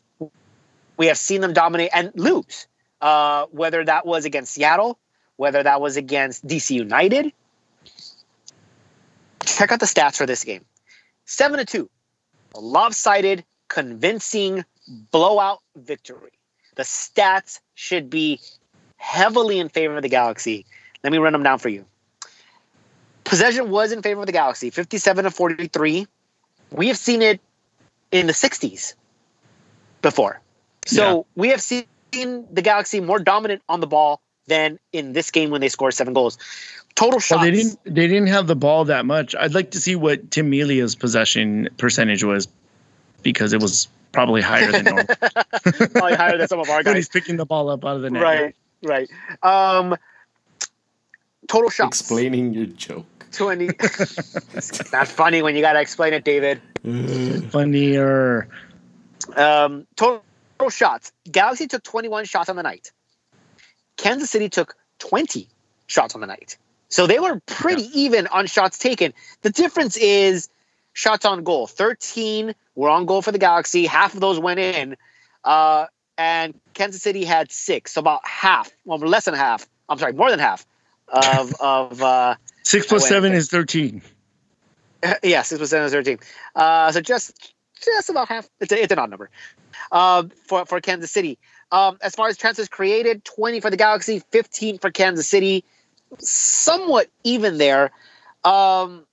We 0.96 1.06
have 1.06 1.18
seen 1.18 1.40
them 1.40 1.52
dominate 1.52 1.90
and 1.94 2.12
lose. 2.14 2.66
Uh, 3.00 3.46
whether 3.52 3.84
that 3.84 4.04
was 4.04 4.24
against 4.24 4.52
Seattle, 4.52 4.98
whether 5.36 5.62
that 5.62 5.80
was 5.80 5.96
against 5.96 6.44
DC 6.44 6.74
United. 6.74 7.32
Check 9.44 9.70
out 9.70 9.78
the 9.78 9.86
stats 9.86 10.16
for 10.16 10.26
this 10.26 10.42
game: 10.42 10.64
seven 11.24 11.60
to 11.60 11.64
two, 11.64 11.88
a 12.54 12.60
lopsided, 12.60 13.44
convincing 13.68 14.64
blowout 15.10 15.60
victory. 15.76 16.32
The 16.76 16.82
stats 16.82 17.60
should 17.74 18.08
be 18.08 18.40
heavily 18.96 19.58
in 19.58 19.68
favor 19.68 19.96
of 19.96 20.02
the 20.02 20.08
Galaxy. 20.08 20.64
Let 21.02 21.12
me 21.12 21.18
run 21.18 21.32
them 21.32 21.42
down 21.42 21.58
for 21.58 21.68
you. 21.68 21.84
Possession 23.24 23.70
was 23.70 23.92
in 23.92 24.02
favor 24.02 24.20
of 24.20 24.26
the 24.26 24.32
Galaxy, 24.32 24.70
57 24.70 25.24
to 25.24 25.30
43. 25.30 26.06
We 26.70 26.88
have 26.88 26.96
seen 26.98 27.22
it 27.22 27.40
in 28.10 28.26
the 28.26 28.32
60s 28.32 28.94
before. 30.02 30.40
So 30.86 31.16
Yeah. 31.18 31.22
we 31.36 31.48
have 31.48 31.60
seen 31.60 31.86
the 32.12 32.62
Galaxy 32.62 33.00
more 33.00 33.18
dominant 33.18 33.62
on 33.68 33.80
the 33.80 33.86
ball 33.86 34.20
than 34.48 34.78
in 34.92 35.12
this 35.12 35.30
game 35.30 35.50
when 35.50 35.60
they 35.60 35.68
scored 35.68 35.94
seven 35.94 36.14
goals. 36.14 36.38
Total 36.94 37.20
shots. 37.20 37.38
Well, 37.38 37.44
they 37.44 37.50
didn't. 37.52 37.78
They 37.84 38.08
didn't 38.08 38.28
have 38.28 38.46
the 38.46 38.56
ball 38.56 38.86
that 38.86 39.06
much. 39.06 39.34
I'd 39.36 39.54
like 39.54 39.70
to 39.72 39.80
see 39.80 39.94
what 39.94 40.30
Tim 40.30 40.50
Melia's 40.50 40.96
possession 40.96 41.68
percentage 41.76 42.24
was, 42.24 42.48
because 43.22 43.52
it 43.52 43.62
was 43.62 43.88
probably 44.12 44.42
higher 44.42 44.72
than 44.72 44.84
normal. 44.84 45.04
probably 45.62 46.14
higher 46.14 46.38
than 46.38 46.48
some 46.48 46.58
of 46.58 46.68
our 46.68 46.76
when 46.78 46.84
guys. 46.84 46.96
he's 46.96 47.08
picking 47.08 47.36
the 47.36 47.46
ball 47.46 47.68
up 47.68 47.84
out 47.84 47.96
of 47.96 48.02
the 48.02 48.10
net. 48.10 48.22
Right, 48.22 48.56
right. 48.82 49.08
Um, 49.42 49.96
total 51.46 51.70
shots. 51.70 52.00
Explaining 52.00 52.54
your 52.54 52.66
joke. 52.66 53.06
20. 53.32 53.66
it's 53.66 54.90
not 54.92 55.06
funny 55.06 55.42
when 55.42 55.54
you 55.54 55.60
got 55.60 55.74
to 55.74 55.80
explain 55.80 56.14
it, 56.14 56.24
David. 56.24 56.60
Funnier. 57.50 58.48
Um, 59.36 59.86
total, 59.96 60.24
total 60.58 60.70
shots. 60.70 61.12
Galaxy 61.30 61.66
took 61.66 61.82
21 61.82 62.24
shots 62.24 62.48
on 62.48 62.56
the 62.56 62.62
night. 62.62 62.90
Kansas 63.98 64.30
City 64.30 64.48
took 64.48 64.74
20 65.00 65.46
shots 65.86 66.14
on 66.14 66.22
the 66.22 66.26
night. 66.26 66.56
So 66.88 67.06
they 67.06 67.18
were 67.18 67.40
pretty 67.44 67.82
even 67.92 68.26
on 68.28 68.46
shots 68.46 68.78
taken. 68.78 69.12
The 69.42 69.50
difference 69.50 69.96
is 69.98 70.48
shots 70.94 71.26
on 71.26 71.44
goal. 71.44 71.66
13 71.66 72.54
were 72.74 72.88
on 72.88 73.04
goal 73.04 73.20
for 73.20 73.30
the 73.30 73.38
Galaxy. 73.38 73.84
Half 73.84 74.14
of 74.14 74.20
those 74.20 74.40
went 74.40 74.58
in. 74.58 74.96
Uh, 75.44 75.86
and 76.16 76.58
Kansas 76.74 77.02
City 77.02 77.24
had 77.24 77.52
six. 77.52 77.92
So 77.92 78.00
about 78.00 78.26
half, 78.26 78.70
well, 78.86 78.98
less 78.98 79.26
than 79.26 79.34
half. 79.34 79.66
I'm 79.88 79.98
sorry, 79.98 80.14
more 80.14 80.30
than 80.30 80.38
half 80.40 80.66
of, 81.08 81.54
of 81.60 82.02
uh, 82.02 82.34
Six 82.62 82.86
seven 83.06 83.32
in. 83.32 83.38
is 83.38 83.48
thirteen. 83.48 84.02
yeah, 85.22 85.42
six 85.42 85.58
percent 85.58 85.84
of 85.84 85.90
thirteen. 85.90 86.18
Uh, 86.54 86.92
so 86.92 87.00
just 87.00 87.54
just 87.82 88.10
about 88.10 88.28
half. 88.28 88.48
It's 88.60 88.72
a, 88.72 88.82
it's 88.82 88.92
an 88.92 88.98
odd 88.98 89.10
number 89.10 89.30
um, 89.90 90.30
for 90.44 90.66
for 90.66 90.80
Kansas 90.80 91.10
City. 91.10 91.38
Um, 91.70 91.98
as 92.00 92.14
far 92.14 92.28
as 92.28 92.38
chances 92.38 92.68
created, 92.68 93.24
twenty 93.24 93.60
for 93.60 93.70
the 93.70 93.76
Galaxy, 93.76 94.22
fifteen 94.30 94.78
for 94.78 94.90
Kansas 94.90 95.26
City. 95.26 95.64
Somewhat 96.18 97.08
even 97.24 97.58
there. 97.58 97.90
Um, 98.44 99.04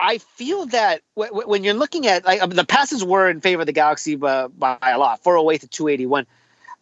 I 0.00 0.18
feel 0.18 0.66
that 0.66 1.02
w- 1.16 1.30
w- 1.30 1.48
when 1.48 1.64
you're 1.64 1.74
looking 1.74 2.06
at 2.06 2.24
like 2.24 2.42
um, 2.42 2.50
the 2.50 2.64
passes 2.64 3.04
were 3.04 3.28
in 3.28 3.40
favor 3.40 3.62
of 3.62 3.66
the 3.66 3.72
Galaxy 3.72 4.16
by, 4.16 4.46
by 4.48 4.78
a 4.82 4.98
lot, 4.98 5.22
408 5.22 5.60
to 5.62 5.68
281. 5.68 6.26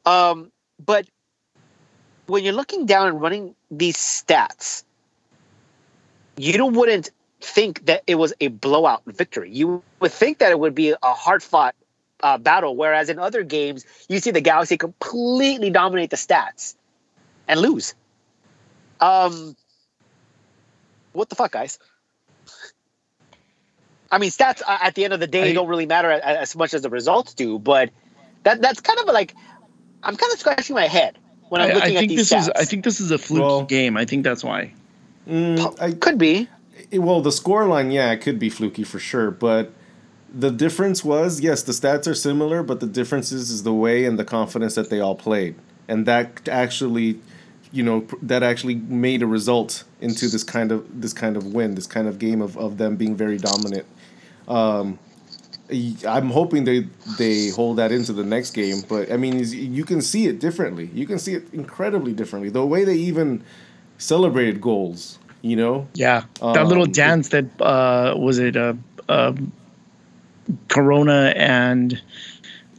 Um, 0.04 0.52
but 0.84 1.06
when 2.26 2.44
you're 2.44 2.52
looking 2.52 2.86
down 2.86 3.08
and 3.08 3.20
running 3.20 3.54
these 3.70 3.96
stats, 3.96 4.84
you 6.36 6.66
wouldn't 6.66 7.10
think 7.40 7.86
that 7.86 8.02
it 8.06 8.16
was 8.16 8.32
a 8.40 8.48
blowout 8.48 9.02
victory. 9.06 9.50
You 9.50 9.82
would 10.00 10.12
think 10.12 10.38
that 10.38 10.50
it 10.50 10.58
would 10.58 10.74
be 10.74 10.90
a 10.90 10.96
hard 11.02 11.42
fought 11.42 11.74
uh, 12.22 12.38
battle, 12.38 12.76
whereas 12.76 13.08
in 13.08 13.18
other 13.18 13.42
games 13.42 13.84
you 14.08 14.18
see 14.18 14.30
the 14.30 14.40
Galaxy 14.40 14.76
completely 14.76 15.70
dominate 15.70 16.10
the 16.10 16.16
stats 16.16 16.74
and 17.48 17.60
lose. 17.60 17.94
Um, 19.00 19.56
what 21.12 21.28
the 21.28 21.34
fuck, 21.34 21.52
guys? 21.52 21.78
I 24.10 24.18
mean, 24.18 24.30
stats 24.30 24.62
uh, 24.66 24.78
at 24.82 24.94
the 24.94 25.04
end 25.04 25.12
of 25.12 25.20
the 25.20 25.26
day 25.26 25.50
I- 25.50 25.52
don't 25.52 25.68
really 25.68 25.86
matter 25.86 26.10
a- 26.10 26.24
as 26.24 26.54
much 26.56 26.74
as 26.74 26.82
the 26.82 26.90
results 26.90 27.34
do, 27.34 27.58
but 27.58 27.90
that 28.44 28.62
that's 28.62 28.80
kind 28.80 28.98
of 29.00 29.06
like 29.06 29.34
I'm 30.02 30.16
kind 30.16 30.32
of 30.32 30.38
scratching 30.38 30.76
my 30.76 30.86
head 30.86 31.18
when 31.48 31.60
I'm 31.60 31.70
I, 31.70 31.74
looking 31.74 31.96
I 31.98 32.02
at 32.02 32.08
these 32.08 32.30
this 32.30 32.32
stats. 32.32 32.42
is. 32.42 32.50
I 32.56 32.64
think 32.64 32.84
this 32.84 33.00
is 33.00 33.10
a 33.10 33.18
fluke 33.18 33.40
Well- 33.42 33.62
game. 33.64 33.96
I 33.96 34.04
think 34.04 34.24
that's 34.24 34.44
why. 34.44 34.72
Mm, 35.28 35.80
I, 35.80 35.90
could 35.92 36.18
be. 36.18 36.48
it- 36.92 37.00
well, 37.00 37.20
the 37.20 37.30
scoreline, 37.30 37.92
yeah, 37.92 38.12
it 38.12 38.18
could 38.18 38.38
be 38.38 38.48
fluky 38.48 38.84
for 38.84 39.00
sure, 39.00 39.32
but 39.32 39.72
the 40.39 40.51
difference 40.51 41.03
was 41.03 41.41
yes, 41.41 41.62
the 41.62 41.72
stats 41.72 42.07
are 42.07 42.14
similar, 42.14 42.62
but 42.62 42.80
the 42.80 42.87
difference 42.87 43.32
is, 43.32 43.51
is 43.51 43.62
the 43.62 43.72
way 43.72 44.05
and 44.05 44.18
the 44.18 44.24
confidence 44.24 44.74
that 44.74 44.91
they 44.91 45.01
all 45.01 45.14
played, 45.14 45.55
and 45.89 46.05
that 46.07 46.49
actually, 46.49 47.18
you 47.72 47.82
know, 47.82 48.07
that 48.22 48.43
actually 48.43 48.74
made 48.74 49.22
a 49.22 49.26
result 49.26 49.84
into 50.01 50.28
this 50.28 50.45
kind 50.45 50.72
of 50.72 51.01
this 51.01 51.14
kind 51.14 51.37
of 51.37 51.55
win, 51.55 51.74
this 51.74 51.87
kind 51.87 52.07
of 52.07 52.18
game 52.18 52.43
of, 52.43 52.57
of 52.59 52.76
them 52.76 52.97
being 52.97 53.16
very 53.16 53.39
dominant. 53.39 53.87
Um, 54.47 54.99
I'm 56.07 56.30
hoping 56.30 56.64
they 56.64 56.87
they 57.18 57.49
hold 57.49 57.78
that 57.78 57.91
into 57.91 58.12
the 58.12 58.22
next 58.24 58.51
game, 58.51 58.82
but 58.89 59.11
I 59.11 59.16
mean, 59.16 59.43
you 59.43 59.84
can 59.84 60.03
see 60.03 60.26
it 60.26 60.39
differently. 60.39 60.91
You 60.95 61.07
can 61.07 61.18
see 61.18 61.34
it 61.34 61.45
incredibly 61.53 62.12
differently. 62.12 62.51
The 62.51 62.64
way 62.64 62.84
they 62.84 62.95
even 62.95 63.43
celebrated 63.99 64.61
goals, 64.61 65.18
you 65.41 65.57
know. 65.57 65.89
Yeah, 65.95 66.24
that 66.41 66.66
little 66.66 66.84
Um, 66.84 66.93
dance 66.93 67.30
that 67.30 67.47
uh, 67.61 68.14
was 68.16 68.39
it. 68.39 68.57
Uh, 68.57 68.74
uh, 69.09 69.32
Corona 70.68 71.32
and 71.36 72.01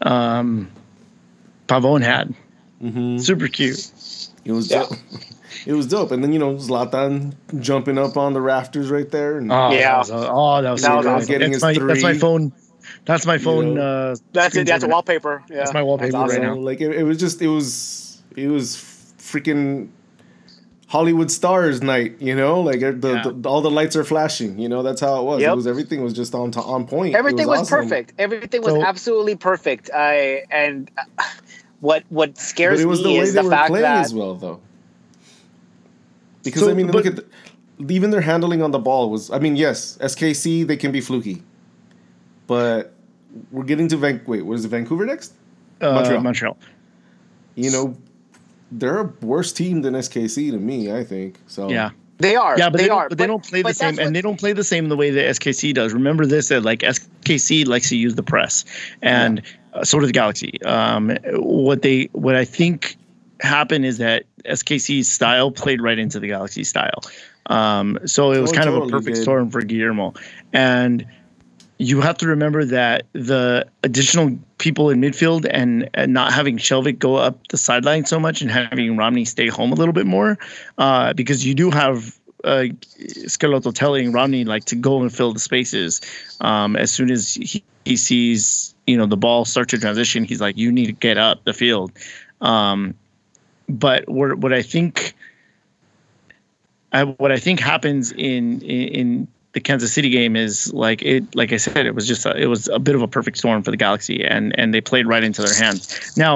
um, 0.02 0.70
Pavon 1.68 2.02
had 2.04 2.34
Mm-hmm. 2.82 3.18
super 3.18 3.48
cute. 3.48 3.92
It 4.46 4.52
was 4.52 4.70
Yeah. 4.70 4.84
dope. 4.84 4.98
It 5.66 5.74
was 5.74 5.88
dope, 5.88 6.12
and 6.12 6.24
then 6.24 6.32
you 6.32 6.38
know 6.40 6.54
Zlatan 6.56 7.34
jumping 7.60 7.98
up 7.98 8.16
on 8.18 8.34
the 8.34 8.40
rafters 8.42 8.92
right 8.92 9.10
there, 9.10 9.40
and 9.40 9.52
Oh, 9.52 9.72
Yeah. 9.72 9.94
that 9.94 9.98
was, 9.98 10.12
oh, 10.12 10.62
that 10.62 10.72
was, 10.72 10.82
That 10.84 10.96
was 10.98 11.06
awesome. 11.08 11.28
Getting 11.28 11.52
That's 11.54 11.66
his 11.66 11.80
my, 11.80 11.88
that's 11.88 12.04
my 12.04 12.14
phone. 12.14 12.52
That's 13.06 13.26
my 13.26 13.38
phone. 13.40 13.74
know. 13.74 13.82
uh, 14.12 14.16
That's 14.32 14.56
it. 14.56 14.68
That's 14.68 14.84
a 14.84 14.88
wallpaper. 14.88 15.44
Yeah. 15.50 15.58
That's 15.58 15.74
my 15.74 15.82
wallpaper 15.82 16.12
That's 16.12 16.34
right 16.34 16.42
now. 16.42 16.56
like 16.56 16.80
it, 16.82 16.92
it 16.96 17.04
was 17.04 17.18
just 17.18 17.42
it 17.42 17.48
was 17.48 18.22
it 18.36 18.48
was 18.48 18.78
freaking 19.18 19.90
Hollywood 20.90 21.30
stars 21.30 21.82
night, 21.82 22.16
you 22.22 22.34
know, 22.34 22.62
like 22.62 22.80
the, 22.80 22.94
Yeah. 23.26 23.32
the 23.36 23.50
all 23.50 23.62
the 23.62 23.70
lights 23.70 23.96
are 23.98 24.06
flashing, 24.06 24.58
you 24.58 24.70
know, 24.70 24.84
that's 24.84 25.02
how 25.02 25.20
it 25.20 25.24
was. 25.26 25.42
Yep. 25.42 25.52
It 25.52 25.56
was 25.56 25.68
everything 25.68 26.02
was 26.02 26.14
just 26.14 26.34
on 26.34 26.52
to, 26.52 26.62
on 26.62 26.88
point. 26.88 27.14
It 27.14 27.18
Everything 27.18 27.46
was, 27.48 27.62
awesome. 27.62 27.80
perfect. 27.84 28.14
Everything 28.18 28.62
was 28.62 28.74
So- 28.74 28.84
absolutely 28.84 29.36
perfect. 29.36 29.90
I 29.94 30.44
and 30.50 30.90
uh, 30.98 31.24
what 31.82 32.04
what 32.10 32.38
scares 32.38 32.80
it 32.80 32.86
was 32.88 33.02
the 33.04 33.10
me 33.10 33.18
way 33.18 33.20
is 33.26 33.34
they 33.34 33.42
the 33.42 33.46
were 33.46 33.52
fact 33.52 33.70
playing 33.70 33.84
that 33.84 34.06
as 34.06 34.14
well, 34.14 34.36
though. 34.36 34.62
Because 36.44 36.62
So, 36.62 36.70
I 36.72 36.74
mean, 36.74 36.88
but- 36.88 36.96
look 36.96 37.06
at 37.06 37.16
the, 37.18 37.26
even 37.94 38.10
their 38.10 38.22
handling 38.22 38.62
on 38.62 38.72
the 38.72 38.80
ball 38.80 39.10
was. 39.12 39.30
I 39.30 39.40
mean, 39.40 39.56
yes, 39.58 39.98
SKC 40.02 40.66
they 40.66 40.78
can 40.78 40.92
be 40.92 41.02
fluky, 41.02 41.44
but 42.48 42.94
we're 43.52 43.66
getting 43.66 43.88
to 43.90 43.98
Van. 43.98 44.22
Wait, 44.26 44.42
what 44.44 44.56
is 44.56 44.64
it? 44.66 44.70
Vancouver 44.70 45.06
next? 45.06 45.34
Uh, 45.82 45.92
Montreal. 45.94 46.22
Montreal. 46.22 46.58
You 47.56 47.72
know, 47.72 47.98
they're 48.72 49.00
a 49.00 49.14
worse 49.22 49.52
team 49.54 49.82
than 49.82 49.94
SKC 49.94 50.52
to 50.52 50.58
me. 50.58 50.92
I 50.92 51.04
think 51.04 51.38
so. 51.48 51.70
Yeah. 51.70 51.92
they 52.20 52.36
are. 52.36 52.58
Yeah, 52.58 52.70
but 52.70 52.78
they, 52.78 52.84
they, 52.86 52.90
are. 52.90 53.10
but 53.10 53.18
they 53.18 53.28
don't 53.28 53.44
play 53.44 53.62
the 53.62 53.74
same, 53.74 54.00
and 54.00 54.16
they 54.16 54.22
don't 54.22 54.40
play 54.40 54.54
the 54.54 54.64
same 54.64 54.90
the 54.90 54.98
way 54.98 55.10
that 55.12 55.26
SKC 55.36 55.74
does. 55.74 55.94
Remember 55.94 56.26
this: 56.26 56.50
that 56.50 56.64
like 56.64 56.80
SKC 56.80 57.68
likes 57.68 57.90
to 57.90 57.98
use 57.98 58.16
the 58.16 58.24
press, 58.24 58.66
and 59.02 59.42
uh, 59.74 59.84
so 59.84 60.00
does 60.00 60.12
Galaxy. 60.12 60.62
Um, 60.64 61.18
what 61.34 61.82
they, 61.82 62.10
what 62.14 62.36
I 62.36 62.44
think 62.46 62.96
happened 63.42 63.86
is 63.86 64.00
that 64.00 64.24
SKC's 64.46 65.08
style 65.12 65.52
played 65.52 65.82
right 65.82 66.00
into 66.00 66.20
the 66.20 66.28
Galaxy 66.28 66.64
style. 66.64 67.02
Um, 67.48 68.00
so 68.06 68.32
it 68.32 68.40
was 68.40 68.52
Oh, 68.52 68.56
kind 68.56 68.68
of 68.68 68.76
a 68.76 68.88
perfect 68.88 69.16
did. 69.16 69.22
storm 69.22 69.50
for 69.52 69.62
Guillermo, 69.62 70.14
and 70.54 71.06
you 71.80 72.02
have 72.02 72.18
to 72.18 72.28
remember 72.28 72.66
that 72.66 73.06
the 73.14 73.68
additional 73.84 74.38
people 74.58 74.90
in 74.90 75.00
midfield 75.00 75.48
and, 75.50 75.90
and 75.94 76.14
not 76.14 76.34
having 76.34 76.58
Skjelvik 76.58 76.98
go 76.98 77.16
up 77.16 77.48
the 77.50 77.58
sideline 77.58 78.06
so 78.06 78.20
much 78.20 78.42
and 78.42 78.50
having 78.50 78.98
Romney 78.98 79.26
stay 79.26 79.48
home 79.48 79.72
a 79.72 79.76
little 79.76 79.94
bit 79.94 80.08
more, 80.08 80.38
uh, 80.78 81.14
because 81.14 81.46
you 81.46 81.54
do 81.54 81.70
have 81.70 82.18
uh, 82.44 82.66
telling 83.74 84.12
Romney 84.12 84.44
like 84.44 84.66
to 84.66 84.76
go 84.76 85.02
and 85.02 85.14
fill 85.14 85.34
the 85.34 85.40
spaces. 85.40 86.02
Um, 86.42 86.76
as 86.76 86.92
soon 86.92 87.12
as 87.12 87.36
he, 87.36 87.64
he 87.86 87.96
sees 87.96 88.74
you 88.88 88.98
know 88.98 89.06
the 89.06 89.18
ball 89.18 89.46
start 89.46 89.70
to 89.70 89.78
transition, 89.78 90.24
he's 90.24 90.42
like, 90.42 90.58
you 90.58 90.72
need 90.72 90.88
to 90.88 90.94
get 90.94 91.18
up 91.18 91.44
the 91.44 91.54
field. 91.54 91.92
Um, 92.42 92.96
but 93.70 94.08
what 94.08 94.38
what 94.38 94.54
I 94.54 94.62
think, 94.62 95.14
I, 96.92 97.04
what 97.04 97.32
I 97.32 97.38
think 97.38 97.60
happens 97.60 98.12
in, 98.12 98.62
in 98.62 99.28
the 99.58 99.62
Kansas 99.62 99.92
City 99.92 100.12
game 100.12 100.36
is 100.36 100.72
like 100.72 101.02
it 101.02 101.36
like 101.36 101.52
I 101.52 101.58
said 101.58 101.88
it 101.88 101.96
was 101.96 102.08
just 102.08 102.28
a, 102.28 102.38
it 102.38 102.46
was 102.46 102.68
a 102.68 102.78
bit 102.78 102.94
of 102.94 103.02
a 103.02 103.08
perfect 103.08 103.40
storm 103.40 103.64
for 103.64 103.72
the 103.72 103.78
Galaxy 103.78 104.24
and 104.24 104.58
and 104.60 104.72
they 104.72 104.82
played 104.82 105.08
right 105.08 105.24
into 105.24 105.42
their 105.42 105.56
hands. 105.56 106.16
Now, 106.16 106.36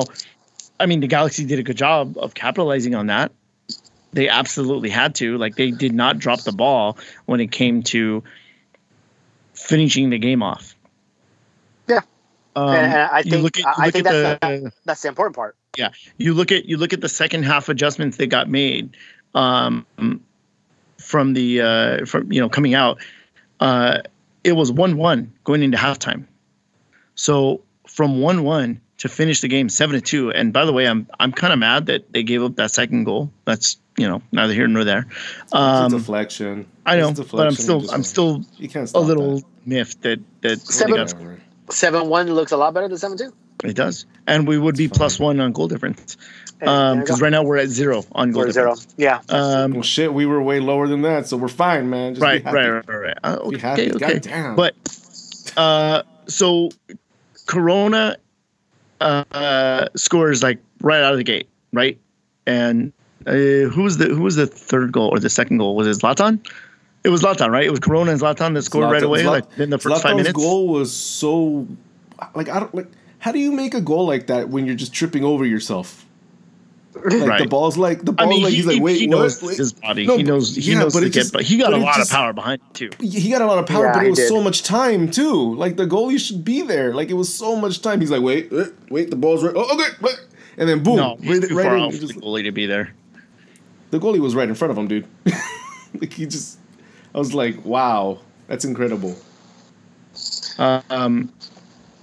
I 0.79 0.87
mean 0.87 1.01
the 1.01 1.07
Galaxy 1.07 1.45
did 1.45 1.59
a 1.59 1.63
good 1.63 1.77
job 1.77 2.17
of 2.17 2.33
capitalizing 2.33 2.95
on 2.95 3.05
that. 3.07 3.31
They 4.13 4.27
absolutely 4.27 4.89
had 4.89 5.13
to. 5.15 5.37
Like 5.37 5.55
they 5.55 5.69
did 5.69 5.93
not 5.93 6.17
drop 6.17 6.41
the 6.41 6.51
ball 6.51 6.97
when 7.27 7.39
it 7.39 7.51
came 7.51 7.83
to 7.83 8.23
finishing 9.53 10.09
the 10.09 10.17
game 10.17 10.41
off. 10.41 10.75
Yeah. 11.87 11.99
Um, 12.55 12.69
and, 12.69 12.91
and 12.91 13.09
I 13.11 13.21
think 13.21 13.59
at- 13.59 13.65
I 13.77 13.91
think 13.91 14.05
that's 14.05 14.39
the- 14.41 14.61
the, 14.63 14.71
that's 14.85 15.01
the 15.03 15.09
important 15.09 15.35
part. 15.35 15.55
Yeah, 15.77 15.91
you 16.17 16.33
look 16.33 16.51
at 16.51 16.65
you 16.65 16.75
look 16.77 16.91
at 16.91 17.01
the 17.01 17.07
second 17.07 17.43
half 17.43 17.69
adjustments 17.69 18.17
that 18.17 18.27
got 18.27 18.49
made 18.49 18.97
um, 19.35 19.85
from 21.01 21.33
the 21.33 21.61
uh, 21.61 22.05
from 22.05 22.31
you 22.31 22.39
know 22.41 22.49
coming 22.49 22.73
out. 22.73 22.99
Uh, 23.59 24.01
it 24.43 24.53
was 24.53 24.71
one 24.71 24.97
one 24.97 25.31
going 25.43 25.61
into 25.63 25.77
halftime. 25.77 26.25
So 27.15 27.61
from 27.87 28.21
one 28.21 28.43
one 28.43 28.81
to 28.99 29.09
finish 29.09 29.41
the 29.41 29.47
game 29.47 29.69
seven 29.69 29.95
to 29.95 30.01
two. 30.01 30.31
And 30.31 30.53
by 30.53 30.65
the 30.65 30.73
way, 30.73 30.87
I'm 30.87 31.07
I'm 31.19 31.31
kind 31.31 31.53
of 31.53 31.59
mad 31.59 31.87
that 31.87 32.11
they 32.11 32.23
gave 32.23 32.43
up 32.43 32.55
that 32.55 32.71
second 32.71 33.03
goal. 33.03 33.31
That's 33.45 33.77
you 33.97 34.07
know 34.07 34.21
neither 34.31 34.53
here 34.53 34.67
nor 34.67 34.83
there. 34.83 35.05
it's 35.43 35.53
a 35.53 35.57
Um, 35.57 35.91
deflection. 35.91 36.65
I 36.85 36.97
know, 36.97 37.09
It's 37.09 37.19
a 37.19 37.23
but 37.23 37.45
I'm 37.47 37.53
still 37.53 37.91
I'm 37.91 38.03
still 38.03 38.43
you 38.57 38.69
can't 38.69 38.91
a 38.93 38.99
little 38.99 39.37
that. 39.37 39.45
miffed 39.65 40.01
that 40.03 40.19
that 40.41 40.49
they 40.49 40.55
Seven- 40.55 40.95
got 40.95 41.13
Seven 41.69 42.07
one 42.09 42.33
looks 42.33 42.51
a 42.51 42.57
lot 42.57 42.73
better 42.73 42.87
than 42.89 42.97
seven 42.97 43.17
two. 43.17 43.33
It 43.63 43.75
does, 43.75 44.05
and 44.27 44.47
we 44.47 44.57
would 44.57 44.75
be 44.75 44.85
It's 44.85 44.97
plus 44.97 45.17
fine. 45.17 45.25
one 45.25 45.39
on 45.39 45.51
goal 45.51 45.67
difference. 45.67 46.17
And 46.61 46.69
Um, 46.69 46.99
because 46.99 47.19
right 47.21 47.31
now 47.31 47.41
we're 47.43 47.57
at 47.57 47.69
zero 47.69 48.03
on 48.11 48.31
goal 48.31 48.43
We're 48.43 48.51
zero. 48.51 48.75
Yeah. 48.95 49.19
Um, 49.29 49.73
Well, 49.73 49.81
shit, 49.81 50.13
we 50.13 50.25
were 50.27 50.41
way 50.41 50.59
lower 50.59 50.87
than 50.87 51.01
that, 51.01 51.27
so 51.27 51.35
we're 51.35 51.47
fine, 51.47 51.89
man. 51.89 52.13
Just 52.13 52.21
be 52.21 52.25
right, 52.27 52.43
happy. 52.43 52.55
right, 52.55 52.69
right, 52.69 52.87
right, 52.87 52.97
right. 52.97 53.17
Uh, 53.23 53.49
Be 53.49 53.55
okay, 53.55 53.57
happy. 53.57 53.91
okay. 53.95 54.13
Goddamn. 54.13 54.55
But 54.55 54.75
uh, 55.57 56.03
so 56.27 56.69
Corona 57.47 58.17
uh, 58.99 59.87
scores 59.95 60.43
like 60.43 60.59
right 60.81 61.01
out 61.01 61.11
of 61.13 61.17
the 61.17 61.23
gate, 61.23 61.47
right? 61.73 61.97
And 62.45 62.93
uh, 63.25 63.31
who 63.33 63.83
was 63.83 63.97
the 63.97 64.05
who 64.05 64.21
was 64.21 64.35
the 64.35 64.47
third 64.47 64.91
goal 64.91 65.09
or 65.09 65.19
the 65.19 65.29
second 65.29 65.57
goal? 65.57 65.75
Was 65.75 65.87
it 65.87 66.01
Zlatan? 66.03 66.39
It 67.03 67.09
was 67.09 67.23
Zlatan, 67.23 67.49
right? 67.49 67.65
It 67.65 67.71
was 67.71 67.79
Corona 67.79 68.11
and 68.11 68.21
Zlatan 68.21 68.53
that 68.53 68.61
scored 68.63 68.91
right 68.91 69.01
away, 69.01 69.23
Zlat- 69.23 69.25
like 69.31 69.59
in 69.59 69.69
the 69.71 69.79
first 69.79 70.03
five 70.03 70.11
Zlatan's 70.13 70.17
minutes. 70.17 70.33
goal 70.37 70.67
was 70.67 70.91
so 70.95 71.67
like 72.35 72.49
I 72.49 72.59
don't 72.59 72.73
like. 72.75 72.87
How 73.19 73.31
do 73.31 73.39
you 73.39 73.51
make 73.51 73.73
a 73.73 73.81
goal 73.81 74.05
like 74.07 74.27
that 74.27 74.49
when 74.49 74.65
you're 74.65 74.75
just 74.75 74.93
tripping 74.93 75.23
over 75.23 75.45
yourself? 75.45 76.05
Like 76.93 77.43
the 77.43 77.47
ball's 77.49 77.77
like 77.77 78.03
the 78.03 78.11
I 78.17 78.25
ball's 78.25 78.29
mean, 78.29 78.43
like 78.43 78.49
he, 78.51 78.57
he's 78.57 78.65
like 78.65 78.81
wait 78.81 78.99
he 78.99 79.07
what? 79.07 79.17
knows 79.19 79.41
Wait. 79.41 79.57
his 79.57 79.71
body. 79.73 80.05
No, 80.05 80.17
he 80.17 80.23
knows 80.23 80.55
he 80.55 80.73
yeah, 80.73 80.79
knows 80.79 80.93
but 80.93 80.99
to 80.99 81.05
it 81.05 81.13
get, 81.13 81.19
just- 81.21 81.33
but 81.33 81.43
he 81.43 81.57
got 81.57 81.71
but 81.71 81.79
a 81.79 81.83
lot 81.83 81.95
just- 81.95 82.11
of 82.11 82.15
power 82.15 82.33
behind 82.33 82.61
it 82.61 82.73
too. 82.73 82.89
he 82.99 83.29
got 83.29 83.41
a 83.41 83.45
lot 83.45 83.59
of 83.59 83.65
power, 83.65 83.85
Yeah, 83.85 83.93
but 83.93 84.05
it 84.05 84.09
was 84.09 84.19
did. 84.19 84.27
so 84.27 84.41
much 84.43 84.63
time 84.63 85.09
too. 85.09 85.55
Like 85.55 85.77
the 85.77 85.85
goalie 85.87 86.19
should 86.19 86.43
be 86.43 86.61
there. 86.63 86.93
Like 86.93 87.09
it 87.09 87.13
was 87.13 87.33
so 87.33 87.55
much 87.55 87.81
time. 87.81 88.01
He's 88.01 88.11
like, 88.11 88.21
wait, 88.21 88.51
wait, 88.51 88.67
wait 88.89 89.09
the 89.09 89.15
ball's 89.15 89.41
right. 89.43 89.53
Oh, 89.55 89.73
okay, 89.75 89.89
wait. 90.01 90.15
and 90.57 90.67
then 90.67 90.83
boom, 90.83 90.97
No, 90.97 91.15
he's 91.21 91.39
right, 91.39 91.49
too 91.49 91.55
right 91.55 91.65
far 91.65 91.77
in. 91.77 91.83
off 91.83 91.93
just- 91.93 92.13
the 92.13 92.19
goalie 92.21 92.43
to 92.43 92.51
be 92.51 92.65
there. 92.65 92.93
the 93.91 93.97
goalie 93.99 94.19
was 94.19 94.35
right 94.35 94.49
in 94.49 94.55
front 94.55 94.71
of 94.71 94.77
him, 94.77 94.87
dude. 94.89 95.07
like 95.99 96.11
he 96.11 96.25
just, 96.25 96.59
I 97.15 97.19
was 97.19 97.33
like, 97.33 97.63
wow, 97.65 98.19
that's 98.47 98.65
incredible. 98.65 99.15
Um, 100.57 101.31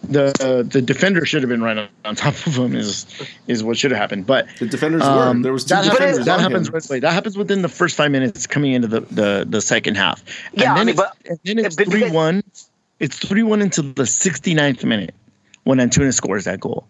the 0.08 0.26
uh, 0.40 0.62
the 0.62 0.80
defender 0.82 1.24
should 1.26 1.42
have 1.42 1.48
been 1.50 1.62
right 1.62 1.76
on, 1.78 1.88
on 2.04 2.14
top 2.16 2.34
of 2.46 2.56
him. 2.56 2.74
Is 2.74 3.06
is 3.46 3.62
what 3.62 3.76
should 3.76 3.90
have 3.90 4.00
happened, 4.00 4.26
but 4.26 4.46
The 4.58 4.66
defenders 4.66 5.02
Um, 5.02 5.38
were 5.38 5.42
there 5.44 5.52
was 5.52 5.64
two 5.64 5.74
that 5.74 5.84
defenders 5.84 6.08
happens, 6.18 6.26
that 6.26 6.40
happens 6.40 6.68
him. 6.68 6.74
right 6.74 6.90
away. 6.90 7.00
That 7.00 7.12
happens 7.12 7.36
within 7.36 7.62
the 7.62 7.68
first 7.68 7.96
five 7.96 8.10
minutes 8.10 8.46
coming 8.46 8.72
into 8.72 8.88
the, 8.88 9.00
the, 9.00 9.46
the 9.48 9.60
second 9.60 9.96
half. 9.96 10.22
And 10.52 10.60
Yeah, 10.62 10.72
I 10.72 10.76
then 10.78 10.86
mean, 10.86 10.92
it's, 10.94 11.00
but- 11.02 11.16
and 11.26 11.38
then 11.44 11.58
it's 11.58 11.76
but 11.76 11.84
because- 11.86 12.00
three 12.00 12.10
one. 12.10 12.42
It's 13.00 13.16
three 13.16 13.44
one 13.44 13.62
until 13.62 13.84
the 13.84 14.02
69th 14.02 14.82
minute 14.84 15.14
when 15.64 15.78
Antuna 15.78 16.12
scores 16.12 16.44
that 16.44 16.58
goal. 16.58 16.84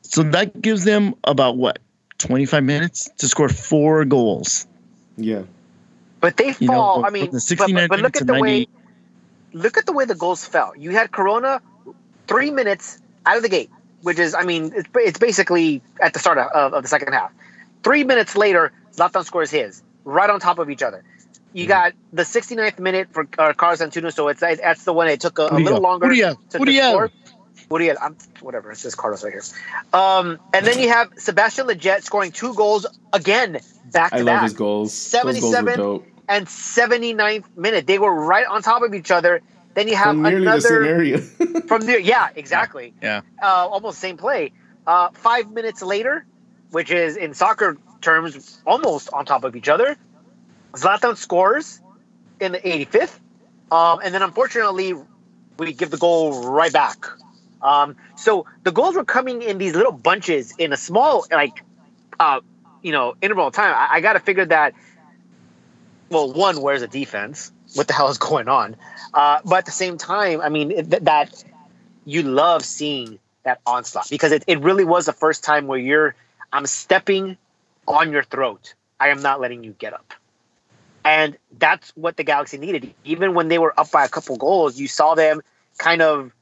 So 0.00 0.22
that 0.22 0.62
gives 0.62 0.84
them 0.84 1.14
about 1.24 1.58
what 1.58 1.78
twenty 2.18 2.46
five 2.46 2.64
minutes 2.64 3.10
to 3.18 3.28
score 3.28 3.48
four 3.50 4.04
goals. 4.06 4.66
Yeah, 5.18 5.42
But 6.20 6.36
they 6.38 6.54
You 6.58 6.68
know, 6.68 6.72
fall. 6.74 7.04
I 7.04 7.10
mean, 7.10 7.30
the 7.30 7.54
but, 7.58 7.70
but, 7.72 7.88
but 7.88 8.00
look 8.00 8.16
at 8.16 8.26
the 8.26 8.40
way 8.40 8.66
look 9.52 9.76
at 9.76 9.84
the 9.86 9.92
way 9.92 10.04
the 10.06 10.14
goals 10.14 10.46
fell. 10.46 10.72
You 10.76 10.90
had 10.92 11.10
Corona 11.12 11.60
three 12.28 12.50
minutes 12.50 12.98
out 13.26 13.36
of 13.36 13.42
the 13.42 13.48
gate, 13.48 13.70
which 14.02 14.18
is, 14.18 14.34
I 14.34 14.44
mean, 14.44 14.72
it's, 14.74 14.88
it's 14.96 15.18
basically 15.18 15.82
at 16.02 16.12
the 16.12 16.18
start 16.18 16.38
of, 16.38 16.74
of 16.74 16.82
the 16.82 16.88
second 16.88 17.12
half. 17.12 17.32
Three 17.84 18.04
minutes 18.04 18.36
later, 18.36 18.72
Zlatan 18.96 19.24
scores 19.24 19.50
his 19.50 19.82
right 20.04 20.30
on 20.30 20.40
top 20.40 20.58
of 20.58 20.70
each 20.70 20.82
other. 20.82 21.04
You 21.52 21.66
Mm-hmm. 21.66 21.68
got 21.68 21.94
the 22.12 22.22
69th 22.24 22.78
minute 22.80 23.08
for 23.12 23.28
uh, 23.38 23.54
Carlos 23.54 23.80
Antuna, 23.80 24.12
so 24.12 24.28
it's 24.28 24.40
that's 24.40 24.84
the 24.84 24.92
one 24.92 25.08
it 25.08 25.20
took 25.20 25.38
a, 25.38 25.50
a 25.54 25.56
Who 25.56 25.56
do 25.58 25.62
you 25.62 25.64
little 25.64 25.80
longer 25.80 26.06
Who 26.06 26.10
do 26.10 26.16
you 26.16 26.24
have? 26.26 26.38
to, 26.50 26.58
Who 26.58 26.64
to 26.64 26.66
do 26.66 26.72
you 26.72 26.82
score. 26.82 27.04
You? 27.04 27.10
I'm, 28.02 28.16
whatever. 28.40 28.70
it's 28.72 28.82
just 28.82 28.96
Carlos 28.96 29.24
right 29.24 29.32
here. 29.32 29.42
Um, 29.92 30.38
and 30.52 30.66
then 30.66 30.78
you 30.78 30.88
have 30.90 31.08
Sebastian 31.18 31.66
Lletget 31.68 32.02
scoring 32.04 32.32
two 32.32 32.54
goals 32.54 32.86
again, 33.12 33.60
back 33.92 34.16
to 34.16 34.24
love 34.24 34.26
back 34.26 34.42
his 34.42 34.54
goals. 34.54 35.18
Those 35.22 35.38
goals 35.38 35.56
77 35.60 35.74
dope. 35.74 36.06
and 36.28 36.46
79th 36.46 37.44
minute. 37.56 37.86
They 37.86 37.98
were 37.98 38.14
right 38.14 38.46
on 38.46 38.62
top 38.62 38.82
of 38.82 38.94
each 38.94 39.10
other. 39.10 39.42
Then 39.76 39.88
you 39.88 39.96
have 39.96 40.06
From 40.06 40.22
nearly 40.22 40.46
the 40.46 40.58
same 40.58 40.76
another 40.76 40.88
area. 40.88 41.18
from 41.68 41.82
there. 41.82 42.00
Yeah, 42.00 42.30
exactly. 42.34 42.94
Yeah. 43.02 43.20
Uh, 43.42 43.68
almost 43.68 43.98
same 43.98 44.16
play. 44.16 44.52
Uh, 44.86 45.10
five 45.12 45.50
minutes 45.50 45.82
later, 45.82 46.24
which 46.70 46.90
is 46.90 47.18
in 47.18 47.34
soccer 47.34 47.76
terms 48.00 48.58
almost 48.66 49.10
on 49.12 49.26
top 49.26 49.44
of 49.44 49.54
each 49.54 49.68
other, 49.68 49.98
Zlatan 50.72 51.18
scores 51.18 51.78
in 52.40 52.52
the 52.52 52.58
85th. 52.58 53.18
Um, 53.70 54.00
and 54.02 54.14
then 54.14 54.22
unfortunately, 54.22 54.94
we 55.58 55.74
give 55.74 55.90
the 55.90 55.98
goal 55.98 56.48
right 56.48 56.72
back. 56.72 57.04
Um, 57.60 57.96
so 58.16 58.46
the 58.62 58.72
goals 58.72 58.94
were 58.94 59.04
coming 59.04 59.42
in 59.42 59.58
these 59.58 59.74
little 59.74 59.92
bunches 59.92 60.54
in 60.56 60.72
a 60.72 60.78
small, 60.78 61.26
like, 61.30 61.62
uh, 62.18 62.40
you 62.80 62.92
know, 62.92 63.14
interval 63.20 63.48
of 63.48 63.52
time. 63.52 63.74
I, 63.76 63.96
I 63.96 64.00
got 64.00 64.14
to 64.14 64.20
figure 64.20 64.46
that. 64.46 64.72
Well, 66.08 66.32
one, 66.32 66.62
where's 66.62 66.80
the 66.80 66.88
defense? 66.88 67.52
What 67.76 67.88
the 67.88 67.92
hell 67.92 68.08
is 68.08 68.18
going 68.18 68.48
on? 68.48 68.76
Uh, 69.14 69.40
but 69.44 69.56
at 69.56 69.66
the 69.66 69.72
same 69.72 69.98
time, 69.98 70.40
I 70.40 70.48
mean, 70.48 70.70
it, 70.70 71.04
that 71.04 71.44
you 72.04 72.22
love 72.22 72.64
seeing 72.64 73.18
that 73.44 73.60
onslaught 73.66 74.08
because 74.10 74.32
it, 74.32 74.44
it 74.46 74.60
really 74.60 74.84
was 74.84 75.06
the 75.06 75.12
first 75.12 75.44
time 75.44 75.66
where 75.66 75.78
you're, 75.78 76.14
I'm 76.52 76.66
stepping 76.66 77.36
on 77.86 78.10
your 78.10 78.22
throat. 78.22 78.74
I 78.98 79.08
am 79.08 79.22
not 79.22 79.40
letting 79.40 79.62
you 79.64 79.74
get 79.78 79.92
up. 79.92 80.14
And 81.04 81.36
that's 81.58 81.90
what 81.90 82.16
the 82.16 82.24
Galaxy 82.24 82.58
needed. 82.58 82.92
Even 83.04 83.34
when 83.34 83.48
they 83.48 83.58
were 83.58 83.78
up 83.78 83.92
by 83.92 84.04
a 84.04 84.08
couple 84.08 84.36
goals, 84.36 84.78
you 84.78 84.88
saw 84.88 85.14
them 85.14 85.40
kind 85.78 86.02
of 86.02 86.32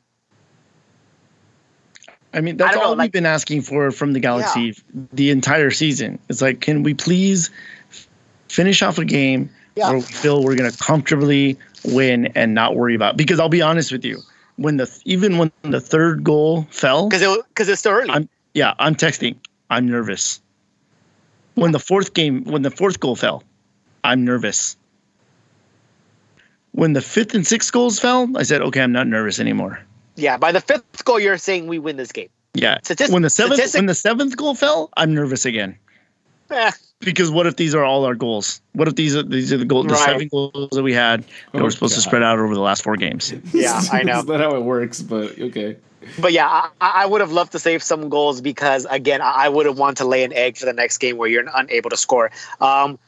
I 2.35 2.41
mean, 2.41 2.57
that's 2.57 2.75
know, 2.75 2.83
all 2.83 2.97
we've 2.97 3.13
been 3.13 3.27
asking 3.27 3.63
for 3.63 3.93
from 3.93 4.13
the 4.13 4.19
Galaxy 4.19 4.75
the 5.13 5.31
entire 5.31 5.71
season. 5.71 6.19
It's 6.29 6.43
like, 6.43 6.61
can 6.61 6.83
we 6.83 6.93
please 6.93 7.51
finish 8.49 8.83
off 8.83 8.99
a 8.99 9.05
game 9.05 9.51
Yeah. 9.77 9.89
where 9.89 9.99
we 9.99 10.03
feel 10.03 10.43
we're 10.45 10.55
going 10.57 10.71
to 10.71 10.79
comfortably 10.79 11.59
win 11.85 12.27
and 12.35 12.55
not 12.55 12.77
worry 12.77 12.95
about? 12.95 13.17
Because 13.17 13.41
I'll 13.41 13.49
be 13.49 13.63
honest 13.63 13.91
with 13.91 14.05
you, 14.05 14.21
when 14.57 14.77
the 14.77 14.89
even 15.05 15.37
when 15.39 15.51
the 15.63 15.81
third 15.81 16.23
goal 16.23 16.67
fell, 16.71 17.09
because 17.09 17.23
it 17.23 17.49
because 17.49 17.69
it's 17.69 17.81
still 17.81 17.93
early. 17.93 18.11
I'm 18.11 18.29
yeah, 18.55 18.75
I'm 18.79 18.95
texting. 18.95 19.37
I'm 19.71 19.89
nervous. 19.89 20.41
When 21.55 21.73
the 21.73 21.81
fourth 21.81 22.15
game, 22.15 22.45
when 22.45 22.63
the 22.63 22.71
fourth 22.71 23.01
goal 23.01 23.17
fell, 23.17 23.43
I'm 24.05 24.25
nervous. 24.25 24.77
When 26.73 26.93
the 26.93 27.01
fifth 27.01 27.35
and 27.35 27.47
sixth 27.47 27.73
goals 27.73 28.01
fell, 28.01 28.29
I 28.37 28.43
said, 28.43 28.61
okay, 28.61 28.81
I'm 28.81 28.91
not 28.93 29.07
nervous 29.07 29.39
anymore. 29.39 29.81
yeah, 30.17 30.37
by 30.37 30.51
the 30.53 30.61
fifth 30.61 31.05
goal, 31.05 31.19
you're 31.21 31.39
saying 31.39 31.67
we 31.69 31.79
win 31.79 31.97
this 31.97 32.11
game. 32.13 32.29
Yeah. 32.55 32.79
Statistic- 32.83 33.13
when 33.13 33.23
the 33.23 33.31
seventh 33.31 33.55
statistic- 33.57 33.79
when 33.79 33.87
the 33.87 33.95
seventh 33.95 34.37
goal 34.37 34.55
fell, 34.55 34.91
I'm 34.97 35.15
nervous 35.15 35.45
again. 35.45 35.77
Eh, 36.51 36.71
Because 37.01 37.31
what 37.31 37.47
if 37.47 37.57
these 37.57 37.75
are 37.75 37.85
all 37.85 38.05
our 38.05 38.15
goals? 38.15 38.61
What 38.73 38.89
if 38.89 38.95
these 38.95 39.17
are 39.17 39.23
these 39.23 39.53
are 39.53 39.57
the 39.59 39.65
goals, 39.65 39.87
the 39.87 39.93
Right. 39.95 40.05
seven 40.05 40.29
goals 40.31 40.69
that 40.73 40.83
we 40.83 40.93
had 40.93 41.23
that 41.23 41.61
Oh, 41.61 41.63
were 41.63 41.71
supposed 41.71 41.95
to 41.95 42.01
spread 42.01 42.23
out 42.23 42.39
over 42.39 42.55
the 42.55 42.61
last 42.61 42.83
four 42.83 42.97
games? 42.97 43.33
Yeah, 43.53 43.81
I 43.93 44.03
know. 44.03 44.17
That's 44.17 44.29
not 44.29 44.41
how 44.41 44.57
it 44.57 44.63
works, 44.63 45.03
but 45.03 45.39
okay. 45.39 45.77
but 46.19 46.33
yeah, 46.33 46.47
I, 46.49 46.71
I 46.81 47.07
would 47.07 47.21
have 47.21 47.33
loved 47.33 47.53
to 47.53 47.59
save 47.59 47.83
some 47.83 48.09
goals 48.09 48.41
because 48.41 48.87
again, 48.89 49.21
I 49.21 49.47
I 49.47 49.49
would 49.49 49.67
have 49.67 49.79
wanted 49.79 49.99
to 49.99 50.05
lay 50.07 50.25
an 50.25 50.33
egg 50.33 50.57
for 50.57 50.67
the 50.67 50.73
next 50.73 50.99
game 50.99 51.17
where 51.17 51.29
you're 51.29 51.45
unable 51.55 51.91
to 51.91 51.97
score. 51.97 52.31
Um, 52.61 52.99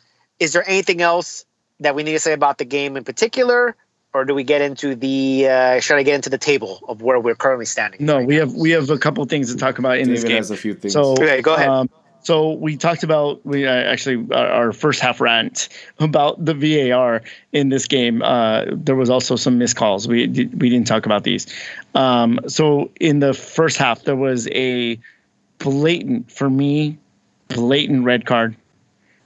is 0.40 0.52
there 0.52 0.64
anything 0.68 1.00
else 1.00 1.44
that 1.80 1.94
we 1.94 2.02
need 2.02 2.12
to 2.12 2.18
say 2.20 2.32
about 2.32 2.58
the 2.58 2.64
game 2.64 2.96
in 2.96 3.04
particular, 3.04 3.76
or 4.14 4.24
do 4.24 4.34
we 4.34 4.44
get 4.44 4.60
into 4.62 4.94
the? 4.94 5.46
Uh, 5.48 5.80
should 5.80 5.96
I 5.96 6.02
get 6.02 6.14
into 6.14 6.30
the 6.30 6.38
table 6.38 6.80
of 6.88 7.02
where 7.02 7.18
we're 7.20 7.34
currently 7.34 7.66
standing? 7.66 8.04
No, 8.04 8.16
right 8.18 8.26
we 8.26 8.34
now? 8.34 8.40
have 8.40 8.54
we 8.54 8.70
have 8.72 8.90
a 8.90 8.98
couple 8.98 9.24
things 9.26 9.52
to 9.52 9.58
talk 9.58 9.78
about 9.78 9.98
in 9.98 10.08
this 10.10 10.24
game. 10.24 10.36
has 10.36 10.50
a 10.50 10.56
few 10.56 10.74
things. 10.74 10.92
So 10.94 11.12
Okay, 11.12 11.40
go 11.42 11.54
ahead. 11.54 11.68
Um, 11.68 11.90
so 12.27 12.55
we 12.55 12.77
talked 12.77 13.05
about 13.05 13.47
we 13.47 13.69
uh, 13.69 13.70
actually 13.70 14.27
our, 14.35 14.48
our 14.48 14.73
first 14.73 14.98
half 14.98 15.20
rant 15.20 15.69
about 16.01 16.44
the 16.44 16.55
VAR 16.55 17.23
in 17.53 17.69
this 17.69 17.86
game. 17.86 18.20
Uh, 18.20 18.65
there 18.73 18.97
was 18.97 19.09
also 19.09 19.36
some 19.36 19.59
missed 19.59 19.77
calls. 19.77 20.09
We 20.09 20.27
did, 20.27 20.61
we 20.61 20.69
didn't 20.69 20.89
talk 20.89 21.07
about 21.07 21.23
these. 21.23 21.47
Um, 21.94 22.40
so 22.48 22.90
in 22.98 23.20
the 23.20 23.32
first 23.32 23.77
half, 23.77 24.03
there 24.03 24.16
was 24.16 24.48
a 24.48 24.98
blatant 25.59 26.32
for 26.32 26.51
me, 26.51 26.98
blatant 27.47 28.03
red 28.03 28.27
card. 28.27 28.57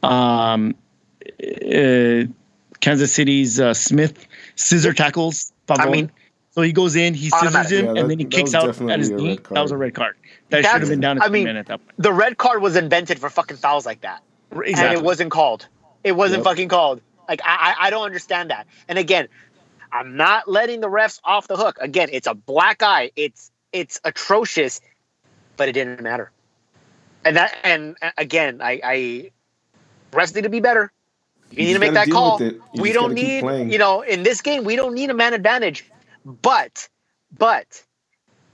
Um, 0.02 0.74
uh, 1.42 2.24
Kansas 2.80 3.14
City's 3.14 3.58
uh, 3.58 3.72
Smith 3.72 4.26
scissor 4.56 4.92
tackles. 4.92 5.54
Pavon. 5.66 5.90
mean, 5.90 6.12
so 6.50 6.60
he 6.60 6.72
goes 6.72 6.96
in, 6.96 7.14
he 7.14 7.30
scissors 7.30 7.54
automatic. 7.54 7.72
him, 7.72 7.86
Yeah, 7.86 7.92
that- 7.94 8.00
and 8.00 8.10
then 8.10 8.18
he 8.18 8.26
kicks 8.26 8.52
out 8.52 8.78
at 8.90 8.98
his 8.98 9.08
knee. 9.08 9.38
That 9.52 9.62
was 9.62 9.70
a 9.70 9.78
red 9.78 9.94
card. 9.94 10.16
That 10.50 10.64
should 10.64 10.80
have 10.80 10.88
been 10.88 11.00
down 11.00 11.20
I 11.22 11.26
at 11.26 11.32
mean, 11.32 11.44
the 11.44 11.48
minute. 11.52 11.66
That 11.66 11.80
the 11.98 12.12
red 12.12 12.36
card 12.38 12.60
was 12.62 12.76
invented 12.76 13.18
for 13.18 13.30
fucking 13.30 13.56
fouls 13.56 13.86
like 13.86 14.00
that. 14.02 14.22
exactly. 14.52 14.84
and 14.84 14.92
it 14.94 15.02
wasn't 15.04 15.30
called. 15.30 15.66
It 16.04 16.12
wasn't 16.12 16.40
Yep. 16.40 16.44
fucking 16.44 16.68
called. 16.68 17.00
Like 17.28 17.40
I, 17.44 17.74
I, 17.78 17.86
I 17.86 17.90
don't 17.90 18.04
understand 18.04 18.50
that. 18.50 18.66
And 18.88 18.98
again, 18.98 19.28
I'm 19.92 20.16
not 20.16 20.48
letting 20.48 20.80
the 20.80 20.88
refs 20.88 21.20
off 21.24 21.46
the 21.48 21.56
hook. 21.56 21.78
Again, 21.80 22.08
it's 22.12 22.26
a 22.26 22.34
black 22.34 22.82
eye. 22.82 23.10
It's 23.16 23.50
it's 23.72 24.00
atrocious, 24.04 24.80
but 25.56 25.68
it 25.68 25.72
didn't 25.72 26.00
matter. 26.02 26.30
And 27.24 27.36
that 27.36 27.56
and 27.62 27.96
uh, 28.02 28.10
again, 28.18 28.60
I, 28.62 28.80
I 28.82 29.30
refs 30.12 30.34
need 30.34 30.42
to 30.42 30.48
be 30.48 30.60
better. 30.60 30.90
You, 31.50 31.58
You 31.62 31.66
need 31.68 31.72
to 31.74 31.78
make 31.80 31.92
that 31.94 32.10
call. 32.10 32.38
with 32.38 32.54
it. 32.54 32.60
You 32.72 32.82
We 32.82 32.92
don't 32.92 33.12
need, 33.14 33.42
you 33.72 33.78
know, 33.78 34.02
in 34.02 34.22
this 34.22 34.40
game, 34.40 34.64
we 34.64 34.76
don't 34.76 34.94
need 34.94 35.10
a 35.10 35.14
man 35.14 35.34
advantage. 35.34 35.84
But, 36.24 36.88
but, 37.36 37.82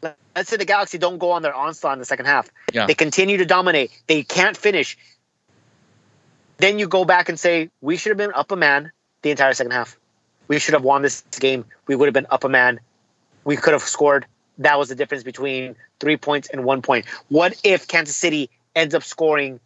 let's 0.02 0.48
say 0.50 0.56
the 0.56 0.64
Galaxy 0.64 0.98
don't 0.98 1.18
go 1.18 1.30
on 1.32 1.42
their 1.42 1.54
onslaught 1.54 1.94
in 1.94 1.98
the 1.98 2.04
second 2.04 2.26
half. 2.26 2.50
Yeah. 2.72 2.86
They 2.86 2.94
continue 2.94 3.38
to 3.38 3.46
dominate. 3.46 3.90
They 4.06 4.22
can't 4.22 4.56
finish. 4.56 4.96
Then 6.58 6.78
you 6.78 6.88
go 6.88 7.04
back 7.04 7.28
and 7.28 7.38
say, 7.38 7.70
we 7.80 7.96
should 7.96 8.10
have 8.10 8.16
been 8.18 8.32
up 8.34 8.50
a 8.50 8.56
man 8.56 8.92
the 9.22 9.30
entire 9.30 9.52
second 9.52 9.72
half. 9.72 9.98
We 10.48 10.58
should 10.58 10.74
have 10.74 10.82
won 10.84 11.02
this 11.02 11.22
game. 11.40 11.64
We 11.86 11.96
would 11.96 12.06
have 12.06 12.14
been 12.14 12.26
up 12.30 12.44
a 12.44 12.48
man. 12.48 12.80
We 13.44 13.56
could 13.56 13.72
have 13.72 13.82
scored. 13.82 14.26
that 14.58 14.78
was 14.78 14.88
the 14.88 14.94
difference 14.94 15.22
between 15.22 15.76
three 16.00 16.16
points 16.16 16.48
and 16.48 16.64
one 16.64 16.80
point. 16.82 17.04
What 17.28 17.58
if 17.62 17.86
Kansas 17.88 18.16
City 18.16 18.48
ends 18.74 18.94
up 18.94 19.02
scoring, 19.02 19.60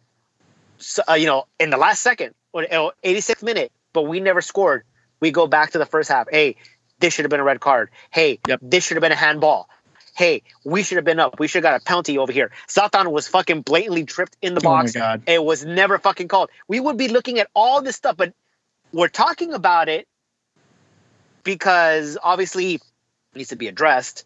uh, 1.07 1.13
you 1.13 1.27
know, 1.27 1.45
in 1.59 1.69
the 1.69 1.77
last 1.77 2.01
second 2.01 2.33
or 2.51 2.63
86th 3.03 3.41
minute, 3.43 3.71
but 3.93 4.01
we 4.03 4.19
never 4.19 4.41
scored? 4.41 4.83
We 5.21 5.31
go 5.31 5.47
back 5.47 5.71
to 5.71 5.77
the 5.77 5.85
first 5.85 6.09
half. 6.09 6.27
Hey, 6.29 6.57
this 6.99 7.13
should 7.13 7.23
have 7.23 7.29
been 7.29 7.39
a 7.39 7.43
red 7.45 7.61
card. 7.61 7.89
Hey, 8.09 8.39
Yep. 8.47 8.59
this 8.63 8.83
should 8.85 8.97
have 8.97 9.01
been 9.01 9.11
a 9.13 9.15
handball. 9.15 9.69
Hey, 10.15 10.43
we 10.65 10.83
should 10.83 10.97
have 10.97 11.05
been 11.05 11.19
up. 11.19 11.39
We 11.39 11.47
should 11.47 11.63
have 11.63 11.71
got 11.71 11.81
a 11.81 11.83
penalty 11.85 12.17
over 12.17 12.31
here. 12.31 12.51
Zlatan 12.67 13.11
was 13.11 13.27
fucking 13.27 13.61
blatantly 13.61 14.03
tripped 14.03 14.35
in 14.41 14.53
the 14.55 14.61
Oh 14.65 14.69
my 14.69 14.81
box. 14.81 14.91
God. 14.91 15.23
It 15.25 15.43
was 15.43 15.65
never 15.65 15.97
fucking 15.97 16.27
called. 16.27 16.49
We 16.67 16.79
would 16.79 16.97
be 16.97 17.07
looking 17.07 17.39
at 17.39 17.49
all 17.55 17.81
this 17.81 17.95
stuff, 17.95 18.17
but 18.17 18.33
we're 18.91 19.07
talking 19.07 19.53
about 19.53 19.87
it 19.87 20.07
because 21.43 22.17
obviously 22.21 22.75
it 22.75 22.81
needs 23.35 23.49
to 23.49 23.55
be 23.55 23.67
addressed, 23.67 24.25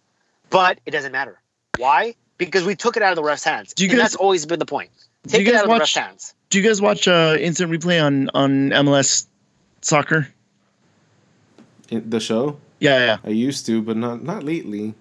but 0.49 0.79
it 0.85 0.91
doesn't 0.91 1.11
matter. 1.11 1.39
Why? 1.77 2.15
Because 2.37 2.65
we 2.65 2.75
took 2.75 2.97
it 2.97 3.03
out 3.03 3.11
of 3.11 3.15
the 3.15 3.23
ref's 3.23 3.43
hands. 3.43 3.73
Do 3.73 3.83
you 3.83 3.89
and 3.91 3.97
guys- 3.99 4.03
that's 4.11 4.15
always 4.15 4.45
been 4.45 4.59
the 4.59 4.65
point. 4.65 4.89
Do 5.27 5.37
you 5.37 5.45
Take 5.45 5.47
it 5.47 5.51
guys 5.51 5.59
out 5.59 5.63
of 5.63 5.67
the 5.67 5.69
watch- 5.73 5.79
ref's 5.81 5.95
hands. 5.95 6.33
Do 6.49 6.59
you 6.61 6.67
guys 6.67 6.81
watch 6.81 7.07
uh, 7.07 7.35
instant 7.39 7.71
replay 7.71 8.03
on 8.03 8.29
on 8.33 8.69
MLS 8.69 9.25
soccer? 9.81 10.27
In 11.89 12.09
the 12.09 12.19
show, 12.19 12.57
Yeah, 12.79 12.97
yeah. 13.05 13.17
I 13.23 13.29
used 13.29 13.65
to, 13.67 13.81
but 13.81 13.97
not 13.97 14.23
not 14.23 14.43
lately. 14.43 14.93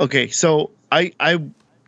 Okay, 0.00 0.28
so 0.28 0.70
I 0.90 1.12
I 1.20 1.38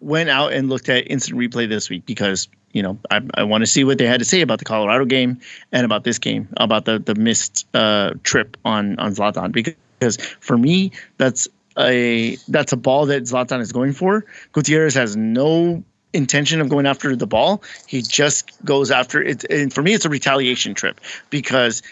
went 0.00 0.28
out 0.28 0.52
and 0.52 0.68
looked 0.68 0.88
at 0.88 1.10
instant 1.10 1.38
replay 1.38 1.68
this 1.68 1.88
week 1.88 2.04
because 2.04 2.48
you 2.72 2.82
know 2.82 2.98
I, 3.10 3.20
I 3.34 3.42
want 3.42 3.62
to 3.62 3.66
see 3.66 3.84
what 3.84 3.98
they 3.98 4.06
had 4.06 4.18
to 4.18 4.24
say 4.26 4.42
about 4.42 4.58
the 4.58 4.64
Colorado 4.64 5.06
game 5.06 5.40
and 5.72 5.84
about 5.84 6.04
this 6.04 6.18
game 6.18 6.48
about 6.58 6.84
the 6.84 6.98
the 6.98 7.14
missed 7.14 7.66
uh, 7.74 8.12
trip 8.22 8.56
on 8.64 8.98
on 8.98 9.14
Zlatan 9.14 9.52
because 9.52 10.16
for 10.40 10.58
me 10.58 10.92
that's 11.16 11.48
a 11.78 12.36
that's 12.48 12.72
a 12.72 12.76
ball 12.76 13.06
that 13.06 13.22
Zlatan 13.22 13.60
is 13.60 13.72
going 13.72 13.92
for. 13.92 14.26
Gutierrez 14.52 14.94
has 14.94 15.16
no 15.16 15.82
intention 16.12 16.60
of 16.60 16.68
going 16.68 16.86
after 16.86 17.16
the 17.16 17.26
ball. 17.26 17.62
He 17.86 18.02
just 18.02 18.62
goes 18.64 18.90
after 18.90 19.22
it. 19.22 19.44
And 19.44 19.72
for 19.72 19.82
me, 19.82 19.94
it's 19.94 20.04
a 20.04 20.10
retaliation 20.10 20.74
trip 20.74 21.00
because 21.30 21.82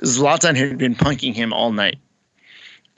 Zlatan 0.00 0.56
had 0.56 0.78
been 0.78 0.94
punking 0.94 1.34
him 1.34 1.52
all 1.52 1.72
night 1.72 1.98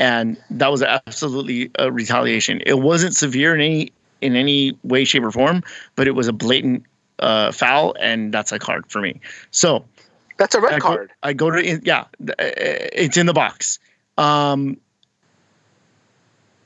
and 0.00 0.42
that 0.50 0.72
was 0.72 0.82
absolutely 0.82 1.70
a 1.78 1.92
retaliation. 1.92 2.62
It 2.66 2.80
wasn't 2.80 3.14
severe 3.14 3.54
in 3.54 3.60
any 3.60 3.92
in 4.22 4.34
any 4.34 4.76
way, 4.82 5.04
shape, 5.04 5.22
or 5.22 5.30
form, 5.30 5.62
but 5.94 6.08
it 6.08 6.12
was 6.12 6.26
a 6.26 6.32
blatant 6.32 6.84
uh, 7.20 7.52
foul, 7.52 7.94
and 8.00 8.34
that's 8.34 8.50
a 8.50 8.58
card 8.58 8.90
for 8.90 9.00
me. 9.00 9.20
So 9.50 9.84
That's 10.38 10.54
a 10.54 10.60
red 10.60 10.74
I 10.74 10.78
go, 10.78 10.86
card. 10.86 11.12
I 11.22 11.32
go 11.34 11.50
to 11.50 11.80
yeah, 11.84 12.00
uh, 12.00 12.34
it's 12.38 13.16
in 13.16 13.26
the 13.26 13.32
box. 13.32 13.78
Um, 14.18 14.78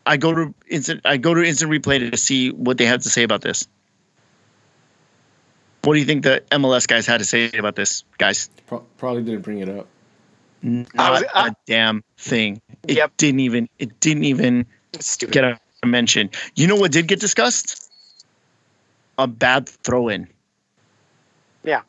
I 0.06 0.16
go 0.16 0.32
to 0.32 0.54
instant. 0.68 1.00
I 1.04 1.16
go 1.16 1.34
to 1.34 1.44
instant 1.44 1.70
replay 1.70 2.10
to 2.10 2.16
see 2.16 2.50
what 2.50 2.78
they 2.78 2.86
have 2.86 3.02
to 3.02 3.10
say 3.10 3.24
about 3.24 3.42
this. 3.42 3.66
What 5.82 5.94
do 5.94 5.98
you 6.00 6.06
think 6.06 6.22
the 6.22 6.42
MLS 6.52 6.86
guys 6.86 7.04
had 7.06 7.18
to 7.18 7.26
say 7.26 7.50
about 7.52 7.76
this, 7.76 8.04
guys? 8.16 8.48
Pro- 8.66 8.86
probably 8.96 9.22
didn't 9.22 9.42
bring 9.42 9.58
it 9.58 9.68
up. 9.68 9.86
Not 10.64 10.86
I 10.98 11.10
was- 11.10 11.24
I- 11.34 11.48
a 11.48 11.52
damn 11.66 12.02
thing. 12.16 12.60
It 12.88 12.96
Yep. 12.96 13.12
didn't 13.18 13.40
even. 13.40 13.68
It 13.78 14.00
didn't 14.00 14.24
even 14.24 14.66
stupid. 14.98 15.32
get 15.32 15.44
a 15.44 15.86
mention. 15.86 16.30
You 16.56 16.66
know 16.66 16.76
what 16.76 16.90
did 16.90 17.06
get 17.06 17.20
discussed? 17.20 17.90
A 19.18 19.26
bad 19.26 19.68
throw 19.68 20.08
in. 20.08 20.26
Yeah. 21.64 21.82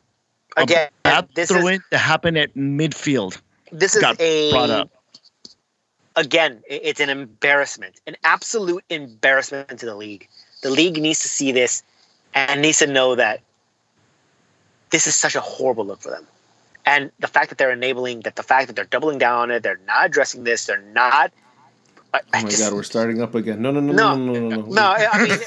Again, 0.58 0.88
A 1.04 1.22
bad 1.22 1.48
throw 1.48 1.66
in 1.66 1.80
that 1.90 1.98
happened 1.98 2.36
at 2.38 2.54
midfield. 2.54 3.40
this 3.72 3.96
is 3.96 4.02
a 4.20 4.50
brought 4.50 4.70
up. 4.70 4.90
again. 6.16 6.62
It's 6.68 7.00
an 7.00 7.08
embarrassment, 7.10 8.00
an 8.06 8.16
absolute 8.24 8.84
embarrassment 8.90 9.78
to 9.80 9.86
the 9.86 9.94
league. 9.94 10.28
The 10.62 10.70
league 10.70 11.00
needs 11.00 11.20
to 11.20 11.28
see 11.28 11.50
this 11.52 11.82
and 12.34 12.60
needs 12.62 12.78
to 12.78 12.86
know 12.86 13.14
that 13.14 13.40
this 14.90 15.06
is 15.06 15.14
such 15.14 15.34
a 15.34 15.40
horrible 15.40 15.84
look 15.86 16.00
for 16.02 16.10
them. 16.10 16.26
And 16.86 17.10
the 17.18 17.26
fact 17.26 17.48
that 17.50 17.58
they're 17.58 17.72
enabling 17.72 18.20
that, 18.20 18.36
the 18.36 18.44
fact 18.44 18.68
that 18.68 18.76
they're 18.76 18.84
doubling 18.84 19.18
down 19.18 19.40
on 19.40 19.50
it, 19.50 19.62
they're 19.64 19.80
not 19.86 20.06
addressing 20.06 20.44
this, 20.44 20.66
they're 20.66 20.80
not. 20.80 21.32
I, 22.14 22.18
I 22.18 22.20
Oh 22.38 22.42
my 22.42 22.48
just- 22.48 22.62
god, 22.62 22.72
we're 22.74 22.84
starting 22.84 23.20
up 23.20 23.34
again. 23.34 23.60
No, 23.60 23.72
no, 23.72 23.80
no, 23.80 23.92
No, 23.92 24.16
no, 24.16 24.32
no, 24.32 24.48
no, 24.48 24.56
no. 24.60 24.66
no, 24.72 24.82
I 24.82 25.08
I 25.12 25.22
mean, 25.26 25.38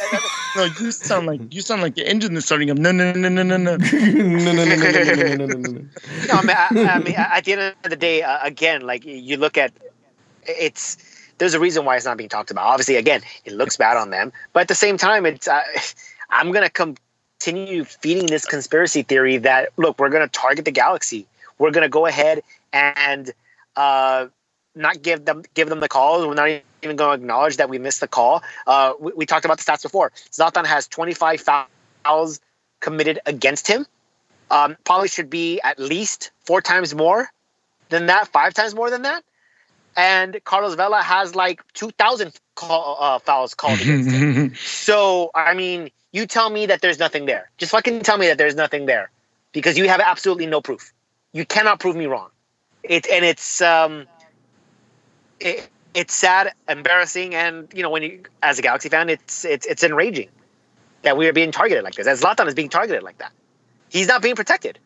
No, 0.58 0.64
you 0.80 0.92
sound 0.92 1.28
like 1.28 1.54
you 1.54 1.62
sound 1.62 1.82
like 1.82 1.96
the 1.96 2.06
engine 2.08 2.36
is 2.36 2.44
starting 2.46 2.70
up. 2.70 2.78
No, 2.78 2.92
no, 2.92 3.14
no, 3.14 3.30
no, 3.30 3.44
no, 3.44 3.56
no. 3.58 3.78
no, 3.78 3.78
no, 3.78 3.78
no, 3.78 4.66
no, 4.66 4.76
no, 4.76 4.76
no, 4.76 5.36
no, 5.36 5.46
no, 5.46 5.46
no. 5.46 5.70
no, 6.28 6.34
I 6.34 6.42
mean, 6.44 6.56
I, 6.58 6.68
I 6.96 7.00
mean, 7.00 7.16
at 7.16 7.46
the 7.46 7.54
end 7.54 7.76
of 7.84 7.90
the 7.90 7.96
day, 7.96 8.22
uh, 8.24 8.40
again, 8.44 8.82
like 8.82 9.06
you 9.06 9.38
look 9.38 9.58
at, 9.58 9.72
it's 10.46 10.98
there's 11.38 11.54
a 11.54 11.60
reason 11.60 11.86
why 11.86 11.96
it's 11.96 12.06
not 12.06 12.18
being 12.18 12.30
talked 12.30 12.52
about. 12.52 12.66
Obviously, 12.66 12.98
again, 12.98 13.22
it 13.46 13.54
looks 13.54 13.78
bad 13.78 13.96
on 13.96 14.10
them, 14.10 14.34
but 14.52 14.60
at 14.62 14.68
the 14.68 14.76
same 14.76 14.98
time, 14.98 15.26
it's 15.26 15.48
uh, 15.48 15.62
I'm 16.30 16.52
gonna 16.52 16.70
continue 17.40 17.84
feeding 17.84 18.26
this 18.26 18.46
conspiracy 18.46 19.04
theory 19.04 19.38
that 19.38 19.70
look, 19.78 20.00
we're 20.00 20.10
gonna 20.10 20.28
target 20.28 20.66
the 20.66 20.72
galaxy. 20.72 21.26
We're 21.58 21.72
gonna 21.72 21.90
go 21.90 22.06
ahead 22.06 22.44
and 22.74 23.32
uh, 23.76 24.28
not 24.76 25.02
give 25.02 25.26
them 25.26 25.44
give 25.54 25.70
them 25.70 25.80
the 25.80 25.90
calls. 25.90 26.26
We're 26.26 26.34
not 26.34 26.50
even 26.82 26.96
going 26.96 27.18
to 27.18 27.24
acknowledge 27.24 27.58
that 27.58 27.70
we 27.70 27.78
missed 27.78 28.00
the 28.00 28.08
call. 28.08 28.42
Uh, 28.66 28.94
we, 29.00 29.12
we 29.14 29.26
talked 29.26 29.44
about 29.44 29.58
the 29.58 29.64
stats 29.66 29.84
before. 29.84 30.12
Zlatan 30.32 30.66
has 30.66 30.88
25 30.88 31.42
fouls 32.06 32.40
committed 32.80 33.20
against 33.26 33.68
him 33.68 33.86
um, 34.52 34.78
probably 34.84 35.08
should 35.08 35.30
be 35.30 35.60
at 35.62 35.80
least 35.80 36.32
four 36.46 36.62
times 36.62 36.96
more 36.96 37.32
than 37.90 38.08
that, 38.08 38.28
five 38.28 38.54
times 38.54 38.76
more 38.76 38.90
than 38.90 39.04
that. 39.04 39.24
And 39.96 40.40
Carlos 40.44 40.76
Vela 40.76 41.02
has 41.02 41.36
like 41.36 41.62
2,000 41.74 42.34
call, 42.56 42.98
uh, 43.00 43.20
fouls 43.20 43.54
called 43.54 43.82
against 43.82 44.12
him. 44.12 44.54
So, 44.60 45.32
I 45.36 45.54
mean, 45.54 45.90
you 46.12 46.26
tell 46.26 46.50
me 46.50 46.66
that 46.68 46.82
there's 46.82 47.00
nothing 47.00 47.26
there. 47.26 47.50
Just 47.58 47.72
fucking 47.72 48.02
tell 48.02 48.18
me 48.18 48.28
that 48.28 48.38
there's 48.38 48.56
nothing 48.56 48.86
there 48.86 49.12
because 49.52 49.78
you 49.78 49.88
have 49.88 50.00
absolutely 50.00 50.46
no 50.46 50.62
proof. 50.62 50.94
You 51.34 51.46
cannot 51.46 51.80
prove 51.80 51.96
me 51.96 52.08
wrong. 52.08 52.30
It, 52.84 53.08
and 53.08 53.24
it's, 53.24 53.62
um, 53.62 54.08
it, 55.40 55.70
it's 55.94 56.14
sad, 56.14 56.54
embarrassing, 56.68 57.36
and 57.36 57.68
you 57.74 57.84
know 57.84 57.90
when 57.90 58.04
you, 58.04 58.24
as 58.42 58.60
a 58.60 58.62
Galaxy 58.62 58.90
fan, 58.90 59.10
it's 59.10 59.44
it's 59.46 59.66
it's 59.66 59.84
enraging 59.84 60.30
that 61.02 61.18
we 61.18 61.28
are 61.28 61.34
being 61.34 61.52
targeted 61.52 61.84
like 61.84 61.96
this. 61.96 62.08
As 62.08 62.22
Zlatan 62.22 62.48
is 62.48 62.54
being 62.54 62.70
targeted 62.70 63.04
like 63.04 63.18
that, 63.18 63.32
he's 63.90 64.08
not 64.08 64.22
being 64.22 64.36
protected. 64.36 64.80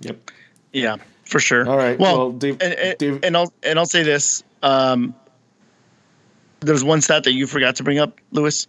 Yep. 0.00 0.30
yeah, 0.72 0.96
for 1.24 1.40
sure. 1.40 1.68
All 1.68 1.76
right. 1.76 1.98
Well, 1.98 2.16
Well, 2.16 2.32
Dave, 2.32 2.58
and, 2.60 2.72
and, 2.74 2.98
Dave, 2.98 3.20
and 3.22 3.36
I'll 3.36 3.52
and 3.62 3.78
I'll 3.78 3.86
say 3.86 4.02
this. 4.02 4.42
Um, 4.62 5.14
there's 6.60 6.84
one 6.84 7.00
stat 7.00 7.24
that 7.24 7.32
you 7.32 7.46
forgot 7.46 7.76
to 7.76 7.82
bring 7.82 7.98
up, 7.98 8.20
Lewis. 8.32 8.66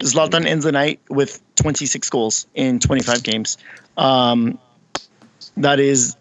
Zlatan 0.00 0.46
ends 0.46 0.64
the 0.64 0.72
night 0.72 1.00
with 1.08 1.40
26 1.56 2.08
goals 2.10 2.46
in 2.54 2.78
25 2.78 3.22
games. 3.22 3.56
Um, 3.96 4.58
that 5.56 5.80
is 5.80 6.16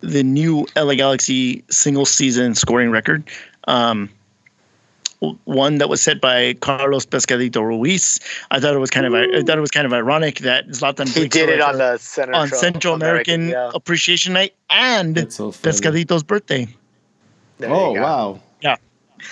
the 0.00 0.22
new 0.22 0.66
LA 0.76 0.94
Galaxy 0.94 1.64
single 1.70 2.06
season 2.06 2.54
scoring 2.54 2.90
record. 2.90 3.28
Um, 3.68 4.10
one 5.44 5.78
that 5.78 5.88
was 5.88 6.00
set 6.00 6.20
by 6.20 6.54
Carlos 6.54 7.04
Pescadito 7.04 7.62
Ruiz. 7.62 8.18
I 8.50 8.58
thought 8.58 8.74
it 8.74 8.78
was 8.78 8.90
kind 8.90 9.06
of 9.06 9.14
I 9.14 9.42
thought 9.42 9.58
it 9.58 9.60
was 9.60 9.70
kind 9.70 9.86
of 9.86 9.92
ironic 9.92 10.38
that 10.38 10.68
Zlatan 10.68 11.08
He 11.08 11.28
did 11.28 11.50
it 11.50 11.60
on 11.60 11.76
the 11.76 11.98
Central, 11.98 12.40
on 12.40 12.48
Central 12.48 12.94
American, 12.94 13.48
yeah. 13.50 13.70
Appreciation 13.74 14.32
Night 14.32 14.54
and 14.70 15.14
that's 15.16 15.36
so. 15.36 15.50
Pescadito's 15.52 16.22
birthday. 16.22 16.66
There 17.58 17.70
Oh 17.70 17.94
go. 17.94 18.40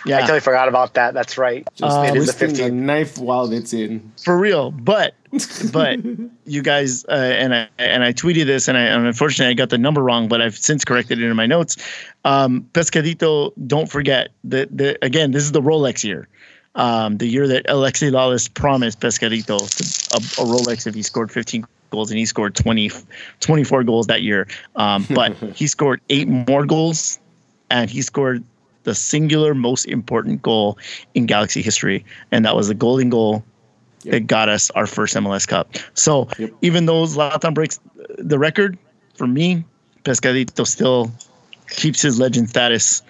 Wow! 0.06 0.16
I 0.16 0.20
totally 0.22 0.40
forgot 0.40 0.68
about 0.68 0.94
that. 0.94 1.14
That's 1.14 1.36
right. 1.38 1.66
Just 1.74 1.96
Uh, 1.96 2.02
it 2.02 2.16
is 2.16 2.26
the 2.26 2.32
twisting 2.46 2.68
the 2.68 2.72
15th. 2.72 2.72
knife 2.74 3.18
while 3.18 3.52
it's 3.52 3.72
in. 3.72 4.12
for 4.22 4.38
real. 4.38 4.70
But 4.70 5.14
but 5.72 5.98
you 6.46 6.62
guys 6.62 7.04
uh, 7.06 7.12
and 7.12 7.54
I 7.54 7.68
and 7.78 8.04
I 8.04 8.12
tweeted 8.12 8.46
this 8.46 8.68
and 8.68 8.76
I 8.78 8.82
and 8.82 9.06
unfortunately 9.06 9.50
I 9.50 9.54
got 9.54 9.70
the 9.70 9.78
number 9.78 10.02
wrong, 10.02 10.28
but 10.28 10.40
I've 10.40 10.56
since 10.56 10.84
corrected 10.84 11.20
it 11.20 11.24
in 11.28 11.36
my 11.36 11.46
notes. 11.46 11.76
Um, 12.24 12.68
Pescadito, 12.72 13.52
don't 13.66 13.90
forget 13.90 14.28
that 14.44 14.76
the 14.76 14.98
again 15.02 15.30
this 15.32 15.42
is 15.44 15.52
the 15.52 15.62
Rolex 15.62 16.04
year. 16.04 16.28
Um, 16.74 17.16
the 17.18 17.26
year 17.26 17.48
that 17.48 17.66
Alexi 17.66 18.10
Lalas 18.12 18.52
promised 18.52 19.00
Pescadito 19.00 19.56
a, 20.12 20.16
a 20.42 20.44
Rolex 20.46 20.86
if 20.86 20.94
he 20.94 21.02
scored 21.02 21.32
15 21.32 21.66
goals 21.90 22.10
and 22.10 22.18
he 22.18 22.26
scored 22.26 22.54
20, 22.54 22.90
24 23.40 23.82
goals 23.82 24.06
that 24.06 24.22
year. 24.22 24.46
Um, 24.76 25.04
but 25.10 25.34
he 25.56 25.66
scored 25.66 26.00
eight 26.08 26.28
more 26.28 26.64
goals 26.66 27.18
and 27.70 27.90
he 27.90 28.02
scored 28.02 28.44
the 28.84 28.94
singular 28.94 29.54
most 29.54 29.84
important 29.86 30.42
goal 30.42 30.78
in 31.14 31.26
Galaxy 31.26 31.62
history, 31.62 32.04
and 32.32 32.44
that 32.44 32.56
was 32.56 32.68
the 32.68 32.74
golden 32.74 33.10
goal 33.10 33.44
Yep. 34.04 34.12
that 34.12 34.20
got 34.28 34.48
us 34.48 34.70
our 34.70 34.86
first 34.86 35.16
MLS 35.16 35.44
Cup. 35.46 35.74
So 35.94 36.28
Yep. 36.38 36.50
even 36.62 36.86
though 36.86 37.04
Zlatan 37.04 37.52
breaks 37.52 37.80
the 38.16 38.38
record, 38.38 38.78
for 39.14 39.26
me, 39.26 39.64
Pescadito 40.04 40.64
still 40.66 41.10
keeps 41.70 42.00
his 42.00 42.18
legend 42.20 42.48
status 42.48 43.02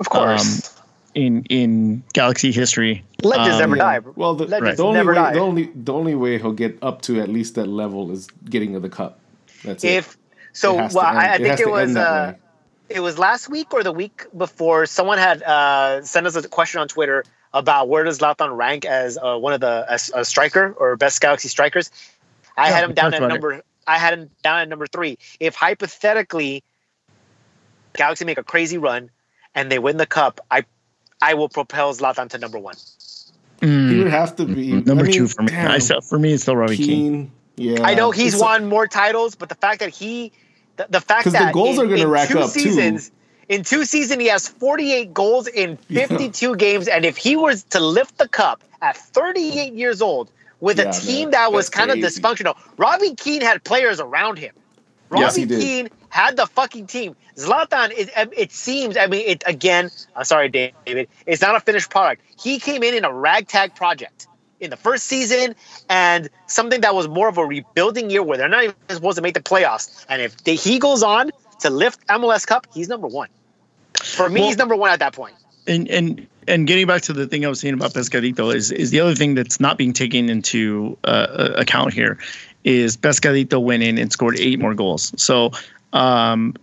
Of 0.00 0.08
course. 0.08 0.66
um, 0.68 0.82
in 1.14 1.44
in 1.50 2.02
Galaxy 2.14 2.50
history. 2.50 3.04
Legends 3.22 3.54
um, 3.56 3.58
never 3.60 3.76
Yeah. 3.76 4.00
die. 4.00 4.10
Well, 4.16 4.34
the, 4.34 4.46
Legends 4.46 4.78
the 4.78 4.84
only 4.84 4.96
never 4.96 5.12
way 5.12 5.16
die. 5.18 5.32
the 5.34 5.40
only 5.40 5.70
the 5.74 5.92
only 5.92 6.14
way 6.14 6.38
he'll 6.38 6.52
get 6.54 6.78
up 6.80 7.02
to 7.02 7.20
at 7.20 7.28
least 7.28 7.54
that 7.56 7.68
level 7.68 8.10
is 8.10 8.26
getting 8.48 8.72
to 8.72 8.80
the 8.80 8.88
cup. 8.88 9.20
That's 9.62 9.84
it. 9.84 9.88
If 9.90 10.16
so, 10.54 10.80
It 10.80 10.94
well, 10.94 11.06
end- 11.06 11.18
I, 11.18 11.32
I 11.32 11.34
it 11.34 11.36
think 11.38 11.48
has 11.48 11.60
it 11.60 11.70
was 11.70 11.94
uh, 11.96 12.32
way. 12.32 12.38
It 12.92 13.00
was 13.00 13.18
last 13.18 13.48
week 13.48 13.72
or 13.74 13.82
the 13.82 13.92
week 13.92 14.26
before. 14.36 14.86
Someone 14.86 15.18
had 15.18 15.42
uh, 15.42 16.02
sent 16.02 16.26
us 16.26 16.36
a 16.36 16.48
question 16.48 16.80
on 16.80 16.88
Twitter 16.88 17.24
about 17.52 17.88
where 17.88 18.04
does 18.04 18.18
Zlatan 18.18 18.56
rank 18.56 18.84
as 18.84 19.18
uh, 19.18 19.36
one 19.36 19.52
of 19.52 19.60
the 19.60 19.84
as 19.88 20.10
a 20.14 20.24
striker 20.24 20.72
or 20.78 20.96
best 20.96 21.20
Galaxy 21.20 21.48
strikers. 21.48 21.90
I 22.56 22.68
Yeah, 22.68 22.74
had 22.76 22.84
him 22.84 22.94
down 22.94 23.14
at 23.14 23.18
about 23.18 23.28
number. 23.28 23.62
I 23.86 23.98
had 23.98 24.14
him 24.14 24.30
down 24.42 24.60
at 24.60 24.68
number 24.68 24.86
three. 24.86 25.18
If 25.40 25.54
hypothetically, 25.54 26.62
Galaxy 27.94 28.24
make 28.24 28.38
a 28.38 28.44
crazy 28.44 28.78
run 28.78 29.10
and 29.54 29.70
they 29.70 29.78
win 29.78 29.96
the 29.96 30.06
cup, 30.06 30.40
I, 30.50 30.64
I 31.20 31.34
will 31.34 31.48
propel 31.48 31.92
Zlatan 31.94 32.28
to 32.30 32.38
number 32.38 32.58
one. 32.58 32.76
He 33.60 33.66
Mm, 33.66 33.98
would 33.98 34.08
have 34.08 34.34
to 34.36 34.44
be 34.46 34.72
number 34.72 35.04
I 35.04 35.06
mean, 35.06 35.12
two 35.12 35.28
for 35.28 35.42
me. 35.42 35.48
damn, 35.48 35.70
I 35.70 35.78
still, 35.78 36.00
for 36.00 36.18
me, 36.18 36.32
it's 36.32 36.42
still 36.42 36.56
Robbie 36.56 36.76
Keane. 36.76 36.86
Keane. 36.86 37.32
Yeah, 37.56 37.86
I 37.86 37.94
know 37.94 38.10
he's 38.10 38.34
It's- 38.34 38.40
won 38.40 38.66
more 38.66 38.86
titles, 38.88 39.34
but 39.36 39.48
the 39.48 39.54
fact 39.54 39.80
that 39.80 39.90
he, 39.90 40.32
the, 40.76 40.86
the 40.90 41.00
fact 41.00 41.24
'Cause 41.24 41.32
the 41.34 41.40
that 41.40 41.52
goals 41.54 41.78
in, 41.78 41.84
are 41.84 41.88
gonna 41.88 42.02
in 42.02 42.08
rack 42.10 42.28
two 42.28 42.38
up, 42.38 42.52
too. 42.52 42.60
seasons, 42.60 43.10
in 43.48 43.62
two 43.64 43.84
seasons 43.84 44.20
he 44.20 44.28
has 44.28 44.48
48 44.48 45.12
goals 45.14 45.46
in 45.48 45.76
52 45.76 46.56
games, 46.56 46.88
and 46.88 47.04
if 47.04 47.16
he 47.16 47.36
was 47.36 47.64
to 47.64 47.80
lift 47.80 48.18
the 48.18 48.28
cup 48.28 48.62
at 48.80 48.96
38 48.96 49.74
years 49.74 50.02
old 50.02 50.30
with 50.60 50.78
Yeah, 50.78 50.90
a 50.90 50.92
team 50.92 51.24
man, 51.26 51.30
that 51.32 51.52
was 51.52 51.68
kind 51.70 51.90
of 51.90 51.98
dysfunctional, 51.98 52.56
Robbie 52.76 53.14
Keane 53.14 53.42
had 53.42 53.62
players 53.64 54.00
around 54.00 54.38
him. 54.38 54.54
Robbie 55.10 55.42
Yes. 55.42 55.48
Keane 55.60 55.90
had 56.08 56.36
the 56.36 56.46
fucking 56.46 56.86
team. 56.86 57.16
Zlatan, 57.36 57.90
it, 57.96 58.10
um, 58.16 58.30
it 58.36 58.52
seems, 58.52 58.96
I 58.96 59.06
mean, 59.06 59.24
it 59.26 59.42
again. 59.46 59.90
I'm 60.16 60.24
sorry, 60.24 60.48
David. 60.48 61.08
It's 61.26 61.42
not 61.42 61.54
a 61.56 61.60
finished 61.60 61.90
product. 61.90 62.22
He 62.42 62.58
came 62.60 62.82
in 62.82 62.94
in 62.94 63.04
a 63.04 63.12
ragtag 63.12 63.74
project 63.74 64.26
in 64.62 64.70
the 64.70 64.76
first 64.76 65.04
season, 65.04 65.54
and 65.90 66.30
something 66.46 66.80
that 66.80 66.94
was 66.94 67.08
more 67.08 67.28
of 67.28 67.36
a 67.36 67.44
rebuilding 67.44 68.08
year 68.08 68.22
where 68.22 68.38
they're 68.38 68.48
not 68.48 68.62
even 68.64 68.74
supposed 68.88 69.16
to 69.16 69.22
make 69.22 69.34
the 69.34 69.40
playoffs. 69.40 70.06
And 70.08 70.22
if 70.22 70.36
they, 70.44 70.54
he 70.54 70.78
goes 70.78 71.02
on 71.02 71.32
to 71.60 71.68
lift 71.70 72.06
MLS 72.06 72.46
Cup, 72.46 72.66
he's 72.72 72.88
number 72.88 73.08
one. 73.08 73.28
For 74.02 74.28
me, 74.30 74.40
Well- 74.40 74.48
he's 74.48 74.56
number 74.56 74.76
one 74.76 74.90
at 74.90 75.00
that 75.00 75.12
point. 75.12 75.34
and 75.66 75.88
and 75.88 76.26
and 76.48 76.66
getting 76.66 76.86
back 76.88 77.02
to 77.02 77.12
the 77.12 77.26
thing 77.26 77.44
I 77.44 77.48
was 77.48 77.60
saying 77.60 77.74
about 77.74 77.92
Pescadito 77.92 78.52
is 78.54 78.72
is 78.72 78.90
the 78.90 79.00
other 79.00 79.14
thing 79.14 79.34
that's 79.34 79.60
not 79.60 79.78
being 79.78 79.92
taken 79.92 80.28
into 80.28 80.96
uh, 81.04 81.50
account 81.56 81.92
here 81.92 82.18
is 82.64 82.96
Pescadito 82.96 83.62
went 83.62 83.82
in 83.82 83.98
and 83.98 84.10
scored 84.12 84.38
eight 84.40 84.58
more 84.58 84.74
goals. 84.74 85.12
So 85.16 85.52
um, 85.92 86.54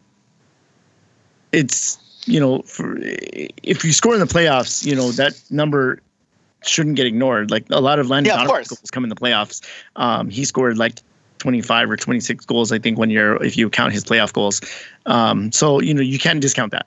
it's 1.53 1.97
you 2.26 2.39
know 2.41 2.61
for, 2.63 2.97
if 2.99 3.84
you 3.85 3.93
score 3.93 4.13
in 4.13 4.19
the 4.19 4.26
playoffs, 4.26 4.85
you 4.85 4.95
know 4.95 5.11
that 5.13 5.39
number 5.49 6.01
shouldn't 6.64 6.95
get 6.95 7.06
ignored. 7.07 7.52
Like 7.52 7.65
a 7.69 7.81
lot 7.81 7.99
of 7.99 8.10
Landon 8.10 8.34
Yeah, 8.36 8.44
of 8.44 8.48
goals 8.48 8.91
come 8.91 9.03
in 9.03 9.10
the 9.10 9.15
playoffs. 9.15 9.61
Um, 9.95 10.30
he 10.30 10.45
scored 10.45 10.77
like 10.77 10.99
25 11.40 11.91
or 11.91 11.98
26 11.98 12.45
goals, 12.45 12.72
I 12.72 12.80
think, 12.80 12.98
one 12.98 13.10
year 13.10 13.41
if 13.44 13.57
you 13.57 13.69
count 13.69 13.94
his 13.94 14.03
playoff 14.03 14.34
goals. 14.34 14.61
Um, 15.06 15.52
so 15.52 15.81
you 15.81 15.94
know 15.94 16.02
you 16.02 16.19
can't 16.19 16.41
discount 16.41 16.72
that. 16.72 16.86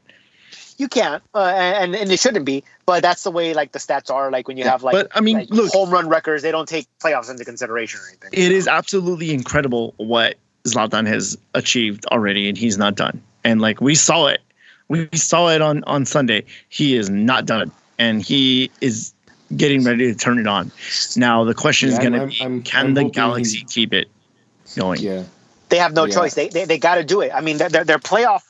You 0.79 0.89
can't, 0.89 1.23
uh, 1.35 1.45
and 1.45 1.95
and 1.95 2.11
it 2.11 2.19
shouldn't 2.19 2.45
be, 2.45 2.65
but 2.87 3.03
that's 3.03 3.23
the 3.23 3.31
way 3.31 3.55
like 3.55 3.73
the 3.73 3.79
stats 3.79 4.11
are. 4.11 4.31
Like 4.31 4.49
when 4.49 4.57
you 4.57 4.65
have 4.65 4.83
like, 4.83 4.93
but, 4.93 5.09
I 5.15 5.21
mean, 5.21 5.37
like, 5.39 5.51
look- 5.51 5.71
home 5.71 5.91
run 5.91 6.09
records, 6.09 6.43
they 6.43 6.51
don't 6.51 6.69
take 6.69 6.87
playoffs 6.99 7.31
into 7.31 7.45
consideration 7.45 8.01
or 8.01 8.09
anything. 8.09 8.31
it 8.33 8.53
is 8.53 8.67
absolutely 8.67 9.33
incredible 9.33 9.95
what 9.99 10.37
Zlatan 10.65 11.07
has 11.07 11.37
achieved 11.55 12.07
already, 12.07 12.49
and 12.49 12.57
he's 12.57 12.79
not 12.79 12.95
done. 12.95 13.23
And 13.45 13.61
like 13.61 13.81
we 13.81 13.95
saw 13.95 14.27
it, 14.27 14.41
we 14.89 15.09
saw 15.15 15.49
it 15.51 15.61
on 15.61 15.85
on 15.85 16.05
Sunday. 16.05 16.45
He 16.69 16.97
is 16.97 17.11
not 17.11 17.47
done, 17.47 17.71
and 17.99 18.23
he 18.23 18.71
is 18.81 19.12
getting 19.57 19.85
ready 19.85 20.13
to 20.13 20.19
turn 20.19 20.39
it 20.39 20.47
on. 20.47 20.73
Now 21.17 21.45
the 21.45 21.55
question 21.55 21.89
is 21.89 21.99
going 21.99 22.13
to 22.13 22.27
be: 22.27 22.41
I'm- 22.41 22.63
Can 22.63 22.87
I'm 22.87 22.95
the 22.95 23.05
Galaxy 23.05 23.59
he's- 23.59 23.73
keep 23.73 23.93
it 23.93 24.09
going? 24.77 25.01
Yeah, 25.01 25.25
They 25.69 25.79
have 25.79 25.93
no 25.95 26.05
Yeah. 26.05 26.15
choice. 26.15 26.35
They 26.35 26.49
they, 26.49 26.65
they 26.65 26.79
got 26.79 26.97
to 26.97 27.05
do 27.05 27.21
it. 27.21 27.33
I 27.35 27.41
mean, 27.41 27.59
their 27.59 27.69
their 27.85 27.99
playoff. 27.99 28.43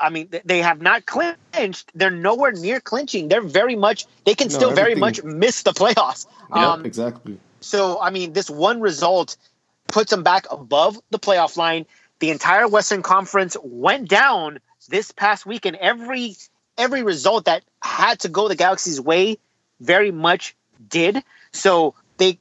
I 0.00 0.10
mean, 0.10 0.28
they- 0.30 0.42
they 0.44 0.58
have 0.62 0.80
not 0.80 1.06
clinched. 1.06 1.90
They're 1.94 2.10
nowhere 2.10 2.52
near 2.52 2.80
clinching. 2.80 3.28
They're 3.28 3.40
very 3.42 3.76
much. 3.76 4.06
They 4.24 4.34
can 4.34 4.48
No, 4.48 4.54
still 4.54 4.70
very 4.72 4.94
much 4.94 5.22
miss 5.22 5.62
the 5.62 5.72
playoffs. 5.72 6.26
yeah, 6.54 6.68
Um, 6.72 6.84
exactly. 6.84 7.38
So, 7.60 8.00
I 8.00 8.10
mean, 8.10 8.32
this 8.32 8.48
one 8.50 8.80
result 8.80 9.36
puts 9.88 10.10
them 10.10 10.22
back 10.22 10.46
above 10.50 10.98
the 11.10 11.18
playoff 11.18 11.56
line. 11.56 11.86
The 12.20 12.30
entire 12.30 12.66
Western 12.68 13.02
Conference 13.02 13.56
went 13.62 14.08
down 14.08 14.58
this 14.88 15.12
past 15.12 15.46
week, 15.46 15.64
and 15.66 15.76
every 15.76 16.36
every 16.76 17.02
result 17.02 17.44
that 17.46 17.62
had 17.82 18.20
to 18.20 18.28
go 18.28 18.46
the 18.48 18.54
Galaxy's 18.54 19.00
way 19.00 19.36
very 19.80 20.10
much 20.10 20.54
did. 20.88 21.22
So 21.52 21.94
they 22.18 22.38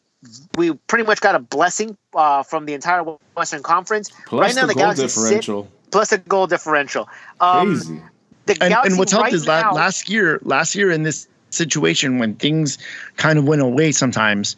we 0.57 0.73
pretty 0.73 1.05
much 1.05 1.21
got 1.21 1.35
a 1.35 1.39
blessing 1.39 1.97
uh, 2.13 2.43
from 2.43 2.65
the 2.65 2.73
entire 2.73 3.03
Western 3.35 3.63
Conference. 3.63 4.11
Plus 4.25 4.41
right 4.41 4.55
now, 4.55 4.61
the 4.61 4.67
the 4.67 4.73
goal 4.73 4.83
Galaxy 4.83 5.07
sit- 5.07 5.23
differential, 5.23 5.67
plus 5.91 6.11
a 6.11 6.17
goal 6.17 6.47
differential. 6.47 7.07
Um, 7.39 7.75
crazy. 7.75 8.01
the 8.45 8.53
And, 8.61 8.69
Galaxy 8.71 8.89
and 8.89 8.99
what's 8.99 9.11
helped 9.11 9.25
right 9.25 9.33
is 9.33 9.45
now, 9.45 9.73
last 9.73 10.09
year, 10.09 10.39
last 10.43 10.75
year 10.75 10.91
in 10.91 11.03
this 11.03 11.27
situation 11.49 12.19
when 12.19 12.35
things 12.35 12.77
kind 13.15 13.39
of 13.39 13.45
went 13.45 13.61
away, 13.61 13.91
sometimes 13.91 14.57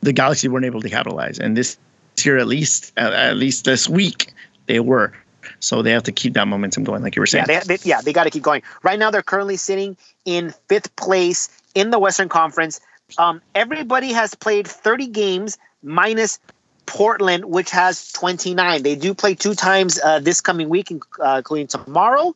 the 0.00 0.12
Galaxy 0.12 0.48
weren't 0.48 0.64
able 0.64 0.80
to 0.80 0.90
capitalize, 0.90 1.38
and 1.38 1.56
this 1.56 1.78
year 2.24 2.38
at 2.38 2.46
least, 2.46 2.92
at, 2.96 3.12
at 3.12 3.36
least 3.36 3.64
this 3.64 3.88
week, 3.88 4.32
they 4.66 4.80
were. 4.80 5.12
So 5.60 5.80
they 5.82 5.92
have 5.92 6.02
to 6.04 6.12
keep 6.12 6.34
that 6.34 6.48
momentum 6.48 6.82
going, 6.84 7.02
like 7.02 7.14
you 7.14 7.22
were 7.22 7.26
saying. 7.26 7.46
Yeah, 7.48 7.60
they, 7.60 7.76
they, 7.76 7.88
yeah, 7.88 8.00
they 8.00 8.12
got 8.12 8.24
to 8.24 8.30
keep 8.30 8.42
going. 8.42 8.62
Right 8.82 8.98
now, 8.98 9.10
they're 9.10 9.22
currently 9.22 9.56
sitting 9.56 9.96
in 10.24 10.52
fifth 10.68 10.94
place 10.96 11.48
in 11.76 11.90
the 11.90 11.98
Western 12.00 12.28
Conference. 12.28 12.80
Um, 13.18 13.40
everybody 13.54 14.12
has 14.12 14.34
played 14.34 14.66
30 14.66 15.06
games 15.08 15.58
minus 15.82 16.40
Portland, 16.86 17.44
which 17.44 17.70
has 17.70 18.10
29. 18.12 18.82
They 18.82 18.96
do 18.96 19.14
play 19.14 19.34
two 19.34 19.54
times 19.54 20.00
uh, 20.02 20.18
this 20.18 20.40
coming 20.40 20.68
week, 20.68 20.90
uh, 21.22 21.36
including 21.36 21.68
tomorrow. 21.68 22.34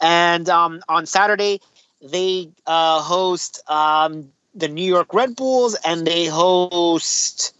And 0.00 0.48
um, 0.48 0.82
on 0.88 1.06
Saturday, 1.06 1.60
they 2.02 2.50
uh, 2.66 3.00
host 3.00 3.62
um, 3.68 4.30
the 4.54 4.68
New 4.68 4.84
York 4.84 5.14
Red 5.14 5.34
Bulls 5.34 5.76
and 5.84 6.06
they 6.06 6.26
host. 6.26 7.54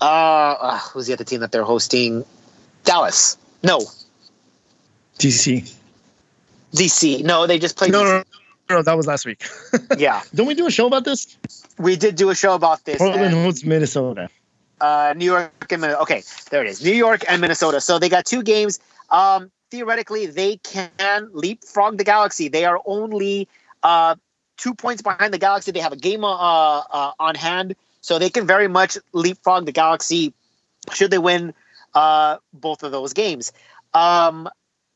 Uh, 0.00 0.04
uh, 0.04 0.78
who's 0.78 1.06
the 1.06 1.14
other 1.14 1.24
team 1.24 1.40
that 1.40 1.52
they're 1.52 1.64
hosting? 1.64 2.24
Dallas. 2.84 3.38
No, 3.62 3.80
DC. 5.18 5.74
DC. 6.74 7.24
No, 7.24 7.46
they 7.46 7.58
just 7.58 7.76
played. 7.76 7.92
No, 7.92 8.04
no, 8.04 8.22
no, 8.70 8.82
that 8.82 8.96
was 8.96 9.06
last 9.06 9.26
week. 9.26 9.44
Yeah, 9.98 10.22
Don't 10.34 10.46
we 10.46 10.54
do 10.54 10.66
a 10.66 10.70
show 10.70 10.86
about 10.86 11.04
this? 11.04 11.36
we 11.78 11.96
did 11.96 12.14
do 12.16 12.30
a 12.30 12.34
show 12.34 12.54
about 12.54 12.84
this. 12.84 12.98
Portland 12.98 13.34
and, 13.34 13.34
hosts 13.34 13.64
Minnesota. 13.64 14.28
uh, 14.80 15.14
New 15.16 15.24
York 15.26 15.52
and 15.70 15.80
Minnesota. 15.80 16.02
okay, 16.02 16.22
there 16.50 16.62
it 16.64 16.68
is. 16.68 16.82
New 16.84 16.92
York 16.92 17.24
and 17.28 17.40
Minnesota. 17.40 17.80
So 17.80 17.98
they 17.98 18.08
got 18.08 18.24
two 18.26 18.42
games. 18.42 18.78
Um, 19.10 19.50
theoretically, 19.70 20.26
they 20.26 20.56
can 20.58 21.30
leapfrog 21.32 21.98
the 21.98 22.04
Galaxy. 22.04 22.48
They 22.48 22.64
are 22.64 22.80
only 22.86 23.48
uh, 23.82 24.14
two 24.56 24.74
points 24.74 25.02
behind 25.02 25.32
the 25.34 25.38
Galaxy. 25.38 25.72
They 25.72 25.80
have 25.80 25.92
a 25.92 25.96
game 25.96 26.24
uh, 26.24 26.30
uh, 26.34 27.12
on 27.18 27.34
hand, 27.34 27.74
so 28.00 28.18
they 28.18 28.30
can 28.30 28.46
very 28.46 28.68
much 28.68 28.98
leapfrog 29.12 29.66
the 29.66 29.72
Galaxy 29.72 30.32
should 30.92 31.10
they 31.10 31.18
win 31.18 31.52
uh, 31.94 32.36
both 32.52 32.82
of 32.82 32.92
those 32.92 33.12
games. 33.12 33.52
Um, 33.94 34.48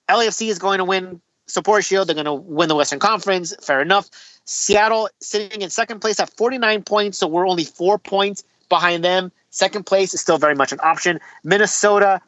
LAFC 0.08 0.48
is 0.48 0.58
going 0.58 0.78
to 0.78 0.84
win 0.84 1.20
Support 1.46 1.84
Shield. 1.84 2.08
They're 2.08 2.14
going 2.14 2.24
to 2.24 2.34
win 2.34 2.68
the 2.68 2.76
Western 2.76 2.98
Conference. 2.98 3.54
Fair 3.62 3.80
enough. 3.80 4.08
Seattle 4.44 5.08
sitting 5.20 5.62
in 5.62 5.70
second 5.70 6.00
place 6.00 6.20
at 6.20 6.30
49 6.30 6.82
points, 6.82 7.18
so 7.18 7.26
we're 7.26 7.48
only 7.48 7.64
four 7.64 7.98
points 7.98 8.44
behind 8.68 9.04
them. 9.04 9.32
Second 9.50 9.86
place 9.86 10.14
is 10.14 10.20
still 10.20 10.38
very 10.38 10.54
much 10.54 10.72
an 10.72 10.80
option. 10.82 11.20
Minnesota 11.44 12.20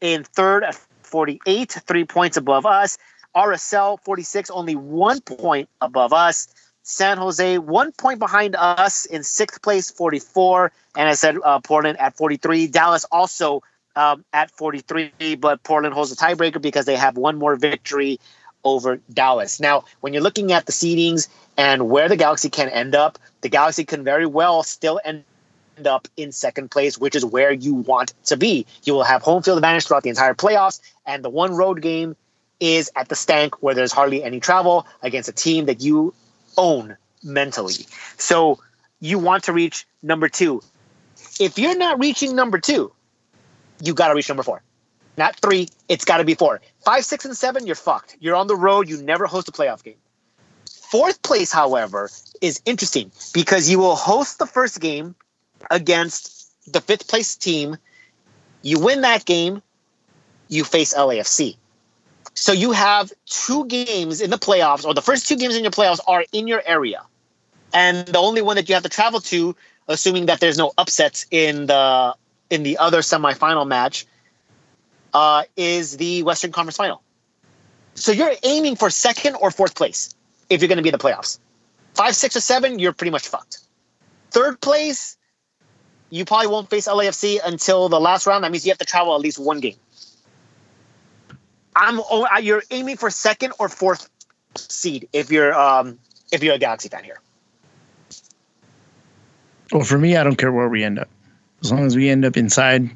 in 0.00 0.24
third 0.24 0.64
at 0.64 0.74
48, 1.02 1.72
three 1.86 2.04
points 2.04 2.36
above 2.36 2.66
us. 2.66 2.98
RSL 3.34 3.98
46, 4.04 4.50
only 4.50 4.76
one 4.76 5.20
point 5.20 5.68
above 5.80 6.12
us. 6.12 6.48
San 6.82 7.16
Jose, 7.16 7.58
one 7.58 7.92
point 7.92 8.18
behind 8.18 8.54
us 8.56 9.06
in 9.06 9.22
sixth 9.22 9.62
place, 9.62 9.90
44. 9.90 10.70
And 10.96 11.08
I 11.08 11.14
said 11.14 11.36
uh, 11.42 11.58
Portland 11.60 11.98
at 11.98 12.16
43. 12.16 12.66
Dallas 12.68 13.04
also 13.10 13.62
um, 13.96 14.24
at 14.32 14.50
43, 14.50 15.36
but 15.36 15.62
Portland 15.62 15.94
holds 15.94 16.10
the 16.10 16.16
tiebreaker 16.16 16.60
because 16.60 16.84
they 16.84 16.96
have 16.96 17.16
one 17.16 17.36
more 17.38 17.56
victory 17.56 18.20
over 18.64 19.00
Dallas. 19.12 19.60
Now, 19.60 19.84
when 20.00 20.12
you're 20.12 20.22
looking 20.22 20.52
at 20.52 20.66
the 20.66 20.72
seedings 20.72 21.28
and 21.56 21.88
where 21.88 22.08
the 22.08 22.16
Galaxy 22.16 22.48
can 22.48 22.68
end 22.68 22.94
up, 22.94 23.18
the 23.42 23.48
Galaxy 23.48 23.84
can 23.84 24.04
very 24.04 24.26
well 24.26 24.62
still 24.62 25.00
end 25.04 25.24
up 25.84 26.08
in 26.16 26.32
second 26.32 26.70
place, 26.70 26.98
which 26.98 27.14
is 27.14 27.24
where 27.24 27.52
you 27.52 27.74
want 27.74 28.14
to 28.24 28.36
be. 28.36 28.66
You 28.84 28.94
will 28.94 29.04
have 29.04 29.22
home 29.22 29.42
field 29.42 29.58
advantage 29.58 29.86
throughout 29.86 30.02
the 30.02 30.10
entire 30.10 30.34
playoffs, 30.34 30.80
and 31.06 31.24
the 31.24 31.30
one 31.30 31.54
road 31.54 31.80
game 31.82 32.16
is 32.60 32.90
at 32.96 33.08
the 33.08 33.16
stank 33.16 33.62
where 33.62 33.74
there's 33.74 33.92
hardly 33.92 34.22
any 34.22 34.40
travel 34.40 34.86
against 35.02 35.28
a 35.28 35.32
team 35.32 35.66
that 35.66 35.82
you 35.82 36.14
own 36.56 36.96
mentally. 37.22 37.74
So 38.16 38.60
you 39.00 39.18
want 39.18 39.44
to 39.44 39.52
reach 39.52 39.86
number 40.02 40.28
two. 40.28 40.62
If 41.40 41.58
you're 41.58 41.76
not 41.76 41.98
reaching 41.98 42.36
number 42.36 42.58
two, 42.58 42.92
you 43.82 43.92
got 43.94 44.08
to 44.08 44.14
reach 44.14 44.28
number 44.28 44.42
four. 44.42 44.62
Not 45.16 45.36
three, 45.36 45.68
it's 45.88 46.04
got 46.04 46.18
to 46.18 46.24
be 46.24 46.34
four. 46.34 46.60
Five, 46.84 47.04
six, 47.04 47.24
and 47.24 47.36
seven, 47.36 47.66
you're 47.66 47.76
fucked. 47.76 48.16
You're 48.20 48.36
on 48.36 48.46
the 48.46 48.56
road. 48.56 48.88
You 48.88 49.02
never 49.02 49.26
host 49.26 49.48
a 49.48 49.52
playoff 49.52 49.82
game. 49.82 49.96
Fourth 50.90 51.22
place, 51.22 51.52
however, 51.52 52.10
is 52.40 52.60
interesting 52.66 53.10
because 53.32 53.68
you 53.70 53.78
will 53.78 53.96
host 53.96 54.38
the 54.38 54.46
first 54.46 54.80
game 54.80 55.14
against 55.70 56.50
the 56.72 56.80
fifth 56.80 57.08
place 57.08 57.36
team. 57.36 57.76
You 58.62 58.78
win 58.78 59.00
that 59.02 59.24
game, 59.24 59.62
you 60.48 60.64
face 60.64 60.94
LAFC. 60.94 61.56
So 62.34 62.52
you 62.52 62.72
have 62.72 63.12
two 63.26 63.66
games 63.66 64.20
in 64.20 64.30
the 64.30 64.38
playoffs, 64.38 64.84
or 64.84 64.94
the 64.94 65.02
first 65.02 65.28
two 65.28 65.36
games 65.36 65.56
in 65.56 65.62
your 65.62 65.72
playoffs 65.72 66.00
are 66.06 66.24
in 66.32 66.46
your 66.48 66.62
area. 66.64 67.02
and 67.74 68.06
the 68.06 68.18
only 68.18 68.40
one 68.40 68.56
that 68.56 68.68
you 68.68 68.74
have 68.74 68.84
to 68.84 68.88
travel 68.88 69.20
to, 69.20 69.56
assuming 69.88 70.26
that 70.26 70.40
there's 70.40 70.56
no 70.56 70.72
upsets 70.78 71.26
in 71.30 71.66
the 71.66 72.14
in 72.50 72.62
the 72.62 72.78
other 72.78 73.00
semifinal 73.00 73.66
match, 73.66 74.06
uh, 75.14 75.44
is 75.56 75.96
the 75.96 76.22
Western 76.24 76.52
Conference 76.52 76.76
Final. 76.76 77.02
So 77.94 78.12
you're 78.12 78.32
aiming 78.42 78.76
for 78.76 78.90
second 78.90 79.36
or 79.36 79.50
fourth 79.50 79.74
place 79.74 80.14
if 80.50 80.60
you're 80.60 80.68
going 80.68 80.76
to 80.76 80.82
be 80.82 80.88
in 80.88 80.92
the 80.92 80.98
playoffs. 80.98 81.38
Five, 81.94 82.16
six, 82.16 82.36
or 82.36 82.40
seven, 82.40 82.80
you're 82.80 82.92
pretty 82.92 83.12
much 83.12 83.28
fucked. 83.28 83.60
Third 84.32 84.60
place, 84.60 85.16
you 86.10 86.24
probably 86.24 86.48
won't 86.48 86.68
face 86.68 86.88
LAFC 86.88 87.38
until 87.44 87.88
the 87.88 88.00
last 88.00 88.26
round. 88.26 88.42
That 88.42 88.50
means 88.50 88.66
you 88.66 88.72
have 88.72 88.78
to 88.78 88.84
travel 88.84 89.14
at 89.14 89.20
least 89.20 89.38
one 89.38 89.60
game. 89.60 89.76
I'm 91.76 92.00
oh, 92.00 92.26
you're 92.38 92.62
aiming 92.70 92.96
for 92.96 93.10
second 93.10 93.52
or 93.58 93.68
fourth 93.68 94.08
seed 94.56 95.08
if 95.12 95.30
you're 95.30 95.54
um, 95.54 95.98
if 96.32 96.42
you're 96.42 96.54
a 96.54 96.58
Galaxy 96.58 96.88
fan 96.88 97.04
here. 97.04 97.20
Well, 99.72 99.82
for 99.82 99.98
me, 99.98 100.16
I 100.16 100.24
don't 100.24 100.36
care 100.36 100.52
where 100.52 100.68
we 100.68 100.84
end 100.84 100.98
up. 100.98 101.08
As 101.62 101.72
long 101.72 101.86
as 101.86 101.96
we 101.96 102.08
end 102.08 102.24
up 102.24 102.36
inside, 102.36 102.90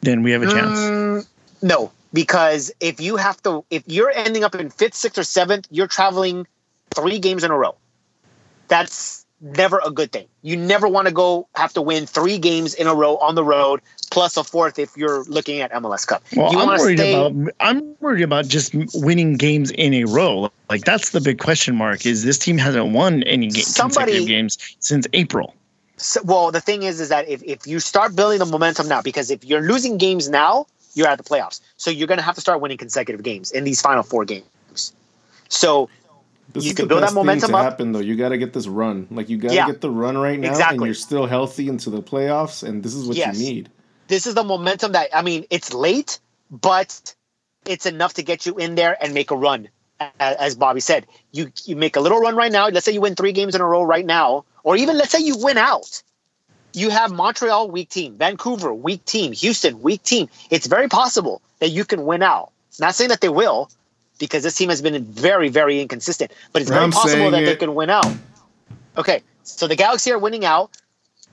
then 0.00 0.22
we 0.22 0.32
have 0.32 0.42
a 0.42 0.50
chance. 0.50 0.78
Mm, 0.78 1.27
no, 1.62 1.90
because 2.12 2.70
if 2.80 3.00
you 3.00 3.16
have 3.16 3.42
to, 3.42 3.64
if 3.70 3.82
you're 3.86 4.10
ending 4.10 4.44
up 4.44 4.54
in 4.54 4.70
fifth, 4.70 4.94
sixth, 4.94 5.18
or 5.18 5.24
seventh, 5.24 5.66
you're 5.70 5.86
traveling 5.86 6.46
three 6.94 7.18
games 7.18 7.44
in 7.44 7.50
a 7.50 7.56
row. 7.56 7.74
That's 8.68 9.24
never 9.40 9.80
a 9.84 9.90
good 9.90 10.10
thing. 10.12 10.26
You 10.42 10.56
never 10.56 10.88
want 10.88 11.06
to 11.08 11.14
go 11.14 11.48
have 11.54 11.72
to 11.74 11.82
win 11.82 12.06
three 12.06 12.38
games 12.38 12.74
in 12.74 12.86
a 12.86 12.94
row 12.94 13.16
on 13.18 13.34
the 13.34 13.44
road, 13.44 13.80
plus 14.10 14.36
a 14.36 14.44
fourth 14.44 14.78
if 14.78 14.96
you're 14.96 15.24
looking 15.24 15.60
at 15.60 15.72
MLS 15.72 16.06
Cup. 16.06 16.22
Well, 16.36 16.52
you 16.52 16.58
I'm 16.58 16.78
worried 16.78 16.98
stay- 16.98 17.12
about 17.14 17.52
I'm 17.60 17.94
worried 18.00 18.22
about 18.22 18.46
just 18.48 18.74
winning 18.94 19.36
games 19.36 19.70
in 19.70 19.94
a 19.94 20.04
row. 20.04 20.50
Like 20.68 20.84
that's 20.84 21.10
the 21.10 21.20
big 21.20 21.38
question 21.38 21.76
mark. 21.76 22.04
Is 22.04 22.24
this 22.24 22.38
team 22.38 22.58
hasn't 22.58 22.92
won 22.92 23.22
any 23.24 23.48
ga- 23.48 23.60
Somebody- 23.62 24.12
consecutive 24.12 24.28
games 24.28 24.58
since 24.80 25.06
April? 25.12 25.54
So, 26.00 26.20
well, 26.24 26.52
the 26.52 26.60
thing 26.60 26.84
is, 26.84 27.00
is 27.00 27.08
that 27.08 27.28
if, 27.28 27.42
if 27.42 27.66
you 27.66 27.80
start 27.80 28.14
building 28.14 28.38
the 28.38 28.46
momentum 28.46 28.86
now, 28.86 29.02
because 29.02 29.32
if 29.32 29.44
you're 29.44 29.62
losing 29.62 29.98
games 29.98 30.28
now, 30.28 30.66
you're 30.98 31.06
at 31.08 31.16
the 31.16 31.24
playoffs. 31.24 31.60
So 31.76 31.90
you're 31.90 32.08
going 32.08 32.18
to 32.18 32.24
have 32.24 32.34
to 32.34 32.40
start 32.40 32.60
winning 32.60 32.76
consecutive 32.76 33.22
games 33.22 33.52
in 33.52 33.64
these 33.64 33.80
final 33.80 34.02
four 34.02 34.24
games. 34.24 34.92
So 35.48 35.88
This 36.52 36.64
You 36.64 36.70
is 36.70 36.76
can 36.76 36.88
build 36.88 37.02
that 37.02 37.12
momentum 37.14 37.52
to 37.52 37.58
up. 37.58 37.64
happen 37.64 37.92
though. 37.92 38.00
You 38.00 38.16
got 38.16 38.30
to 38.30 38.38
get 38.38 38.52
this 38.52 38.66
run. 38.66 39.06
Like 39.10 39.28
you 39.28 39.36
got 39.38 39.50
to 39.50 39.54
Yeah. 39.54 39.66
get 39.66 39.80
the 39.80 39.90
run 39.90 40.18
right 40.18 40.38
now, 40.38 40.58
and 40.58 40.82
you're 40.84 40.94
still 40.94 41.26
healthy 41.26 41.68
into 41.68 41.88
the 41.90 42.02
playoffs, 42.02 42.66
and 42.66 42.82
this 42.82 42.94
is 42.94 43.06
what 43.06 43.16
Yes. 43.16 43.38
you 43.38 43.44
need. 43.46 43.70
this 44.08 44.26
is 44.26 44.34
the 44.34 44.42
momentum 44.44 44.92
that 44.92 45.14
I 45.14 45.20
mean, 45.22 45.44
it's 45.50 45.74
late, 45.74 46.18
but 46.50 47.14
it's 47.66 47.84
enough 47.84 48.14
to 48.14 48.22
get 48.22 48.46
you 48.46 48.56
in 48.56 48.74
there 48.74 48.96
and 49.02 49.12
make 49.12 49.30
a 49.30 49.36
run. 49.36 49.68
As 50.18 50.54
Bobby 50.54 50.80
said, 50.80 51.06
you 51.32 51.52
you 51.66 51.76
make 51.76 51.96
a 51.96 52.00
little 52.00 52.18
run 52.20 52.34
right 52.34 52.50
now. 52.52 52.68
Let's 52.68 52.86
say 52.86 52.92
you 52.92 53.02
win 53.02 53.14
three 53.16 53.32
games 53.32 53.54
in 53.54 53.60
a 53.60 53.66
row 53.66 53.82
right 53.82 54.06
now, 54.06 54.44
or 54.62 54.76
even 54.76 54.96
let's 54.96 55.10
say 55.10 55.18
you 55.20 55.36
win 55.36 55.58
out. 55.58 56.02
You 56.74 56.90
have 56.90 57.12
Montreal 57.12 57.70
weak 57.70 57.88
team, 57.88 58.16
Vancouver 58.16 58.72
weak 58.72 59.04
team, 59.04 59.32
Houston 59.32 59.82
weak 59.82 60.02
team. 60.02 60.28
It's 60.50 60.66
very 60.66 60.88
possible 60.88 61.42
that 61.60 61.70
you 61.70 61.84
can 61.84 62.04
win 62.04 62.22
out. 62.22 62.52
It's 62.68 62.80
Not 62.80 62.94
saying 62.94 63.10
that 63.10 63.20
they 63.20 63.28
will, 63.28 63.70
because 64.18 64.42
this 64.42 64.54
team 64.54 64.68
has 64.68 64.82
been 64.82 65.02
very 65.04 65.48
very 65.48 65.80
inconsistent. 65.80 66.32
But 66.52 66.62
it's 66.62 66.70
very 66.70 66.84
I'm 66.84 66.92
possible 66.92 67.30
that 67.30 67.44
they 67.44 67.56
can 67.56 67.74
win 67.74 67.90
out. 67.90 68.12
Okay, 68.96 69.22
so 69.42 69.66
the 69.66 69.76
Galaxy 69.76 70.12
are 70.12 70.18
winning 70.18 70.44
out. 70.44 70.76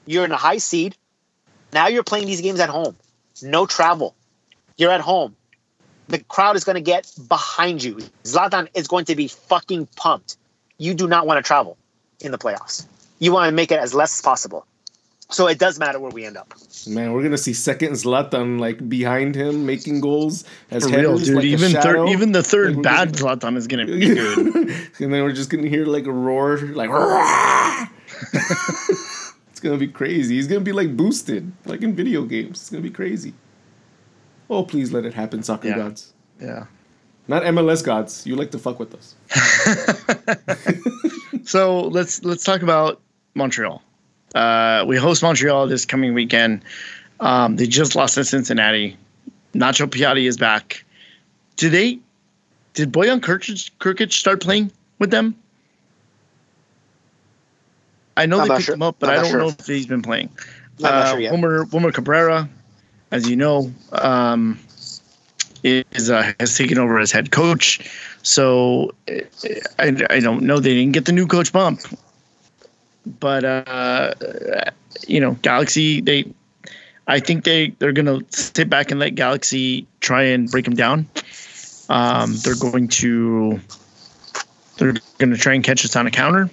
You're 0.05 0.25
in 0.25 0.31
a 0.31 0.37
high 0.37 0.57
seed. 0.57 0.95
Now 1.73 1.87
you're 1.87 2.03
playing 2.03 2.27
these 2.27 2.41
games 2.41 2.59
at 2.59 2.69
home. 2.69 2.95
No 3.41 3.65
travel. 3.65 4.15
You're 4.77 4.91
at 4.91 5.01
home. 5.01 5.35
The 6.07 6.19
crowd 6.19 6.55
is 6.55 6.63
going 6.63 6.75
to 6.75 6.81
get 6.81 7.11
behind 7.27 7.83
you. 7.83 7.97
Zlatan 8.23 8.67
is 8.75 8.87
going 8.87 9.05
to 9.05 9.15
be 9.15 9.27
fucking 9.27 9.87
pumped. 9.95 10.37
You 10.77 10.93
do 10.93 11.07
not 11.07 11.25
want 11.25 11.43
to 11.43 11.47
travel 11.47 11.77
in 12.19 12.31
the 12.31 12.37
playoffs. 12.37 12.85
You 13.19 13.31
want 13.31 13.49
to 13.49 13.51
make 13.51 13.71
it 13.71 13.79
as 13.79 13.93
less 13.93 14.13
as 14.19 14.21
possible. 14.21 14.65
So 15.31 15.47
it 15.47 15.57
does 15.57 15.79
matter 15.79 15.99
where 15.99 16.11
we 16.11 16.23
end 16.25 16.37
up. 16.37 16.53
Man, 16.87 17.11
we're 17.13 17.23
gonna 17.23 17.37
see 17.37 17.53
second 17.53 17.93
Zlatan 17.93 18.59
like 18.59 18.87
behind 18.87 19.33
him 19.35 19.65
making 19.65 19.99
goals 20.01 20.43
as 20.71 20.83
For 20.83 20.95
real, 20.95 21.17
dude. 21.17 21.35
like 21.35 21.45
even 21.45 21.71
third, 21.71 22.09
even 22.09 22.31
the 22.31 22.43
third 22.43 22.67
Like, 22.67 22.75
we're 22.77 22.81
bad 22.83 23.13
just- 23.13 23.23
Zlatan 23.23 23.57
is 23.57 23.65
gonna 23.67 23.85
be 23.87 23.99
good. 24.15 24.37
and 24.99 25.13
then 25.13 25.23
we're 25.23 25.31
just 25.33 25.49
gonna 25.49 25.67
hear 25.67 25.85
like 25.85 26.05
a 26.05 26.11
roar, 26.11 26.57
like 26.59 26.89
it's 28.33 29.59
gonna 29.61 29.77
be 29.77 29.87
crazy. 29.87 30.35
He's 30.35 30.47
gonna 30.47 30.61
be 30.61 30.71
like 30.71 30.95
boosted, 30.95 31.51
like 31.65 31.81
in 31.81 31.95
video 31.95 32.23
games. 32.23 32.61
It's 32.61 32.69
gonna 32.69 32.83
be 32.83 32.91
crazy. 32.91 33.33
Oh, 34.49 34.63
please 34.63 34.93
let 34.93 35.05
it 35.05 35.13
happen, 35.15 35.41
soccer 35.41 35.69
Yeah. 35.69 35.77
gods. 35.77 36.13
yeah. 36.39 36.65
Not 37.27 37.41
MLS 37.41 37.83
gods. 37.83 38.27
You 38.27 38.35
like 38.35 38.51
to 38.51 38.59
fuck 38.59 38.79
with 38.79 38.93
us. 38.93 39.15
So 41.45 41.81
let's 41.81 42.23
let's 42.23 42.43
talk 42.43 42.61
about 42.63 43.01
Montreal. 43.35 43.81
Uh, 44.35 44.83
we 44.85 44.97
host 44.97 45.23
Montreal 45.23 45.67
this 45.67 45.85
coming 45.85 46.13
weekend. 46.13 46.63
Um, 47.21 47.55
they 47.55 47.65
just 47.65 47.95
lost 47.95 48.15
to 48.15 48.25
Cincinnati. 48.25 48.97
Nacho 49.53 49.87
Piatti 49.87 50.27
is 50.27 50.37
back. 50.37 50.83
Did 51.55 51.71
they? 51.71 51.99
Did 52.73 52.91
Bojan 52.91 53.21
Krkic, 53.21 54.11
start 54.11 54.41
playing 54.41 54.69
with 54.99 55.09
them? 55.09 55.33
I 58.17 58.25
know 58.25 58.41
I'm 58.41 58.49
they 58.49 58.55
picked 58.55 58.65
sure. 58.65 58.75
him 58.75 58.81
up, 58.81 58.97
but 58.99 59.09
I'm 59.09 59.19
I 59.19 59.21
don't 59.21 59.31
sure. 59.31 59.39
know 59.39 59.47
if 59.47 59.65
he's 59.65 59.87
been 59.87 60.01
playing. 60.01 60.29
Uh, 60.83 61.11
sure. 61.11 61.19
Wilmer, 61.19 61.63
Wilmer 61.65 61.93
Cabrera, 61.93 62.49
as 63.11 63.29
you 63.29 63.37
know, 63.37 63.73
um, 63.93 64.59
is 65.63 66.09
uh, 66.09 66.33
has 66.41 66.57
taken 66.57 66.77
over 66.77 66.99
as 66.99 67.13
head 67.13 67.31
coach. 67.31 67.89
So 68.23 68.93
I, 69.79 69.95
I 70.09 70.19
don't 70.19 70.43
know. 70.43 70.59
They 70.59 70.73
didn't 70.73 70.91
get 70.93 71.05
the 71.05 71.13
new 71.13 71.27
coach 71.27 71.53
bump, 71.53 71.79
but 73.05 73.43
uh, 73.43 74.13
you 75.07 75.19
know, 75.19 75.31
Galaxy. 75.41 76.01
They, 76.01 76.31
I 77.07 77.19
think 77.19 77.43
they 77.43 77.69
they're 77.79 77.93
gonna 77.93 78.19
sit 78.29 78.69
back 78.69 78.91
and 78.91 78.99
let 78.99 79.15
Galaxy 79.15 79.87
try 79.99 80.23
and 80.23 80.49
break 80.49 80.65
them 80.65 80.75
down. 80.75 81.07
Um, 81.89 82.35
they're 82.43 82.55
going 82.55 82.87
to 82.87 83.59
they're 84.77 84.93
to 84.93 85.37
try 85.37 85.53
and 85.53 85.63
catch 85.63 85.85
us 85.85 85.95
on 85.95 86.07
a 86.07 86.11
counter. 86.11 86.49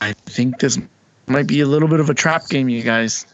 I 0.00 0.12
think 0.12 0.60
this 0.60 0.78
might 1.26 1.46
be 1.46 1.60
a 1.60 1.66
little 1.66 1.88
bit 1.88 2.00
of 2.00 2.10
a 2.10 2.14
trap 2.14 2.48
game, 2.48 2.68
you 2.68 2.82
guys. 2.82 3.26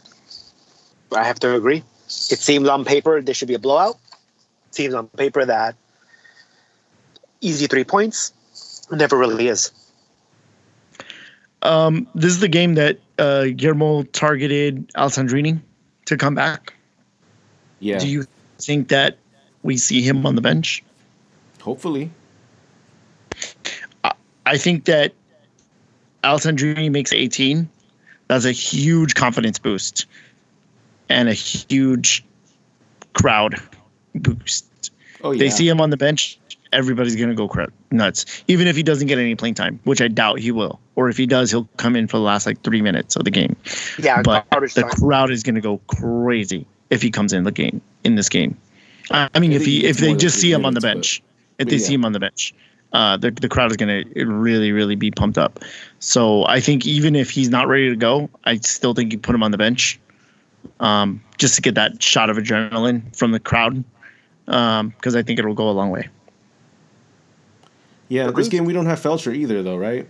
I 1.15 1.23
have 1.23 1.39
to 1.41 1.55
agree. 1.55 1.83
It 2.07 2.39
seems 2.39 2.67
on 2.67 2.85
paper 2.85 3.21
there 3.21 3.33
should 3.33 3.47
be 3.47 3.53
a 3.53 3.59
blowout. 3.59 3.97
It 4.69 4.75
seems 4.75 4.93
on 4.93 5.07
paper 5.09 5.45
that 5.45 5.75
easy 7.41 7.67
three 7.67 7.83
points. 7.83 8.33
Never 8.91 9.17
really 9.17 9.47
is. 9.47 9.71
Um, 11.63 12.07
this 12.13 12.31
is 12.31 12.39
the 12.39 12.47
game 12.47 12.75
that 12.75 12.99
uh, 13.17 13.45
Guillermo 13.55 14.03
targeted 14.03 14.87
Alessandrini 14.93 15.59
to 16.05 16.17
come 16.17 16.35
back. 16.35 16.73
Yeah, 17.79 17.99
Do 17.99 18.07
you 18.07 18.25
think 18.59 18.89
that 18.89 19.17
we 19.63 19.77
see 19.77 20.01
him 20.01 20.25
on 20.25 20.35
the 20.35 20.41
bench? 20.41 20.83
hopefully. 21.61 22.11
I 24.45 24.57
think 24.57 24.83
that 24.85 25.13
Alessandrini 26.23 26.91
makes 26.91 27.13
18. 27.13 27.69
That's 28.27 28.43
a 28.43 28.51
huge 28.51 29.15
confidence 29.15 29.59
boost 29.59 30.05
and 31.07 31.29
a 31.29 31.33
huge 31.33 32.25
crowd 33.13 33.55
boost. 34.15 34.91
Oh 35.23 35.31
yeah. 35.31 35.39
They 35.39 35.49
see 35.49 35.67
him 35.67 35.79
on 35.79 35.89
the 35.89 35.97
bench, 35.97 36.37
everybody's 36.73 37.15
going 37.15 37.29
to 37.29 37.35
go 37.35 37.47
cra- 37.47 37.71
nuts. 37.91 38.43
Even 38.47 38.67
if 38.67 38.75
he 38.75 38.83
doesn't 38.83 39.07
get 39.07 39.19
any 39.19 39.35
playing 39.35 39.55
time, 39.55 39.79
which 39.83 40.01
I 40.01 40.07
doubt 40.07 40.39
he 40.39 40.51
will. 40.51 40.79
Or 40.95 41.09
if 41.09 41.17
he 41.17 41.25
does, 41.25 41.49
he'll 41.51 41.67
come 41.77 41.95
in 41.95 42.07
for 42.07 42.17
the 42.17 42.23
last 42.23 42.45
like 42.45 42.61
three 42.63 42.81
minutes 42.81 43.15
of 43.15 43.23
the 43.23 43.31
game. 43.31 43.55
Yeah, 43.97 44.21
but 44.21 44.45
the 44.49 44.81
time. 44.81 44.89
crowd 44.89 45.31
is 45.31 45.43
going 45.43 45.55
to 45.55 45.61
go 45.61 45.79
crazy 45.87 46.67
if 46.89 47.01
he 47.01 47.09
comes 47.09 47.33
in 47.33 47.43
the 47.43 47.51
game 47.51 47.81
in 48.03 48.15
this 48.15 48.29
game. 48.29 48.57
I 49.11 49.29
I 49.33 49.39
mean, 49.39 49.51
I 49.51 49.55
if 49.55 49.65
he 49.65 49.81
he 49.81 49.85
if 49.85 49.97
they 49.97 50.15
just 50.15 50.39
see 50.39 50.51
him 50.51 50.65
on 50.65 50.73
the 50.73 50.81
minutes, 50.81 51.19
bench, 51.19 51.23
if 51.59 51.67
they 51.67 51.77
yeah. 51.77 51.85
see 51.87 51.93
him 51.93 52.05
on 52.05 52.11
the 52.11 52.19
bench, 52.19 52.53
uh, 52.91 53.17
the 53.17 53.31
the 53.31 53.49
crowd 53.49 53.71
is 53.71 53.77
going 53.77 54.03
to 54.03 54.25
really 54.25 54.71
really 54.71 54.95
be 54.95 55.11
pumped 55.11 55.37
up. 55.37 55.59
So 55.99 56.45
I 56.45 56.59
think 56.59 56.85
even 56.85 57.15
if 57.15 57.29
he's 57.29 57.49
not 57.49 57.67
ready 57.67 57.89
to 57.89 57.95
go, 57.95 58.29
I 58.43 58.57
still 58.57 58.93
think 58.93 59.11
you 59.11 59.19
put 59.19 59.33
him 59.33 59.43
on 59.43 59.51
the 59.51 59.57
bench, 59.57 59.99
um, 60.79 61.21
just 61.37 61.55
to 61.55 61.61
get 61.61 61.75
that 61.75 62.01
shot 62.01 62.29
of 62.29 62.37
adrenaline 62.37 63.15
from 63.15 63.31
the 63.31 63.39
crowd, 63.39 63.83
because 64.45 65.15
I 65.15 65.23
think 65.23 65.39
it'll 65.39 65.53
go 65.53 65.69
a 65.69 65.71
long 65.71 65.89
way. 65.89 66.09
Yeah, 68.13 68.29
this 68.31 68.47
game 68.47 68.65
we 68.65 68.73
don't 68.73 68.85
have 68.85 68.99
Feltscher 69.01 69.35
either, 69.35 69.63
though, 69.63 69.75
right? 69.77 70.07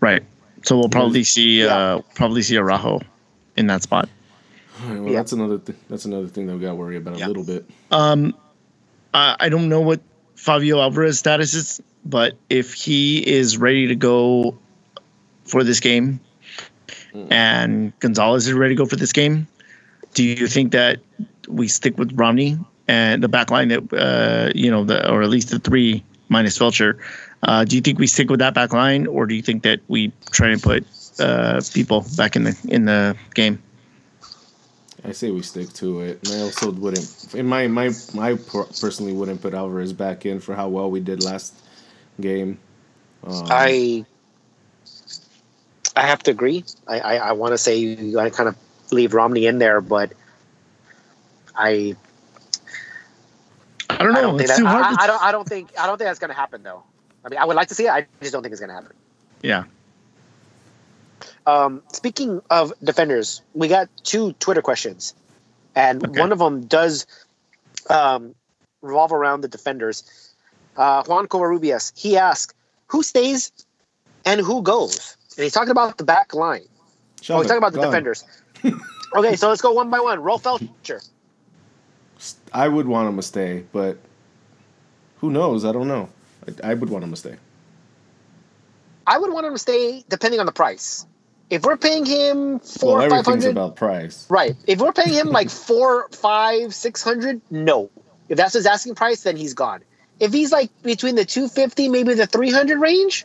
Right. 0.00 0.22
So 0.62 0.78
we'll 0.78 0.88
probably 0.88 1.24
see 1.24 1.60
Yeah. 1.62 1.76
uh, 1.76 2.00
probably 2.14 2.42
see 2.42 2.56
Araujo 2.56 3.00
in 3.56 3.66
that 3.66 3.82
spot. 3.82 4.08
All 4.82 4.88
right, 4.90 5.00
well, 5.00 5.12
Yeah. 5.12 5.18
that's 5.18 5.32
another 5.32 5.58
th- 5.58 5.78
that's 5.88 6.04
another 6.06 6.26
thing 6.26 6.46
that 6.46 6.54
we 6.54 6.60
got 6.60 6.70
to 6.70 6.74
worry 6.74 6.96
about 6.96 7.18
Yeah. 7.18 7.26
a 7.26 7.28
little 7.28 7.44
bit. 7.44 7.68
Um, 7.90 8.34
I, 9.14 9.36
I 9.40 9.48
don't 9.48 9.68
know 9.68 9.80
what 9.80 10.00
Favio 10.36 10.80
Alvarez 10.80 11.18
status 11.18 11.54
is, 11.54 11.80
but 12.04 12.34
if 12.50 12.72
he 12.74 13.18
is 13.26 13.56
ready 13.58 13.86
to 13.88 13.94
go 13.94 14.56
for 15.44 15.62
this 15.64 15.80
game, 15.80 16.20
Mm. 17.14 17.26
and 17.32 17.92
Gonzalez 18.00 18.46
is 18.46 18.52
ready 18.54 18.74
to 18.74 18.78
go 18.78 18.86
for 18.86 18.96
this 18.96 19.12
game, 19.12 19.46
do 20.14 20.22
you 20.22 20.46
think 20.46 20.72
that 20.72 20.98
we 21.48 21.68
stick 21.68 21.98
with 21.98 22.12
Romney 22.18 22.58
and 22.88 23.22
the 23.22 23.28
back 23.28 23.50
line 23.50 23.68
that 23.68 23.92
uh, 23.92 24.52
you 24.54 24.70
know, 24.70 24.84
the 24.84 25.10
or 25.10 25.22
at 25.22 25.28
least 25.28 25.50
the 25.50 25.58
three 25.58 26.02
minus 26.28 26.58
Feltscher 26.58 26.98
Uh, 27.42 27.64
do 27.64 27.76
you 27.76 27.82
think 27.82 27.98
we 27.98 28.06
stick 28.06 28.30
with 28.30 28.40
that 28.40 28.54
back 28.54 28.72
line, 28.72 29.06
or 29.06 29.26
do 29.26 29.34
you 29.34 29.42
think 29.42 29.62
that 29.62 29.80
we 29.88 30.10
try 30.32 30.48
and 30.48 30.62
put 30.62 30.84
uh, 31.20 31.60
people 31.72 32.04
back 32.16 32.34
in 32.34 32.44
the 32.44 32.56
in 32.68 32.86
the 32.86 33.16
game? 33.34 33.62
I 35.04 35.12
say 35.12 35.30
we 35.30 35.42
stick 35.42 35.72
to 35.74 36.00
it. 36.00 36.26
And 36.26 36.40
I 36.40 36.42
also 36.42 36.72
wouldn't, 36.72 37.34
in 37.34 37.46
my 37.46 37.68
my 37.68 37.92
my 38.14 38.34
personally 38.80 39.12
wouldn't 39.12 39.42
put 39.42 39.54
Alvarez 39.54 39.92
back 39.92 40.26
in 40.26 40.40
for 40.40 40.54
how 40.54 40.68
well 40.68 40.90
we 40.90 40.98
did 40.98 41.22
last 41.22 41.54
game. 42.20 42.58
Um, 43.22 43.46
I 43.48 44.04
I 45.94 46.02
have 46.02 46.22
to 46.24 46.30
agree. 46.32 46.64
I 46.88 46.98
I, 46.98 47.14
I 47.16 47.32
want 47.32 47.52
to 47.52 47.58
say 47.58 47.76
you 47.76 48.12
got 48.12 48.24
to 48.24 48.30
kind 48.30 48.48
of 48.48 48.56
leave 48.90 49.14
Romney 49.14 49.46
in 49.46 49.58
there, 49.58 49.80
but 49.80 50.12
I 51.54 51.94
I 53.98 54.02
don't 54.02 54.12
know. 54.12 54.18
I 54.18 54.22
don't 54.22 54.38
think 54.38 54.48
it's 54.48 54.50
that, 54.52 54.58
too 54.58 54.66
hard. 54.66 54.84
I, 54.84 54.94
to- 54.94 55.00
I 55.02 55.06
don't 55.06 55.22
I 55.22 55.32
don't 55.32 55.48
think 55.48 55.70
I 55.78 55.86
don't 55.86 55.98
think 55.98 56.06
that's 56.08 56.18
gonna 56.18 56.34
happen 56.34 56.62
though. 56.62 56.82
I 57.24 57.28
mean, 57.28 57.38
I 57.40 57.44
would 57.44 57.56
like 57.56 57.68
to 57.68 57.74
see 57.74 57.86
it. 57.86 57.90
I 57.90 58.06
just 58.20 58.32
don't 58.32 58.42
think 58.42 58.52
it's 58.52 58.60
gonna 58.60 58.74
happen. 58.74 58.92
yeah. 59.42 59.64
Um, 61.46 61.82
speaking 61.92 62.40
of 62.50 62.72
defenders, 62.82 63.40
we 63.54 63.68
got 63.68 63.88
two 64.02 64.32
Twitter 64.34 64.62
questions, 64.62 65.14
and 65.76 66.04
Okay. 66.04 66.20
one 66.20 66.32
of 66.32 66.38
them 66.38 66.66
does 66.66 67.06
um, 67.88 68.34
revolve 68.82 69.12
around 69.12 69.42
the 69.42 69.48
defenders. 69.48 70.02
Uh, 70.76 71.04
Juan 71.04 71.26
Covarrubias, 71.28 71.92
he 71.96 72.16
asked, 72.16 72.54
"Who 72.88 73.02
stays 73.02 73.52
and 74.24 74.40
who 74.40 74.60
goes?" 74.62 75.16
And 75.36 75.44
he's 75.44 75.52
talking 75.52 75.70
about 75.70 75.98
the 75.98 76.04
back 76.04 76.34
line. 76.34 76.66
shove 77.22 77.36
Oh, 77.36 77.40
he's 77.42 77.48
talking 77.48 77.58
about 77.58 77.72
the 77.72 77.78
Go 77.78 77.84
defenders. 77.86 78.24
okay, 79.16 79.36
so 79.36 79.48
let's 79.48 79.62
go 79.62 79.70
one 79.72 79.88
by 79.88 80.00
one. 80.00 80.20
Rolf 80.20 80.42
Feltscher. 80.42 81.06
I 82.52 82.68
would 82.68 82.86
want 82.86 83.08
him 83.08 83.16
to 83.16 83.22
stay, 83.22 83.64
but 83.72 83.98
who 85.18 85.30
knows? 85.30 85.64
I 85.64 85.72
don't 85.72 85.88
know. 85.88 86.08
I, 86.46 86.70
I 86.70 86.74
would 86.74 86.88
want 86.88 87.04
him 87.04 87.10
to 87.10 87.16
stay. 87.16 87.36
I 89.06 89.18
would 89.18 89.32
want 89.32 89.46
him 89.46 89.52
to 89.52 89.58
stay 89.58 90.04
depending 90.08 90.40
on 90.40 90.46
the 90.46 90.52
price. 90.52 91.06
If 91.48 91.62
we're 91.62 91.76
paying 91.76 92.04
him 92.04 92.58
four 92.58 92.98
well, 92.98 93.06
or 93.06 93.10
five 93.10 93.18
everything's 93.20 93.44
about 93.44 93.76
price. 93.76 94.26
right? 94.28 94.56
If 94.66 94.80
we're 94.80 94.92
paying 94.92 95.14
him 95.14 95.28
like 95.28 95.48
four, 95.48 96.08
five, 96.10 96.74
six 96.74 97.02
hundred, 97.02 97.40
no. 97.50 97.88
If 98.28 98.36
that's 98.36 98.54
his 98.54 98.66
asking 98.66 98.96
price, 98.96 99.22
then 99.22 99.36
he's 99.36 99.54
gone. 99.54 99.82
If 100.18 100.32
he's 100.32 100.50
like 100.50 100.70
between 100.82 101.14
the 101.14 101.24
two 101.24 101.46
fifty, 101.48 101.88
maybe 101.88 102.14
the 102.14 102.26
three 102.26 102.50
hundred 102.50 102.78
range, 102.78 103.24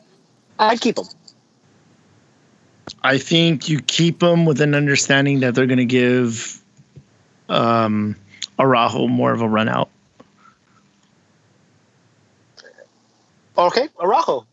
I'd 0.59 0.79
keep 0.79 0.99
him. 0.99 1.05
I 3.03 3.17
think 3.17 3.69
you 3.69 3.81
keep 3.81 4.19
them 4.19 4.45
with 4.45 4.61
an 4.61 4.75
understanding 4.75 5.39
that 5.39 5.55
they're 5.55 5.65
going 5.65 5.79
to 5.79 5.85
give 5.85 6.61
um, 7.49 8.15
Araujo 8.61 9.07
more 9.07 9.31
of 9.31 9.41
a 9.41 9.47
run 9.47 9.67
out. 9.67 9.89
Okay, 13.57 13.89
Araujo. 13.99 14.45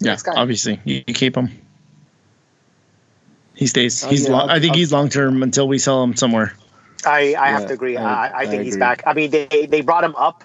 Yeah, 0.00 0.10
Next 0.12 0.24
guy. 0.24 0.34
obviously 0.34 0.78
you, 0.84 1.02
you 1.06 1.14
keep 1.14 1.36
him. 1.36 1.48
He 3.54 3.66
stays. 3.66 4.04
Oh, 4.04 4.10
He's. 4.10 4.24
yeah, 4.24 4.32
long, 4.32 4.40
I'll- 4.42 4.50
I 4.50 4.60
think 4.60 4.72
I'll- 4.72 4.78
he's 4.78 4.92
long 4.92 5.08
term 5.08 5.42
until 5.42 5.66
we 5.66 5.78
sell 5.78 6.02
him 6.02 6.14
somewhere. 6.14 6.54
I, 7.06 7.34
I 7.38 7.50
have 7.50 7.66
to 7.68 7.72
agree. 7.72 7.96
I- 7.96 8.02
I, 8.02 8.26
I 8.28 8.38
I 8.40 8.46
think 8.46 8.64
he's 8.64 8.76
back. 8.76 9.02
I 9.06 9.14
mean, 9.14 9.30
they 9.30 9.66
they 9.70 9.80
brought 9.80 10.04
him 10.04 10.14
up 10.16 10.44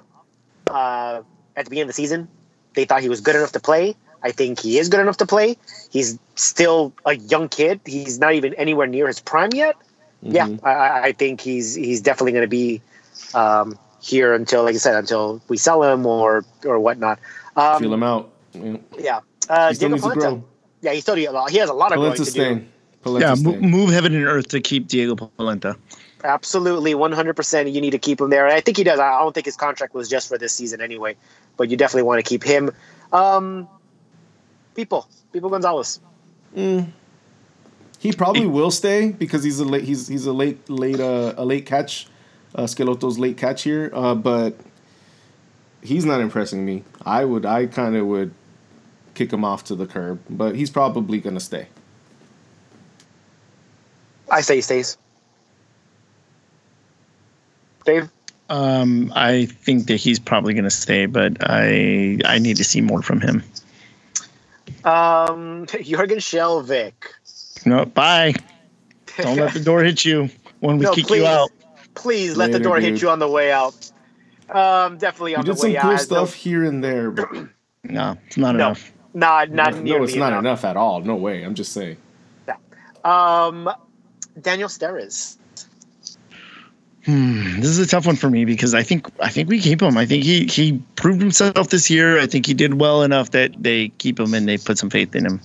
uh, 0.70 1.22
at 1.56 1.66
the 1.66 1.70
beginning 1.70 1.84
of 1.84 1.88
the 1.90 1.94
season. 1.94 2.28
They 2.76 2.86
thought 2.86 3.02
he 3.02 3.10
was 3.10 3.20
good 3.20 3.36
enough 3.36 3.52
to 3.54 3.60
play. 3.60 3.96
I 4.24 4.32
think 4.32 4.60
he 4.60 4.78
is 4.78 4.88
good 4.88 5.00
enough 5.00 5.18
to 5.18 5.26
play. 5.26 5.58
He's 5.90 6.18
still 6.36 6.94
a 7.06 7.16
young 7.16 7.50
kid. 7.50 7.82
He's 7.86 8.20
not 8.20 8.36
even 8.36 8.54
anywhere 8.54 8.88
near 8.88 9.08
his 9.08 9.20
prime 9.20 9.50
yet. 9.54 9.76
Yeah, 10.24 10.48
Mhm. 10.48 10.60
I- 10.64 10.70
I, 10.74 11.02
I 11.08 11.12
think 11.14 11.42
he's 11.42 11.74
he's 11.76 12.02
definitely 12.02 12.34
going 12.34 12.44
to 12.44 12.48
be 12.48 12.82
um, 13.34 13.78
here 14.02 14.34
until, 14.34 14.64
like 14.64 14.76
I 14.76 14.78
said, 14.78 14.96
until 14.96 15.42
we 15.48 15.58
sell 15.58 15.82
him 15.84 16.06
or 16.06 16.44
or 16.66 16.80
whatnot. 16.80 17.20
Um, 17.56 17.82
Feel 17.82 17.94
him 17.94 18.04
out. 18.04 18.30
You 18.54 18.74
know, 18.74 18.80
Yeah, 19.00 19.20
uh, 19.50 19.70
he 19.70 19.76
still 19.76 19.90
Diego 19.90 19.96
needs 19.96 20.04
to 20.04 20.10
Polenta. 20.10 20.36
grow. 20.42 20.44
Yeah, 20.82 20.94
he 20.94 21.02
still 21.02 21.16
he 21.16 21.26
has 21.58 21.70
a 21.70 21.74
lot 21.74 21.92
of 21.92 21.98
growing 21.98 22.12
Polenta's 22.14 22.28
to 22.28 22.34
do. 22.34 22.40
staying. 22.40 22.68
Polenta's 23.04 23.40
yeah, 23.42 23.46
mo- 23.46 23.52
staying. 23.58 23.72
move 23.72 23.90
heaven 23.92 24.14
and 24.16 24.26
earth 24.26 24.48
to 24.50 24.62
keep 24.62 24.88
Diego 24.88 25.16
Polenta. 25.16 25.76
Absolutely, 26.24 26.94
one 26.94 27.12
hundred 27.12 27.36
percent. 27.36 27.70
You 27.70 27.82
need 27.82 27.92
to 27.92 27.98
keep 28.00 28.22
him 28.22 28.30
there, 28.30 28.46
and 28.46 28.54
I 28.54 28.62
think 28.62 28.78
he 28.78 28.84
does. 28.84 29.00
I 29.00 29.20
don't 29.20 29.34
think 29.34 29.46
his 29.48 29.56
contract 29.58 29.94
was 29.96 30.08
just 30.08 30.28
for 30.28 30.38
this 30.38 30.54
season 30.54 30.80
anyway, 30.82 31.16
but 31.58 31.70
you 31.70 31.78
definitely 31.78 32.04
want 32.04 32.24
to 32.24 32.30
keep 32.30 32.44
him. 32.44 32.70
Um, 33.12 33.68
Pipo, 34.76 35.06
Pipo 35.34 35.50
Gonzalez. 35.50 36.00
Mm. 36.56 36.88
He 38.02 38.12
probably 38.12 38.48
will 38.48 38.72
stay 38.72 39.12
because 39.12 39.44
he's 39.44 39.60
a 39.60 39.66
late 39.66 39.84
he's 39.84 40.08
he's 40.08 40.26
a 40.26 40.34
late 40.34 40.68
late 40.68 41.00
uh, 41.00 41.36
a 41.38 41.46
late 41.46 41.68
catch, 41.68 42.08
uh, 42.56 42.64
Schelotto's 42.64 43.20
late 43.20 43.38
catch 43.38 43.62
here. 43.62 43.92
Uh, 43.94 44.16
but 44.16 44.58
he's 45.84 46.04
not 46.04 46.20
impressing 46.20 46.66
me. 46.66 46.84
I 47.06 47.24
would 47.26 47.46
I 47.46 47.68
kind 47.68 47.96
of 47.96 48.08
would 48.08 48.34
kick 49.14 49.32
him 49.32 49.46
off 49.46 49.64
to 49.66 49.76
the 49.76 49.86
curb, 49.86 50.20
but 50.32 50.56
he's 50.56 50.72
probably 50.72 51.20
gonna 51.20 51.40
stay. 51.40 51.68
I 54.32 54.42
say 54.42 54.56
he 54.56 54.62
stays. 54.62 54.98
Dave, 57.86 58.10
Um, 58.50 59.12
I 59.16 59.46
think 59.46 59.88
that 59.88 59.98
he's 59.98 60.20
probably 60.20 60.54
going 60.54 60.66
to 60.66 60.70
stay, 60.70 61.06
but 61.06 61.38
I 61.42 62.20
I 62.26 62.40
need 62.40 62.58
to 62.58 62.64
see 62.64 62.82
more 62.82 63.02
from 63.02 63.22
him. 63.22 63.44
um, 64.84 65.66
Jurgen 65.68 66.20
Skjelvik. 66.20 66.94
No, 67.66 67.86
bye. 67.86 68.34
Don't 69.18 69.38
let 69.38 69.54
the 69.54 69.60
door 69.60 69.84
hit 69.84 70.04
you 70.06 70.30
when 70.60 70.78
we 70.78 70.86
No, 70.86 70.94
kick 70.94 71.08
please. 71.08 71.20
you 71.20 71.26
out. 71.28 71.50
Please 71.96 72.38
let 72.38 72.48
the 72.52 72.58
Later, 72.58 72.64
door 72.64 72.80
hit 72.80 73.02
you 73.02 73.10
on 73.10 73.20
the 73.20 73.28
way 73.28 73.52
out. 73.52 73.92
Um, 74.50 74.98
definitely 74.98 75.32
He 75.32 75.36
on 75.38 75.46
the 75.46 75.54
way 75.54 75.78
out. 75.78 75.90
did 75.92 76.00
some 76.00 76.08
cool 76.10 76.18
out. 76.20 76.28
stuff 76.30 76.34
here 76.34 76.64
and 76.64 76.84
there, 76.84 77.12
but 77.12 77.30
No, 77.84 78.18
it's 78.28 78.38
not 78.38 78.56
No, 78.56 78.68
enough. 78.68 78.92
Not 79.14 79.52
not 79.52 79.76
no, 79.76 79.82
nearly 79.82 80.04
it's 80.06 80.16
not 80.16 80.30
enough. 80.30 80.40
enough 80.40 80.66
at 80.66 80.78
all. 80.78 81.02
No 81.02 81.16
way. 81.16 81.44
I'm 81.44 81.56
just 81.56 81.74
saying. 81.74 81.98
Um, 83.04 83.70
Daniel 84.40 84.70
Steres. 84.70 85.38
Hmm, 87.06 87.60
this 87.60 87.66
is 87.70 87.80
a 87.80 87.88
tough 87.88 88.06
one 88.06 88.16
for 88.16 88.30
me 88.30 88.46
because 88.46 88.74
I 88.76 88.84
think 88.84 89.08
I 89.20 89.30
think 89.30 89.50
we 89.50 89.60
keep 89.60 89.82
him. 89.82 89.98
I 89.98 90.06
think 90.06 90.24
he 90.24 90.46
he 90.46 90.82
proved 90.96 91.20
himself 91.20 91.70
this 91.70 91.90
year. 91.90 92.20
I 92.20 92.28
think 92.28 92.46
he 92.46 92.54
did 92.54 92.80
well 92.80 93.02
enough 93.02 93.32
that 93.32 93.52
they 93.62 93.90
keep 93.98 94.20
him 94.20 94.34
and 94.36 94.48
they 94.48 94.58
put 94.58 94.78
some 94.78 94.90
faith 94.92 95.16
in 95.16 95.26
him. 95.26 95.42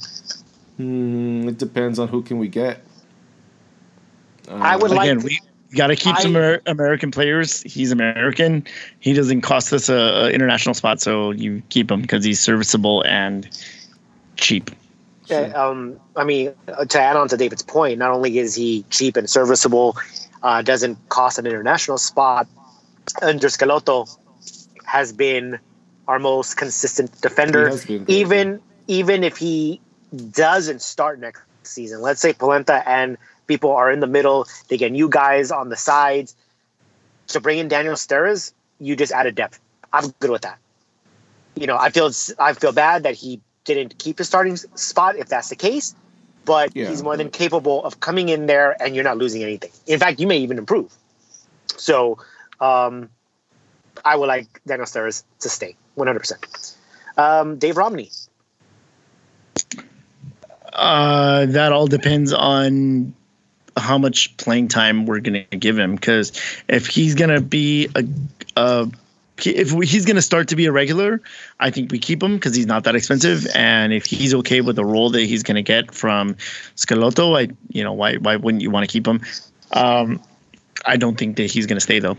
Hmm, 0.77 1.49
it 1.49 1.59
depends 1.59 1.99
on 1.99 2.09
who 2.09 2.23
can 2.23 2.39
we 2.39 2.49
get. 2.49 2.83
Uh, 4.49 4.55
I 4.55 4.77
would 4.77 4.91
like 4.91 5.11
Again, 5.11 5.21
to- 5.21 5.27
we 5.27 5.41
got 5.77 5.89
to 5.89 5.97
keep 5.97 6.17
some 6.17 6.37
Amer- 6.37 6.63
American 6.67 7.11
players. 7.11 7.63
He's 7.63 7.91
American. 7.93 8.65
He 9.01 9.13
doesn't 9.13 9.41
cost 9.41 9.73
us 9.73 9.89
a, 9.89 9.95
a 9.95 10.31
international 10.31 10.75
spot, 10.75 11.01
so 11.01 11.31
you 11.31 11.63
keep 11.71 11.91
him 11.91 12.03
because 12.03 12.25
he's 12.25 12.41
serviceable 12.41 13.03
and 13.07 13.49
cheap. 14.37 14.71
Uh, 15.29 15.51
um, 15.57 15.99
I 16.15 16.25
mean, 16.25 16.55
uh, 16.69 16.85
to 16.85 17.01
add 17.01 17.17
on 17.17 17.29
to 17.29 17.37
David's 17.37 17.63
point, 17.63 17.99
not 17.99 18.13
only 18.13 18.39
is 18.39 18.55
he 18.55 18.85
cheap 18.91 19.17
and 19.17 19.29
serviceable, 19.29 19.97
uh, 20.43 20.63
doesn't 20.63 20.97
cost 21.09 21.39
an 21.39 21.47
international 21.47 21.99
spot. 21.99 22.47
Andres 23.23 23.57
Scalotto 23.57 24.17
has 24.85 25.13
been 25.13 25.59
our 26.07 26.19
most 26.21 26.57
consistent 26.57 27.21
defender. 27.21 27.71
Been 27.71 28.05
great, 28.05 28.17
even 28.17 28.61
even 28.87 29.25
if 29.25 29.37
he 29.37 29.81
doesn't 30.17 30.83
start 30.83 31.21
next 31.21 31.43
season, 31.63 32.01
let's 32.01 32.21
say 32.21 32.33
Polenta 32.33 32.83
and 32.89 33.19
Pipo 33.49 33.75
are 33.75 33.91
in 33.91 34.01
the 34.01 34.07
middle, 34.07 34.47
they 34.69 34.77
get 34.77 34.93
new 34.93 35.09
guys 35.09 35.51
on 35.51 35.69
the 35.69 35.77
sides. 35.77 36.35
To 37.29 37.41
bring 37.41 37.59
in 37.59 37.69
Daniel 37.69 37.95
Steres, 37.95 38.53
you 38.79 38.95
just 38.95 39.13
added 39.13 39.35
depth. 39.35 39.59
I'm 39.93 40.15
good 40.21 40.31
with 40.31 40.43
that. 40.43 40.59
You 41.57 41.67
know, 41.67 41.77
I 41.77 41.91
feel 41.91 42.11
I 42.39 42.53
feel 42.53 42.73
bad 42.73 43.05
that 43.05 43.15
he 43.15 43.41
didn't 43.65 43.99
keep 43.99 44.19
his 44.19 44.29
starting 44.29 44.57
spot 44.57 45.17
if 45.17 45.29
that's 45.29 45.49
the 45.49 45.57
case, 45.57 45.95
but 46.45 46.75
Yeah, 46.75 46.89
he's 46.89 47.03
more 47.03 47.17
than 47.17 47.31
capable 47.31 47.85
of 47.85 47.99
coming 47.99 48.29
in 48.29 48.47
there 48.47 48.81
and 48.81 48.95
you're 48.95 49.05
not 49.05 49.19
losing 49.19 49.43
anything. 49.43 49.71
In 49.87 49.99
fact, 49.99 50.21
you 50.21 50.27
may 50.27 50.39
even 50.39 50.59
improve. 50.59 50.93
So, 51.77 52.19
um, 52.61 53.11
I 54.05 54.17
would 54.17 54.29
like 54.29 54.61
Daniel 54.67 54.87
Steres 54.87 55.25
to 55.41 55.49
stay 55.49 55.77
100%. 55.97 56.77
Um, 57.17 57.59
Dave 57.59 57.77
Romney. 57.77 58.11
Uh, 60.77 61.47
that 61.47 61.73
all 61.73 61.87
depends 61.87 62.33
on 62.35 63.15
how 63.79 63.97
much 63.99 64.37
playing 64.37 64.69
time 64.69 65.07
we're 65.07 65.21
going 65.21 65.47
to 65.51 65.57
give 65.57 65.79
him. 65.79 65.95
Because 65.95 66.33
if 66.69 66.87
he's 66.87 67.15
going 67.15 67.31
to 67.31 67.41
be 67.41 67.89
a, 67.95 68.05
a 68.57 68.89
if 69.45 69.73
we, 69.73 69.87
he's 69.87 70.05
going 70.05 70.17
to 70.17 70.23
start 70.23 70.49
to 70.49 70.57
be 70.57 70.67
a 70.67 70.73
regular, 70.73 71.21
I 71.59 71.71
think 71.71 71.91
we 71.93 71.99
keep 71.99 72.23
him 72.23 72.35
because 72.37 72.55
he's 72.55 72.67
not 72.67 72.85
that 72.85 72.95
expensive. 72.95 73.47
And 73.55 73.93
if 73.93 74.05
he's 74.07 74.35
okay 74.35 74.61
with 74.61 74.77
the 74.77 74.85
role 74.85 75.11
that 75.11 75.23
he's 75.23 75.43
going 75.43 75.57
to 75.57 75.63
get 75.63 75.95
from 75.95 76.35
Schelotto, 76.77 77.39
I 77.39 77.53
you 77.71 77.83
know 77.83 77.93
why 77.95 78.17
why 78.17 78.37
wouldn't 78.37 78.63
you 78.63 78.71
want 78.71 78.89
to 78.89 78.93
keep 78.93 79.07
him? 79.07 79.23
Um, 79.73 80.23
I 80.85 80.97
don't 80.97 81.17
think 81.19 81.37
that 81.39 81.51
he's 81.51 81.67
going 81.67 81.77
to 81.77 81.81
stay 81.83 81.99
though. 82.01 82.17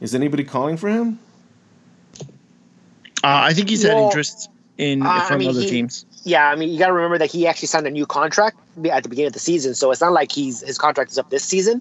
Is 0.00 0.14
anybody 0.14 0.44
calling 0.44 0.76
for 0.76 0.88
him? 0.88 1.18
Uh, 2.20 2.26
I 3.24 3.52
think 3.52 3.68
he's 3.68 3.82
had 3.82 3.94
Well, 3.94 4.06
interest 4.06 4.48
in 4.78 5.04
uh, 5.04 5.08
I 5.10 5.28
from 5.28 5.38
mean, 5.40 5.48
other 5.48 5.60
he- 5.62 5.68
teams. 5.70 6.06
Yeah, 6.28 6.46
I 6.50 6.56
mean, 6.56 6.68
you 6.68 6.78
got 6.78 6.88
to 6.88 6.92
remember 6.92 7.16
that 7.18 7.30
he 7.30 7.46
actually 7.46 7.68
signed 7.68 7.86
a 7.86 7.90
new 7.90 8.04
contract 8.04 8.58
at 8.90 9.02
the 9.02 9.08
beginning 9.08 9.28
of 9.28 9.32
the 9.32 9.38
season, 9.38 9.74
so 9.74 9.90
it's 9.90 10.02
not 10.02 10.12
like 10.12 10.30
he's 10.30 10.60
his 10.60 10.76
contract 10.76 11.10
is 11.10 11.18
up 11.18 11.30
this 11.30 11.42
season. 11.42 11.80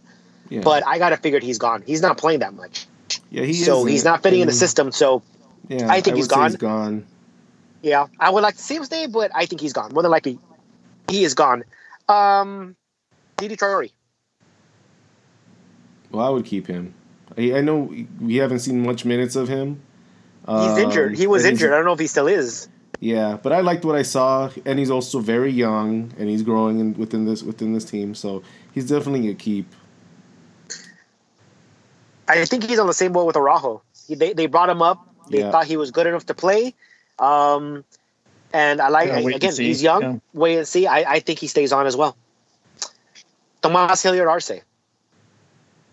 Yeah. 0.49 0.61
But 0.61 0.87
I 0.87 0.99
got 0.99 1.09
to 1.09 1.17
figure 1.17 1.41
he's 1.41 1.57
gone. 1.57 1.83
He's 1.85 2.01
not 2.01 2.17
playing 2.17 2.39
that 2.39 2.53
much, 2.53 2.87
yeah, 3.29 3.43
he 3.43 3.53
so 3.53 3.83
he's 3.83 4.05
not 4.05 4.23
fitting 4.23 4.39
in 4.39 4.47
the 4.47 4.53
system. 4.53 4.93
So 4.93 5.21
Yeah, 5.67 5.91
I 5.91 5.99
think 5.99 6.15
he's 6.15 6.25
would 6.25 6.31
say 6.31 6.35
gone. 6.35 6.49
He's 6.51 6.55
gone. 6.55 7.05
Yeah, 7.81 8.07
I 8.19 8.29
would 8.29 8.41
like 8.41 8.55
to 8.55 8.61
see 8.61 8.75
him 8.75 8.85
stay, 8.85 9.07
but 9.07 9.31
I 9.35 9.45
think 9.45 9.59
he's 9.59 9.73
gone. 9.73 9.93
More 9.93 10.01
than 10.01 10.11
likely, 10.11 10.39
he 11.09 11.25
is 11.25 11.33
gone. 11.33 11.65
Um, 12.07 12.77
Diedie 13.37 13.57
Traore. 13.57 13.91
Well, 16.11 16.25
I 16.25 16.29
would 16.29 16.45
keep 16.45 16.67
him. 16.67 16.93
I, 17.37 17.55
I 17.55 17.61
know 17.61 17.93
we 18.21 18.37
haven't 18.37 18.59
seen 18.59 18.83
much 18.85 19.03
minutes 19.03 19.35
of 19.35 19.49
him. 19.49 19.81
He's 20.47 20.55
Um, 20.55 20.77
injured. 20.77 21.17
He 21.17 21.27
was 21.27 21.43
injured. 21.43 21.73
I 21.73 21.75
don't 21.75 21.85
know 21.85 21.91
if 21.93 21.99
he 21.99 22.07
still 22.07 22.27
is. 22.27 22.69
Yeah, 22.99 23.37
but 23.41 23.53
I 23.53 23.59
liked 23.61 23.85
what 23.85 23.95
I 23.95 24.01
saw, 24.01 24.49
and 24.65 24.79
he's 24.79 24.89
also 24.89 25.19
very 25.19 25.51
young, 25.51 26.11
and 26.17 26.29
he's 26.29 26.41
growing 26.41 26.79
in, 26.79 26.93
within 26.95 27.25
this 27.25 27.43
within 27.43 27.73
this 27.73 27.85
team. 27.85 28.15
So 28.15 28.41
he's 28.73 28.89
definitely 28.89 29.29
a 29.29 29.35
keep. 29.35 29.67
I 32.27 32.43
think 32.45 32.63
he's 32.63 32.79
on 32.79 32.87
the 32.87 32.93
same 32.93 33.13
boat 33.13 33.25
with 33.27 33.37
Araujo. 33.37 33.83
He, 34.07 34.15
they 34.15 34.33
they 34.33 34.47
brought 34.47 34.69
him 34.69 34.81
up. 34.81 35.07
They 35.29 35.39
Yeah. 35.39 35.51
thought 35.51 35.65
he 35.65 35.77
was 35.77 35.91
good 35.91 36.07
enough 36.07 36.25
to 36.27 36.33
play. 36.33 36.73
Um, 37.19 37.83
and 38.53 38.81
I 38.81 38.89
like 38.89 39.09
Yeah, 39.09 39.21
wait 39.21 39.35
again. 39.35 39.53
He's 39.55 39.83
young. 39.83 40.01
Yeah. 40.01 40.15
Wait 40.33 40.57
and 40.57 40.67
see. 40.67 40.87
I, 40.87 41.13
I 41.15 41.19
think 41.19 41.39
he 41.39 41.47
stays 41.47 41.71
on 41.71 41.85
as 41.85 41.95
well. 41.95 42.17
Tomas 43.61 44.01
Hilliard 44.01 44.27
Arce. 44.27 44.51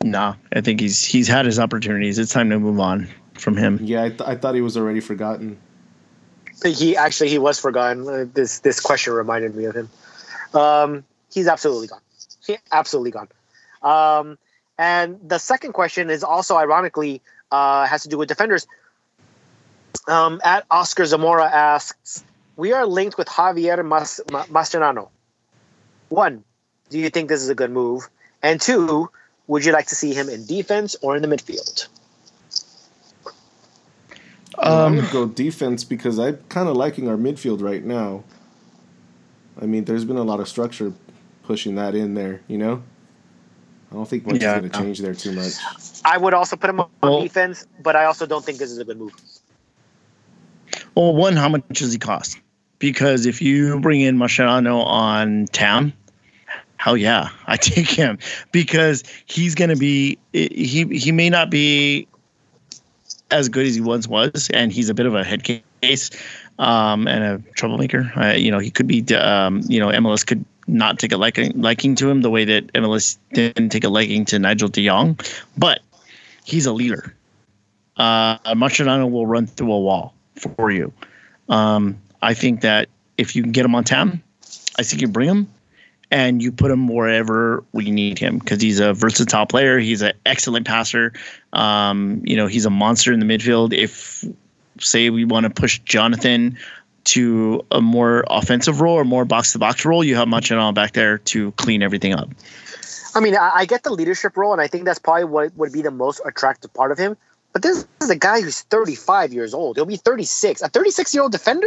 Nah, 0.03 0.35
I 0.53 0.61
think 0.61 0.81
he's 0.81 1.05
he's 1.05 1.29
had 1.29 1.47
his 1.47 1.59
opportunities. 1.59 2.19
It's 2.19 2.33
time 2.33 2.51
to 2.51 2.59
move 2.59 2.79
on 2.81 3.09
from 3.35 3.57
him. 3.57 3.79
Yeah, 3.83 4.05
I, 4.05 4.09
th- 4.09 4.21
I 4.23 4.37
thought 4.37 4.55
he 4.55 4.61
was 4.61 4.77
already 4.77 5.01
forgotten. 5.01 5.59
He 6.63 6.97
actually 6.97 7.31
he 7.31 7.39
was 7.39 7.59
forgotten. 7.59 8.09
Uh, 8.09 8.27
this 8.33 8.61
this 8.61 8.81
question 8.81 9.13
reminded 9.15 9.55
me 9.55 9.65
of 9.65 9.75
him. 9.75 9.91
Um, 10.55 11.05
he's 11.33 11.49
absolutely 11.49 11.89
gone. 11.89 12.01
He 12.47 12.57
absolutely 12.71 13.11
gone. 13.11 13.29
Um, 13.83 14.39
and 14.79 15.19
the 15.27 15.39
second 15.39 15.73
question 15.73 16.11
is 16.11 16.25
also 16.25 16.57
ironically 16.57 17.23
uh, 17.51 17.87
has 17.87 18.03
to 18.05 18.09
do 18.09 18.19
with 18.19 18.29
defenders. 18.29 18.67
Um, 20.07 20.41
at 20.45 20.65
Oscar 20.71 21.05
Zamora 21.05 21.45
asks, 21.45 22.25
"We 22.57 22.73
are 22.73 22.87
linked 22.87 23.19
with 23.19 23.29
Javier 23.29 23.85
Mas- 23.85 24.21
Ma- 24.31 24.45
Mascherano. 24.47 25.09
One, 26.09 26.45
do 26.91 26.99
you 26.99 27.11
think 27.11 27.29
this 27.29 27.43
is 27.43 27.49
a 27.49 27.55
good 27.55 27.71
move? 27.71 28.09
And 28.43 28.61
two, 28.61 29.11
would 29.47 29.65
you 29.65 29.73
like 29.73 29.87
to 29.89 29.95
see 29.95 30.13
him 30.15 30.29
in 30.29 30.47
defense 30.47 30.97
or 31.01 31.17
in 31.17 31.23
the 31.23 31.29
midfield? 31.29 31.89
I 34.59 34.85
Um, 34.85 34.97
would 34.97 35.11
go 35.11 35.27
defense 35.27 35.85
because 35.85 36.19
I'm 36.19 36.39
kind 36.49 36.69
of 36.69 36.77
liking 36.77 37.09
our 37.09 37.17
midfield 37.17 37.61
right 37.63 37.85
now. 37.85 38.25
I 39.61 39.67
mean, 39.67 39.85
there's 39.85 40.05
been 40.05 40.17
a 40.17 40.23
lot 40.23 40.41
of 40.41 40.49
structure 40.49 40.93
pushing 41.45 41.75
that 41.77 41.95
in 41.95 42.15
there. 42.15 42.41
You 42.49 42.59
know, 42.59 42.83
I 43.91 43.95
don't 43.95 44.09
think 44.09 44.27
much 44.27 44.43
Yeah. 44.43 44.55
is 44.55 44.61
going 44.61 44.71
to 44.71 44.79
change 44.79 44.99
there 45.01 45.15
too 45.15 45.33
much. 45.33 45.53
I 46.05 46.19
would 46.19 46.35
also 46.35 46.57
put 46.57 46.71
him 46.71 46.81
on 46.81 46.89
Well- 47.03 47.23
defense, 47.23 47.67
but 47.83 47.97
I 47.97 48.05
also 48.05 48.27
don't 48.27 48.45
think 48.45 48.59
this 48.59 48.71
is 48.71 48.79
a 48.79 48.85
good 48.85 48.99
move. 48.99 49.13
Well, 50.95 51.15
one, 51.15 51.37
how 51.37 51.49
much 51.49 51.63
does 51.73 51.93
he 51.93 51.99
cost? 51.99 52.39
Because 52.79 53.27
if 53.27 53.41
you 53.41 53.81
bring 53.81 54.01
in 54.01 54.17
Mascherano 54.19 54.85
on 54.85 55.47
TAM, 55.53 55.93
hell 56.77 56.97
yeah, 56.97 57.29
I 57.47 57.57
take 57.57 57.89
him 57.89 58.19
because 58.53 59.03
he's 59.27 59.55
going 59.55 59.71
to 59.71 59.77
be 59.77 60.19
he 60.33 60.85
he 60.97 61.13
may 61.13 61.31
not 61.31 61.51
be 61.51 62.07
as 63.31 63.49
good 63.49 63.67
as 63.67 63.75
he 63.75 63.81
once 63.81 64.07
was, 64.07 64.51
and 64.53 64.73
he's 64.73 64.89
a 64.89 64.95
bit 64.95 65.07
of 65.07 65.15
a 65.15 65.25
head 65.25 65.43
case 65.45 66.11
um, 66.59 67.09
and 67.09 67.25
a 67.25 67.53
troublemaker. 67.53 68.13
Uh, 68.17 68.33
you 68.33 68.51
know, 68.51 68.59
he 68.59 68.71
could 68.71 68.87
be 68.87 69.05
um, 69.15 69.63
you 69.69 69.81
know 69.81 69.89
MLS 69.89 70.27
could 70.27 70.45
not 70.67 70.99
take 70.99 71.13
a 71.13 71.17
liking 71.17 71.61
liking 71.61 71.95
to 71.97 72.09
him 72.09 72.23
the 72.23 72.31
way 72.31 72.45
that 72.45 72.73
MLS 72.73 73.19
didn't 73.33 73.71
take 73.71 73.85
a 73.85 73.89
liking 73.89 74.25
to 74.27 74.39
Nigel 74.39 74.69
De 74.69 74.87
Jong, 74.87 75.19
but 75.57 75.81
he's 76.45 76.67
a 76.67 76.73
leader. 76.73 77.15
Uh, 77.97 78.39
Mascherano 78.55 79.11
will 79.11 79.27
run 79.27 79.47
through 79.47 79.73
a 79.73 79.81
wall 79.81 80.15
for 80.37 80.71
you. 80.71 80.93
Um, 81.49 82.01
I 82.23 82.35
think 82.35 82.63
that 82.63 82.89
if 83.19 83.37
you 83.37 83.43
can 83.43 83.53
get 83.53 83.65
him 83.65 83.75
on 83.75 83.85
TAM, 83.85 84.23
I 84.79 84.83
think 84.83 85.01
you 85.01 85.09
bring 85.09 85.29
him 85.29 85.49
and 86.15 86.41
you 86.41 86.53
put 86.53 86.71
him 86.71 86.87
wherever 86.87 87.65
we 87.73 87.91
need 87.91 88.21
him 88.21 88.39
because 88.39 88.63
he's 88.63 88.79
a 88.79 88.95
versatile 88.95 89.47
player. 89.47 89.81
He's 89.81 90.01
an 90.01 90.13
excellent 90.25 90.65
passer. 90.65 91.13
Um, 91.53 92.23
you 92.25 92.37
know, 92.37 92.47
he's 92.47 92.67
a 92.67 92.71
monster 92.71 93.13
in 93.13 93.19
the 93.19 93.27
midfield. 93.27 93.73
If 93.73 94.25
say 94.79 95.11
we 95.11 95.25
want 95.25 95.43
to 95.43 95.51
push 95.51 95.81
Jonathan 95.81 96.57
to 97.07 97.67
a 97.73 97.81
more 97.81 98.25
offensive 98.31 98.81
role 98.81 98.95
or 98.95 99.05
more 99.05 99.25
box 99.25 99.53
to 99.53 99.59
box 99.59 99.85
role, 99.85 100.05
you 100.05 100.15
have 100.15 100.29
Machado 100.29 100.71
back 100.71 100.93
there 100.93 101.19
to 101.19 101.51
clean 101.53 101.83
everything 101.83 102.15
up. 102.15 102.31
I 103.17 103.19
mean, 103.19 103.37
I, 103.37 103.51
I 103.53 103.65
get 103.65 103.83
the 103.83 103.91
leadership 103.91 104.37
role, 104.37 104.53
and 104.53 104.61
I 104.61 104.69
think 104.69 104.85
that's 104.85 105.01
probably 105.01 105.25
what 105.25 105.57
would 105.57 105.73
be 105.73 105.83
the 105.83 105.91
most 105.91 106.21
attractive 106.25 106.73
part 106.73 106.93
of 106.93 106.99
him. 106.99 107.17
But 107.53 107.63
this 107.63 107.89
is 108.01 108.11
a 108.11 108.17
guy 108.17 108.41
who's 108.41 108.63
35 108.63 109.33
years 109.33 109.53
old. 109.53 109.77
He'll 109.77 109.85
be 109.85 109.97
36. 109.97 110.63
A 110.63 110.69
36 110.69 111.13
year 111.13 111.25
old 111.25 111.33
defender? 111.33 111.67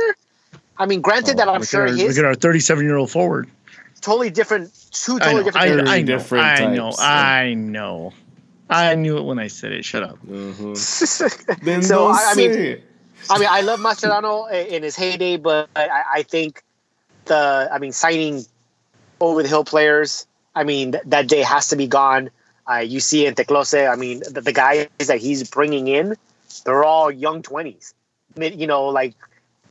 I 0.77 0.85
mean, 0.85 1.01
granted 1.01 1.37
that 1.37 1.49
I'm 1.49 1.61
Oh, 1.61 1.63
sure 1.65 1.81
our, 1.81 1.87
his 1.87 2.17
look 2.17 2.17
at 2.17 2.25
our 2.25 2.35
37 2.35 2.85
year 2.85 2.95
old 2.95 3.11
forward. 3.11 3.49
Totally 4.01 4.29
different, 4.29 4.71
two 4.91 5.15
I 5.15 5.19
totally 5.19 5.33
know, 5.35 5.43
different. 5.43 5.55
I, 5.55 5.67
players. 5.69 5.89
I 5.89 6.01
know, 6.01 6.05
different 6.05 6.45
I 6.45 6.75
know, 6.75 6.85
types. 6.91 7.01
I 7.01 7.53
know. 7.53 8.13
I 8.69 8.95
knew 8.95 9.17
it 9.17 9.23
when 9.23 9.39
I 9.39 9.47
said 9.47 9.71
it. 9.71 9.85
Shut 9.85 10.03
up. 10.03 10.17
Uh-huh. 10.29 10.75
so 10.75 11.27
don't 11.81 12.15
I, 12.15 12.31
I 12.31 12.35
mean, 12.35 12.51
it. 12.51 12.83
I 13.29 13.39
mean, 13.39 13.47
I 13.49 13.61
love 13.61 13.79
Mascherano 13.79 14.51
in 14.51 14.83
his 14.83 14.95
heyday, 14.95 15.37
but 15.37 15.69
I, 15.75 16.03
I 16.15 16.23
think 16.23 16.63
the, 17.25 17.69
I 17.71 17.79
mean, 17.79 17.91
signing 17.91 18.45
over 19.19 19.41
the 19.41 19.49
hill 19.49 19.63
players, 19.63 20.27
I 20.55 20.63
mean, 20.63 20.93
th- 20.93 21.03
that 21.07 21.27
day 21.27 21.41
has 21.41 21.69
to 21.69 21.75
be 21.75 21.87
gone. 21.87 22.29
Uh, 22.69 22.77
you 22.77 22.99
see 22.99 23.25
in 23.25 23.35
Teclose, 23.35 23.89
I 23.89 23.95
mean, 23.95 24.21
the, 24.29 24.41
the 24.41 24.53
guys 24.53 24.87
that 25.07 25.19
he's 25.19 25.49
bringing 25.49 25.87
in, 25.87 26.15
they're 26.65 26.83
all 26.83 27.09
young 27.09 27.41
20s. 27.41 27.93
You 28.35 28.67
know, 28.67 28.87
like 28.87 29.15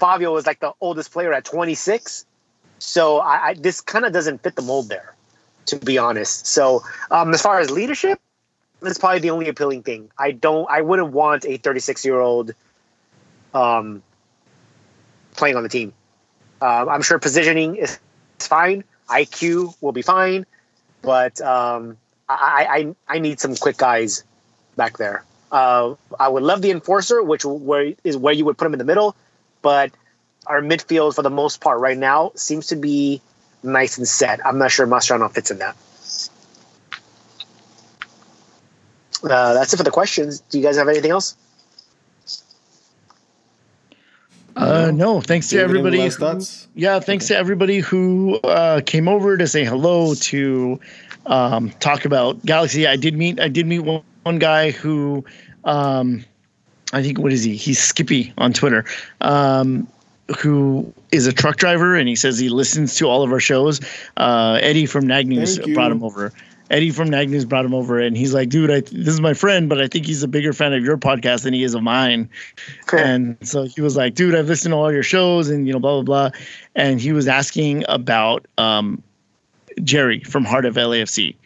Favio 0.00 0.32
was 0.32 0.46
like 0.46 0.60
the 0.60 0.72
oldest 0.80 1.12
player 1.12 1.32
at 1.32 1.44
26. 1.44 2.24
So 2.78 3.18
I, 3.18 3.48
I 3.48 3.54
this 3.54 3.80
kind 3.80 4.04
of 4.04 4.12
doesn't 4.12 4.42
fit 4.42 4.56
the 4.56 4.62
mold 4.62 4.88
there, 4.88 5.14
to 5.66 5.76
be 5.76 5.98
honest. 5.98 6.46
So 6.46 6.82
um, 7.10 7.32
as 7.32 7.42
far 7.42 7.58
as 7.60 7.70
leadership, 7.70 8.20
that's 8.80 8.98
probably 8.98 9.20
the 9.20 9.30
only 9.30 9.48
appealing 9.48 9.82
thing. 9.82 10.10
I 10.18 10.32
don't, 10.32 10.68
I 10.70 10.82
wouldn't 10.82 11.12
want 11.12 11.44
a 11.46 11.56
36 11.56 12.04
year 12.04 12.20
old 12.20 12.52
um, 13.54 14.02
playing 15.34 15.56
on 15.56 15.62
the 15.62 15.68
team. 15.68 15.92
Um, 16.60 16.88
I'm 16.88 17.02
sure 17.02 17.18
positioning 17.18 17.76
is, 17.76 17.98
is 18.40 18.46
fine. 18.46 18.84
IQ 19.08 19.74
will 19.80 19.92
be 19.92 20.02
fine, 20.02 20.46
but 21.02 21.40
um, 21.40 21.96
I, 22.28 22.94
I 23.08 23.16
I 23.16 23.18
need 23.20 23.38
some 23.38 23.54
quick 23.54 23.76
guys 23.76 24.24
back 24.74 24.98
there. 24.98 25.24
Uh, 25.52 25.94
I 26.18 26.28
would 26.28 26.42
love 26.42 26.62
the 26.62 26.70
enforcer, 26.70 27.22
which 27.22 27.44
where 27.44 27.92
is 28.02 28.16
where 28.16 28.34
you 28.34 28.44
would 28.46 28.58
put 28.58 28.66
him 28.66 28.72
in 28.72 28.78
the 28.78 28.84
middle, 28.84 29.14
but 29.62 29.92
our 30.46 30.60
midfield 30.60 31.14
for 31.14 31.22
the 31.22 31.30
most 31.30 31.60
part 31.60 31.80
right 31.80 31.98
now 31.98 32.32
seems 32.34 32.66
to 32.68 32.76
be 32.76 33.20
nice 33.62 33.98
and 33.98 34.06
set. 34.06 34.44
I'm 34.46 34.58
not 34.58 34.70
sure 34.70 34.86
Mascherano 34.86 35.30
fits 35.30 35.50
in 35.50 35.58
that. 35.58 35.76
Uh, 39.22 39.54
that's 39.54 39.72
it 39.72 39.76
for 39.76 39.82
the 39.82 39.90
questions. 39.90 40.40
Do 40.40 40.58
you 40.58 40.64
guys 40.64 40.76
have 40.76 40.88
anything 40.88 41.10
else? 41.10 41.36
Uh, 44.54 44.90
no, 44.94 45.20
thanks 45.20 45.48
to 45.48 45.58
everybody. 45.58 46.00
who- 46.00 46.10
thoughts? 46.10 46.66
yeah, 46.74 46.98
thanks 46.98 47.26
to 47.28 47.36
everybody 47.36 47.80
who 47.80 48.36
uh, 48.44 48.80
came 48.86 49.06
over 49.08 49.36
to 49.36 49.46
say 49.46 49.64
hello 49.64 50.14
to 50.14 50.80
um, 51.26 51.70
talk 51.80 52.04
about 52.04 52.44
Galaxy. 52.46 52.86
I 52.86 52.96
did 52.96 53.16
meet 53.16 53.38
I 53.38 53.48
did 53.48 53.66
meet 53.66 53.80
one, 53.80 54.02
one 54.22 54.38
guy 54.38 54.70
who 54.70 55.24
um, 55.64 56.24
I 56.92 57.02
think 57.02 57.18
what 57.18 57.32
is 57.32 57.44
he? 57.44 57.56
He's 57.56 57.78
Skippy 57.78 58.32
on 58.38 58.52
Twitter. 58.54 58.84
Um, 59.20 59.88
who 60.38 60.92
is 61.12 61.26
a 61.26 61.32
truck 61.32 61.56
driver 61.56 61.94
and 61.94 62.08
he 62.08 62.16
says 62.16 62.38
he 62.38 62.48
listens 62.48 62.96
to 62.96 63.06
all 63.06 63.22
of 63.22 63.32
our 63.32 63.40
shows. 63.40 63.80
Uh, 64.16 64.58
Eddie 64.60 64.86
from 64.86 65.06
Nag 65.06 65.26
News 65.26 65.58
brought 65.58 65.92
him 65.92 66.02
over. 66.02 66.32
Eddie 66.68 66.90
from 66.90 67.08
Nag 67.08 67.30
News 67.30 67.44
brought 67.44 67.64
him 67.64 67.74
over 67.74 68.00
and 68.00 68.16
he's 68.16 68.34
like, 68.34 68.48
dude, 68.48 68.70
I, 68.70 68.80
this 68.80 69.14
is 69.14 69.20
my 69.20 69.34
friend, 69.34 69.68
but 69.68 69.80
I 69.80 69.86
think 69.86 70.04
he's 70.04 70.24
a 70.24 70.28
bigger 70.28 70.52
fan 70.52 70.72
of 70.72 70.82
your 70.82 70.96
podcast 70.96 71.44
than 71.44 71.54
he 71.54 71.62
is 71.62 71.74
of 71.74 71.82
mine. 71.82 72.28
and 72.98 73.36
so 73.42 73.64
he 73.64 73.80
was 73.80 73.96
like, 73.96 74.14
dude, 74.14 74.34
I've 74.34 74.48
listened 74.48 74.72
to 74.72 74.76
all 74.76 74.92
your 74.92 75.04
shows 75.04 75.48
and, 75.48 75.66
you 75.66 75.72
know, 75.72 75.78
blah, 75.78 76.02
blah, 76.02 76.30
blah. 76.30 76.40
And 76.74 77.00
he 77.00 77.12
was 77.12 77.28
asking 77.28 77.84
about 77.88 78.46
um, 78.58 79.00
Jerry 79.84 80.20
from 80.24 80.44
Heart 80.44 80.64
of 80.64 80.74
LAFC. 80.74 81.36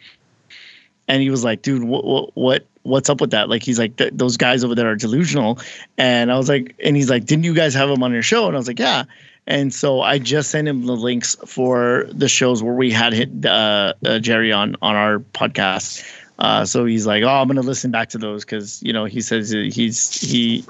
And 1.11 1.21
he 1.21 1.29
was 1.29 1.43
like, 1.43 1.61
dude, 1.61 1.83
what, 1.83 2.05
what, 2.05 2.29
what, 2.35 2.65
what's 2.83 3.09
up 3.09 3.19
with 3.19 3.31
that? 3.31 3.49
Like, 3.49 3.63
he's 3.63 3.77
like, 3.77 3.97
"Th- 3.97 4.13
those 4.13 4.37
guys 4.37 4.63
over 4.63 4.75
there 4.75 4.89
are 4.89 4.95
delusional. 4.95 5.59
And 5.97 6.31
I 6.31 6.37
was 6.37 6.47
like, 6.47 6.73
and 6.81 6.95
he's 6.95 7.09
like, 7.09 7.25
didn't 7.25 7.43
you 7.43 7.53
guys 7.53 7.73
have 7.73 7.89
him 7.89 8.01
on 8.01 8.13
your 8.13 8.23
show? 8.23 8.47
And 8.47 8.55
I 8.55 8.57
was 8.57 8.69
like, 8.69 8.79
yeah. 8.79 9.03
And 9.45 9.73
so 9.73 9.99
I 9.99 10.19
just 10.19 10.51
sent 10.51 10.69
him 10.69 10.85
the 10.85 10.95
links 10.95 11.35
for 11.45 12.05
the 12.13 12.29
shows 12.29 12.63
where 12.63 12.73
we 12.73 12.91
had 12.91 13.11
hit 13.11 13.45
uh, 13.45 13.93
uh, 14.05 14.19
Jerry 14.19 14.53
on 14.53 14.77
on 14.81 14.95
our 14.95 15.19
podcast. 15.19 16.01
Uh, 16.39 16.63
so 16.63 16.85
he's 16.85 17.05
like, 17.05 17.23
oh, 17.23 17.27
I'm 17.27 17.47
gonna 17.47 17.59
listen 17.59 17.91
back 17.91 18.07
to 18.09 18.17
those 18.17 18.45
because 18.45 18.81
you 18.83 18.93
know 18.93 19.03
he 19.03 19.19
says 19.19 19.49
he's 19.49 20.21
he 20.21 20.63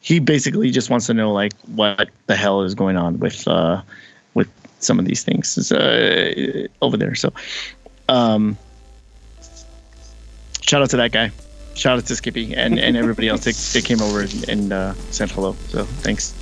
he 0.00 0.20
basically 0.20 0.70
just 0.70 0.88
wants 0.88 1.06
to 1.06 1.14
know 1.14 1.32
like 1.32 1.52
what 1.74 2.08
the 2.28 2.36
hell 2.36 2.62
is 2.62 2.74
going 2.74 2.96
on 2.96 3.18
with 3.18 3.46
uh, 3.48 3.82
with 4.34 4.48
some 4.78 4.98
of 5.00 5.04
these 5.04 5.24
things 5.24 5.70
uh, 5.72 6.68
over 6.80 6.96
there. 6.96 7.16
So 7.16 7.32
um, 8.08 8.56
shout 10.66 10.82
out 10.82 10.90
to 10.90 10.96
that 10.98 11.12
guy. 11.12 11.30
shout 11.74 11.98
out 11.98 12.06
to 12.06 12.16
Skippy 12.16 12.54
and, 12.54 12.78
and 12.78 12.96
everybody 12.96 13.28
else 13.28 13.44
that, 13.44 13.54
that 13.54 13.84
came 13.84 14.00
over 14.00 14.22
and, 14.22 14.48
and 14.48 14.72
uh, 14.72 14.94
sent 15.10 15.30
hello. 15.30 15.54
So 15.68 15.84
thanks. 15.84 16.32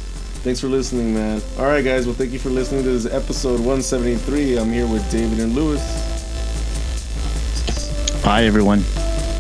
Thanks 0.44 0.60
for 0.60 0.68
listening, 0.68 1.14
man. 1.14 1.40
All 1.58 1.64
right, 1.64 1.82
guys. 1.84 2.06
Well, 2.06 2.14
thank 2.14 2.32
you 2.32 2.38
for 2.38 2.50
listening 2.50 2.84
to 2.84 2.90
this 2.90 3.06
episode 3.06 3.60
173. 3.60 4.58
I'm 4.58 4.70
here 4.70 4.86
with 4.86 5.10
David 5.10 5.40
and 5.40 5.54
Lewis. 5.54 5.80
Bye, 8.22 8.44
everyone. 8.44 8.80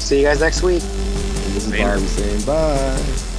See 0.00 0.20
you 0.20 0.26
guys 0.26 0.40
next 0.40 0.62
week. 0.62 0.82
And 0.82 1.54
this 1.54 1.66
is 1.66 1.72
Later. 1.72 1.94
Bobby 1.94 2.06
saying 2.06 2.44
bye. 2.46 3.33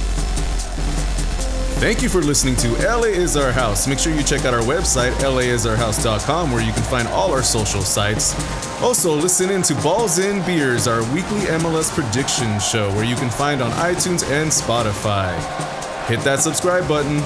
Thank 1.78 2.00
you 2.00 2.08
for 2.08 2.22
listening 2.22 2.56
to 2.56 2.68
LA 2.78 3.08
is 3.08 3.36
Our 3.36 3.52
House. 3.52 3.86
Make 3.86 3.98
sure 3.98 4.10
you 4.14 4.22
check 4.22 4.46
out 4.46 4.54
our 4.54 4.62
website, 4.62 5.12
laisourhouse.com, 5.12 6.50
where 6.50 6.62
you 6.62 6.72
can 6.72 6.82
find 6.82 7.06
all 7.08 7.30
our 7.32 7.42
social 7.42 7.82
sites. 7.82 8.34
Also, 8.80 9.14
listen 9.14 9.50
in 9.50 9.60
to 9.60 9.74
Balls 9.82 10.18
in 10.18 10.42
Beers, 10.46 10.88
our 10.88 11.02
weekly 11.12 11.40
MLS 11.40 11.94
prediction 11.94 12.58
show, 12.60 12.90
where 12.94 13.04
you 13.04 13.14
can 13.14 13.28
find 13.28 13.60
on 13.60 13.70
iTunes 13.72 14.26
and 14.30 14.50
Spotify. 14.50 15.36
Hit 16.06 16.20
that 16.20 16.40
subscribe 16.40 16.88
button. 16.88 17.18